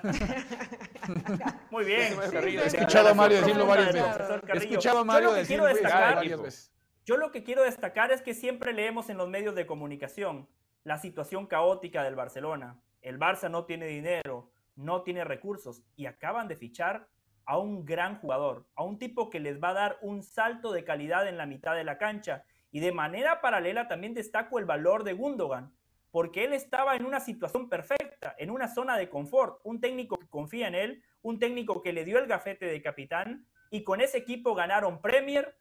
muy 1.71 1.85
bien. 1.85 2.15
He 2.21 2.67
escuchado 2.67 3.09
a 3.09 3.15
Mario 3.15 3.39
decirlo 3.39 3.67
varias 3.67 3.95
veces. 3.95 4.17
He 4.53 4.57
escuchado 4.59 4.99
a 4.99 5.05
Mario 5.05 5.33
decirlo 5.33 5.65
varias 5.65 6.43
veces. 6.43 6.73
Yo 7.07 7.17
lo 7.17 7.33
que 7.33 7.43
quiero 7.43 7.63
destacar 7.63 8.13
es 8.13 8.21
que 8.21 8.35
siempre 8.35 8.73
leemos 8.73 9.09
en 9.09 9.17
los 9.17 9.29
medios 9.29 9.55
de 9.55 9.67
comunicación 9.67 10.49
la 10.85 10.99
situación 10.99 11.47
caótica 11.47 12.03
del 12.03 12.15
Barcelona 12.15 12.81
el 13.03 13.19
Barça 13.19 13.51
no 13.51 13.65
tiene 13.65 13.87
dinero, 13.87 14.51
no 14.77 15.03
tiene 15.03 15.25
recursos 15.25 15.83
y 15.97 16.07
acaban 16.07 16.49
de 16.49 16.57
fichar 16.57 17.09
a 17.45 17.59
un 17.59 17.85
gran 17.85 18.19
jugador, 18.21 18.67
a 18.75 18.85
un 18.85 18.99
tipo 18.99 19.31
que 19.31 19.41
les 19.41 19.63
va 19.63 19.71
a 19.71 19.75
dar 19.75 19.99
un 20.03 20.23
salto 20.23 20.73
de 20.73 20.85
calidad 20.85 21.27
en 21.29 21.37
la 21.37 21.47
mitad 21.47 21.75
de 21.75 21.85
la 21.85 21.99
cancha. 21.99 22.45
Y 22.71 22.81
de 22.81 22.93
manera 22.93 23.41
paralela 23.41 23.89
también 23.89 24.15
destaco 24.15 24.59
el 24.59 24.65
valor 24.65 25.03
de 25.03 25.15
Gundogan, 25.15 25.75
porque 26.13 26.45
él 26.45 26.53
estaba 26.53 26.97
en 26.97 27.05
una 27.05 27.21
situación 27.21 27.69
perfecta, 27.69 28.35
en 28.39 28.51
una 28.51 28.69
zona 28.69 28.97
de 28.97 29.09
confort, 29.09 29.61
un 29.65 29.81
técnico 29.81 30.17
que 30.17 30.29
confía 30.29 30.69
en 30.69 30.75
él, 30.75 31.03
un 31.23 31.39
técnico 31.39 31.83
que 31.83 31.93
le 31.93 32.05
dio 32.05 32.19
el 32.19 32.27
gafete 32.27 32.67
de 32.67 32.83
capitán 32.83 33.47
y 33.71 33.85
con 33.85 34.01
ese 34.01 34.19
equipo 34.19 34.55
ganaron 34.55 35.01
Premier, 35.01 35.57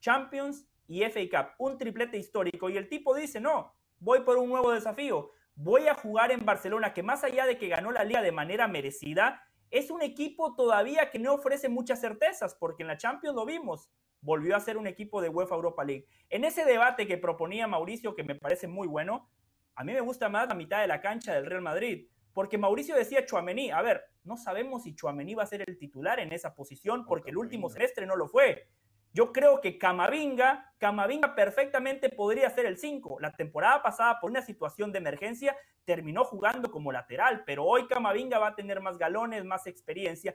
Champions 0.00 0.66
y 0.86 1.02
FA 1.02 1.20
Cup, 1.30 1.54
un 1.58 1.78
triplete 1.78 2.18
histórico. 2.18 2.68
Y 2.70 2.76
el 2.76 2.88
tipo 2.88 3.14
dice, 3.14 3.40
no, 3.40 3.74
voy 3.98 4.20
por 4.20 4.36
un 4.36 4.48
nuevo 4.48 4.72
desafío 4.72 5.30
voy 5.56 5.88
a 5.88 5.94
jugar 5.94 6.30
en 6.30 6.44
Barcelona, 6.44 6.92
que 6.92 7.02
más 7.02 7.24
allá 7.24 7.46
de 7.46 7.58
que 7.58 7.68
ganó 7.68 7.90
la 7.90 8.04
liga 8.04 8.22
de 8.22 8.30
manera 8.30 8.68
merecida, 8.68 9.42
es 9.70 9.90
un 9.90 10.02
equipo 10.02 10.54
todavía 10.54 11.10
que 11.10 11.18
no 11.18 11.34
ofrece 11.34 11.68
muchas 11.68 12.00
certezas, 12.00 12.54
porque 12.54 12.82
en 12.82 12.88
la 12.88 12.98
Champions 12.98 13.34
lo 13.34 13.46
vimos, 13.46 13.90
volvió 14.20 14.54
a 14.54 14.60
ser 14.60 14.76
un 14.76 14.86
equipo 14.86 15.20
de 15.20 15.30
UEFA 15.30 15.54
Europa 15.54 15.82
League. 15.82 16.06
En 16.28 16.44
ese 16.44 16.64
debate 16.64 17.06
que 17.06 17.18
proponía 17.18 17.66
Mauricio, 17.66 18.14
que 18.14 18.22
me 18.22 18.34
parece 18.34 18.68
muy 18.68 18.86
bueno, 18.86 19.30
a 19.74 19.82
mí 19.82 19.92
me 19.92 20.00
gusta 20.00 20.28
más 20.28 20.48
la 20.48 20.54
mitad 20.54 20.80
de 20.80 20.86
la 20.86 21.00
cancha 21.00 21.34
del 21.34 21.46
Real 21.46 21.62
Madrid, 21.62 22.06
porque 22.32 22.58
Mauricio 22.58 22.94
decía 22.94 23.24
Chuamení, 23.24 23.70
a 23.70 23.80
ver, 23.80 24.04
no 24.24 24.36
sabemos 24.36 24.82
si 24.82 24.94
Chuamení 24.94 25.34
va 25.34 25.44
a 25.44 25.46
ser 25.46 25.64
el 25.66 25.78
titular 25.78 26.20
en 26.20 26.32
esa 26.32 26.54
posición, 26.54 27.06
porque 27.06 27.30
el 27.30 27.38
último 27.38 27.70
semestre 27.70 28.04
no 28.06 28.14
lo 28.14 28.28
fue. 28.28 28.68
Yo 29.16 29.32
creo 29.32 29.62
que 29.62 29.78
Camavinga, 29.78 30.74
Camavinga 30.76 31.34
perfectamente 31.34 32.10
podría 32.10 32.50
ser 32.50 32.66
el 32.66 32.76
5. 32.76 33.16
La 33.18 33.32
temporada 33.32 33.82
pasada, 33.82 34.20
por 34.20 34.28
una 34.28 34.42
situación 34.42 34.92
de 34.92 34.98
emergencia, 34.98 35.56
terminó 35.86 36.22
jugando 36.22 36.70
como 36.70 36.92
lateral, 36.92 37.42
pero 37.46 37.64
hoy 37.64 37.86
Camavinga 37.86 38.38
va 38.38 38.48
a 38.48 38.54
tener 38.54 38.82
más 38.82 38.98
galones, 38.98 39.42
más 39.46 39.66
experiencia. 39.66 40.34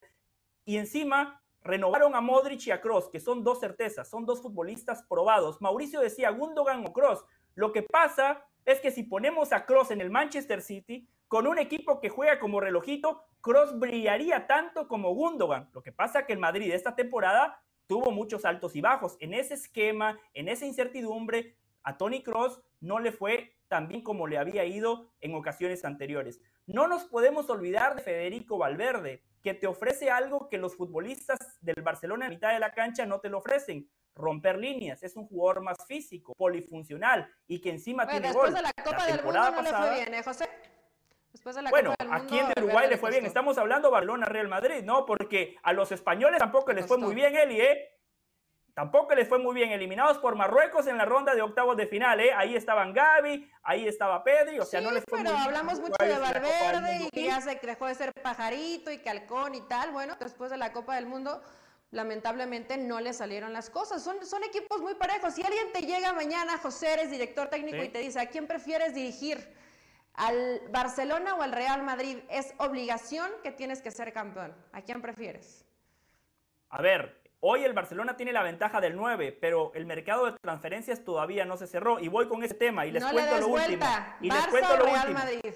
Y 0.65 0.77
encima 0.77 1.43
renovaron 1.61 2.15
a 2.15 2.21
Modric 2.21 2.65
y 2.65 2.71
a 2.71 2.81
Cross, 2.81 3.09
que 3.09 3.19
son 3.19 3.43
dos 3.43 3.59
certezas, 3.59 4.09
son 4.09 4.25
dos 4.25 4.41
futbolistas 4.41 5.03
probados. 5.03 5.61
Mauricio 5.61 5.99
decía 5.99 6.31
Gundogan 6.31 6.83
o 6.83 6.91
Cross. 6.91 7.23
Lo 7.53 7.73
que 7.73 7.83
pasa 7.83 8.43
es 8.65 8.79
que 8.79 8.89
si 8.89 9.03
ponemos 9.03 9.53
a 9.53 9.67
Cross 9.67 9.91
en 9.91 10.01
el 10.01 10.09
Manchester 10.09 10.59
City, 10.59 11.07
con 11.27 11.45
un 11.45 11.59
equipo 11.59 12.01
que 12.01 12.09
juega 12.09 12.39
como 12.39 12.59
relojito, 12.59 13.25
Cross 13.41 13.77
brillaría 13.77 14.47
tanto 14.47 14.87
como 14.87 15.13
Gundogan. 15.13 15.69
Lo 15.71 15.83
que 15.83 15.91
pasa 15.91 16.21
es 16.21 16.25
que 16.25 16.33
el 16.33 16.39
Madrid 16.39 16.71
esta 16.71 16.95
temporada 16.95 17.61
tuvo 17.91 18.09
muchos 18.09 18.45
altos 18.45 18.77
y 18.77 18.79
bajos. 18.79 19.17
En 19.19 19.33
ese 19.33 19.53
esquema, 19.53 20.17
en 20.33 20.47
esa 20.47 20.65
incertidumbre, 20.65 21.57
a 21.83 21.97
Tony 21.97 22.23
Cross 22.23 22.61
no 22.79 22.99
le 22.99 23.11
fue 23.11 23.57
tan 23.67 23.89
bien 23.89 24.01
como 24.01 24.27
le 24.27 24.37
había 24.37 24.63
ido 24.63 25.11
en 25.19 25.35
ocasiones 25.35 25.83
anteriores. 25.83 26.39
No 26.67 26.87
nos 26.87 27.03
podemos 27.03 27.49
olvidar 27.49 27.97
de 27.97 28.01
Federico 28.01 28.57
Valverde, 28.57 29.25
que 29.43 29.53
te 29.53 29.67
ofrece 29.67 30.09
algo 30.09 30.47
que 30.47 30.57
los 30.57 30.77
futbolistas 30.77 31.37
del 31.59 31.83
Barcelona 31.83 32.27
en 32.27 32.31
mitad 32.31 32.53
de 32.53 32.59
la 32.59 32.73
cancha 32.73 33.05
no 33.05 33.19
te 33.19 33.27
lo 33.27 33.39
ofrecen. 33.39 33.89
Romper 34.15 34.57
líneas, 34.57 35.03
es 35.03 35.17
un 35.17 35.27
jugador 35.27 35.61
más 35.61 35.85
físico, 35.85 36.33
polifuncional 36.37 37.29
y 37.45 37.59
que 37.59 37.71
encima 37.71 38.07
tiene 38.07 38.29
después 38.29 38.53
gol. 38.53 38.55
de 38.55 38.61
la 38.61 38.71
Copa 38.85 39.05
del 39.05 39.21
Mundo 39.21 39.51
no 39.51 39.61
le 39.63 39.69
fue 39.69 39.93
bien, 39.95 40.13
¿eh, 40.13 40.23
José? 40.23 40.47
Bueno, 41.69 41.93
aquí 42.11 42.39
en 42.39 42.47
Uruguay 42.57 42.89
le 42.89 42.97
fue 42.97 43.11
bien. 43.11 43.25
Estamos 43.25 43.57
hablando 43.57 43.91
Barcelona-Real 43.91 44.47
Madrid, 44.47 44.83
¿no? 44.83 45.05
Porque 45.05 45.57
a 45.63 45.73
los 45.73 45.91
españoles 45.91 46.39
tampoco 46.39 46.73
les 46.73 46.85
fue 46.85 46.97
muy 46.97 47.15
bien, 47.15 47.35
Eli, 47.35 47.61
¿eh? 47.61 47.97
Tampoco 48.73 49.15
les 49.15 49.27
fue 49.27 49.39
muy 49.39 49.53
bien. 49.53 49.71
Eliminados 49.71 50.17
por 50.17 50.35
Marruecos 50.35 50.87
en 50.87 50.97
la 50.97 51.05
ronda 51.05 51.35
de 51.35 51.41
octavos 51.41 51.77
de 51.77 51.87
final, 51.87 52.19
¿eh? 52.19 52.31
Ahí 52.33 52.55
estaban 52.55 52.93
Gaby, 52.93 53.49
ahí 53.63 53.87
estaba 53.87 54.23
Pedri, 54.23 54.59
o 54.59 54.65
sea, 54.65 54.81
no 54.81 54.91
les 54.91 55.03
fue 55.07 55.19
pero 55.23 55.35
hablamos 55.35 55.79
mucho 55.79 56.03
de 56.03 56.17
Valverde 56.17 57.03
y 57.03 57.09
que 57.09 57.25
ya 57.25 57.41
se 57.41 57.55
dejó 57.55 57.87
de 57.87 57.95
ser 57.95 58.13
pajarito 58.21 58.91
y 58.91 58.99
calcón 58.99 59.55
y 59.55 59.61
tal. 59.61 59.91
Bueno, 59.91 60.15
después 60.19 60.51
de 60.51 60.57
la 60.57 60.73
Copa 60.73 60.95
del 60.95 61.05
Mundo 61.05 61.41
lamentablemente 61.91 62.77
no 62.77 63.01
le 63.01 63.13
salieron 63.13 63.51
las 63.51 63.69
cosas. 63.69 64.01
Son, 64.01 64.25
son 64.25 64.43
equipos 64.43 64.81
muy 64.81 64.95
parejos. 64.95 65.33
Si 65.33 65.43
alguien 65.43 65.71
te 65.73 65.81
llega 65.81 66.13
mañana, 66.13 66.57
José, 66.57 66.93
eres 66.93 67.11
director 67.11 67.49
técnico 67.49 67.83
y 67.83 67.89
te 67.89 67.99
dice, 67.99 68.19
¿a 68.19 68.29
quién 68.29 68.47
prefieres 68.47 68.93
dirigir? 68.93 69.60
Al 70.13 70.61
Barcelona 70.69 71.35
o 71.35 71.41
al 71.41 71.51
Real 71.51 71.83
Madrid, 71.83 72.17
es 72.29 72.53
obligación 72.57 73.29
que 73.43 73.51
tienes 73.51 73.81
que 73.81 73.91
ser 73.91 74.13
campeón. 74.13 74.53
¿A 74.73 74.81
quién 74.81 75.01
prefieres? 75.01 75.65
A 76.69 76.81
ver, 76.81 77.21
hoy 77.39 77.63
el 77.63 77.73
Barcelona 77.73 78.15
tiene 78.15 78.31
la 78.31 78.43
ventaja 78.43 78.79
del 78.81 78.95
9, 78.95 79.37
pero 79.39 79.71
el 79.73 79.85
mercado 79.85 80.25
de 80.25 80.37
transferencias 80.39 81.03
todavía 81.03 81.45
no 81.45 81.57
se 81.57 81.67
cerró. 81.67 81.99
Y 81.99 82.07
voy 82.07 82.27
con 82.27 82.43
ese 82.43 82.53
tema 82.53 82.85
y 82.85 82.91
les 82.91 83.03
cuento 83.05 83.37
lo 83.37 83.47
último. 83.47 83.85
Y 84.21 84.29
les 84.29 84.47
cuento 84.47 84.77
lo 84.77 84.85
Real 84.85 85.13
Madrid. 85.13 85.53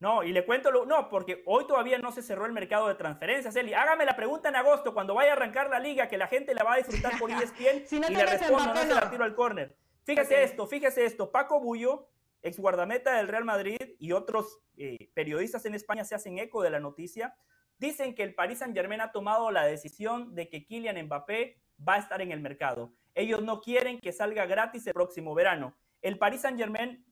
No, 0.00 0.22
y 0.22 0.32
le 0.32 0.44
cuento 0.44 0.70
lo. 0.70 0.84
No, 0.84 1.08
porque 1.08 1.42
hoy 1.46 1.66
todavía 1.66 1.96
no 1.98 2.12
se 2.12 2.20
cerró 2.20 2.44
el 2.44 2.52
mercado 2.52 2.88
de 2.88 2.94
transferencias, 2.94 3.56
Eli. 3.56 3.72
Hágame 3.72 4.04
la 4.04 4.14
pregunta 4.14 4.50
en 4.50 4.56
agosto, 4.56 4.92
cuando 4.92 5.14
vaya 5.14 5.30
a 5.30 5.32
arrancar 5.32 5.70
la 5.70 5.78
liga, 5.78 6.08
que 6.08 6.18
la 6.18 6.26
gente 6.26 6.54
la 6.54 6.62
va 6.62 6.74
a 6.74 6.76
disfrutar 6.76 7.18
por 7.18 7.30
ESPN 7.30 7.86
si 7.86 7.98
no 7.98 8.08
y 8.10 8.14
le 8.14 8.26
respondo, 8.26 8.74
no, 8.74 8.80
se 8.82 8.94
la 8.94 9.08
tiro 9.08 9.24
al 9.24 9.34
córner. 9.34 9.74
Fíjese 10.02 10.42
esto, 10.42 10.66
fíjese 10.66 11.06
esto. 11.06 11.30
Paco 11.30 11.58
Bullo 11.58 12.08
ex 12.44 12.58
guardameta 12.58 13.16
del 13.16 13.26
Real 13.26 13.44
Madrid 13.44 13.78
y 13.98 14.12
otros 14.12 14.60
eh, 14.76 15.10
periodistas 15.14 15.64
en 15.64 15.74
España 15.74 16.04
se 16.04 16.14
hacen 16.14 16.38
eco 16.38 16.62
de 16.62 16.70
la 16.70 16.78
noticia, 16.78 17.34
dicen 17.78 18.14
que 18.14 18.22
el 18.22 18.34
Paris 18.34 18.58
Saint 18.58 18.76
Germain 18.76 19.00
ha 19.00 19.12
tomado 19.12 19.50
la 19.50 19.64
decisión 19.64 20.34
de 20.34 20.48
que 20.50 20.66
Kylian 20.66 21.06
Mbappé 21.06 21.58
va 21.86 21.94
a 21.94 21.98
estar 21.98 22.20
en 22.20 22.32
el 22.32 22.40
mercado. 22.40 22.92
Ellos 23.14 23.42
no 23.42 23.60
quieren 23.60 23.98
que 23.98 24.12
salga 24.12 24.44
gratis 24.44 24.86
el 24.86 24.92
próximo 24.92 25.34
verano. 25.34 25.74
El 26.02 26.18
Paris 26.18 26.42
Saint 26.42 26.58
Germain 26.58 27.04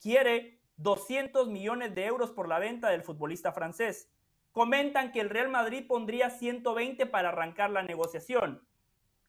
quiere 0.00 0.62
200 0.76 1.48
millones 1.48 1.94
de 1.94 2.06
euros 2.06 2.30
por 2.30 2.48
la 2.48 2.58
venta 2.58 2.88
del 2.88 3.02
futbolista 3.02 3.52
francés. 3.52 4.10
Comentan 4.50 5.12
que 5.12 5.20
el 5.20 5.28
Real 5.28 5.50
Madrid 5.50 5.86
pondría 5.86 6.30
120 6.30 7.04
para 7.06 7.28
arrancar 7.28 7.70
la 7.70 7.82
negociación. 7.82 8.66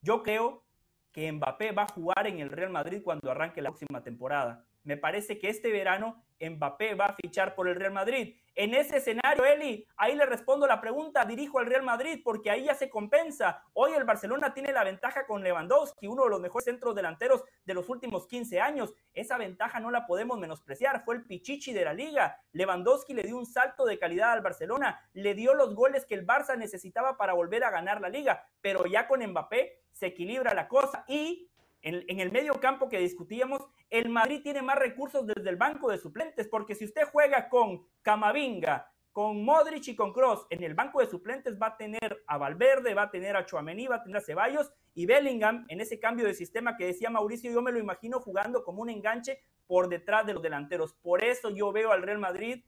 Yo 0.01 0.23
creo 0.23 0.63
que 1.11 1.29
Mbappé 1.29 1.73
va 1.73 1.83
a 1.83 1.91
jugar 1.91 2.25
en 2.25 2.39
el 2.39 2.49
Real 2.49 2.71
Madrid 2.71 3.01
cuando 3.03 3.29
arranque 3.29 3.61
la 3.61 3.69
próxima 3.69 4.01
temporada. 4.01 4.65
Me 4.83 4.97
parece 4.97 5.39
que 5.39 5.49
este 5.49 5.71
verano 5.71 6.23
Mbappé 6.39 6.95
va 6.95 7.05
a 7.05 7.15
fichar 7.15 7.55
por 7.55 7.67
el 7.67 7.75
Real 7.75 7.93
Madrid. 7.93 8.35
En 8.55 8.73
ese 8.73 8.97
escenario, 8.97 9.45
Eli, 9.45 9.87
ahí 9.95 10.15
le 10.15 10.25
respondo 10.25 10.67
la 10.67 10.81
pregunta, 10.81 11.23
dirijo 11.23 11.59
al 11.59 11.67
Real 11.67 11.83
Madrid 11.83 12.19
porque 12.23 12.51
ahí 12.51 12.65
ya 12.65 12.75
se 12.75 12.89
compensa. 12.89 13.63
Hoy 13.73 13.93
el 13.93 14.03
Barcelona 14.03 14.53
tiene 14.53 14.73
la 14.73 14.83
ventaja 14.83 15.25
con 15.25 15.41
Lewandowski, 15.41 16.07
uno 16.07 16.23
de 16.23 16.31
los 16.31 16.41
mejores 16.41 16.65
centros 16.65 16.95
delanteros 16.95 17.43
de 17.63 17.73
los 17.73 17.87
últimos 17.89 18.27
15 18.27 18.59
años. 18.59 18.93
Esa 19.13 19.37
ventaja 19.37 19.79
no 19.79 19.89
la 19.89 20.05
podemos 20.05 20.37
menospreciar, 20.37 21.05
fue 21.05 21.15
el 21.15 21.23
pichichi 21.23 21.71
de 21.71 21.85
la 21.85 21.93
liga. 21.93 22.41
Lewandowski 22.51 23.13
le 23.13 23.23
dio 23.23 23.37
un 23.37 23.45
salto 23.45 23.85
de 23.85 23.99
calidad 23.99 24.33
al 24.33 24.41
Barcelona, 24.41 24.99
le 25.13 25.33
dio 25.33 25.53
los 25.53 25.73
goles 25.73 26.05
que 26.05 26.15
el 26.15 26.27
Barça 26.27 26.57
necesitaba 26.57 27.17
para 27.17 27.33
volver 27.33 27.63
a 27.63 27.71
ganar 27.71 28.01
la 28.01 28.09
liga, 28.09 28.45
pero 28.59 28.85
ya 28.85 29.07
con 29.07 29.25
Mbappé 29.25 29.81
se 29.93 30.07
equilibra 30.07 30.53
la 30.53 30.67
cosa 30.67 31.05
y 31.07 31.50
en, 31.81 32.19
el 32.19 32.31
medio 32.31 32.53
campo 32.59 32.89
que 32.89 32.99
discutíamos, 32.99 33.61
el 33.89 34.09
Madrid 34.09 34.41
tiene 34.43 34.61
más 34.61 34.77
recursos 34.77 35.25
desde 35.25 35.49
el 35.49 35.55
banco 35.55 35.89
de 35.89 35.97
suplentes, 35.97 36.47
porque 36.47 36.75
si 36.75 36.85
usted 36.85 37.03
juega 37.11 37.49
con 37.49 37.85
Camavinga, 38.01 38.91
con 39.11 39.43
Modric 39.43 39.87
y 39.89 39.95
con 39.95 40.13
Cross, 40.13 40.45
en 40.49 40.63
el 40.63 40.73
banco 40.73 40.99
de 40.99 41.07
suplentes 41.07 41.59
va 41.61 41.67
a 41.67 41.77
tener 41.77 42.23
a 42.27 42.37
Valverde, 42.37 42.93
va 42.93 43.03
a 43.03 43.11
tener 43.11 43.35
a 43.35 43.45
Chuamení, 43.45 43.87
va 43.87 43.97
a 43.97 44.03
tener 44.03 44.17
a 44.17 44.21
Ceballos 44.21 44.71
y 44.93 45.05
Bellingham 45.05 45.65
en 45.69 45.81
ese 45.81 45.99
cambio 45.99 46.25
de 46.25 46.33
sistema 46.33 46.77
que 46.77 46.85
decía 46.85 47.09
Mauricio, 47.09 47.51
yo 47.51 47.61
me 47.61 47.71
lo 47.71 47.79
imagino 47.79 48.19
jugando 48.19 48.63
como 48.63 48.81
un 48.81 48.89
enganche 48.89 49.39
por 49.67 49.89
detrás 49.89 50.25
de 50.25 50.33
los 50.33 50.43
delanteros. 50.43 50.93
Por 50.93 51.23
eso 51.23 51.49
yo 51.49 51.71
veo 51.71 51.91
al 51.91 52.03
Real 52.03 52.19
Madrid 52.19 52.63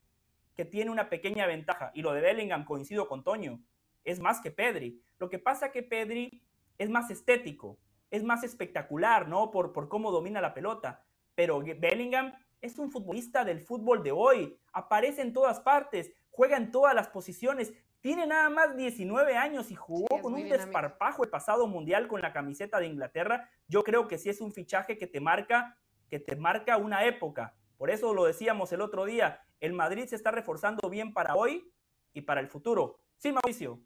que 0.55 0.65
tiene 0.65 0.91
una 0.91 1.09
pequeña 1.09 1.45
ventaja. 1.47 1.91
Y 1.93 2.01
lo 2.01 2.13
de 2.13 2.21
Bellingham, 2.21 2.65
coincido 2.65 3.07
con 3.07 3.23
Toño, 3.23 3.61
es 4.03 4.19
más 4.19 4.41
que 4.41 4.51
Pedri. 4.51 5.01
Lo 5.19 5.29
que 5.29 5.39
pasa 5.39 5.71
que 5.71 5.83
Pedri 5.83 6.43
es 6.77 6.89
más 6.89 7.09
estético, 7.09 7.77
es 8.13 8.23
más 8.23 8.43
espectacular, 8.43 9.27
¿no? 9.27 9.49
Por, 9.49 9.73
por 9.73 9.89
cómo 9.89 10.11
domina 10.11 10.39
la 10.39 10.53
pelota. 10.53 11.03
Pero 11.33 11.61
Bellingham 11.61 12.31
es 12.61 12.77
un 12.77 12.91
futbolista 12.91 13.43
del 13.43 13.59
fútbol 13.59 14.03
de 14.03 14.11
hoy, 14.11 14.55
aparece 14.71 15.23
en 15.23 15.33
todas 15.33 15.59
partes, 15.61 16.13
juega 16.29 16.55
en 16.57 16.69
todas 16.69 16.93
las 16.93 17.07
posiciones, 17.07 17.73
tiene 18.01 18.27
nada 18.27 18.51
más 18.51 18.77
19 18.77 19.35
años 19.35 19.71
y 19.71 19.75
jugó 19.75 20.21
con 20.21 20.35
un 20.35 20.47
desparpajo 20.47 21.23
el 21.23 21.31
pasado 21.31 21.65
mundial 21.65 22.07
con 22.07 22.21
la 22.21 22.31
camiseta 22.31 22.79
de 22.79 22.85
Inglaterra. 22.85 23.49
Yo 23.67 23.83
creo 23.83 24.07
que 24.07 24.19
sí 24.19 24.29
es 24.29 24.41
un 24.41 24.53
fichaje 24.53 24.99
que 24.99 25.07
te 25.07 25.19
marca, 25.19 25.75
que 26.07 26.19
te 26.19 26.35
marca 26.35 26.77
una 26.77 27.05
época. 27.05 27.55
Por 27.79 27.89
eso 27.89 28.13
lo 28.13 28.25
decíamos 28.25 28.71
el 28.73 28.81
otro 28.81 29.05
día, 29.05 29.41
el 29.59 29.73
Madrid 29.73 30.05
se 30.05 30.15
está 30.15 30.29
reforzando 30.29 30.87
bien 30.87 31.13
para 31.13 31.33
hoy 31.33 31.67
y 32.13 32.21
para 32.21 32.41
el 32.41 32.47
futuro. 32.47 32.99
Sí, 33.17 33.31
Mauricio. 33.31 33.79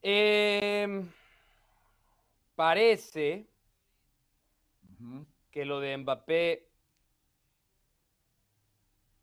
Eh, 0.00 1.04
parece 2.54 3.48
que 5.50 5.64
lo 5.64 5.80
de 5.80 5.96
Mbappé 5.96 6.68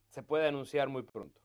se 0.10 0.24
puede 0.24 0.48
anunciar 0.48 0.90
muy 0.90 1.04
pronto. 1.04 1.42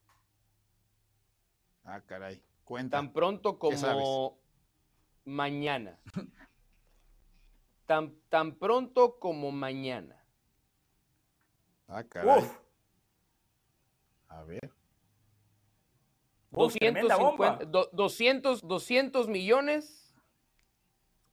Ah, 1.85 2.01
caray. 2.01 2.43
Cuenta. 2.65 2.97
Tan 2.97 3.13
pronto 3.13 3.59
como 3.59 4.39
mañana. 5.25 5.99
tan, 7.87 8.17
tan 8.29 8.57
pronto 8.57 9.19
como 9.19 9.53
mañana. 9.53 10.21
Ah, 11.87 12.03
caray. 12.03 12.51
A 14.29 14.43
ver. 14.43 14.73
250, 16.51 17.65
200, 17.93 18.67
200 18.67 19.29
millones 19.29 20.06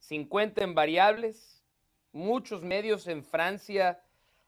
50 0.04 0.64
en 0.64 0.76
variables, 0.76 1.64
muchos 2.12 2.62
medios 2.62 3.08
en 3.08 3.24
Francia. 3.24 4.04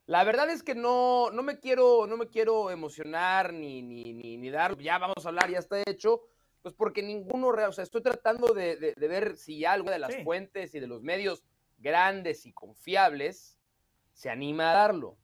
La 0.05 0.23
verdad 0.25 0.49
es 0.49 0.63
que 0.63 0.75
no, 0.75 1.31
no, 1.31 1.43
me, 1.43 1.59
quiero, 1.59 2.05
no 2.07 2.17
me 2.17 2.27
quiero 2.27 2.71
emocionar 2.71 3.53
ni, 3.53 3.81
ni, 3.81 4.13
ni, 4.13 4.49
dar, 4.49 4.77
ya 4.77 4.97
vamos 4.97 5.25
a 5.25 5.29
hablar, 5.29 5.49
ya 5.49 5.59
está 5.59 5.81
hecho, 5.87 6.23
pues 6.61 6.75
porque 6.75 7.01
ninguno, 7.01 7.47
o 7.47 7.71
sea, 7.71 7.83
estoy 7.85 8.01
tratando 8.01 8.53
de, 8.53 8.93
ver 8.97 9.37
si 9.37 9.63
algo 9.63 9.89
de 9.89 9.99
las 9.99 10.15
fuentes 10.23 10.75
y 10.75 10.79
de 10.79 10.87
los 10.87 11.01
medios 11.01 11.43
grandes 11.77 12.45
y 12.45 12.51
confiables 12.51 13.57
se 14.11 14.29
anima 14.29 14.71
a 14.71 14.75
darlo. 14.75 15.17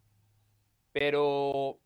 Pero, 0.93 1.77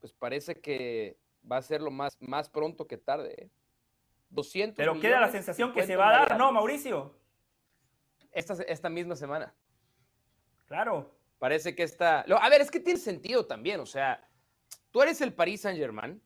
pues 0.00 0.12
parece 0.12 0.60
que 0.60 1.16
va 1.50 1.56
a 1.56 1.62
ser 1.62 1.80
lo 1.80 1.90
más, 1.90 2.18
más 2.20 2.50
pronto 2.50 2.86
que 2.86 2.98
tarde. 2.98 3.34
¿eh? 3.44 3.50
200 4.30 4.76
Pero 4.76 5.00
queda 5.00 5.20
la 5.20 5.30
sensación 5.30 5.72
que 5.72 5.86
se 5.86 5.96
va 5.96 6.08
a 6.08 6.12
dar, 6.12 6.38
¿no, 6.38 6.52
Mauricio? 6.52 7.14
Esta, 8.32 8.54
esta 8.64 8.88
misma 8.88 9.16
semana. 9.16 9.54
Claro. 10.66 11.14
Parece 11.38 11.74
que 11.74 11.82
está. 11.82 12.20
A 12.20 12.48
ver, 12.48 12.60
es 12.60 12.70
que 12.70 12.80
tiene 12.80 12.98
sentido 12.98 13.46
también. 13.46 13.80
O 13.80 13.86
sea, 13.86 14.26
tú 14.90 15.02
eres 15.02 15.20
el 15.20 15.32
Paris 15.32 15.62
Saint-Germain 15.62 16.20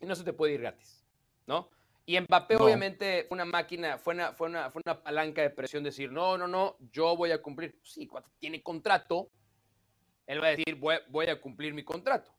y 0.00 0.06
no 0.06 0.14
se 0.14 0.24
te 0.24 0.32
puede 0.32 0.54
ir 0.54 0.60
gratis, 0.60 1.04
¿no? 1.46 1.70
Y 2.04 2.20
Mbappé, 2.20 2.56
obviamente, 2.56 3.24
fue 3.28 3.34
una 3.34 3.44
máquina, 3.44 3.98
fue 3.98 4.14
una, 4.14 4.32
fue, 4.32 4.48
una, 4.48 4.70
fue 4.70 4.80
una 4.84 5.02
palanca 5.02 5.42
de 5.42 5.50
presión 5.50 5.82
decir, 5.82 6.12
no, 6.12 6.38
no, 6.38 6.46
no, 6.46 6.76
yo 6.92 7.16
voy 7.16 7.32
a 7.32 7.42
cumplir. 7.42 7.80
Sí, 7.82 8.06
cuando 8.06 8.30
tiene 8.38 8.62
contrato, 8.62 9.30
él 10.26 10.40
va 10.40 10.48
a 10.48 10.50
decir, 10.50 10.76
voy 10.76 11.26
a 11.26 11.40
cumplir 11.40 11.74
mi 11.74 11.82
contrato 11.82 12.35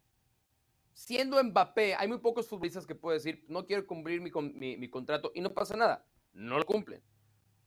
siendo 0.97 1.41
Mbappé, 1.43 1.93
hay 1.93 2.07
muy 2.07 2.17
pocos 2.17 2.47
futbolistas 2.47 2.87
que 2.87 2.95
pueden 2.95 3.19
decir, 3.19 3.45
no 3.47 3.67
quiero 3.67 3.85
cumplir 3.85 4.19
mi, 4.19 4.89
contrato 4.89 5.31
y 5.35 5.41
no 5.41 5.53
pasa 5.53 5.77
nada. 5.77 6.03
No 6.33 6.57
lo 6.57 6.65
cumplen. 6.65 7.03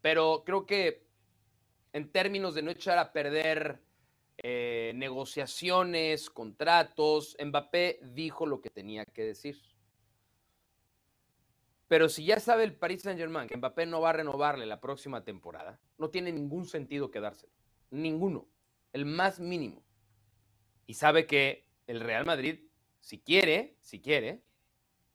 Pero 0.01 0.43
creo 0.45 0.67
que 0.67 1.07
en 1.93 2.11
términos 2.11 2.55
de 2.55 2.63
no 2.63 2.73
echar 2.73 2.99
a 2.99 3.13
perder 3.13 3.81
eh, 4.39 4.91
negociaciones, 4.97 6.29
contratos, 6.29 7.37
Mbappé 7.41 8.01
dijo 8.03 8.47
lo 8.47 8.61
que 8.61 8.69
tenía 8.69 9.05
que 9.05 9.23
decir. 9.23 9.57
Pero 11.87 12.09
si 12.09 12.25
ya 12.25 12.41
sabe 12.41 12.65
el 12.65 12.75
Paris 12.75 13.03
Saint 13.03 13.19
Germain 13.19 13.49
que 13.49 13.57
Mbappé 13.57 13.87
no 13.87 14.01
va 14.01 14.11
a 14.11 14.15
renovarle 14.15 14.67
la 14.67 14.81
próxima 14.81 15.23
temporada, 15.23 15.79
no 15.99 16.11
tiene 16.11 16.33
ningún 16.33 16.67
sentido 16.67 17.13
quedárselo. 17.13 17.53
Ninguno. 17.91 18.49
El 18.93 19.07
más 19.07 19.39
mínimo. 19.39 19.85
Y 20.89 20.95
sabe 20.95 21.29
que 21.29 21.69
el 21.87 22.01
Real 22.01 22.27
Madrid 22.27 22.70
si 23.01 23.19
quiere, 23.19 23.77
si 23.81 24.01
quiere, 24.01 24.43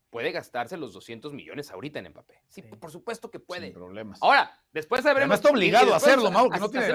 puede 0.10 0.32
gastarse 0.32 0.78
los 0.78 0.94
200 0.94 1.34
millones 1.34 1.72
ahorita 1.72 2.00
en 2.00 2.10
Mbappé. 2.10 2.42
Sí, 2.48 2.62
por 2.62 2.92
supuesto 2.92 3.30
que 3.30 3.40
puede. 3.40 3.68
Sin 3.68 3.74
problemas. 3.74 4.18
Ahora, 4.22 4.58
después 4.72 5.04
sabremos. 5.04 5.36
está 5.36 5.50
obligado 5.50 5.94
a 5.94 5.98
hacerlo, 5.98 6.32
Mauro, 6.32 6.52
que 6.52 6.60
no 6.60 6.70
tiene 6.70 6.88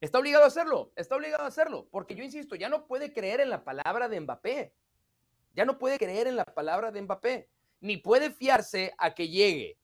Está 0.00 0.18
obligado 0.18 0.44
a 0.44 0.46
hacerlo, 0.46 0.92
está 0.96 1.16
obligado 1.16 1.44
a 1.44 1.46
hacerlo. 1.46 1.88
Porque 1.90 2.14
yo 2.14 2.22
insisto, 2.22 2.54
ya 2.54 2.68
no 2.68 2.86
puede 2.86 3.12
creer 3.12 3.40
en 3.40 3.50
la 3.50 3.64
palabra 3.64 4.08
de 4.08 4.20
Mbappé. 4.20 4.74
Ya 5.54 5.64
no 5.64 5.78
puede 5.78 5.98
creer 5.98 6.26
en 6.26 6.36
la 6.36 6.44
palabra 6.44 6.90
de 6.90 7.02
Mbappé. 7.02 7.50
Ni 7.80 7.96
puede 7.96 8.30
fiarse 8.30 8.94
a 8.98 9.14
que 9.14 9.28
llegue 9.28 9.78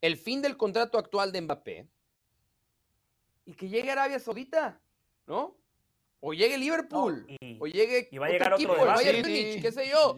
el 0.00 0.16
fin 0.16 0.40
del 0.42 0.56
contrato 0.56 0.98
actual 0.98 1.32
de 1.32 1.40
Mbappé 1.42 1.88
y 3.44 3.54
que 3.54 3.68
llegue 3.68 3.90
Arabia 3.90 4.18
Saudita, 4.18 4.80
¿no? 5.26 5.59
O 6.20 6.34
llegue 6.34 6.58
Liverpool, 6.58 7.26
o 7.58 7.66
llegue 7.66 8.08
y 8.10 8.18
va 8.18 8.26
a 8.26 8.28
llegar 8.28 8.52
otro, 8.52 8.74
equipo, 8.74 8.86
Bayern 8.86 9.22
qué 9.62 9.72
sé 9.72 9.88
yo. 9.88 10.14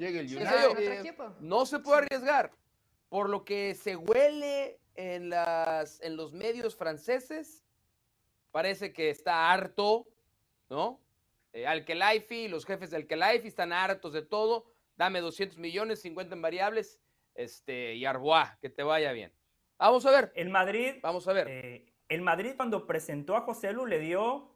No 1.41 1.65
se 1.65 1.79
puede 1.79 1.99
arriesgar. 1.99 2.51
Por 3.09 3.29
lo 3.29 3.45
que 3.45 3.75
se 3.75 3.95
huele 3.95 4.81
en, 4.97 5.31
las, 5.31 6.01
en 6.01 6.17
los 6.17 6.33
medios 6.33 6.75
franceses, 6.75 7.63
parece 8.51 8.93
que 8.93 9.11
está 9.11 9.53
harto, 9.53 10.09
¿no? 10.69 11.01
Eh, 11.53 11.67
Alkelaifi, 11.67 12.49
los 12.49 12.65
jefes 12.65 12.91
de 12.91 12.97
Alkelaifi 12.97 13.47
están 13.47 13.73
hartos 13.73 14.13
de 14.13 14.23
todo. 14.23 14.73
Dame 14.97 15.21
200 15.21 15.59
millones, 15.59 16.01
50 16.03 16.35
en 16.35 16.43
variables, 16.43 17.01
este, 17.35 17.95
y 17.95 18.05
Arbois, 18.05 18.49
que 18.61 18.71
te 18.71 18.83
vaya 18.83 19.13
bien. 19.13 19.33
Vamos 19.79 20.05
a 20.07 20.11
ver. 20.11 20.33
El 20.35 20.49
Madrid. 20.49 20.97
Vamos 21.03 21.29
a 21.29 21.33
ver. 21.33 21.49
Eh, 21.49 21.93
el 22.09 22.23
Madrid 22.23 22.55
cuando 22.57 22.87
presentó 22.87 23.37
a 23.37 23.43
José 23.43 23.73
Lu 23.73 23.87
le 23.87 23.99
dio 23.99 24.52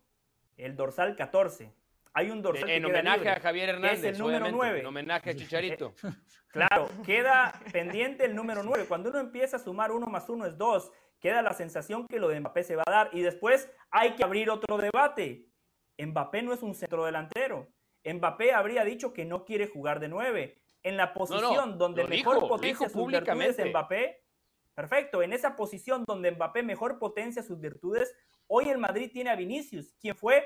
el 0.57 0.77
dorsal 0.77 1.17
14. 1.17 1.73
Hay 2.15 2.31
un 2.31 2.41
dorsal 2.41 2.71
en 2.71 2.85
homenaje 2.85 3.29
a 3.29 3.41
Javier 3.41 3.69
Hernández, 3.71 3.99
es 3.99 4.05
el 4.05 4.19
número 4.19 4.51
9. 4.51 4.81
En 4.81 4.87
homenaje 4.87 5.31
a 5.31 5.35
Chicharito. 5.37 5.93
claro, 6.49 6.89
queda 7.05 7.61
pendiente 7.73 8.25
el 8.25 8.35
número 8.35 8.63
9. 8.63 8.87
Cuando 8.89 9.11
uno 9.11 9.21
empieza 9.21 9.57
a 9.57 9.61
sumar 9.61 9.93
1 9.93 10.07
más 10.07 10.29
1 10.29 10.47
es 10.47 10.57
2, 10.57 10.93
queda 11.21 11.43
la 11.43 11.53
sensación 11.53 12.07
que 12.09 12.19
lo 12.19 12.29
de 12.29 12.41
Mbappé 12.41 12.65
se 12.65 12.77
va 12.77 12.85
a 12.87 12.91
dar 12.91 13.11
y 13.13 13.21
después 13.21 13.71
hay 13.91 14.15
que 14.15 14.25
abrir 14.25 14.51
otro 14.51 14.79
debate. 14.79 15.47
Mbappé 15.99 16.43
no 16.43 16.53
es 16.53 16.63
un 16.63 16.75
centro 16.75 17.05
delantero. 17.05 17.69
Mbappé 18.05 18.53
habría 18.53 18.85
dicho 18.85 19.13
que 19.13 19.25
no 19.25 19.45
quiere 19.45 19.67
jugar 19.67 20.01
de 20.01 20.09
9. 20.09 20.59
En 20.83 20.97
la 20.97 21.13
posición 21.13 21.79
donde 21.79 22.07
mejor 22.07 22.49
potencia 22.49 22.89
sus 22.89 23.07
virtudes 23.07 23.59
Mbappé, 23.59 24.26
perfecto, 24.77 25.23
en 25.23 25.33
esa 25.33 25.57
posición 25.57 26.05
donde 26.07 26.31
Mbappé 26.31 26.63
mejor 26.63 27.01
potencia 27.01 27.43
sus 27.43 27.59
virtudes, 27.59 28.15
Hoy 28.49 28.69
el 28.69 28.79
Madrid 28.79 29.11
tiene 29.13 29.31
a 29.31 29.37
Vinicius, 29.37 29.95
quien 30.01 30.17
fue 30.17 30.45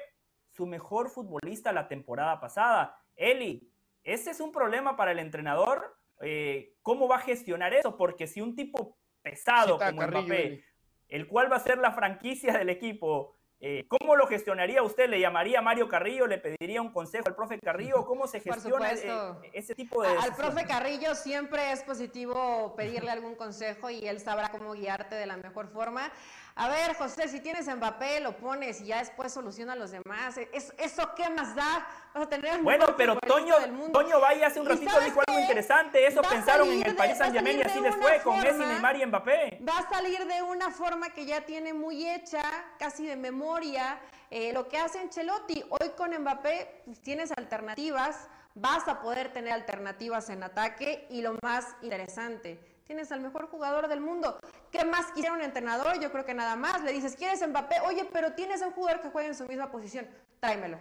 su 0.52 0.66
mejor 0.66 1.11
futbolista 1.11 1.73
la 1.73 1.89
temporada 1.89 2.40
pasada. 2.40 2.97
Eli, 3.15 3.70
ese 4.02 4.31
es 4.31 4.40
un 4.40 4.52
problema 4.52 4.97
para 4.97 5.12
el 5.12 5.19
entrenador. 5.19 5.97
Eh, 6.23 6.77
¿Cómo 6.82 7.09
va 7.09 7.16
a 7.16 7.20
gestionar 7.20 7.74
eso? 7.74 7.97
Porque 7.97 8.27
si 8.27 8.40
un 8.40 8.57
tipo 8.57 8.98
pesado 9.23 9.78
como 9.78 10.02
Mbappé, 10.07 10.65
el 11.09 11.28
cual 11.28 11.52
va 11.52 11.57
a 11.57 11.61
ser 11.61 11.78
la 11.78 11.93
franquicia 11.93 12.57
del 12.57 12.70
equipo, 12.70 13.36
Eh, 13.62 13.84
¿Cómo 13.88 14.16
lo 14.16 14.26
gestionaría 14.26 14.82
usted? 14.82 15.10
¿Le 15.10 15.20
llamaría 15.20 15.58
a 15.58 15.62
Mario 15.62 15.86
Carrillo? 15.86 16.26
¿Le 16.26 16.38
pediría 16.38 16.80
un 16.80 16.90
consejo 16.90 17.24
al 17.28 17.34
profe 17.34 17.58
Carrillo? 17.60 18.04
¿Cómo 18.06 18.26
se 18.26 18.40
gestiona 18.40 18.90
eh, 18.92 19.50
ese 19.52 19.74
tipo 19.74 20.02
de... 20.02 20.08
Al 20.08 20.34
profe 20.34 20.64
Carrillo 20.64 21.14
siempre 21.14 21.70
es 21.70 21.82
positivo 21.82 22.74
pedirle 22.74 23.10
algún 23.10 23.34
consejo 23.34 23.90
y 23.90 24.08
él 24.08 24.18
sabrá 24.18 24.50
cómo 24.50 24.72
guiarte 24.72 25.14
de 25.14 25.26
la 25.26 25.36
mejor 25.36 25.68
forma. 25.68 26.10
A 26.55 26.68
ver, 26.68 26.94
José, 26.94 27.28
si 27.28 27.40
tienes 27.40 27.66
Mbappé, 27.66 28.20
lo 28.20 28.36
pones 28.36 28.81
y 28.81 28.86
ya 28.86 28.98
después 28.98 29.32
soluciona 29.32 29.72
a 29.74 29.77
los 29.77 29.90
demás. 29.90 30.36
¿Eso, 30.52 31.14
qué 31.14 31.28
más 31.31 31.55
da? 31.55 31.86
Vas 32.12 32.24
a 32.24 32.28
tener 32.28 32.60
Bueno, 32.62 32.94
pero 32.97 33.16
Toño, 33.20 33.55
Toño 33.93 34.20
Valle 34.20 34.44
hace 34.44 34.60
un 34.60 34.66
ratito 34.66 34.98
dijo 35.01 35.20
algo 35.27 35.40
interesante. 35.40 36.06
Eso 36.06 36.22
pensaron 36.22 36.68
en 36.68 36.86
el 36.86 36.97
Paris 36.97 37.18
Saint-Germain 37.18 37.59
y 37.59 37.62
así 37.62 37.81
les 37.81 37.94
fue 37.97 38.20
con 38.22 38.40
Messi, 38.40 38.59
Neymar 38.59 38.97
y 38.97 39.06
Mbappé. 39.06 39.60
Va 39.66 39.78
a 39.78 39.89
salir 39.89 40.27
de 40.27 40.43
una 40.43 40.70
forma 40.70 41.10
que 41.10 41.24
ya 41.24 41.43
tiene 41.43 41.72
muy 41.72 42.09
hecha, 42.09 42.43
casi 42.78 43.06
de 43.06 43.16
memoria, 43.16 44.01
eh, 44.31 44.52
lo 44.52 44.68
que 44.68 44.77
hace 44.77 44.98
Ancelotti. 44.98 45.64
Hoy 45.68 45.90
con 45.97 46.10
Mbappé 46.10 46.82
pues, 46.85 47.01
tienes 47.01 47.32
alternativas, 47.36 48.28
vas 48.55 48.89
a 48.89 49.01
poder 49.01 49.32
tener 49.32 49.52
alternativas 49.52 50.31
en 50.31 50.43
ataque 50.43 51.06
y 51.10 51.22
lo 51.22 51.36
más 51.43 51.66
interesante, 51.82 52.60
tienes 52.90 53.12
al 53.12 53.20
mejor 53.20 53.46
jugador 53.46 53.86
del 53.86 54.00
mundo. 54.00 54.40
¿Qué 54.72 54.84
más 54.84 55.12
quisiera 55.12 55.32
un 55.32 55.42
entrenador? 55.42 56.00
Yo 56.00 56.10
creo 56.10 56.24
que 56.24 56.34
nada 56.34 56.56
más. 56.56 56.82
Le 56.82 56.90
dices, 56.90 57.14
¿quieres 57.14 57.46
Mbappé? 57.46 57.76
Oye, 57.86 58.04
pero 58.12 58.32
tienes 58.32 58.62
un 58.62 58.72
jugador 58.72 59.00
que 59.00 59.10
juega 59.10 59.28
en 59.28 59.36
su 59.36 59.46
misma 59.46 59.70
posición. 59.70 60.08
Tráemelo. 60.40 60.76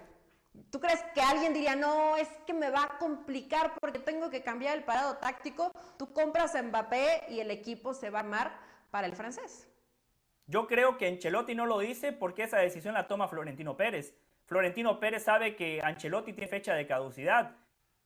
¿Tú 0.72 0.80
crees 0.80 1.03
que 1.14 1.22
alguien 1.22 1.53
diría, 1.53 1.76
no, 1.76 2.18
es 2.18 2.27
que 2.48 2.53
me 2.56 2.72
va 2.72 2.86
a 2.86 2.98
complicar 2.98 3.73
porque 3.80 3.99
tengo 3.99 4.31
que 4.31 4.41
cambiar 4.41 4.76
el 4.76 4.84
parado 4.86 5.18
táctico? 5.18 5.72
Tú 5.99 6.11
compras 6.11 6.56
a 6.56 6.64
Mbappé 6.64 7.26
y 7.30 7.41
el 7.41 7.52
equipo 7.52 7.94
se 7.94 8.10
va 8.10 8.18
a 8.18 8.22
armar 8.23 8.60
para 8.90 9.06
el 9.06 9.15
francés. 9.15 9.69
Yo 10.48 10.65
creo 10.65 10.98
que 10.98 11.07
Ancelotti 11.07 11.53
no 11.53 11.68
lo 11.68 11.77
dice 11.77 12.11
porque 12.11 12.41
esa 12.41 12.57
decisión 12.57 12.95
la 12.95 13.07
toma 13.07 13.27
Florentino 13.27 13.77
Pérez. 13.77 14.15
Florentino 14.48 14.99
Pérez 14.99 15.26
sabe 15.26 15.56
que 15.56 15.80
Ancelotti 15.84 16.34
tiene 16.34 16.48
fecha 16.48 16.73
de 16.73 16.88
caducidad. 16.88 17.56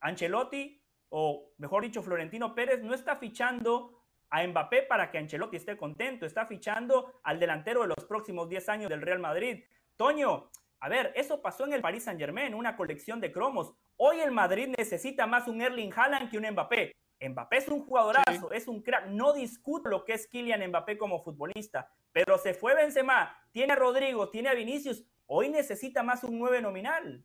Ancelotti 0.02 0.83
o 1.16 1.54
mejor 1.60 1.84
dicho, 1.84 2.02
Florentino 2.02 2.56
Pérez 2.56 2.82
no 2.82 2.96
está 2.96 3.18
fichando 3.18 4.02
a 4.32 4.48
Mbappé 4.48 4.82
para 4.82 5.12
que 5.12 5.20
Ancelotti 5.20 5.58
esté 5.58 5.78
contento, 5.78 6.26
está 6.26 6.48
fichando 6.48 7.20
al 7.22 7.40
delantero 7.40 7.84
de 7.84 7.90
los 7.90 8.04
próximos 8.06 8.50
10 8.50 8.70
años 8.70 8.90
del 8.90 9.04
Real 9.04 9.20
Madrid. 9.20 9.64
Toño, 9.96 10.50
a 10.80 10.90
ver, 10.90 11.14
eso 11.16 11.40
pasó 11.40 11.66
en 11.66 11.74
el 11.74 11.82
Paris 11.82 12.06
Saint 12.06 12.20
Germain, 12.20 12.56
una 12.56 12.76
colección 12.76 13.22
de 13.22 13.32
cromos. 13.32 13.76
Hoy 13.96 14.22
el 14.22 14.32
Madrid 14.32 14.74
necesita 14.76 15.28
más 15.28 15.48
un 15.48 15.62
Erling 15.62 15.94
Haaland 15.96 16.32
que 16.32 16.40
un 16.40 16.50
Mbappé. 16.50 16.92
Mbappé 17.22 17.58
es 17.58 17.68
un 17.68 17.86
jugadorazo, 17.86 18.52
es 18.52 18.68
un 18.68 18.82
crack. 18.82 19.06
No 19.06 19.34
discuto 19.34 19.90
lo 19.90 20.06
que 20.06 20.14
es 20.14 20.28
Kylian 20.28 20.68
Mbappé 20.68 20.98
como 20.98 21.24
futbolista, 21.24 21.92
pero 22.12 22.40
se 22.40 22.56
fue 22.56 22.74
Benzema, 22.74 23.38
tiene 23.52 23.74
a 23.74 23.76
Rodrigo, 23.76 24.32
tiene 24.32 24.50
a 24.50 24.56
Vinicius. 24.56 25.06
Hoy 25.28 25.50
necesita 25.50 26.02
más 26.02 26.24
un 26.24 26.40
9 26.40 26.60
nominal. 26.60 27.24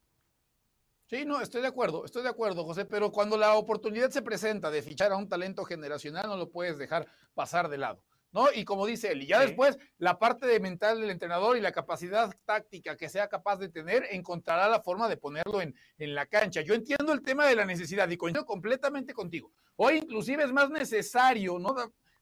Sí, 1.09 1.25
no, 1.25 1.41
estoy 1.41 1.63
de 1.63 1.69
acuerdo, 1.69 2.05
estoy 2.05 2.23
de 2.23 2.29
acuerdo, 2.29 2.65
José, 2.65 2.85
pero 2.85 3.11
cuando 3.11 3.39
la 3.39 3.55
oportunidad 3.55 4.11
se 4.11 4.21
presenta 4.21 4.71
de 4.71 4.83
fichar 4.83 5.11
a 5.11 5.17
un 5.17 5.27
talento 5.27 5.65
generacional, 5.65 6.27
no 6.27 6.37
lo 6.37 6.51
puedes 6.51 6.77
dejar 6.77 7.07
pasar 7.35 7.71
de 7.71 7.79
lado. 7.79 8.05
¿No? 8.31 8.53
Y 8.55 8.67
como 8.67 8.85
dice 8.85 9.13
él, 9.13 9.23
y 9.23 9.27
ya 9.27 9.41
después 9.41 9.79
la 9.97 10.19
parte 10.19 10.47
de 10.47 10.61
mental 10.61 11.01
del 11.01 11.09
entrenador 11.09 11.57
y 11.57 11.63
la 11.63 11.73
capacidad 11.73 12.31
táctica 12.45 12.95
que 12.95 13.09
sea 13.09 13.27
capaz 13.27 13.57
de 13.57 13.71
tener, 13.71 14.07
encontrará 14.11 14.69
la 14.69 14.83
forma 14.83 15.09
de 15.09 15.17
ponerlo 15.17 15.63
en, 15.63 15.75
en 15.97 16.15
la 16.15 16.27
cancha. 16.27 16.61
Yo 16.61 16.75
entiendo 16.75 17.15
el 17.15 17.23
tema 17.23 17.47
de 17.47 17.57
la 17.57 17.65
necesidad 17.65 18.07
y 18.11 18.19
coincido 18.19 18.45
completamente 18.45 19.15
contigo. 19.15 19.51
Hoy 19.77 19.97
inclusive 19.97 20.45
es 20.45 20.53
más 20.53 20.69
necesario, 20.69 21.59
¿no? 21.59 21.75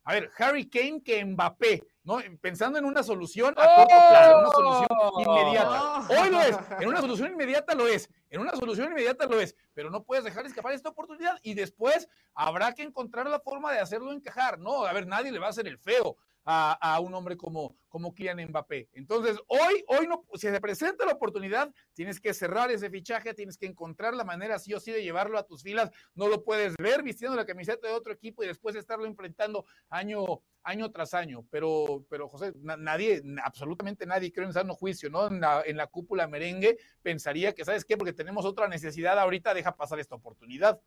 A 0.07 0.13
ver, 0.15 0.31
Harry 0.39 0.69
Kane 0.69 1.03
que 1.03 1.25
Mbappé. 1.25 1.83
¿no? 2.07 2.19
Pensando 2.41 2.79
en 2.79 2.85
una 2.85 3.03
solución 3.03 3.53
a 3.59 3.75
corto 3.75 3.95
plazo, 4.09 4.39
una 4.39 4.51
solución 4.51 4.89
¡Oh! 4.91 5.21
inmediata. 5.21 6.07
Hoy 6.09 6.31
lo 6.31 6.41
es, 6.41 6.57
en 6.81 6.89
una 6.89 7.01
solución 7.01 7.33
inmediata 7.33 7.75
lo 7.75 7.89
es, 7.89 8.09
en 8.31 8.41
una 8.41 8.53
solución 8.53 8.93
inmediata 8.93 9.27
lo 9.27 9.41
es, 9.41 9.57
pero 9.75 9.91
no 9.91 10.05
puedes 10.05 10.25
dejar 10.25 10.47
escapar 10.47 10.73
esta 10.73 10.91
oportunidad 10.91 11.37
y 11.43 11.55
después 11.55 12.09
habrá 12.33 12.73
que 12.73 12.85
encontrar 12.85 13.29
la 13.29 13.41
forma 13.41 13.73
de 13.73 13.81
hacerlo 13.81 14.13
encajar, 14.13 14.61
¿no? 14.61 14.87
A 14.87 14.93
ver, 14.93 15.09
nadie 15.09 15.33
le 15.33 15.41
va 15.41 15.49
a 15.49 15.51
hacer 15.51 15.67
el 15.67 15.79
feo 15.79 16.17
a, 16.47 17.01
un 17.01 17.13
hombre 17.15 17.37
como, 17.37 17.77
como 17.89 18.15
Kylian 18.15 18.49
Mbappé. 18.49 18.89
Entonces, 18.93 19.37
hoy, 19.49 19.85
hoy 19.89 20.07
no, 20.07 20.25
si 20.35 20.49
se 20.49 20.61
presenta 20.61 21.05
la 21.05 21.13
oportunidad, 21.13 21.73
tienes 21.93 22.21
que 22.21 22.33
cerrar 22.33 22.71
ese 22.71 22.89
fichaje, 22.89 23.35
tienes 23.35 23.59
que 23.59 23.67
encontrar 23.67 24.15
la 24.15 24.23
manera 24.23 24.59
sí 24.61 24.73
o 24.73 24.79
sí 24.79 24.93
de 24.93 25.03
llevarlo 25.03 25.39
a 25.39 25.47
tus 25.47 25.63
filas. 25.63 25.91
No 26.15 26.29
lo 26.29 26.45
puedes 26.45 26.75
ver 26.79 27.03
vistiendo 27.03 27.37
la 27.37 27.47
camiseta 27.47 27.89
de 27.89 27.95
otro 27.95 28.13
equipo 28.13 28.45
y 28.45 28.47
después 28.47 28.77
estarlo 28.77 29.07
enfrentando 29.07 29.67
año, 29.89 30.25
año 30.63 30.91
tras 30.93 31.15
año. 31.15 31.45
Pero, 31.51 32.05
pero 32.09 32.29
José, 32.29 32.53
nadie, 32.63 33.23
absolutamente 33.43 34.07
nadie, 34.07 34.33
creo 34.33 34.47
en 34.47 34.53
sano 34.53 34.75
juicio, 34.75 35.11
¿no? 35.11 35.27
En 35.27 35.41
la, 35.41 35.63
en 35.67 35.77
la 35.77 35.89
cúpula 35.89 36.29
merengue 36.29 36.79
pensaría 37.03 37.55
que, 37.55 37.65
¿sabes 37.65 37.85
qué? 37.85 37.97
Porque 37.97 38.13
tenemos 38.13 38.45
otra 38.45 38.69
necesidad 38.69 39.19
ahorita, 39.19 39.53
deja 39.53 39.77
pasar 39.77 39.99
esta 39.99 40.15
oportunidad. 40.15 40.81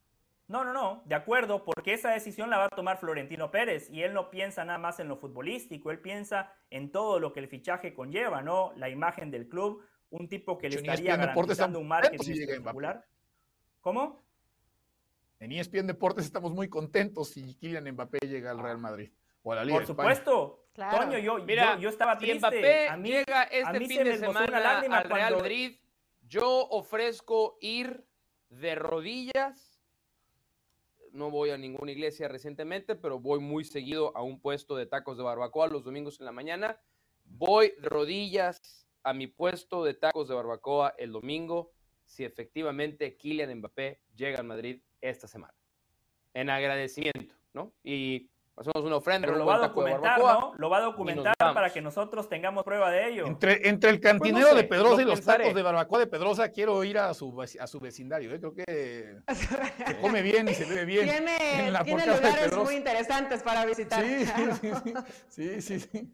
No, 0.50 0.66
no, 0.66 0.74
no, 0.74 1.04
de 1.06 1.14
acuerdo, 1.14 1.64
porque 1.64 1.94
esa 1.94 2.10
decisión 2.10 2.50
la 2.50 2.58
va 2.58 2.66
a 2.66 2.70
tomar 2.70 2.98
Florentino 2.98 3.52
Pérez 3.52 3.88
y 3.92 4.02
él 4.02 4.16
no 4.16 4.32
piensa 4.32 4.66
nada 4.66 4.80
más 4.80 5.00
en 5.00 5.08
lo 5.08 5.16
futbolístico, 5.16 5.92
él 5.92 6.00
piensa 6.00 6.52
en 6.72 6.92
todo 6.92 7.20
lo 7.20 7.34
que 7.34 7.40
el 7.40 7.48
fichaje 7.48 7.94
conlleva, 7.94 8.42
¿no? 8.42 8.74
La 8.76 8.90
imagen 8.90 9.30
del 9.30 9.48
club, 9.48 9.86
un 10.10 10.28
tipo 10.28 10.58
que 10.58 10.70
le 10.70 10.78
estaría 10.78 11.16
garantizando 11.18 11.80
un 11.80 11.88
marketing 11.88 12.32
espectacular. 12.32 13.06
¿Cómo? 13.80 14.24
En 15.40 15.52
ESPN 15.52 15.86
Deportes 15.86 16.26
estamos 16.26 16.52
muy 16.52 16.68
contentos 16.68 17.30
si 17.30 17.54
Kylian 17.54 17.92
Mbappé 17.92 18.18
llega 18.26 18.50
al 18.50 18.58
Real 18.58 18.80
Madrid 18.80 19.12
o 19.44 19.52
a 19.52 19.58
la 19.58 19.64
Liga 19.64 19.78
Por 19.78 19.86
supuesto. 19.86 20.66
Toño, 20.74 21.20
yo, 21.20 21.38
Mira, 21.46 21.78
yo, 21.78 21.90
estaba 21.90 22.18
triste. 22.18 22.40
Mbappé 22.40 22.90
a 22.90 22.98
mí, 22.98 23.10
llega 23.12 23.44
este 23.44 23.86
fin 23.86 24.04
de 24.04 24.18
semana 24.18 24.80
al 24.80 25.04
Real 25.04 25.36
Madrid, 25.36 25.78
yo 26.28 26.68
ofrezco 26.70 27.60
ir 27.62 28.04
de 28.50 28.74
rodillas 28.74 29.79
no 31.14 31.30
voy 31.32 31.50
a 31.50 31.58
ninguna 31.58 31.92
iglesia 31.92 32.28
recientemente, 32.28 32.96
pero 32.96 33.20
voy 33.20 33.40
muy 33.40 33.64
seguido 33.64 34.16
a 34.16 34.24
un 34.24 34.40
puesto 34.40 34.76
de 34.76 34.86
tacos 34.86 35.18
de 35.18 35.24
barbacoa 35.24 35.68
los 35.68 35.84
domingos 35.84 36.20
en 36.20 36.26
la 36.26 36.32
mañana. 36.32 36.80
Voy 37.26 37.74
de 37.80 37.90
rodillas 37.90 38.88
a 39.04 39.14
mi 39.14 39.28
puesto 39.28 39.84
de 39.84 39.94
tacos 39.94 40.28
de 40.28 40.36
barbacoa 40.36 40.96
el 40.98 41.12
domingo 41.12 41.72
si 42.06 42.24
efectivamente 42.24 43.16
Kylian 43.18 43.56
Mbappé 43.60 44.02
llega 44.16 44.40
a 44.40 44.44
Madrid 44.44 44.82
esta 45.00 45.28
semana. 45.28 45.54
En 46.34 46.50
agradecimiento, 46.50 47.36
¿no? 47.54 47.74
Y 47.84 48.32
Hacemos 48.60 48.84
una 48.84 48.98
ofrenda. 48.98 49.26
Pero 49.26 49.38
lo 49.38 49.46
va 49.46 49.56
a 49.56 49.60
documentar, 49.60 50.20
¿no? 50.20 50.54
Lo 50.58 50.70
va 50.70 50.78
a 50.80 50.82
documentar 50.82 51.34
para 51.38 51.70
que 51.70 51.82
nosotros 51.82 52.28
tengamos 52.28 52.66
prueba 52.66 52.92
de 52.92 53.08
ello. 53.08 53.26
Entre, 53.26 53.70
entre 53.70 53.90
el 53.90 54.02
cantinero 54.02 54.54
de 54.54 54.66
Pedrosa 54.66 55.02
y 55.02 55.06
los 55.06 55.22
tacos 55.22 55.56
de 55.56 55.62
barbacoa 55.62 56.00
de 56.00 56.08
Pedrosa, 56.08 56.50
quiero 56.50 56.84
ir 56.84 56.98
a 56.98 57.14
su, 57.14 57.42
a 57.42 57.68
su 57.68 57.80
vecindario. 57.80 58.34
¿eh? 58.34 58.40
Creo 58.40 58.54
que 58.54 59.22
se 59.34 60.02
come 60.02 60.22
bien 60.22 60.50
y 60.50 60.54
se 60.54 60.66
bebe 60.66 60.84
bien. 60.84 61.08
Tiene, 61.08 61.38
tiene 61.86 62.06
lugares 62.06 62.58
muy 62.58 62.76
interesantes 62.76 63.42
para 63.44 63.66
visitar. 63.66 64.04
Sí, 65.30 65.62
sí, 65.62 65.80
sí. 65.80 66.14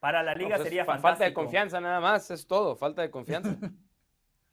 Para 0.00 0.22
la 0.22 0.34
liga 0.34 0.56
pues, 0.56 0.62
sería 0.62 0.84
fantástico. 0.84 1.08
Falta 1.08 1.24
de 1.24 1.34
confianza 1.34 1.80
nada 1.80 2.00
más, 2.00 2.30
es 2.30 2.46
todo, 2.46 2.76
falta 2.76 3.02
de 3.02 3.10
confianza. 3.10 3.56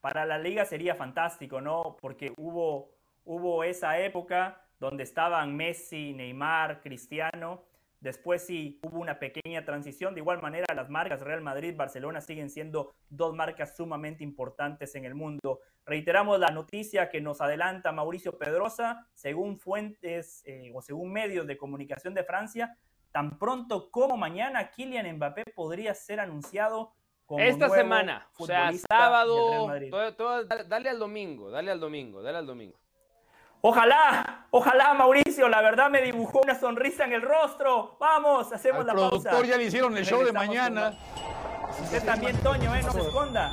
para 0.01 0.25
la 0.25 0.37
liga 0.37 0.65
sería 0.65 0.95
fantástico, 0.95 1.61
¿no? 1.61 1.95
Porque 2.01 2.33
hubo, 2.35 2.93
hubo 3.23 3.63
esa 3.63 3.99
época 3.99 4.61
donde 4.81 5.03
estaban 5.03 5.55
Messi, 5.55 6.11
Neymar, 6.11 6.81
Cristiano. 6.81 7.61
Después 7.99 8.43
sí 8.43 8.79
hubo 8.81 8.99
una 8.99 9.19
pequeña 9.19 9.63
transición. 9.63 10.15
De 10.15 10.21
igual 10.21 10.41
manera, 10.41 10.65
las 10.73 10.89
marcas 10.89 11.21
Real 11.21 11.41
Madrid, 11.41 11.75
Barcelona 11.77 12.19
siguen 12.19 12.49
siendo 12.49 12.91
dos 13.07 13.35
marcas 13.35 13.77
sumamente 13.77 14.23
importantes 14.23 14.95
en 14.95 15.05
el 15.05 15.13
mundo. 15.13 15.59
Reiteramos 15.85 16.39
la 16.39 16.47
noticia 16.47 17.09
que 17.09 17.21
nos 17.21 17.41
adelanta 17.41 17.91
Mauricio 17.91 18.39
Pedrosa, 18.39 19.07
según 19.13 19.59
fuentes 19.59 20.41
eh, 20.47 20.71
o 20.73 20.81
según 20.81 21.13
medios 21.13 21.45
de 21.45 21.57
comunicación 21.57 22.15
de 22.15 22.23
Francia, 22.23 22.75
tan 23.11 23.37
pronto 23.37 23.91
como 23.91 24.17
mañana 24.17 24.71
Kylian 24.71 25.15
Mbappé 25.15 25.43
podría 25.53 25.93
ser 25.93 26.19
anunciado 26.19 26.91
como 27.27 27.43
esta 27.43 27.69
semana, 27.69 28.27
o 28.37 28.45
sea, 28.45 28.71
sábado, 28.89 29.67
dale 30.67 30.89
al 30.89 30.99
domingo, 30.99 31.49
dale 31.49 31.71
al 31.71 31.79
domingo, 31.79 32.21
dale 32.21 32.39
al 32.39 32.45
domingo. 32.45 32.77
Ojalá, 33.63 34.47
ojalá 34.49 34.95
Mauricio, 34.95 35.47
la 35.47 35.61
verdad 35.61 35.91
me 35.91 36.01
dibujó 36.01 36.41
una 36.41 36.59
sonrisa 36.59 37.05
en 37.05 37.13
el 37.13 37.21
rostro. 37.21 37.95
Vamos, 37.99 38.51
hacemos 38.51 38.83
la 38.85 38.93
pausa. 38.95 39.29
productor 39.29 39.45
ya 39.45 39.57
le 39.57 39.65
hicieron 39.65 39.95
el 39.95 40.03
show 40.03 40.23
de 40.23 40.31
mañana. 40.31 40.93
Usted 41.83 42.03
también, 42.03 42.35
Toño, 42.37 42.73
¿eh? 42.75 42.81
no 42.81 42.91
se 42.91 43.01
esconda. 43.01 43.51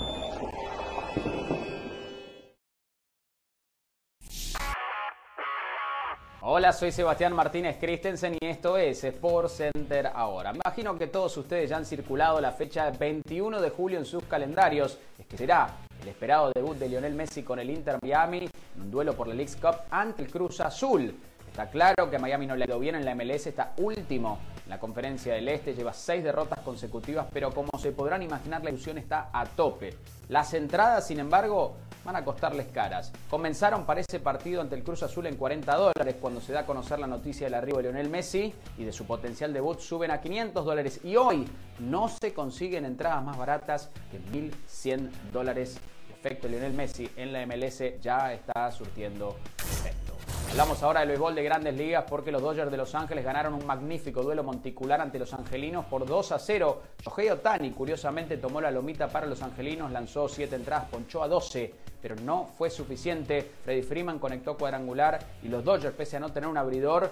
Hola, 6.40 6.72
soy 6.72 6.90
Sebastián 6.90 7.35
Martínez 7.35 7.76
Christensen 7.78 8.39
y 8.40 8.47
esto 8.47 8.78
es 8.78 9.05
Sport 9.05 9.51
Center 9.51 10.10
ahora. 10.14 10.55
Imagino 10.55 10.97
que 10.97 11.09
todos 11.09 11.36
ustedes 11.36 11.68
ya 11.68 11.76
han 11.76 11.85
circulado 11.85 12.40
la 12.40 12.52
fecha 12.52 12.90
21 12.90 13.60
de 13.60 13.68
julio 13.68 13.98
en 13.98 14.06
sus 14.06 14.24
calendarios. 14.24 14.98
Es 15.18 15.26
que 15.26 15.36
será 15.36 15.68
el 16.01 16.09
esperado 16.09 16.51
debut 16.55 16.78
de 16.78 16.89
Lionel 16.89 17.14
Messi 17.14 17.43
con 17.43 17.59
el 17.59 17.68
Inter 17.68 17.98
Miami, 18.01 18.48
un 18.81 18.91
duelo 18.91 19.15
por 19.15 19.29
la 19.29 19.35
League 19.35 19.53
Cup 19.61 19.77
ante 19.91 20.23
el 20.23 20.31
Cruz 20.31 20.61
Azul. 20.61 21.15
Está 21.51 21.71
claro 21.71 22.11
que 22.11 22.19
Miami 22.19 22.47
no 22.47 22.55
le 22.55 22.65
ha 22.65 22.69
ido 22.69 22.79
bien 22.79 22.95
en 22.95 23.05
la 23.05 23.15
MLS, 23.15 23.47
está 23.47 23.73
último 23.79 24.39
en 24.65 24.71
la 24.71 24.79
conferencia 24.79 25.35
del 25.35 25.49
Este, 25.49 25.75
lleva 25.75 25.93
seis 25.93 26.23
derrotas 26.23 26.61
consecutivas, 26.61 27.27
pero 27.33 27.51
como 27.51 27.71
se 27.79 27.91
podrán 27.93 28.23
imaginar, 28.23 28.63
la 28.63 28.71
ilusión 28.71 28.99
está 28.99 29.31
a 29.33 29.45
tope. 29.47 29.95
Las 30.29 30.55
entradas, 30.55 31.07
sin 31.07 31.19
embargo, 31.19 31.77
van 32.05 32.17
a 32.17 32.25
costarles 32.25 32.69
caras. 32.69 33.13
Comenzaron 33.29 33.85
para 33.85 34.01
ese 34.01 34.21
partido 34.21 34.61
ante 34.61 34.75
el 34.75 34.85
Cruz 34.85 35.03
Azul 35.03 35.27
en 35.27 35.37
40 35.37 35.75
dólares 35.75 36.17
cuando 36.21 36.41
se 36.41 36.53
da 36.53 36.61
a 36.61 36.67
conocer 36.67 36.99
la 36.99 37.07
noticia 37.07 37.47
del 37.47 37.55
arribo 37.55 37.79
de 37.79 37.85
Lionel 37.85 38.09
Messi 38.09 38.55
y 38.77 38.85
de 38.85 38.93
su 38.93 39.05
potencial 39.05 39.53
debut 39.53 39.81
suben 39.81 40.11
a 40.11 40.21
500 40.21 40.65
dólares 40.65 41.01
y 41.05 41.17
hoy 41.17 41.47
no 41.81 42.09
se 42.09 42.33
consiguen 42.33 42.85
entradas 42.85 43.25
más 43.25 43.37
baratas 43.37 43.91
que 44.11 44.21
1.100 44.21 45.11
dólares. 45.33 45.81
Efecto 46.29 46.47
Lionel 46.47 46.75
Messi 46.75 47.09
en 47.17 47.33
la 47.33 47.47
MLS 47.47 47.99
ya 48.03 48.35
está 48.35 48.71
surtiendo 48.71 49.39
efecto. 49.57 50.13
Hablamos 50.51 50.83
ahora 50.83 51.01
del 51.01 51.09
béisbol 51.09 51.35
de 51.35 51.43
grandes 51.43 51.75
ligas 51.75 52.05
porque 52.07 52.31
los 52.31 52.43
Dodgers 52.43 52.71
de 52.71 52.77
Los 52.77 52.95
Ángeles 52.95 53.25
ganaron 53.25 53.55
un 53.55 53.65
magnífico 53.65 54.23
duelo 54.23 54.45
monticular 54.45 55.01
ante 55.01 55.19
los 55.19 55.33
angelinos 55.33 55.87
por 55.87 56.05
2 56.05 56.33
a 56.33 56.39
0. 56.39 56.83
Shohei 57.03 57.31
Otani 57.31 57.71
curiosamente 57.71 58.37
tomó 58.37 58.61
la 58.61 58.71
lomita 58.71 59.09
para 59.09 59.25
los 59.25 59.41
angelinos, 59.41 59.91
lanzó 59.91 60.29
7 60.29 60.55
entradas, 60.55 60.91
ponchó 60.91 61.23
a 61.23 61.29
12, 61.29 61.73
pero 62.03 62.15
no 62.17 62.51
fue 62.59 62.69
suficiente. 62.69 63.51
Freddy 63.65 63.81
Freeman 63.81 64.19
conectó 64.19 64.59
cuadrangular 64.59 65.19
y 65.43 65.49
los 65.49 65.65
Dodgers, 65.65 65.95
pese 65.95 66.19
a 66.19 66.21
no 66.21 66.31
tener 66.31 66.51
un 66.51 66.59
abridor 66.59 67.11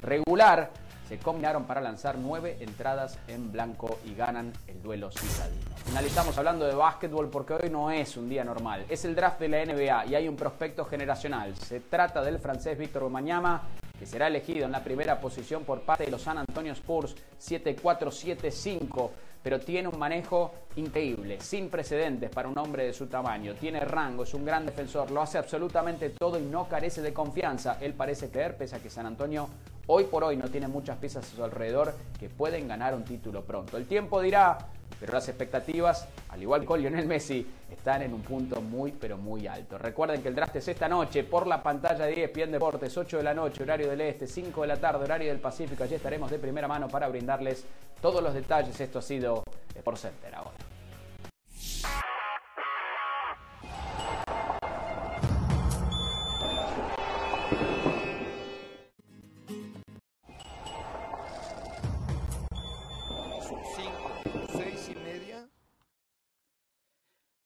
regular, 0.00 0.70
se 1.08 1.18
combinaron 1.18 1.64
para 1.64 1.80
lanzar 1.80 2.16
nueve 2.16 2.56
entradas 2.60 3.18
en 3.28 3.52
blanco 3.52 3.98
y 4.04 4.14
ganan 4.14 4.52
el 4.66 4.82
duelo 4.82 5.10
citadino. 5.10 5.76
Finalizamos 5.84 6.36
hablando 6.38 6.66
de 6.66 6.74
básquetbol 6.74 7.28
porque 7.28 7.54
hoy 7.54 7.70
no 7.70 7.90
es 7.90 8.16
un 8.16 8.28
día 8.28 8.44
normal. 8.44 8.86
Es 8.88 9.04
el 9.04 9.14
draft 9.14 9.40
de 9.40 9.48
la 9.48 9.64
NBA 9.64 10.06
y 10.06 10.14
hay 10.14 10.28
un 10.28 10.36
prospecto 10.36 10.84
generacional. 10.84 11.54
Se 11.56 11.80
trata 11.80 12.22
del 12.22 12.38
francés 12.38 12.78
Víctor 12.78 13.04
Omañama, 13.04 13.62
que 13.98 14.06
será 14.06 14.28
elegido 14.28 14.64
en 14.64 14.72
la 14.72 14.82
primera 14.82 15.20
posición 15.20 15.64
por 15.64 15.82
parte 15.82 16.04
de 16.04 16.10
los 16.10 16.22
San 16.22 16.38
Antonio 16.38 16.72
Spurs 16.72 17.14
7-4-7-5 17.40 19.10
pero 19.44 19.60
tiene 19.60 19.88
un 19.88 19.98
manejo 19.98 20.54
increíble, 20.76 21.38
sin 21.38 21.68
precedentes 21.68 22.30
para 22.30 22.48
un 22.48 22.56
hombre 22.56 22.86
de 22.86 22.94
su 22.94 23.08
tamaño. 23.08 23.52
Tiene 23.54 23.80
rango, 23.80 24.22
es 24.22 24.32
un 24.32 24.42
gran 24.42 24.64
defensor, 24.64 25.10
lo 25.10 25.20
hace 25.20 25.36
absolutamente 25.36 26.08
todo 26.08 26.38
y 26.38 26.42
no 26.42 26.66
carece 26.66 27.02
de 27.02 27.12
confianza. 27.12 27.76
Él 27.78 27.92
parece 27.92 28.30
creer, 28.30 28.56
pese 28.56 28.76
a 28.76 28.78
que 28.78 28.88
San 28.88 29.04
Antonio 29.04 29.46
hoy 29.86 30.04
por 30.04 30.24
hoy 30.24 30.36
no 30.36 30.48
tiene 30.48 30.68
muchas 30.68 30.96
piezas 30.98 31.24
a 31.24 31.36
su 31.36 31.44
alrededor 31.44 31.94
que 32.18 32.28
pueden 32.28 32.68
ganar 32.68 32.94
un 32.94 33.04
título 33.04 33.42
pronto. 33.42 33.76
El 33.76 33.86
tiempo 33.86 34.20
dirá, 34.20 34.58
pero 34.98 35.12
las 35.12 35.28
expectativas, 35.28 36.08
al 36.28 36.42
igual 36.42 36.66
que 36.66 36.78
Lionel 36.78 37.06
Messi, 37.06 37.46
están 37.70 38.02
en 38.02 38.14
un 38.14 38.22
punto 38.22 38.60
muy 38.60 38.92
pero 38.92 39.16
muy 39.16 39.46
alto. 39.46 39.78
Recuerden 39.78 40.22
que 40.22 40.28
el 40.28 40.34
draft 40.34 40.56
es 40.56 40.68
esta 40.68 40.88
noche 40.88 41.24
por 41.24 41.46
la 41.46 41.62
pantalla 41.62 42.06
de 42.06 42.24
ESPN 42.24 42.52
Deportes, 42.52 42.96
8 42.96 43.18
de 43.18 43.22
la 43.22 43.34
noche, 43.34 43.62
horario 43.62 43.90
del 43.90 44.00
Este, 44.00 44.26
5 44.26 44.62
de 44.62 44.66
la 44.68 44.76
tarde, 44.76 45.04
horario 45.04 45.28
del 45.28 45.40
Pacífico. 45.40 45.84
Allí 45.84 45.94
estaremos 45.94 46.30
de 46.30 46.38
primera 46.38 46.68
mano 46.68 46.88
para 46.88 47.08
brindarles 47.08 47.64
todos 48.00 48.22
los 48.22 48.34
detalles. 48.34 48.80
Esto 48.80 49.00
ha 49.00 49.02
sido 49.02 49.44
Sport 49.74 49.98
Center 49.98 50.34
ahora. 50.34 50.73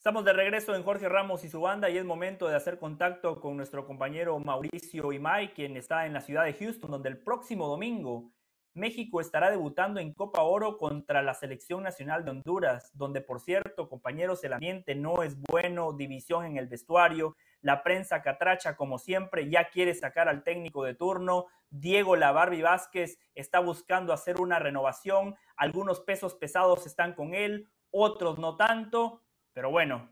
Estamos 0.09 0.25
de 0.25 0.33
regreso 0.33 0.75
en 0.75 0.85
Jorge 0.85 1.07
Ramos 1.07 1.45
y 1.45 1.51
su 1.51 1.61
banda 1.61 1.91
y 1.91 1.99
es 1.99 2.05
momento 2.07 2.49
de 2.49 2.57
hacer 2.57 2.79
contacto 2.79 3.43
con 3.43 3.59
nuestro 3.59 3.87
compañero 3.87 4.39
Mauricio 4.39 5.13
Imay, 5.13 5.53
quien 5.53 5.77
está 5.77 6.07
en 6.07 6.15
la 6.15 6.23
ciudad 6.23 6.47
de 6.47 6.55
Houston, 6.55 6.91
donde 6.91 7.11
el 7.11 7.19
próximo 7.19 7.69
domingo 7.69 8.33
México 8.73 9.21
estará 9.21 9.51
debutando 9.51 10.01
en 10.01 10.15
Copa 10.15 10.45
Oro 10.45 10.79
contra 10.79 11.21
la 11.21 11.35
Selección 11.35 11.83
Nacional 11.83 12.25
de 12.25 12.31
Honduras, 12.31 12.91
donde 12.95 13.21
por 13.21 13.39
cierto, 13.39 13.91
compañeros, 13.91 14.43
el 14.45 14.55
ambiente 14.55 14.95
no 14.95 15.23
es 15.23 15.37
bueno, 15.43 15.93
división 15.93 16.47
en 16.47 16.57
el 16.57 16.69
vestuario, 16.69 17.37
la 17.61 17.83
prensa 17.83 18.23
catracha 18.23 18.77
como 18.77 18.99
siempre 18.99 19.51
ya 19.51 19.69
quiere 19.69 19.93
sacar 19.95 20.27
al 20.31 20.43
técnico 20.43 20.85
de 20.85 20.95
turno, 20.95 21.49
Diego 21.69 22.17
Lavarbi 22.17 22.63
Vázquez 22.63 23.19
está 23.35 23.61
buscando 23.61 24.15
hacer 24.15 24.41
una 24.41 24.59
renovación, 24.59 25.37
algunos 25.55 26.01
pesos 26.01 26.35
pesados 26.35 26.87
están 26.87 27.13
con 27.13 27.35
él, 27.35 27.69
otros 27.91 28.39
no 28.39 28.57
tanto, 28.57 29.23
pero 29.59 29.73
bueno, 29.73 30.09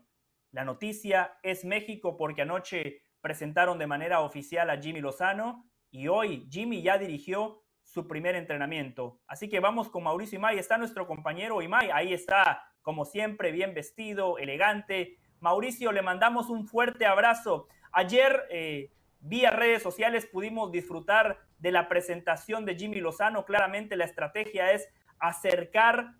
la 0.51 0.65
noticia 0.65 1.37
es 1.41 1.63
México 1.63 2.17
porque 2.17 2.41
anoche 2.41 3.03
presentaron 3.21 3.79
de 3.79 3.87
manera 3.87 4.19
oficial 4.19 4.69
a 4.69 4.81
Jimmy 4.81 4.99
Lozano 4.99 5.71
y 5.89 6.09
hoy 6.09 6.49
Jimmy 6.51 6.81
ya 6.81 6.97
dirigió 6.97 7.63
su 7.81 8.09
primer 8.09 8.35
entrenamiento. 8.35 9.21
Así 9.25 9.47
que 9.47 9.61
vamos 9.61 9.87
con 9.87 10.03
Mauricio 10.03 10.37
Imay. 10.37 10.59
Está 10.59 10.77
nuestro 10.77 11.07
compañero 11.07 11.61
Imay. 11.61 11.91
Ahí 11.93 12.11
está, 12.11 12.61
como 12.81 13.05
siempre, 13.05 13.53
bien 13.53 13.73
vestido, 13.73 14.37
elegante. 14.37 15.17
Mauricio, 15.39 15.93
le 15.93 16.01
mandamos 16.01 16.49
un 16.49 16.67
fuerte 16.67 17.05
abrazo. 17.05 17.69
Ayer, 17.93 18.47
eh, 18.49 18.91
vía 19.21 19.51
redes 19.51 19.81
sociales, 19.81 20.25
pudimos 20.25 20.73
disfrutar 20.73 21.39
de 21.57 21.71
la 21.71 21.87
presentación 21.87 22.65
de 22.65 22.75
Jimmy 22.75 22.99
Lozano. 22.99 23.45
Claramente 23.45 23.95
la 23.95 24.03
estrategia 24.03 24.73
es 24.73 24.89
acercar 25.19 26.15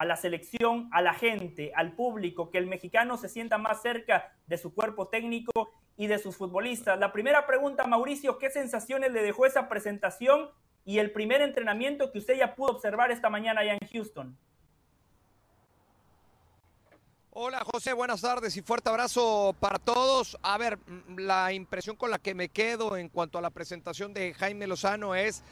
a 0.00 0.06
la 0.06 0.16
selección, 0.16 0.88
a 0.92 1.02
la 1.02 1.12
gente, 1.12 1.72
al 1.76 1.92
público, 1.92 2.50
que 2.50 2.56
el 2.56 2.66
mexicano 2.66 3.18
se 3.18 3.28
sienta 3.28 3.58
más 3.58 3.82
cerca 3.82 4.32
de 4.46 4.56
su 4.56 4.72
cuerpo 4.72 5.08
técnico 5.08 5.52
y 5.98 6.06
de 6.06 6.18
sus 6.18 6.38
futbolistas. 6.38 6.98
La 6.98 7.12
primera 7.12 7.46
pregunta, 7.46 7.86
Mauricio, 7.86 8.38
¿qué 8.38 8.48
sensaciones 8.48 9.12
le 9.12 9.22
dejó 9.22 9.44
esa 9.44 9.68
presentación 9.68 10.48
y 10.86 11.00
el 11.00 11.12
primer 11.12 11.42
entrenamiento 11.42 12.10
que 12.10 12.18
usted 12.18 12.38
ya 12.38 12.54
pudo 12.54 12.70
observar 12.70 13.10
esta 13.10 13.28
mañana 13.28 13.60
allá 13.60 13.74
en 13.74 13.88
Houston. 13.92 14.38
Hola 17.32 17.62
José, 17.70 17.92
buenas 17.92 18.22
tardes 18.22 18.56
y 18.56 18.62
fuerte 18.62 18.88
abrazo 18.88 19.54
para 19.60 19.78
todos. 19.78 20.38
A 20.42 20.56
ver, 20.56 20.78
mm, 20.78 21.18
la 21.18 21.52
impresión 21.52 21.94
con 21.94 22.10
la 22.10 22.18
que 22.18 22.34
me 22.34 22.48
quedo 22.48 22.96
en 22.96 23.10
cuanto 23.10 23.38
a 23.38 23.42
la 23.42 23.50
presentación 23.50 24.14
de 24.14 24.32
Jaime 24.32 24.66
Lozano 24.66 25.14
es 25.14 25.44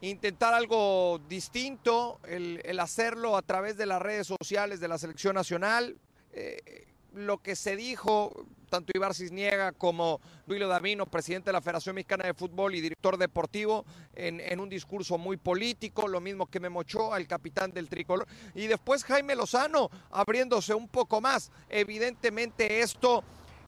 intentar 0.00 0.54
algo 0.54 1.20
distinto, 1.28 2.20
el, 2.26 2.78
hacerlo 2.80 3.36
a 3.36 3.42
través 3.42 3.76
de 3.76 3.86
las 3.86 4.00
redes 4.02 4.26
sociales 4.26 4.80
de 4.80 4.88
la 4.88 4.98
selección 4.98 5.34
nacional. 5.34 5.96
Eh, 6.32 6.86
lo 7.14 7.38
que 7.38 7.56
se 7.56 7.76
dijo, 7.76 8.46
tanto 8.68 8.92
Ibar 8.94 9.14
Cisniega 9.14 9.72
como 9.72 10.20
Luilo 10.46 10.68
Davino, 10.68 11.06
presidente 11.06 11.48
de 11.48 11.54
la 11.54 11.62
Federación 11.62 11.94
Mexicana 11.94 12.26
de 12.26 12.34
Fútbol 12.34 12.74
y 12.74 12.82
director 12.82 13.16
deportivo, 13.16 13.86
en, 14.14 14.60
un 14.60 14.68
discurso 14.68 15.16
muy 15.16 15.38
político, 15.38 16.08
lo 16.08 16.20
mismo 16.20 16.46
que 16.46 16.60
Memo 16.60 16.80
Ochoa, 16.80 17.16
el 17.16 17.26
capitán 17.26 17.72
del 17.72 17.88
tricolor, 17.88 18.26
y 18.54 18.66
después 18.66 19.02
Jaime 19.04 19.34
Lozano 19.34 19.90
abriéndose 20.10 20.74
un 20.74 20.88
poco 20.88 21.22
más. 21.22 21.50
Evidentemente 21.70 22.80
esto 22.80 23.24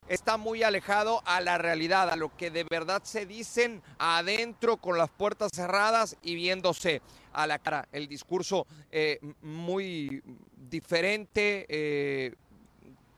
está 0.09 0.37
muy 0.37 0.63
alejado 0.63 1.21
a 1.25 1.39
la 1.39 1.57
realidad, 1.57 2.09
a 2.09 2.15
lo 2.15 2.35
que 2.35 2.51
de 2.51 2.65
verdad 2.65 3.01
se 3.03 3.25
dicen 3.25 3.81
adentro 3.99 4.77
con 4.77 4.97
las 4.97 5.09
puertas 5.09 5.51
cerradas 5.53 6.17
y 6.21 6.35
viéndose 6.35 7.01
a 7.31 7.47
la 7.47 7.59
cara. 7.59 7.87
El 7.91 8.07
discurso 8.07 8.67
eh, 8.91 9.19
muy 9.41 10.21
diferente. 10.69 11.65
Eh, 11.69 12.33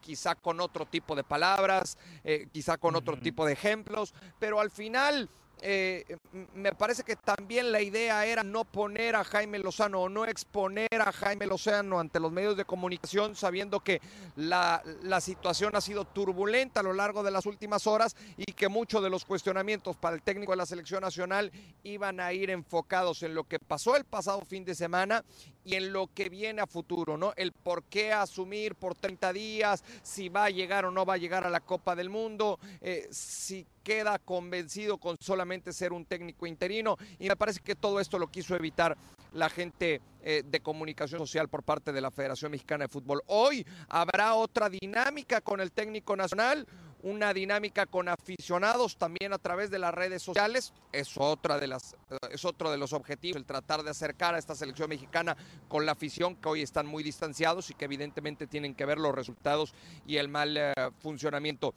quizá 0.02 0.36
con 0.36 0.60
otro 0.60 0.86
tipo 0.88 1.16
de 1.16 1.24
palabras, 1.24 1.98
eh, 2.24 2.48
quizá 2.52 2.78
con 2.78 2.96
otro 2.96 3.18
tipo 3.18 3.46
de 3.46 3.54
ejemplos, 3.54 4.14
pero 4.40 4.60
al 4.60 4.72
final 4.72 5.30
eh, 5.64 6.18
me 6.56 6.74
parece 6.74 7.04
que 7.04 7.16
también 7.16 7.72
la 7.72 7.82
idea 7.82 8.26
era 8.26 8.44
no 8.44 8.66
poner 8.66 9.16
a 9.16 9.24
Jaime 9.24 9.60
Lozano 9.60 10.02
o 10.02 10.10
no 10.10 10.26
exponer 10.26 10.90
a 10.92 11.12
Jaime 11.12 11.46
Lozano 11.46 12.00
ante 12.00 12.20
los 12.20 12.32
medios 12.32 12.58
de 12.58 12.66
comunicación 12.66 13.36
sabiendo 13.36 13.80
que 13.82 14.02
la, 14.36 14.82
la, 15.04 15.22
situación 15.22 15.76
ha 15.76 15.82
sido 15.82 16.06
turbulenta 16.06 16.80
a 16.80 16.84
lo 16.84 16.94
largo 16.94 17.22
de 17.22 17.30
las 17.30 17.46
últimas 17.46 17.86
horas 17.86 18.16
y 18.38 18.54
que 18.54 18.70
muchos 18.70 19.04
de 19.04 19.12
los 19.12 19.24
cuestionamientos 19.24 19.96
para 19.98 20.16
el 20.16 20.24
técnico 20.24 20.52
de 20.52 20.58
la 20.58 20.66
selección 20.66 21.02
nacional 21.02 21.52
iban 21.84 22.20
a 22.20 22.34
ir 22.34 22.50
enfocados 22.50 23.22
en 23.22 23.36
lo 23.36 23.44
que 23.44 23.60
pasó 23.60 23.96
el 23.96 24.06
pasado 24.06 24.42
fin 24.42 24.66
de 24.66 24.74
semana 24.74 25.24
y 25.64 25.76
en 25.76 25.94
lo 25.94 26.08
que 26.08 26.30
viene 26.30 26.62
a 26.62 26.68
futuro, 26.68 27.18
¿no? 27.18 27.34
El 27.36 27.52
por 27.52 27.84
qué 27.84 28.14
asumir 28.14 28.76
por 28.76 28.96
30 28.96 29.34
días, 29.34 29.84
si 30.02 30.30
va 30.30 30.46
a 30.46 30.50
llegar 30.50 30.86
o 30.86 30.92
no 30.92 31.06
va 31.06 31.16
a 31.16 31.18
llegar 31.18 31.46
a 31.46 31.50
la 31.50 31.60
Copa 31.60 31.96
del 31.96 32.10
Mundo, 32.10 32.60
eh, 32.82 33.08
si 33.12 33.66
queda 33.84 34.20
convencido 34.20 34.98
con 34.98 35.18
solamente 35.20 35.74
ser 35.74 35.94
un 35.94 36.06
técnico 36.06 36.46
interino. 36.46 36.98
Y 37.20 37.28
me 37.28 37.36
parece 37.36 37.60
que 37.60 37.76
todo 37.76 38.00
esto 38.00 38.20
lo 38.20 38.28
quiso 38.28 38.56
evitar 38.56 38.98
la 39.34 39.50
gente 39.50 40.02
eh, 40.24 40.44
de 40.46 40.60
comunicación 40.60 41.20
social 41.20 41.48
por 41.50 41.64
parte 41.64 41.92
de 41.92 42.02
la 42.02 42.12
Federación 42.12 42.52
Mexicana 42.52 42.86
de 42.86 42.90
Fútbol. 42.90 43.22
Hoy 43.28 43.66
habrá 43.88 44.36
otra 44.36 44.70
dinámica 44.70 45.42
con 45.42 45.62
el 45.62 45.72
técnico 45.72 46.16
nacional 46.16 46.68
una 47.04 47.34
dinámica 47.34 47.86
con 47.86 48.08
aficionados 48.10 48.98
también 48.98 49.34
a 49.34 49.38
través 49.38 49.70
de 49.70 49.80
las 49.80 49.94
redes 49.94 50.22
sociales. 50.22 50.74
Es 50.92 51.18
otra 51.18 51.58
de 51.60 51.68
las 51.68 51.96
es 52.32 52.46
otro 52.46 52.72
de 52.72 52.78
los 52.78 52.94
objetivos 52.94 53.38
el 53.38 53.46
tratar 53.46 53.84
de 53.84 53.92
acercar 53.92 54.36
a 54.36 54.38
esta 54.38 54.56
selección 54.56 54.90
mexicana 54.90 55.36
con 55.68 55.86
la 55.86 55.94
afición 55.94 56.36
que 56.36 56.50
hoy 56.50 56.62
están 56.62 56.86
muy 56.86 57.04
distanciados 57.04 57.70
y 57.70 57.74
que 57.74 57.86
evidentemente 57.86 58.48
tienen 58.48 58.76
que 58.76 58.86
ver 58.86 58.98
los 58.98 59.14
resultados 59.14 59.74
y 60.06 60.18
el 60.18 60.30
mal 60.30 60.56
eh, 60.58 60.74
funcionamiento. 61.00 61.74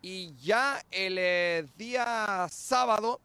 Y 0.00 0.34
ya 0.36 0.80
el 0.90 1.16
eh, 1.18 1.66
día 1.76 2.46
sábado 2.50 3.20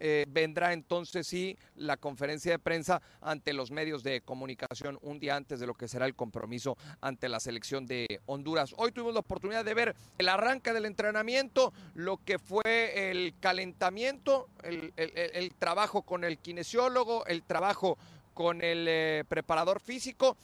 eh, 0.00 0.26
vendrá 0.28 0.72
entonces 0.72 1.26
sí 1.26 1.56
la 1.76 1.96
conferencia 1.96 2.52
de 2.52 2.58
prensa 2.58 3.00
ante 3.20 3.52
los 3.52 3.70
medios 3.70 4.02
de 4.02 4.20
comunicación 4.20 4.98
un 5.02 5.18
día 5.18 5.36
antes 5.36 5.60
de 5.60 5.66
lo 5.66 5.74
que 5.74 5.88
será 5.88 6.06
el 6.06 6.14
compromiso 6.14 6.76
ante 7.00 7.28
la 7.28 7.40
selección 7.40 7.86
de 7.86 8.20
Honduras. 8.26 8.74
Hoy 8.76 8.92
tuvimos 8.92 9.14
la 9.14 9.20
oportunidad 9.20 9.64
de 9.64 9.74
ver 9.74 9.96
el 10.18 10.28
arranque 10.28 10.72
del 10.72 10.86
entrenamiento, 10.86 11.72
lo 11.94 12.18
que 12.24 12.38
fue 12.38 13.10
el 13.10 13.34
calentamiento, 13.40 14.48
el, 14.62 15.52
trabajo 15.58 16.02
con 16.02 16.24
el 16.24 16.38
kinesiólogo, 16.38 17.26
el 17.26 17.42
trabajo 17.42 17.98
con 18.34 18.62
el 18.62 18.86
eh, 18.88 19.24
preparador 19.28 19.80
físico 19.80 20.36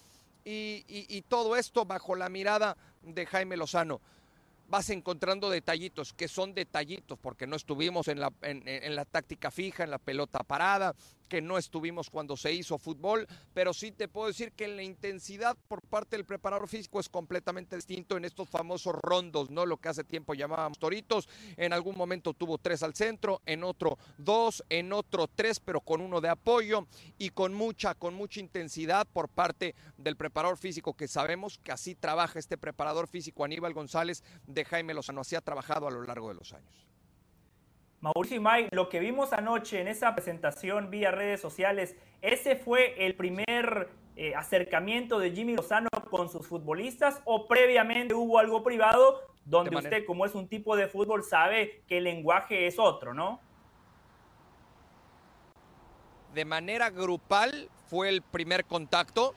y 0.42 1.22
todo 1.28 1.54
esto 1.54 1.84
bajo 1.84 2.16
la 2.16 2.28
mirada 2.28 2.76
de 3.02 3.24
Jaime 3.26 3.56
Lozano 3.56 4.00
vas 4.70 4.88
encontrando 4.90 5.50
detallitos, 5.50 6.12
que 6.12 6.28
son 6.28 6.54
detallitos, 6.54 7.18
porque 7.18 7.46
no 7.46 7.56
estuvimos 7.56 8.06
en 8.08 8.20
la, 8.20 8.32
en, 8.42 8.94
la 8.94 9.04
táctica 9.04 9.50
fija, 9.50 9.82
en 9.82 9.90
la 9.90 9.98
pelota 9.98 10.44
parada, 10.44 10.94
que 11.30 11.40
no 11.40 11.56
estuvimos 11.56 12.10
cuando 12.10 12.36
se 12.36 12.52
hizo 12.52 12.76
fútbol, 12.76 13.26
pero 13.54 13.72
sí 13.72 13.92
te 13.92 14.08
puedo 14.08 14.26
decir 14.26 14.50
que 14.52 14.66
la 14.66 14.82
intensidad 14.82 15.56
por 15.68 15.80
parte 15.80 16.16
del 16.16 16.26
preparador 16.26 16.68
físico 16.68 16.98
es 16.98 17.08
completamente 17.08 17.76
distinto 17.76 18.16
en 18.16 18.24
estos 18.24 18.48
famosos 18.48 18.96
rondos, 19.00 19.48
¿no? 19.48 19.64
Lo 19.64 19.76
que 19.76 19.88
hace 19.88 20.02
tiempo 20.02 20.34
llamábamos 20.34 20.80
toritos. 20.80 21.28
En 21.56 21.72
algún 21.72 21.96
momento 21.96 22.34
tuvo 22.34 22.58
tres 22.58 22.82
al 22.82 22.94
centro, 22.94 23.40
en 23.46 23.62
otro 23.62 23.96
dos, 24.18 24.64
en 24.68 24.92
otro 24.92 25.28
tres, 25.28 25.60
pero 25.60 25.80
con 25.80 26.00
uno 26.00 26.20
de 26.20 26.28
apoyo 26.28 26.88
y 27.16 27.30
con 27.30 27.54
mucha, 27.54 27.94
con 27.94 28.14
mucha 28.14 28.40
intensidad 28.40 29.06
por 29.06 29.28
parte 29.28 29.76
del 29.96 30.16
preparador 30.16 30.58
físico, 30.58 30.94
que 30.94 31.06
sabemos 31.06 31.58
que 31.58 31.70
así 31.70 31.94
trabaja 31.94 32.40
este 32.40 32.58
preparador 32.58 33.06
físico 33.06 33.44
Aníbal 33.44 33.72
González 33.72 34.24
de 34.48 34.64
Jaime 34.64 34.94
Lozano, 34.94 35.20
así 35.20 35.36
ha 35.36 35.40
trabajado 35.40 35.86
a 35.86 35.92
lo 35.92 36.02
largo 36.02 36.28
de 36.28 36.34
los 36.34 36.52
años. 36.52 36.89
Mauricio 38.00 38.38
Imay, 38.38 38.68
lo 38.72 38.88
que 38.88 38.98
vimos 38.98 39.34
anoche 39.34 39.78
en 39.80 39.86
esa 39.86 40.14
presentación 40.14 40.90
vía 40.90 41.10
redes 41.10 41.40
sociales, 41.40 41.96
¿ese 42.22 42.56
fue 42.56 42.94
el 43.04 43.14
primer 43.14 43.90
eh, 44.16 44.34
acercamiento 44.34 45.18
de 45.18 45.32
Jimmy 45.32 45.54
Lozano 45.54 45.88
con 46.10 46.30
sus 46.30 46.46
futbolistas 46.46 47.20
o 47.26 47.46
previamente 47.46 48.14
hubo 48.14 48.38
algo 48.38 48.62
privado 48.62 49.20
donde 49.44 49.76
usted, 49.76 50.06
como 50.06 50.24
es 50.24 50.34
un 50.34 50.48
tipo 50.48 50.76
de 50.76 50.88
fútbol, 50.88 51.24
sabe 51.24 51.82
que 51.86 51.98
el 51.98 52.04
lenguaje 52.04 52.66
es 52.66 52.78
otro, 52.78 53.12
¿no? 53.12 53.40
De 56.32 56.44
manera 56.44 56.88
grupal 56.88 57.68
fue 57.88 58.08
el 58.08 58.22
primer 58.22 58.64
contacto. 58.64 59.34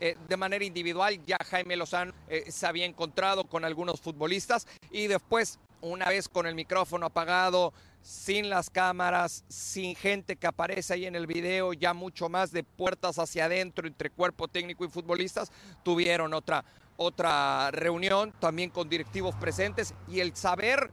Eh, 0.00 0.16
de 0.28 0.36
manera 0.36 0.64
individual 0.64 1.24
ya 1.24 1.36
Jaime 1.48 1.76
Lozano 1.76 2.12
eh, 2.28 2.50
se 2.50 2.66
había 2.66 2.84
encontrado 2.84 3.44
con 3.44 3.64
algunos 3.64 4.00
futbolistas 4.00 4.66
y 4.90 5.06
después 5.06 5.60
una 5.84 6.08
vez 6.08 6.28
con 6.28 6.46
el 6.46 6.54
micrófono 6.54 7.06
apagado, 7.06 7.72
sin 8.02 8.50
las 8.50 8.70
cámaras, 8.70 9.44
sin 9.48 9.94
gente 9.94 10.36
que 10.36 10.46
aparece 10.46 10.94
ahí 10.94 11.06
en 11.06 11.14
el 11.14 11.26
video, 11.26 11.72
ya 11.72 11.94
mucho 11.94 12.28
más 12.28 12.52
de 12.52 12.64
puertas 12.64 13.18
hacia 13.18 13.46
adentro 13.46 13.86
entre 13.86 14.10
cuerpo 14.10 14.48
técnico 14.48 14.84
y 14.84 14.88
futbolistas, 14.88 15.52
tuvieron 15.82 16.34
otra, 16.34 16.64
otra 16.96 17.70
reunión 17.70 18.32
también 18.40 18.70
con 18.70 18.88
directivos 18.88 19.34
presentes 19.36 19.94
y 20.08 20.20
el 20.20 20.34
saber, 20.36 20.90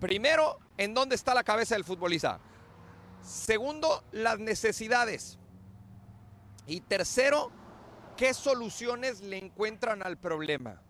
primero, 0.00 0.58
en 0.78 0.94
dónde 0.94 1.14
está 1.14 1.34
la 1.34 1.44
cabeza 1.44 1.74
del 1.74 1.84
futbolista. 1.84 2.40
Segundo, 3.22 4.02
las 4.12 4.38
necesidades. 4.38 5.38
Y 6.66 6.80
tercero, 6.80 7.50
qué 8.16 8.34
soluciones 8.34 9.20
le 9.20 9.38
encuentran 9.38 10.02
al 10.02 10.16
problema. 10.16 10.80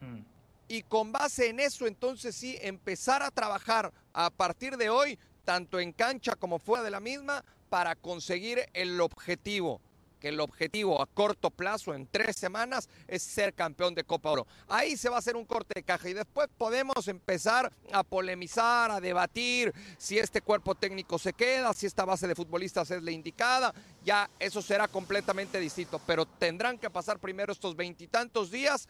Hmm 0.00 0.29
y 0.70 0.84
con 0.84 1.10
base 1.10 1.48
en 1.48 1.58
eso 1.58 1.88
entonces 1.88 2.36
sí 2.36 2.56
empezar 2.62 3.24
a 3.24 3.32
trabajar 3.32 3.92
a 4.12 4.30
partir 4.30 4.76
de 4.76 4.88
hoy, 4.88 5.18
tanto 5.44 5.80
en 5.80 5.92
cancha 5.92 6.36
como 6.36 6.60
fuera 6.60 6.84
de 6.84 6.92
la 6.92 7.00
misma, 7.00 7.44
para 7.68 7.96
conseguir 7.96 8.60
el 8.72 9.00
objetivo 9.00 9.80
que 10.20 10.28
el 10.28 10.38
objetivo 10.38 11.00
a 11.00 11.06
corto 11.06 11.50
plazo, 11.50 11.94
en 11.94 12.06
tres 12.06 12.36
semanas, 12.36 12.88
es 13.08 13.22
ser 13.22 13.54
campeón 13.54 13.94
de 13.94 14.04
Copa 14.04 14.30
Oro. 14.30 14.46
Ahí 14.68 14.96
se 14.96 15.08
va 15.08 15.16
a 15.16 15.18
hacer 15.18 15.34
un 15.34 15.46
corte 15.46 15.72
de 15.74 15.82
caja 15.82 16.08
y 16.08 16.12
después 16.12 16.48
podemos 16.58 17.08
empezar 17.08 17.72
a 17.90 18.02
polemizar, 18.04 18.90
a 18.90 19.00
debatir 19.00 19.72
si 19.96 20.18
este 20.18 20.42
cuerpo 20.42 20.74
técnico 20.74 21.18
se 21.18 21.32
queda, 21.32 21.72
si 21.72 21.86
esta 21.86 22.04
base 22.04 22.28
de 22.28 22.34
futbolistas 22.34 22.90
es 22.90 23.02
la 23.02 23.10
indicada. 23.10 23.74
Ya 24.04 24.30
eso 24.38 24.62
será 24.62 24.88
completamente 24.88 25.58
distinto, 25.58 25.98
pero 26.06 26.26
tendrán 26.26 26.78
que 26.78 26.90
pasar 26.90 27.18
primero 27.18 27.52
estos 27.52 27.74
veintitantos 27.74 28.50
días 28.50 28.88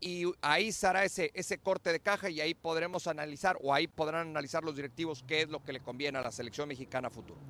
y 0.00 0.24
ahí 0.42 0.72
será 0.72 1.04
ese, 1.04 1.30
ese 1.34 1.58
corte 1.58 1.92
de 1.92 2.00
caja 2.00 2.30
y 2.30 2.40
ahí 2.40 2.54
podremos 2.54 3.06
analizar 3.06 3.56
o 3.60 3.74
ahí 3.74 3.86
podrán 3.86 4.28
analizar 4.28 4.62
los 4.62 4.76
directivos 4.76 5.24
qué 5.26 5.42
es 5.42 5.48
lo 5.48 5.62
que 5.62 5.72
le 5.72 5.80
conviene 5.80 6.18
a 6.18 6.22
la 6.22 6.30
selección 6.30 6.68
mexicana 6.68 7.10
futuro. 7.10 7.40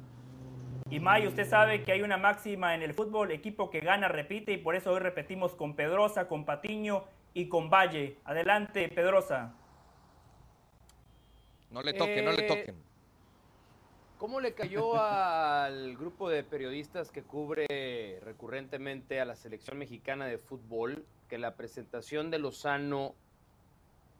Y 0.91 1.01
May, 1.01 1.27
usted 1.27 1.47
sabe 1.47 1.85
que 1.85 1.93
hay 1.93 2.01
una 2.01 2.17
máxima 2.17 2.75
en 2.75 2.83
el 2.83 2.95
fútbol, 2.95 3.31
equipo 3.31 3.69
que 3.69 3.81
gana 3.81 4.09
repite 4.09 4.53
y 4.53 4.57
por 4.57 4.75
eso 4.75 4.93
hoy 4.93 5.01
repetimos 5.01 5.55
con 5.55 5.77
Pedrosa, 5.77 6.27
con 6.29 6.47
Patiño 6.47 7.05
y 7.35 7.49
con 7.49 7.69
Valle. 7.69 8.17
Adelante, 8.25 8.89
Pedrosa. 8.89 9.55
No 11.71 11.83
le 11.83 11.93
toquen, 11.93 12.25
no 12.25 12.33
le 12.33 12.47
eh, 12.47 12.49
toquen. 12.49 12.83
¿Cómo 14.17 14.41
le 14.41 14.55
cayó 14.55 14.95
al 14.99 15.95
grupo 15.99 16.31
de 16.31 16.43
periodistas 16.43 17.11
que 17.11 17.23
cubre 17.23 18.21
recurrentemente 18.25 19.21
a 19.21 19.27
la 19.27 19.37
selección 19.37 19.77
mexicana 19.77 20.25
de 20.25 20.39
fútbol 20.39 21.05
que 21.29 21.39
la 21.39 21.55
presentación 21.57 22.31
de 22.31 22.39
Lozano 22.39 23.15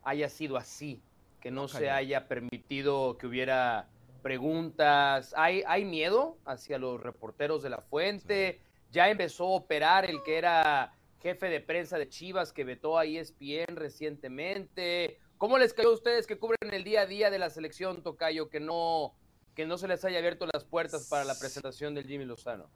haya 0.05 0.29
sido 0.29 0.57
así, 0.57 1.03
que 1.41 1.51
no 1.51 1.69
se 1.69 1.91
haya 1.91 2.29
permitido 2.29 3.17
que 3.19 3.27
hubiera 3.27 3.89
preguntas. 4.23 5.35
¿Hay, 5.37 5.63
hay 5.67 5.85
miedo 5.85 6.39
hacia 6.45 6.79
los 6.79 7.01
reporteros 7.01 7.63
de 7.63 7.71
la 7.71 7.79
fuente? 7.79 8.61
Ya 8.91 9.09
empezó 9.11 9.45
a 9.45 9.57
operar 9.57 10.05
el 10.05 10.23
que 10.23 10.39
era 10.39 10.95
jefe 11.21 11.49
de 11.49 11.61
prensa 11.61 11.99
de 11.99 12.09
Chivas 12.09 12.53
que 12.53 12.65
vetó 12.65 12.99
a 12.99 13.05
ESPN 13.05 13.77
recientemente. 13.77 15.19
¿Cómo 15.37 15.59
les 15.59 15.73
cayó 15.73 15.91
a 15.91 15.95
ustedes 15.95 16.27
que 16.27 16.39
cubren 16.39 16.73
el 16.73 16.85
día 16.85 17.03
a 17.03 17.07
día 17.07 17.31
de 17.31 17.39
la 17.39 17.51
selección, 17.51 18.03
Tocayo, 18.03 18.49
que 18.49 18.61
no, 18.61 19.15
que 19.55 19.67
no 19.67 19.79
se 19.79 19.89
les 19.89 20.05
haya 20.05 20.19
abierto 20.19 20.47
las 20.53 20.65
puertas 20.65 21.09
para 21.09 21.25
la 21.25 21.39
presentación 21.39 21.95
del 21.95 22.07
Jimmy 22.07 22.25
Lozano? 22.25 22.71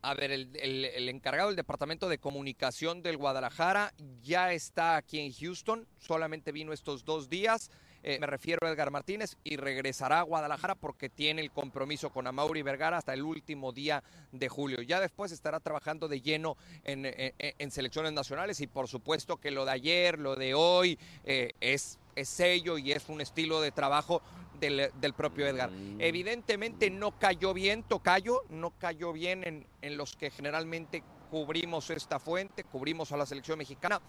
A 0.00 0.14
ver, 0.14 0.30
el, 0.30 1.08
encargado 1.08 1.48
del 1.48 1.56
Departamento 1.56 2.08
de 2.08 2.18
Comunicación 2.18 3.02
del 3.02 3.16
Guadalajara 3.16 3.92
ya 4.22 4.52
está 4.52 4.96
aquí 4.96 5.18
en 5.18 5.32
Houston, 5.32 5.88
solamente 5.98 6.52
vino 6.52 6.72
estos 6.72 7.04
dos 7.04 7.28
días. 7.28 7.70
Eh, 8.04 8.18
me 8.20 8.28
refiero 8.28 8.64
a 8.64 8.70
Edgar 8.70 8.92
Martínez 8.92 9.36
y 9.42 9.56
regresará 9.56 10.20
a 10.20 10.22
Guadalajara 10.22 10.76
porque 10.76 11.08
tiene 11.08 11.42
el 11.42 11.50
compromiso 11.50 12.10
con 12.10 12.28
Amauri 12.28 12.62
Vergara 12.62 12.98
hasta 12.98 13.12
el 13.12 13.22
último 13.22 13.72
día 13.72 14.04
de 14.30 14.48
julio. 14.48 14.82
Ya 14.82 15.00
después 15.00 15.32
estará 15.32 15.58
trabajando 15.58 16.06
de 16.06 16.20
lleno 16.20 16.56
en, 16.84 17.70
selecciones 17.72 18.12
nacionales 18.12 18.60
y 18.60 18.68
por 18.68 18.86
supuesto 18.86 19.38
que 19.38 19.50
lo 19.50 19.64
de 19.64 19.72
ayer, 19.72 20.20
lo 20.20 20.36
de 20.36 20.54
hoy 20.54 20.96
eh, 21.24 21.50
es 21.60 21.98
sello 22.22 22.78
y 22.78 22.92
es 22.92 23.08
un 23.08 23.20
estilo 23.20 23.60
de 23.60 23.72
trabajo 23.72 24.22
del, 24.60 25.14
propio 25.16 25.46
Edgar. 25.46 25.70
Mm. 25.70 26.00
Evidentemente 26.00 26.90
no 26.90 27.18
cayó 27.18 27.54
bien, 27.54 27.82
Tocayo, 27.82 28.42
no 28.48 28.70
cayó 28.78 29.12
bien 29.12 29.44
en, 29.44 29.66
en 29.82 29.96
los 29.96 30.16
que 30.16 30.30
generalmente 30.30 31.02
cubrimos 31.30 31.90
esta 31.90 32.18
fuente, 32.18 32.64
cubrimos 32.64 33.12
a 33.12 33.16
la 33.16 33.26
selección 33.26 33.58
mexicana. 33.58 34.00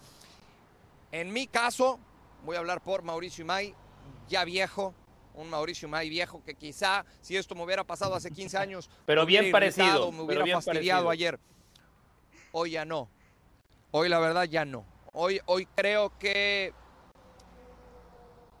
En 1.12 1.32
mi 1.32 1.46
caso, 1.46 1.98
voy 2.44 2.56
a 2.56 2.60
hablar 2.60 2.82
por 2.82 3.02
Mauricio 3.02 3.42
Imay, 3.42 3.74
ya 4.28 4.44
viejo, 4.44 4.94
un 5.34 5.50
Mauricio 5.50 5.88
Imay 5.88 6.08
viejo 6.08 6.42
que 6.44 6.54
quizá 6.54 7.04
si 7.20 7.36
esto 7.36 7.54
me 7.54 7.62
hubiera 7.64 7.84
pasado 7.84 8.14
hace 8.14 8.30
15 8.30 8.58
años, 8.58 8.90
pero 9.06 9.26
bien 9.26 9.50
parecido, 9.50 10.12
me 10.12 10.22
hubiera 10.22 10.60
fastidiado 10.60 11.10
ayer. 11.10 11.38
Hoy 12.52 12.72
ya 12.72 12.84
no. 12.84 13.08
Hoy 13.92 14.08
la 14.08 14.18
verdad 14.18 14.44
ya 14.44 14.64
no. 14.64 14.84
Hoy, 15.12 15.40
hoy 15.46 15.66
creo 15.74 16.16
que 16.18 16.72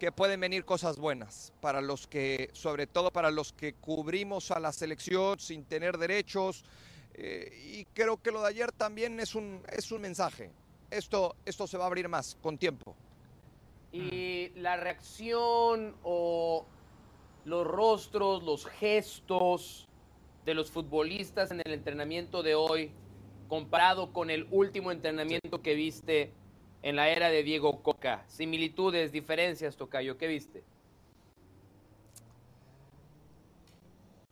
que 0.00 0.10
pueden 0.10 0.40
venir 0.40 0.64
cosas 0.64 0.98
buenas 0.98 1.52
para 1.60 1.82
los 1.82 2.06
que, 2.06 2.48
sobre 2.54 2.86
todo 2.86 3.12
para 3.12 3.30
los 3.30 3.52
que 3.52 3.74
cubrimos 3.74 4.50
a 4.50 4.58
la 4.58 4.72
selección 4.72 5.38
sin 5.38 5.62
tener 5.64 5.98
derechos. 5.98 6.64
Eh, 7.12 7.52
y 7.74 7.84
creo 7.92 8.16
que 8.16 8.32
lo 8.32 8.40
de 8.40 8.48
ayer 8.48 8.72
también 8.72 9.20
es 9.20 9.34
un, 9.34 9.62
es 9.70 9.92
un 9.92 10.00
mensaje. 10.00 10.50
Esto, 10.90 11.36
esto 11.44 11.66
se 11.66 11.76
va 11.76 11.84
a 11.84 11.86
abrir 11.88 12.08
más 12.08 12.34
con 12.40 12.56
tiempo. 12.56 12.96
Y 13.92 14.48
la 14.56 14.78
reacción 14.78 15.94
o 16.02 16.64
los 17.44 17.66
rostros, 17.66 18.42
los 18.42 18.64
gestos 18.64 19.86
de 20.46 20.54
los 20.54 20.70
futbolistas 20.70 21.50
en 21.50 21.60
el 21.62 21.74
entrenamiento 21.74 22.42
de 22.42 22.54
hoy, 22.54 22.90
comparado 23.48 24.14
con 24.14 24.30
el 24.30 24.48
último 24.50 24.92
entrenamiento 24.92 25.60
que 25.60 25.74
viste 25.74 26.32
en 26.82 26.96
la 26.96 27.08
era 27.08 27.28
de 27.30 27.42
Diego 27.42 27.82
Coca? 27.82 28.24
Similitudes, 28.28 29.12
diferencias, 29.12 29.76
Tocayo, 29.76 30.16
¿qué 30.16 30.26
viste? 30.26 30.62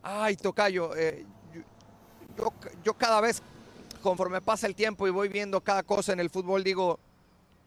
Ay, 0.02 0.36
Tocayo, 0.36 0.96
eh, 0.96 1.26
yo, 2.84 2.94
cada 2.94 3.20
vez, 3.20 3.42
conforme 4.02 4.40
pasa 4.40 4.66
el 4.66 4.74
tiempo 4.74 5.06
y 5.06 5.10
voy 5.10 5.28
viendo 5.28 5.60
cada 5.60 5.82
cosa 5.82 6.12
en 6.12 6.20
el 6.20 6.30
fútbol, 6.30 6.62
digo, 6.62 6.98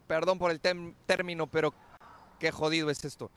perdón 0.08 0.40
por 0.40 0.52
el 0.52 0.60
término, 0.60 1.48
pero 1.48 1.74
qué 2.40 2.52
jodido 2.52 2.90
es 2.90 3.04
esto. 3.04 3.30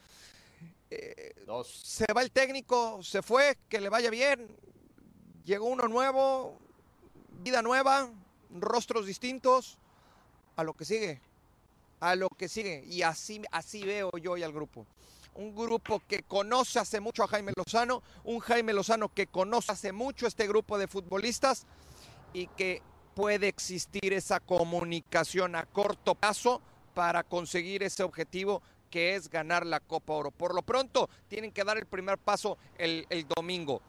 Eh, 0.91 1.35
se 1.65 2.13
va 2.13 2.23
el 2.23 2.31
técnico, 2.31 3.03
se 3.03 3.21
fue, 3.21 3.59
que 3.69 3.81
le 3.81 3.89
vaya 3.89 4.11
bien. 4.11 4.49
Llegó 5.45 5.67
uno 5.67 5.89
nuevo, 5.89 6.59
vida 7.43 7.63
nueva, 7.63 8.09
rostros 8.51 9.07
distintos. 9.07 9.79
A 10.57 10.63
lo 10.63 10.73
que 10.75 10.85
sigue, 10.85 11.21
a 12.05 12.17
lo 12.17 12.29
que 12.29 12.49
sigue. 12.49 12.85
Y 12.87 13.03
así, 13.03 13.43
así 13.51 13.83
veo 13.83 14.11
yo 14.21 14.33
hoy 14.33 14.43
al 14.43 14.53
grupo. 14.53 14.87
Un 15.35 15.55
grupo 15.55 16.03
que 16.07 16.23
conoce 16.23 16.79
hace 16.79 17.01
mucho 17.01 17.25
a 17.25 17.29
Jaime 17.29 17.53
Lozano, 17.57 18.03
un 18.25 18.41
Jaime 18.41 18.75
Lozano 18.75 19.09
que 19.09 19.27
conoce 19.27 19.73
hace 19.73 19.93
mucho 19.93 20.27
este 20.27 20.47
grupo 20.47 20.79
de 20.79 20.87
futbolistas 20.87 21.67
y 22.35 22.47
que 22.49 22.83
puede 23.15 23.49
existir 23.49 24.13
esa 24.13 24.39
comunicación 24.39 25.57
a 25.57 25.65
corto 25.65 26.15
plazo 26.15 26.61
para 26.93 27.25
conseguir 27.25 27.83
ese 27.83 28.03
objetivo 28.03 28.63
que 28.91 29.17
es 29.17 29.31
ganar 29.31 29.65
la 29.65 29.81
Copa 29.81 30.13
Oro. 30.13 30.31
Por 30.31 30.55
lo 30.55 30.63
pronto, 30.63 31.09
tienen 31.29 31.53
que 31.53 31.65
dar 31.65 31.79
el 31.79 31.87
primer 31.87 32.19
paso 32.19 32.59
el, 32.77 33.07
el 33.09 33.27
domingo. 33.27 33.81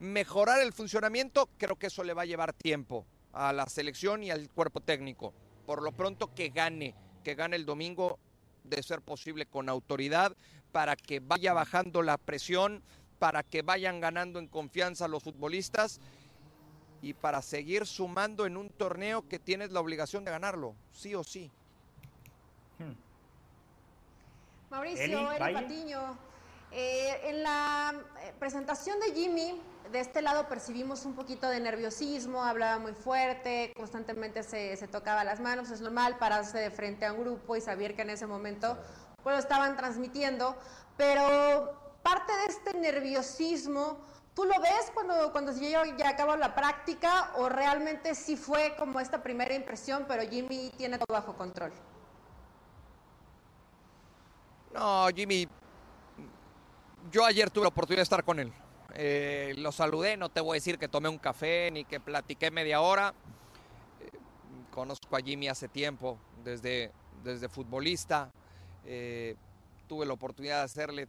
Mejorar 0.00 0.60
el 0.60 0.72
funcionamiento, 0.72 1.48
creo 1.56 1.76
que 1.76 1.86
eso 1.86 2.02
le 2.02 2.14
va 2.14 2.22
a 2.22 2.26
llevar 2.26 2.52
tiempo 2.52 3.06
a 3.32 3.52
la 3.52 3.66
selección 3.66 4.24
y 4.24 4.30
al 4.30 4.50
cuerpo 4.50 4.80
técnico. 4.80 5.32
Por 5.64 5.82
lo 5.82 5.92
pronto, 5.92 6.34
que 6.34 6.48
gane, 6.48 6.94
que 7.22 7.34
gane 7.34 7.56
el 7.56 7.66
domingo, 7.66 8.18
de 8.64 8.82
ser 8.82 9.00
posible 9.00 9.46
con 9.46 9.68
autoridad, 9.68 10.36
para 10.72 10.96
que 10.96 11.20
vaya 11.20 11.52
bajando 11.52 12.02
la 12.02 12.18
presión, 12.18 12.82
para 13.18 13.42
que 13.42 13.62
vayan 13.62 14.00
ganando 14.00 14.38
en 14.38 14.46
confianza 14.46 15.08
los 15.08 15.22
futbolistas 15.22 16.00
y 17.00 17.14
para 17.14 17.42
seguir 17.42 17.86
sumando 17.86 18.46
en 18.46 18.56
un 18.56 18.68
torneo 18.70 19.26
que 19.28 19.38
tienes 19.38 19.70
la 19.70 19.80
obligación 19.80 20.24
de 20.24 20.30
ganarlo, 20.30 20.74
sí 20.92 21.14
o 21.14 21.24
sí. 21.24 21.50
Hmm. 22.78 22.94
Mauricio, 24.70 25.32
Eli, 25.32 25.54
Patiño, 25.54 26.18
eh, 26.70 27.20
en 27.24 27.42
la 27.42 27.94
eh, 28.22 28.32
presentación 28.38 29.00
de 29.00 29.12
Jimmy, 29.14 29.60
de 29.90 30.00
este 30.00 30.20
lado 30.20 30.48
percibimos 30.48 31.06
un 31.06 31.14
poquito 31.14 31.48
de 31.48 31.60
nerviosismo, 31.60 32.44
hablaba 32.44 32.78
muy 32.78 32.92
fuerte, 32.92 33.72
constantemente 33.74 34.42
se, 34.42 34.76
tocaba 34.88 35.24
las 35.24 35.40
manos, 35.40 35.70
es 35.70 35.80
normal 35.80 36.18
pararse 36.18 36.58
de 36.58 36.70
frente 36.70 37.06
a 37.06 37.12
un 37.12 37.20
grupo 37.20 37.56
y 37.56 37.62
saber 37.62 37.96
que 37.96 38.02
en 38.02 38.10
ese 38.10 38.26
momento 38.26 38.76
pues 39.22 39.34
lo 39.34 39.40
estaban 39.40 39.76
transmitiendo, 39.76 40.56
pero 40.96 41.96
parte 42.02 42.32
de 42.32 42.44
este 42.46 42.74
nerviosismo, 42.74 43.98
¿tú 44.34 44.44
lo 44.44 44.60
ves 44.60 44.90
cuando, 44.92 45.32
cuando 45.32 45.52
ya, 45.52 45.84
ya 45.96 46.10
acabó 46.10 46.36
la 46.36 46.54
práctica 46.54 47.32
o 47.36 47.48
realmente 47.48 48.14
sí 48.14 48.36
fue 48.36 48.76
como 48.76 49.00
esta 49.00 49.22
primera 49.22 49.54
impresión, 49.54 50.04
pero 50.06 50.22
Jimmy 50.28 50.70
tiene 50.76 50.98
todo 50.98 51.14
bajo 51.14 51.34
control? 51.34 51.72
No, 54.74 55.08
Jimmy, 55.08 55.48
yo 57.10 57.24
ayer 57.24 57.50
tuve 57.50 57.64
la 57.64 57.68
oportunidad 57.68 58.00
de 58.00 58.04
estar 58.04 58.24
con 58.24 58.38
él. 58.38 58.52
Eh, 58.94 59.54
lo 59.58 59.72
saludé, 59.72 60.16
no 60.16 60.28
te 60.28 60.40
voy 60.40 60.54
a 60.54 60.58
decir 60.58 60.78
que 60.78 60.88
tomé 60.88 61.08
un 61.08 61.18
café 61.18 61.70
ni 61.70 61.84
que 61.84 62.00
platiqué 62.00 62.50
media 62.50 62.80
hora. 62.80 63.14
Eh, 64.00 64.18
conozco 64.70 65.16
a 65.16 65.20
Jimmy 65.20 65.48
hace 65.48 65.68
tiempo, 65.68 66.18
desde, 66.44 66.92
desde 67.22 67.48
futbolista. 67.48 68.30
Eh, 68.84 69.36
tuve 69.86 70.06
la 70.06 70.14
oportunidad 70.14 70.58
de 70.58 70.64
hacerle 70.64 71.08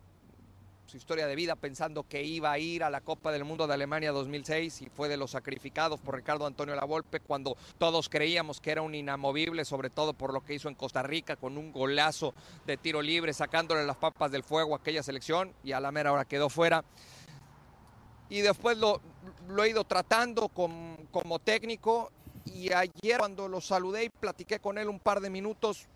su 0.90 0.98
historia 0.98 1.28
de 1.28 1.36
vida 1.36 1.56
pensando 1.56 2.02
que 2.02 2.24
iba 2.24 2.52
a 2.52 2.58
ir 2.58 2.84
a 2.84 2.90
la 2.90 3.02
Copa 3.02 3.32
del 3.32 3.46
Mundo 3.46 3.68
de 3.68 3.76
Alemania 3.76 4.12
2006 4.12 4.82
y 4.82 4.90
fue 4.90 5.08
de 5.08 5.18
los 5.18 5.32
sacrificados 5.32 6.00
por 6.00 6.16
Ricardo 6.16 6.48
Antonio 6.48 6.74
Lavolpe 6.74 7.20
cuando 7.20 7.56
todos 7.78 8.10
creíamos 8.10 8.60
que 8.60 8.72
era 8.72 8.82
un 8.82 8.96
inamovible, 8.96 9.66
sobre 9.66 9.92
todo 9.92 10.14
por 10.14 10.34
lo 10.34 10.42
que 10.44 10.56
hizo 10.56 10.68
en 10.68 10.74
Costa 10.74 11.04
Rica 11.04 11.36
con 11.36 11.60
un 11.60 11.72
golazo 11.72 12.34
de 12.66 12.76
tiro 12.76 13.04
libre 13.04 13.34
sacándole 13.34 13.86
las 13.86 13.98
papas 13.98 14.32
del 14.32 14.44
fuego 14.44 14.74
a 14.74 14.78
aquella 14.78 15.04
selección 15.04 15.54
y 15.64 15.74
a 15.74 15.80
la 15.80 15.92
mera 15.92 16.12
hora 16.12 16.26
quedó 16.26 16.50
fuera. 16.50 16.84
Y 18.28 18.42
después 18.42 18.80
lo, 18.80 19.00
lo 19.48 19.64
he 19.64 19.70
ido 19.70 19.84
tratando 19.84 20.50
como 20.50 21.40
técnico 21.40 22.12
y 22.46 22.74
ayer 22.74 23.20
cuando 23.20 23.48
lo 23.48 23.62
saludé 23.62 24.06
y 24.06 24.10
platiqué 24.10 24.60
con 24.60 24.80
él 24.80 24.90
un 24.90 25.00
par 25.00 25.22
de 25.22 25.30
minutos, 25.30 25.88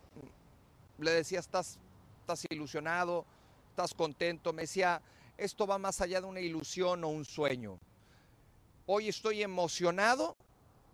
le 1.00 1.10
decía, 1.10 1.40
estás, 1.40 1.80
estás 2.22 2.46
ilusionado, 2.52 3.26
estás 3.74 3.96
contento. 3.96 4.54
Me 4.54 4.64
decía, 4.64 5.02
esto 5.36 5.66
va 5.66 5.80
más 5.80 6.00
allá 6.00 6.22
de 6.22 6.28
una 6.28 6.40
ilusión 6.40 7.04
o 7.04 7.08
un 7.08 7.26
sueño. 7.26 7.80
Hoy 8.86 9.10
estoy 9.10 9.42
emocionado 9.42 10.38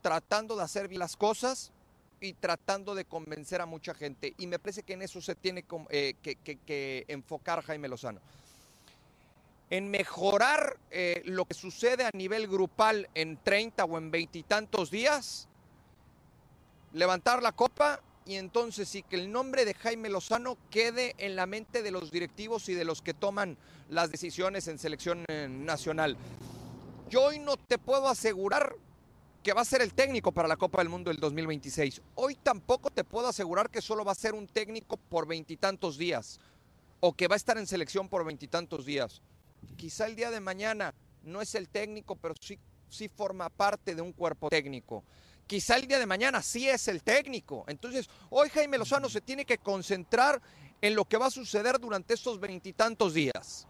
tratando 0.01 0.55
de 0.55 0.63
hacer 0.63 0.87
bien 0.87 0.99
las 0.99 1.17
cosas 1.17 1.73
y 2.21 2.33
tratando 2.33 2.95
de 2.95 3.03
convencer 3.03 3.59
a 3.59 3.65
mucha 3.65 3.93
gente. 3.93 4.33
Y 4.37 4.47
me 4.47 4.59
parece 4.59 4.83
que 4.83 4.93
en 4.93 5.01
eso 5.01 5.21
se 5.21 5.35
tiene 5.35 5.65
eh, 5.89 6.13
que, 6.21 7.05
enfocar 7.09 7.63
Jaime 7.63 7.89
Lozano. 7.89 8.21
En 9.69 9.91
mejorar 9.91 10.77
eh, 10.89 11.21
lo 11.25 11.43
que 11.43 11.55
sucede 11.55 12.05
a 12.05 12.11
nivel 12.13 12.47
grupal 12.47 13.09
en 13.13 13.37
30 13.43 13.83
o 13.83 13.97
en 13.97 14.09
veintitantos 14.09 14.89
días, 14.89 15.49
levantar 16.93 17.43
la 17.43 17.51
copa 17.51 18.01
y 18.29 18.35
entonces 18.35 18.87
sí 18.87 19.01
que 19.01 19.15
el 19.15 19.31
nombre 19.31 19.65
de 19.65 19.73
Jaime 19.73 20.07
Lozano 20.07 20.55
quede 20.69 21.15
en 21.17 21.35
la 21.35 21.47
mente 21.47 21.81
de 21.81 21.89
los 21.89 22.11
directivos 22.11 22.69
y 22.69 22.75
de 22.75 22.85
los 22.85 23.01
que 23.01 23.15
toman 23.15 23.57
las 23.89 24.11
decisiones 24.11 24.67
en 24.67 24.77
selección 24.77 25.25
eh, 25.29 25.47
nacional. 25.49 26.15
Yo 27.09 27.23
hoy 27.23 27.39
no 27.39 27.57
te 27.57 27.79
puedo 27.79 28.07
asegurar 28.07 28.75
que 29.41 29.53
va 29.53 29.61
a 29.61 29.65
ser 29.65 29.81
el 29.81 29.95
técnico 29.95 30.31
para 30.31 30.47
la 30.47 30.57
Copa 30.57 30.77
del 30.77 30.89
Mundo 30.89 31.09
del 31.09 31.19
2026. 31.19 32.03
Hoy 32.13 32.35
tampoco 32.35 32.91
te 32.91 33.03
puedo 33.03 33.27
asegurar 33.27 33.71
que 33.71 33.81
solo 33.81 34.05
va 34.05 34.11
a 34.11 34.15
ser 34.15 34.35
un 34.35 34.45
técnico 34.45 34.97
por 34.97 35.25
veintitantos 35.25 35.97
días 35.97 36.39
o 36.99 37.13
que 37.13 37.27
va 37.27 37.33
a 37.33 37.37
estar 37.37 37.57
en 37.57 37.65
selección 37.65 38.09
por 38.09 38.23
veintitantos 38.25 38.85
días. 38.85 39.23
Quizá 39.75 40.05
el 40.05 40.15
día 40.15 40.29
de 40.29 40.39
mañana 40.39 40.93
no 41.23 41.41
es 41.41 41.55
el 41.55 41.67
técnico, 41.67 42.15
pero 42.15 42.35
sí, 42.39 42.59
sí 42.89 43.07
forma 43.07 43.49
parte 43.49 43.95
de 43.95 44.03
un 44.03 44.13
cuerpo 44.13 44.49
técnico. 44.51 45.03
Quizá 45.49 45.77
el 45.77 45.87
día 45.87 45.97
de 45.97 46.05
mañana 46.05 46.43
sí 46.43 46.69
es 46.69 46.87
el 46.89 47.01
técnico. 47.01 47.65
Entonces, 47.67 48.07
hoy 48.29 48.49
Jaime 48.49 48.77
Lozano 48.77 49.09
se 49.09 49.19
tiene 49.19 49.45
que 49.45 49.57
concentrar 49.57 50.39
en 50.79 50.93
lo 50.93 51.05
que 51.05 51.17
va 51.17 51.25
a 51.25 51.31
suceder 51.31 51.79
durante 51.79 52.13
estos 52.13 52.39
veintitantos 52.39 53.15
días. 53.15 53.67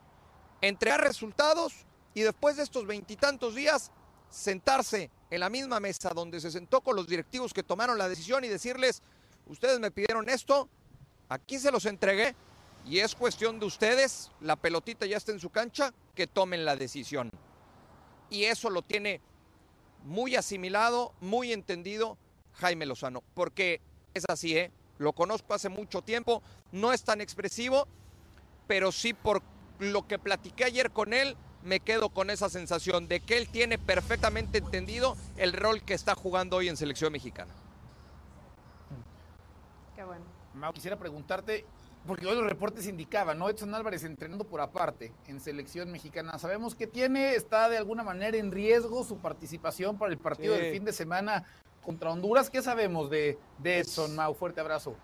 Entregar 0.60 1.00
resultados 1.00 1.74
y 2.14 2.20
después 2.20 2.58
de 2.58 2.64
estos 2.64 2.86
veintitantos 2.86 3.56
días 3.56 3.94
sentarse 4.30 5.10
en 5.30 5.40
la 5.40 5.50
misma 5.50 5.80
mesa 5.80 6.10
donde 6.10 6.42
se 6.42 6.52
sentó 6.52 6.82
con 6.82 6.98
los 6.98 7.08
directivos 7.08 7.54
que 7.54 7.64
tomaron 7.64 7.98
la 7.98 8.10
decisión 8.10 8.44
y 8.44 8.50
decirles, 8.50 9.02
ustedes 9.48 9.80
me 9.80 9.90
pidieron 9.90 10.28
esto, 10.28 10.68
aquí 11.30 11.60
se 11.60 11.72
los 11.72 11.86
entregué 11.86 12.36
y 12.86 13.00
es 13.00 13.16
cuestión 13.16 13.58
de 13.58 13.68
ustedes, 13.68 14.32
la 14.42 14.58
pelotita 14.58 15.06
ya 15.06 15.16
está 15.16 15.32
en 15.32 15.40
su 15.40 15.50
cancha, 15.50 15.94
que 16.14 16.28
tomen 16.28 16.66
la 16.66 16.76
decisión. 16.76 17.30
Y 18.30 18.44
eso 18.44 18.70
lo 18.70 18.82
tiene 18.82 19.22
muy 20.04 20.36
asimilado, 20.36 21.14
muy 21.22 21.54
entendido 21.54 22.18
Jaime 22.54 22.86
Lozano, 22.86 23.24
porque 23.34 23.82
es 24.14 24.24
así, 24.28 24.58
¿eh? 24.58 24.72
Lo 24.98 25.14
conozco 25.14 25.54
hace 25.54 25.70
mucho 25.70 26.02
tiempo, 26.02 26.44
no 26.72 26.92
es 26.92 27.04
tan 27.04 27.22
expresivo, 27.22 27.88
pero 28.68 28.92
sí 28.92 29.14
por 29.14 29.42
lo 29.80 30.08
que 30.08 30.20
platiqué 30.20 30.66
ayer 30.66 30.92
con 30.92 31.14
él, 31.14 31.38
me 31.64 31.80
quedo 31.80 32.10
con 32.10 32.30
esa 32.30 32.50
sensación 32.50 33.08
de 33.08 33.20
que 33.20 33.38
él 33.38 33.50
tiene 33.50 33.78
perfectamente 33.78 34.60
entendido 34.60 35.16
el 35.38 35.54
rol 35.54 35.82
que 35.82 35.94
está 35.94 36.16
jugando 36.16 36.58
hoy 36.58 36.70
en 36.70 36.78
selección 36.78 37.12
mexicana. 37.12 37.54
Qué 39.96 40.04
bueno. 40.04 40.26
Mau, 40.54 40.74
quisiera 40.74 40.98
preguntarte, 40.98 41.66
porque 42.10 42.26
hoy 42.26 42.36
los 42.36 42.44
reportes 42.44 42.88
indicaban, 42.88 43.38
¿no? 43.38 43.50
Edson 43.50 43.76
Álvarez 43.76 44.04
entrenando 44.04 44.44
por 44.44 44.62
aparte 44.62 45.14
en 45.28 45.40
selección 45.40 45.92
mexicana. 45.92 46.40
Sabemos 46.40 46.74
que 46.74 46.88
tiene, 46.88 47.36
está 47.36 47.70
de 47.70 47.78
alguna 47.78 48.02
manera 48.02 48.36
en 48.36 48.52
riesgo 48.52 49.04
su 49.04 49.20
participación 49.20 49.96
para 49.96 50.12
el 50.12 50.18
partido 50.18 50.56
del 50.56 50.74
fin 50.74 50.84
de 50.84 50.92
semana 50.92 51.46
contra 51.84 52.10
Honduras. 52.10 52.50
¿Qué 52.50 52.64
sabemos 52.64 53.12
de, 53.12 53.38
de 53.60 53.78
Edson, 53.78 54.16
Mau? 54.16 54.34
Fuerte 54.34 54.60
abrazo. 54.60 54.96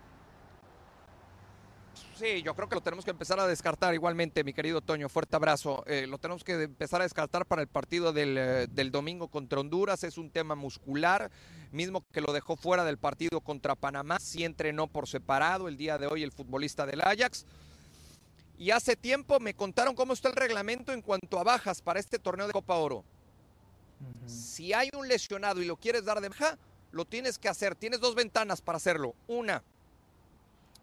Sí, 2.16 2.42
yo 2.42 2.54
creo 2.54 2.68
que 2.68 2.74
lo 2.74 2.80
tenemos 2.80 3.04
que 3.04 3.10
empezar 3.10 3.38
a 3.40 3.46
descartar 3.46 3.94
igualmente, 3.94 4.42
mi 4.42 4.52
querido 4.52 4.80
Toño. 4.80 5.08
Fuerte 5.08 5.36
abrazo. 5.36 5.84
Eh, 5.86 6.06
lo 6.06 6.18
tenemos 6.18 6.44
que 6.44 6.54
empezar 6.62 7.00
a 7.00 7.04
descartar 7.04 7.46
para 7.46 7.62
el 7.62 7.68
partido 7.68 8.12
del, 8.12 8.38
eh, 8.38 8.66
del, 8.70 8.90
domingo 8.90 9.28
contra 9.28 9.60
Honduras. 9.60 10.02
Es 10.04 10.16
un 10.16 10.30
tema 10.30 10.54
muscular, 10.54 11.30
mismo 11.72 12.04
que 12.12 12.20
lo 12.20 12.32
dejó 12.32 12.56
fuera 12.56 12.84
del 12.84 12.98
partido 12.98 13.40
contra 13.40 13.74
Panamá. 13.74 14.18
Sí 14.18 14.44
entrenó 14.44 14.86
por 14.86 15.08
separado 15.08 15.68
el 15.68 15.76
día 15.76 15.98
de 15.98 16.06
hoy 16.06 16.22
el 16.22 16.32
futbolista 16.32 16.86
del 16.86 17.02
Ajax. 17.02 17.44
Y 18.58 18.70
hace 18.70 18.96
tiempo 18.96 19.38
me 19.38 19.54
contaron 19.54 19.94
cómo 19.94 20.14
está 20.14 20.28
el 20.28 20.36
reglamento 20.36 20.92
en 20.92 21.02
cuanto 21.02 21.38
a 21.38 21.44
bajas 21.44 21.82
para 21.82 22.00
este 22.00 22.18
torneo 22.18 22.46
de 22.46 22.54
Copa 22.54 22.76
Oro. 22.76 23.04
Si 24.26 24.72
hay 24.72 24.90
un 24.96 25.08
lesionado 25.08 25.62
y 25.62 25.66
lo 25.66 25.76
quieres 25.76 26.04
dar 26.04 26.20
de 26.20 26.28
baja, 26.28 26.58
lo 26.90 27.04
tienes 27.04 27.38
que 27.38 27.48
hacer. 27.48 27.74
Tienes 27.74 28.00
dos 28.00 28.14
ventanas 28.14 28.62
para 28.62 28.76
hacerlo. 28.76 29.14
Una, 29.26 29.62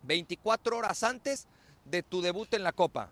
24 0.03 0.77
horas 0.77 1.03
antes 1.03 1.47
de 1.85 2.03
tu 2.03 2.21
debut 2.21 2.53
en 2.53 2.63
la 2.63 2.71
Copa. 2.71 3.09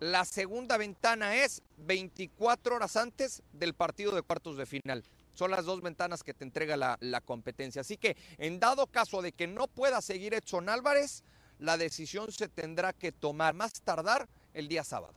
La 0.00 0.24
segunda 0.24 0.78
ventana 0.78 1.36
es 1.36 1.62
24 1.78 2.76
horas 2.76 2.96
antes 2.96 3.42
del 3.52 3.74
partido 3.74 4.14
de 4.14 4.22
cuartos 4.22 4.56
de 4.56 4.64
final. 4.64 5.04
Son 5.34 5.50
las 5.50 5.64
dos 5.64 5.82
ventanas 5.82 6.22
que 6.22 6.34
te 6.34 6.44
entrega 6.44 6.76
la, 6.76 7.20
competencia. 7.20 7.82
Así 7.82 7.96
que 7.96 8.16
en 8.38 8.58
dado 8.58 8.86
caso 8.86 9.20
de 9.22 9.32
que 9.32 9.46
no 9.46 9.68
pueda 9.68 10.00
seguir 10.00 10.34
Edson 10.34 10.68
Álvarez, 10.68 11.22
la 11.58 11.76
decisión 11.76 12.32
se 12.32 12.48
tendrá 12.48 12.92
que 12.92 13.12
tomar 13.12 13.54
más 13.54 13.80
tardar 13.82 14.26
el 14.54 14.68
día 14.68 14.84
sábado. 14.84 15.14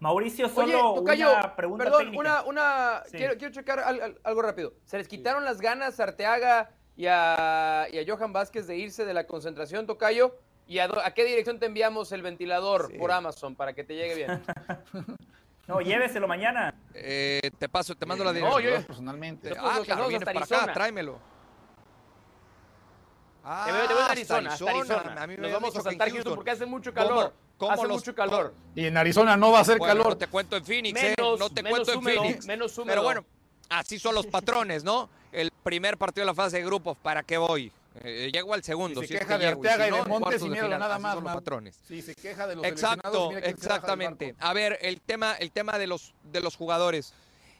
Mauricio, 0.00 0.48
solo 0.48 0.94
una 0.94 1.54
pregunta 1.54 1.84
perdón, 1.84 2.16
Una, 2.16 2.42
una 2.42 3.02
quiero, 3.10 3.36
quiero, 3.36 3.52
checar 3.52 3.80
algo 4.24 4.42
rápido. 4.42 4.74
¿Se 4.86 4.96
les 4.96 5.06
quitaron 5.06 5.44
las 5.44 5.60
ganas 5.60 6.00
a 6.00 6.04
Arteaga 6.04 6.70
y 7.00 7.06
a, 7.06 7.86
y 7.90 7.98
a 7.98 8.04
Johan 8.06 8.30
Vázquez 8.30 8.66
de 8.66 8.76
irse 8.76 9.06
de 9.06 9.14
la 9.14 9.24
concentración, 9.26 9.86
Tocayo? 9.86 10.36
¿Y 10.66 10.80
a, 10.80 10.88
qué 11.14 11.24
dirección 11.24 11.58
te 11.58 11.64
enviamos 11.64 12.12
el 12.12 12.20
ventilador 12.20 12.94
por 12.98 13.10
Amazon 13.10 13.56
para 13.56 13.72
que 13.72 13.84
te 13.84 13.94
llegue 13.94 14.16
bien? 14.16 14.42
no, 15.66 15.80
lléveselo 15.80 16.28
mañana. 16.28 16.74
Eh, 16.92 17.50
te 17.58 17.70
paso, 17.70 17.94
te 17.94 18.04
mando 18.04 18.22
la 18.22 18.34
dirección. 18.34 18.62
No, 18.62 18.70
yo 18.70 18.86
personalmente. 18.86 19.50
Ah, 19.58 19.80
claro, 19.82 20.08
viene 20.08 20.26
para 20.26 20.44
acá, 20.44 20.70
tráemelo. 20.74 21.18
Ah, 23.42 23.64
te 23.64 23.94
voy 23.94 24.02
a 24.02 24.06
Arizona, 24.06 24.52
hasta 24.52 24.70
Arizona. 24.70 25.22
A 25.22 25.26
mí 25.26 25.36
me 25.38 25.42
Nos 25.44 25.52
vamos 25.52 25.76
a 25.76 25.80
saltar 25.80 26.10
Houston 26.10 26.34
porque 26.34 26.50
hace 26.50 26.66
mucho 26.66 26.92
calor. 26.92 27.32
¿Cómo? 27.56 27.72
hace 27.72 27.88
mucho 27.88 28.14
calor. 28.14 28.52
Y 28.74 28.84
en 28.84 28.98
Arizona 28.98 29.38
no 29.38 29.52
va 29.52 29.58
a 29.58 29.62
hacer 29.62 29.78
calor. 29.78 30.06
No 30.06 30.18
te 30.18 30.26
cuento 30.26 30.54
en 30.54 30.66
Phoenix, 30.66 31.02
¿eh? 31.02 31.14
No 31.18 31.48
te 31.48 31.64
cuento 31.64 31.94
en 31.94 32.02
Phoenix. 32.02 32.44
Menos 32.44 32.76
húmedo. 32.76 32.92
Pero 32.92 33.02
bueno, 33.02 33.24
así 33.70 33.98
son 33.98 34.14
los 34.14 34.26
patrones, 34.26 34.84
¿no? 34.84 35.08
El 35.32 35.50
primer 35.62 35.96
partido 35.96 36.22
de 36.22 36.26
la 36.26 36.34
fase 36.34 36.58
de 36.58 36.64
grupos, 36.64 36.96
¿para 36.98 37.22
qué 37.22 37.38
voy? 37.38 37.72
Eh, 38.02 38.30
llego 38.32 38.54
al 38.54 38.62
segundo. 38.62 39.00
Si 39.00 39.08
se 39.08 39.18
queja 39.18 39.38
de 39.38 39.48
Arteaga 39.48 39.88
y, 39.88 39.90
de 39.90 40.02
Montes 40.04 40.42
y 40.42 40.48
miedo 40.48 40.68
nada 40.68 40.98
más. 40.98 41.16
Los 41.16 41.24
patrones. 41.24 41.78
Sí, 41.86 42.02
se 42.02 42.14
queja 42.14 42.46
de 42.46 42.56
los 42.56 42.64
Exacto, 42.64 43.36
exactamente. 43.36 44.34
A 44.38 44.52
ver, 44.52 44.78
el 44.80 45.00
tema, 45.00 45.34
el 45.34 45.50
tema 45.50 45.78
de 45.78 45.86
los, 45.86 46.14
de 46.24 46.40
los 46.40 46.56
jugadores. 46.56 47.12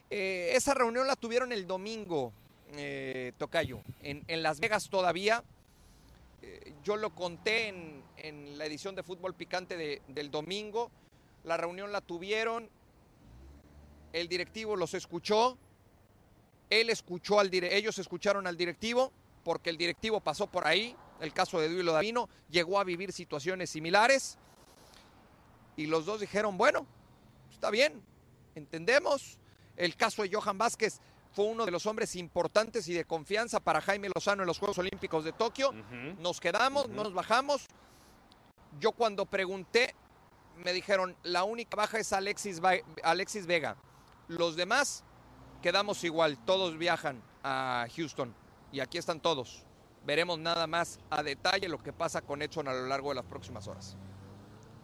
Eh, 0.09 0.51
esa 0.55 0.73
reunión 0.73 1.07
la 1.07 1.15
tuvieron 1.15 1.51
el 1.51 1.67
domingo, 1.67 2.33
eh, 2.73 3.33
Tocayo, 3.37 3.81
en, 4.01 4.23
en, 4.27 4.43
Las 4.43 4.59
Vegas 4.59 4.89
todavía. 4.89 5.43
yo 6.83 6.97
lo 6.97 7.11
conté 7.11 7.69
en, 7.69 8.03
en, 8.17 8.57
la 8.57 8.65
edición 8.65 8.95
de 8.95 9.03
Fútbol 9.03 9.33
Picante 9.33 9.77
de, 9.77 10.01
del 10.09 10.31
domingo. 10.31 10.91
La 11.43 11.57
reunión 11.57 11.91
la 11.91 12.01
tuvieron, 12.01 12.69
el 14.13 14.27
directivo 14.27 14.75
los 14.75 14.93
escuchó, 14.93 15.57
él 16.71 16.89
escuchó 16.89 17.39
al 17.39 17.53
ellos 17.53 17.99
escucharon 17.99 18.47
al 18.47 18.57
directivo 18.57 19.11
porque 19.43 19.69
el 19.69 19.77
directivo 19.77 20.21
pasó 20.21 20.47
por 20.47 20.65
ahí, 20.65 20.95
el 21.19 21.33
caso 21.33 21.59
de 21.59 21.69
Duilo 21.69 21.91
Davino, 21.91 22.29
llegó 22.49 22.79
a 22.79 22.83
vivir 22.83 23.11
situaciones 23.11 23.69
similares 23.69 24.37
y 25.75 25.85
los 25.87 26.05
dos 26.05 26.21
dijeron, 26.21 26.57
bueno, 26.57 26.87
está 27.51 27.69
bien, 27.69 28.01
entendemos. 28.55 29.37
El 29.75 29.95
caso 29.95 30.23
de 30.23 30.29
Johan 30.31 30.57
Vázquez 30.57 30.99
fue 31.33 31.45
uno 31.45 31.65
de 31.65 31.71
los 31.71 31.85
hombres 31.85 32.15
importantes 32.15 32.87
y 32.87 32.93
de 32.93 33.05
confianza 33.05 33.59
para 33.59 33.81
Jaime 33.81 34.09
Lozano 34.13 34.43
en 34.43 34.47
los 34.47 34.59
Juegos 34.59 34.77
Olímpicos 34.77 35.23
de 35.23 35.33
Tokio. 35.33 35.73
Nos 36.19 36.39
quedamos, 36.39 36.87
nos 36.89 37.13
bajamos. 37.13 37.67
Yo 38.79 38.91
cuando 38.91 39.25
pregunté, 39.25 39.95
me 40.63 40.71
dijeron, 40.71 41.15
la 41.23 41.43
única 41.43 41.75
baja 41.75 41.99
es 41.99 42.13
Alexis, 42.13 42.61
Alexis 43.03 43.45
Vega. 43.45 43.75
Los 44.27 44.55
demás 44.55 45.03
quedamos 45.61 46.03
igual, 46.03 46.37
todos 46.37 46.77
viajan 46.77 47.21
a 47.43 47.87
Houston 47.95 48.33
y 48.71 48.79
aquí 48.79 48.97
están 48.97 49.19
todos. 49.19 49.63
Veremos 50.05 50.39
nada 50.39 50.65
más 50.67 50.99
a 51.09 51.21
detalle 51.21 51.69
lo 51.69 51.81
que 51.81 51.93
pasa 51.93 52.21
con 52.21 52.41
Edson 52.41 52.67
a 52.67 52.73
lo 52.73 52.87
largo 52.87 53.09
de 53.09 53.15
las 53.15 53.25
próximas 53.25 53.67
horas. 53.67 53.95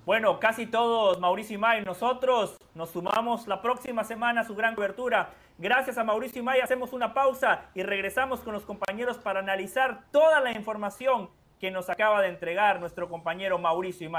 Bueno, 0.06 0.40
casi 0.40 0.68
todos, 0.68 1.20
Mauricio 1.20 1.56
y 1.56 1.58
May. 1.58 1.84
Nosotros 1.84 2.58
nos 2.76 2.92
sumamos 2.92 3.48
la 3.48 3.62
próxima 3.62 4.04
semana 4.06 4.42
a 4.42 4.44
su 4.46 4.56
gran 4.56 4.76
cobertura. 4.76 5.34
Gracias 5.58 5.98
a 5.98 6.04
Mauricio 6.04 6.42
y 6.42 6.46
May 6.46 6.62
hacemos 6.62 6.94
una 6.94 7.14
pausa 7.14 7.66
y 7.74 7.84
regresamos 7.84 8.40
con 8.40 8.54
los 8.54 8.64
compañeros 8.64 9.18
para 9.18 9.40
analizar 9.40 10.06
toda 10.12 10.40
la 10.40 10.52
información 10.52 11.30
que 11.60 11.72
nos 11.72 11.90
acaba 11.90 12.22
de 12.22 12.30
entregar 12.30 12.80
nuestro 12.80 13.10
compañero 13.10 13.58
Mauricio 13.58 14.08
y 14.08 14.10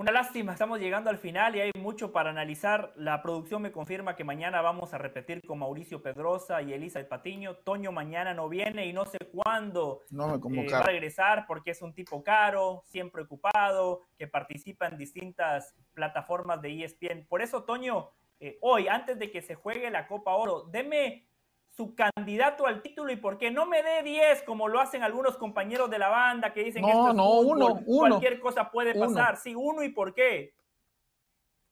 Una 0.00 0.12
lástima, 0.12 0.52
estamos 0.52 0.80
llegando 0.80 1.10
al 1.10 1.18
final 1.18 1.56
y 1.56 1.60
hay 1.60 1.72
mucho 1.78 2.10
para 2.10 2.30
analizar. 2.30 2.94
La 2.96 3.20
producción 3.20 3.60
me 3.60 3.70
confirma 3.70 4.16
que 4.16 4.24
mañana 4.24 4.62
vamos 4.62 4.94
a 4.94 4.96
repetir 4.96 5.42
con 5.46 5.58
Mauricio 5.58 6.02
Pedrosa 6.02 6.62
y 6.62 6.72
Elisa 6.72 7.00
El 7.00 7.06
Patiño. 7.06 7.56
Toño 7.56 7.92
mañana 7.92 8.32
no 8.32 8.48
viene 8.48 8.86
y 8.86 8.94
no 8.94 9.04
sé 9.04 9.18
cuándo 9.30 10.00
eh, 10.10 10.72
va 10.72 10.78
a 10.78 10.82
regresar 10.84 11.44
porque 11.46 11.72
es 11.72 11.82
un 11.82 11.92
tipo 11.92 12.24
caro, 12.24 12.82
siempre 12.86 13.24
ocupado, 13.24 14.06
que 14.16 14.26
participa 14.26 14.86
en 14.86 14.96
distintas 14.96 15.74
plataformas 15.92 16.62
de 16.62 16.82
ESPN. 16.82 17.26
Por 17.28 17.42
eso, 17.42 17.64
Toño, 17.64 18.08
eh, 18.38 18.56
hoy, 18.62 18.88
antes 18.88 19.18
de 19.18 19.30
que 19.30 19.42
se 19.42 19.54
juegue 19.54 19.90
la 19.90 20.06
Copa 20.06 20.32
Oro, 20.32 20.62
deme 20.62 21.26
su 21.70 21.94
candidato 21.94 22.66
al 22.66 22.82
título 22.82 23.12
y 23.12 23.16
por 23.16 23.38
qué 23.38 23.50
no 23.50 23.66
me 23.66 23.82
dé 23.82 24.02
10 24.02 24.42
como 24.42 24.68
lo 24.68 24.80
hacen 24.80 25.02
algunos 25.02 25.36
compañeros 25.36 25.88
de 25.90 25.98
la 25.98 26.08
banda 26.08 26.52
que 26.52 26.64
dicen 26.64 26.84
que 26.84 26.90
esto 26.90 27.12
no, 27.12 27.40
uno, 27.40 27.80
cualquier 27.84 28.40
cosa 28.40 28.70
puede 28.70 28.94
pasar. 28.94 29.36
Sí, 29.36 29.54
uno 29.54 29.82
y 29.82 29.90
por 29.90 30.12
qué. 30.12 30.54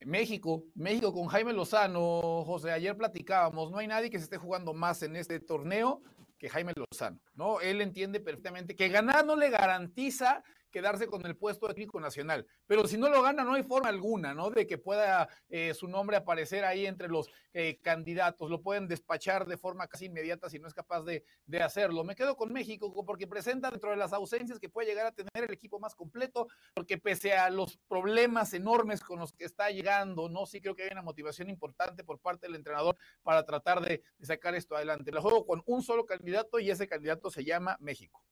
México, 0.01 0.65
México 0.75 1.13
con 1.13 1.27
Jaime 1.27 1.53
Lozano, 1.53 2.45
José, 2.45 2.71
ayer 2.71 2.97
platicábamos, 2.97 3.71
no 3.73 3.79
hay 3.79 3.89
nadie 3.89 4.11
que 4.11 4.19
se 4.19 4.25
esté 4.25 4.37
jugando 4.37 4.73
más 4.73 5.03
en 5.03 5.17
este 5.17 5.41
torneo 5.41 6.03
que 6.39 6.49
Jaime 6.49 6.73
Lozano, 6.77 7.19
¿no? 7.35 7.61
Él 7.61 7.81
entiende 7.81 8.21
perfectamente 8.21 8.77
que 8.77 8.89
ganar 8.89 9.27
no 9.27 9.35
le 9.35 9.51
garantiza 9.51 10.45
quedarse 10.71 11.07
con 11.07 11.25
el 11.27 11.37
puesto 11.37 11.67
de 11.67 11.75
técnico 11.75 12.01
nacional. 12.01 12.47
Pero 12.67 12.87
si 12.87 12.97
no 12.97 13.09
lo 13.09 13.23
gana, 13.23 13.45
no 13.45 13.55
hay 13.55 13.63
forma 13.63 13.89
alguna, 13.89 14.35
¿no? 14.35 14.51
De 14.51 14.67
que 14.67 14.79
pueda 14.79 15.29
eh, 15.49 15.75
su 15.75 15.89
nombre 15.89 16.17
aparecer 16.17 16.65
ahí 16.65 16.87
entre 16.87 17.09
los 17.09 17.31
eh, 17.53 17.79
candidatos. 17.83 18.51
Lo 18.51 18.63
pueden 18.63 18.89
despachar 18.89 19.47
de 19.47 19.57
forma 19.57 19.87
casi 19.89 20.07
inmediata 20.07 20.49
si 20.51 20.59
no 20.59 20.69
es 20.69 20.75
capaz 20.75 21.03
de, 21.03 21.25
de, 21.47 21.63
hacerlo. 21.63 22.05
Me 22.05 22.15
quedo 22.15 22.37
con 22.37 22.53
México 22.53 22.93
porque 23.05 23.27
presenta 23.27 23.71
dentro 23.71 23.91
de 23.91 23.97
las 23.97 24.13
ausencias 24.13 24.59
que 24.59 24.69
puede 24.69 24.89
llegar 24.89 25.07
a 25.07 25.13
tener 25.13 25.31
el 25.35 25.53
equipo 25.53 25.79
más 25.79 25.95
completo, 25.95 26.49
porque 26.75 26.99
pese 26.99 27.35
a 27.35 27.51
los 27.51 27.79
problemas 27.89 28.53
enormes 28.55 29.01
con 29.01 29.19
los 29.19 29.33
que 29.33 29.45
está 29.45 29.71
llegando, 29.71 30.29
¿no? 30.29 30.47
Sí 30.47 30.61
creo 30.61 30.75
que 30.75 30.85
hay 30.85 30.91
una 30.93 31.03
motivación 31.03 31.51
importante 31.51 32.05
por 32.05 32.19
parte 32.19 32.47
del 32.47 32.57
entrenador 32.57 32.97
para 33.23 33.45
tratar 33.45 33.81
de, 33.81 34.03
de 34.19 34.27
sacar 34.27 34.55
esto 34.55 34.77
adelante. 34.77 35.13
Lo 35.13 35.23
juego 35.23 35.47
con 35.47 35.63
un 35.67 35.83
solo 35.83 36.07
candidato 36.07 36.59
y 36.59 36.71
ese 36.71 36.87
candidato 36.87 37.31
se 37.31 37.45
llama 37.45 37.77
México. 37.81 38.23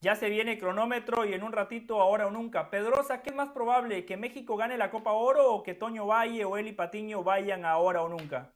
Ya 0.00 0.14
se 0.14 0.28
viene 0.28 0.58
cronómetro 0.58 1.24
y 1.24 1.34
en 1.34 1.42
un 1.42 1.52
ratito, 1.52 2.00
ahora 2.00 2.28
o 2.28 2.30
nunca. 2.30 2.70
Pedrosa, 2.70 3.20
¿qué 3.20 3.30
es 3.30 3.36
más 3.36 3.50
probable? 3.50 4.04
¿Que 4.04 4.16
México 4.16 4.56
gane 4.56 4.78
la 4.78 4.90
Copa 4.90 5.12
Oro 5.12 5.52
o 5.52 5.62
que 5.62 5.74
Toño 5.74 6.06
Valle 6.06 6.44
o 6.44 6.56
Eli 6.56 6.72
Patiño 6.72 7.24
vayan 7.24 7.64
ahora 7.64 8.02
o 8.02 8.08
nunca? 8.08 8.52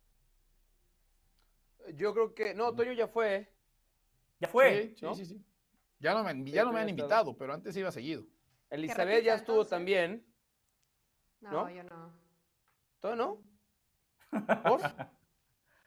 Yo 1.95 2.15
creo 2.15 2.33
que. 2.33 2.55
No, 2.55 2.73
Toño 2.75 2.93
ya 2.93 3.09
fue. 3.09 3.53
¿Ya 4.39 4.49
fue? 4.49 4.95
Sí, 4.97 5.07
sí, 5.15 5.25
sí, 5.27 5.45
Ya 5.99 6.15
no 6.15 6.23
me, 6.23 6.51
ya 6.51 6.65
no 6.65 6.73
me 6.73 6.81
han 6.81 6.89
invitado, 6.89 7.37
pero 7.37 7.53
antes 7.53 7.77
iba 7.77 7.91
seguido. 7.91 8.25
Elizabeth 8.71 9.25
ya 9.25 9.35
estuvo 9.35 9.67
también. 9.67 10.25
No, 11.41 11.69
yo 11.69 11.83
no. 11.83 12.13
¿Todo 13.01 13.17
no? 13.17 13.43
¿Por? 14.65 14.81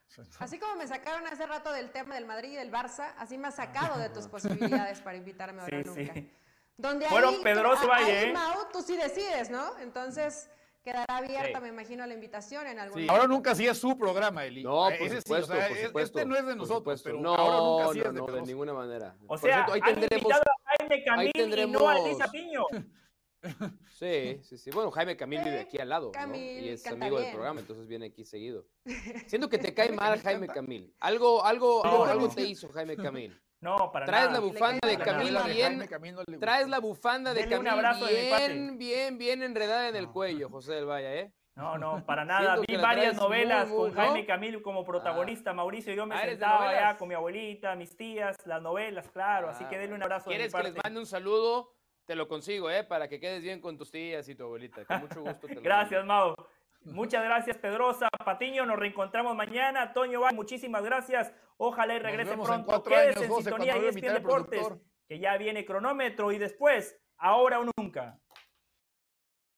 Así 0.39 0.59
como 0.59 0.75
me 0.75 0.87
sacaron 0.87 1.25
hace 1.27 1.45
rato 1.45 1.71
del 1.71 1.91
tema 1.91 2.15
del 2.15 2.25
Madrid 2.25 2.53
y 2.53 2.55
del 2.55 2.71
Barça, 2.71 3.13
así 3.17 3.37
me 3.37 3.47
has 3.47 3.55
sacado 3.55 3.99
de 3.99 4.09
tus 4.09 4.27
posibilidades 4.27 5.01
para 5.01 5.17
invitarme 5.17 5.61
ahora 5.61 5.83
sí, 5.83 5.89
nunca. 5.89 6.13
Sí. 6.13 6.31
Donde 6.77 7.07
bueno, 7.07 7.31
Pedroso 7.41 7.87
Valle. 7.87 8.33
Mau, 8.33 8.69
tú 8.71 8.81
sí 8.81 8.97
decides, 8.97 9.49
¿no? 9.49 9.77
Entonces 9.79 10.49
quedará 10.83 11.17
abierta, 11.17 11.59
me 11.59 11.69
imagino, 11.69 12.05
la 12.05 12.13
invitación 12.13 12.67
en 12.67 12.79
algún 12.79 13.01
sí. 13.01 13.07
Ahora 13.09 13.27
nunca 13.27 13.51
hacía 13.51 13.73
su 13.73 13.97
programa, 13.97 14.45
Eli. 14.45 14.63
No, 14.63 14.87
por 14.99 15.09
supuesto, 15.09 15.53
por 15.53 15.77
supuesto, 15.77 16.19
Este 16.19 16.25
no 16.25 16.35
es 16.35 16.45
de 16.45 16.55
nosotros, 16.55 17.01
pero 17.01 17.19
no, 17.19 17.33
ahora 17.33 17.57
nunca 17.57 17.93
sí 17.93 17.99
no, 17.99 18.25
no, 18.25 18.33
de, 18.33 18.39
de 18.41 18.41
ninguna 18.45 18.73
manera. 18.73 19.15
O 19.27 19.37
sea, 19.37 19.65
ahí 19.71 19.81
tendremos, 19.81 20.31
a 20.31 20.41
Jaime 20.77 21.03
Camil 21.03 21.31
tendremos... 21.33 21.81
y 21.81 21.83
no 21.83 21.89
a 21.89 21.97
Elisa 21.99 22.27
Piño. 22.27 22.65
Sí, 23.91 24.39
sí, 24.43 24.57
sí. 24.57 24.71
Bueno, 24.71 24.91
Jaime 24.91 25.15
Camil 25.15 25.41
vive 25.43 25.59
aquí 25.59 25.77
al 25.77 25.89
lado, 25.89 26.11
¿no? 26.13 26.35
Y 26.35 26.69
es 26.69 26.85
amigo 26.87 27.19
del 27.19 27.31
programa, 27.31 27.59
entonces 27.61 27.87
viene 27.87 28.07
aquí 28.07 28.25
seguido. 28.25 28.65
Siento 29.27 29.49
que 29.49 29.57
te 29.57 29.73
cae 29.73 29.91
mal 29.91 30.19
Jaime 30.21 30.47
Camil. 30.47 30.93
Algo, 30.99 31.45
algo, 31.45 31.83
algo, 31.83 32.29
te 32.29 32.41
hizo 32.41 32.69
Jaime 32.69 32.97
Camil. 32.97 33.39
No, 33.61 33.91
para 33.91 34.05
traes 34.05 34.25
nada. 34.25 34.33
La 34.33 34.39
bufanda 34.41 34.87
de 34.87 34.97
Camil 34.97 35.37
bien, 35.47 36.39
traes 36.39 36.67
la 36.67 36.79
bufanda 36.79 37.33
de 37.33 37.47
Camil 37.47 37.73
bien, 38.09 38.77
bien, 38.77 39.17
bien 39.17 39.43
enredada 39.43 39.89
en 39.89 39.95
el 39.95 40.09
cuello, 40.09 40.49
José 40.49 40.73
del 40.73 40.85
Valle, 40.85 41.19
¿eh? 41.21 41.33
No, 41.55 41.77
no, 41.77 42.05
para 42.05 42.25
nada. 42.25 42.57
Vi 42.67 42.75
varias 42.75 43.15
novelas 43.15 43.69
con 43.69 43.93
Jaime 43.93 44.25
Camil 44.25 44.61
como 44.61 44.83
protagonista. 44.83 45.53
Mauricio, 45.53 45.93
yo 45.93 46.05
me 46.05 46.15
ah, 46.15 46.25
sentaba 46.25 46.69
allá 46.69 46.97
con 46.97 47.07
mi 47.07 47.15
abuelita, 47.15 47.75
mis 47.75 47.95
tías, 47.95 48.35
las 48.45 48.61
novelas, 48.61 49.09
claro. 49.09 49.49
así 49.49 49.63
que 49.65 49.77
denle 49.77 49.95
un 49.95 50.03
abrazo. 50.03 50.29
¿Quieres 50.29 50.53
que 50.53 50.63
les 50.63 50.75
mande 50.83 50.99
un 50.99 51.05
saludo? 51.05 51.74
Te 52.05 52.15
lo 52.15 52.27
consigo, 52.27 52.69
¿eh? 52.69 52.83
Para 52.83 53.07
que 53.07 53.19
quedes 53.19 53.41
bien 53.41 53.59
con 53.59 53.77
tus 53.77 53.89
tías 53.91 54.29
y 54.29 54.35
tu 54.35 54.43
abuelita. 54.43 54.85
Con 54.85 55.01
mucho 55.01 55.21
gusto. 55.21 55.47
Te 55.47 55.55
lo 55.55 55.61
gracias, 55.61 56.05
Mau. 56.05 56.35
Muchas 56.85 57.23
gracias, 57.23 57.57
Pedrosa. 57.57 58.07
Patiño, 58.23 58.65
nos 58.65 58.77
reencontramos 58.77 59.35
mañana. 59.35 59.91
Toño, 59.91 60.21
muchísimas 60.33 60.83
gracias. 60.83 61.33
Ojalá 61.57 61.95
y 61.95 61.99
regrese 61.99 62.37
pronto. 62.37 62.83
Quédese 62.83 63.25
en 63.25 63.33
sintonía 63.33 63.77
y 63.77 63.85
es 63.87 63.95
Deportes, 63.95 64.67
que 65.07 65.17
ya 65.17 65.35
viene 65.37 65.65
cronómetro 65.65 66.31
y 66.31 66.37
después, 66.37 66.95
ahora 67.17 67.59
o 67.59 67.65
nunca. 67.75 68.19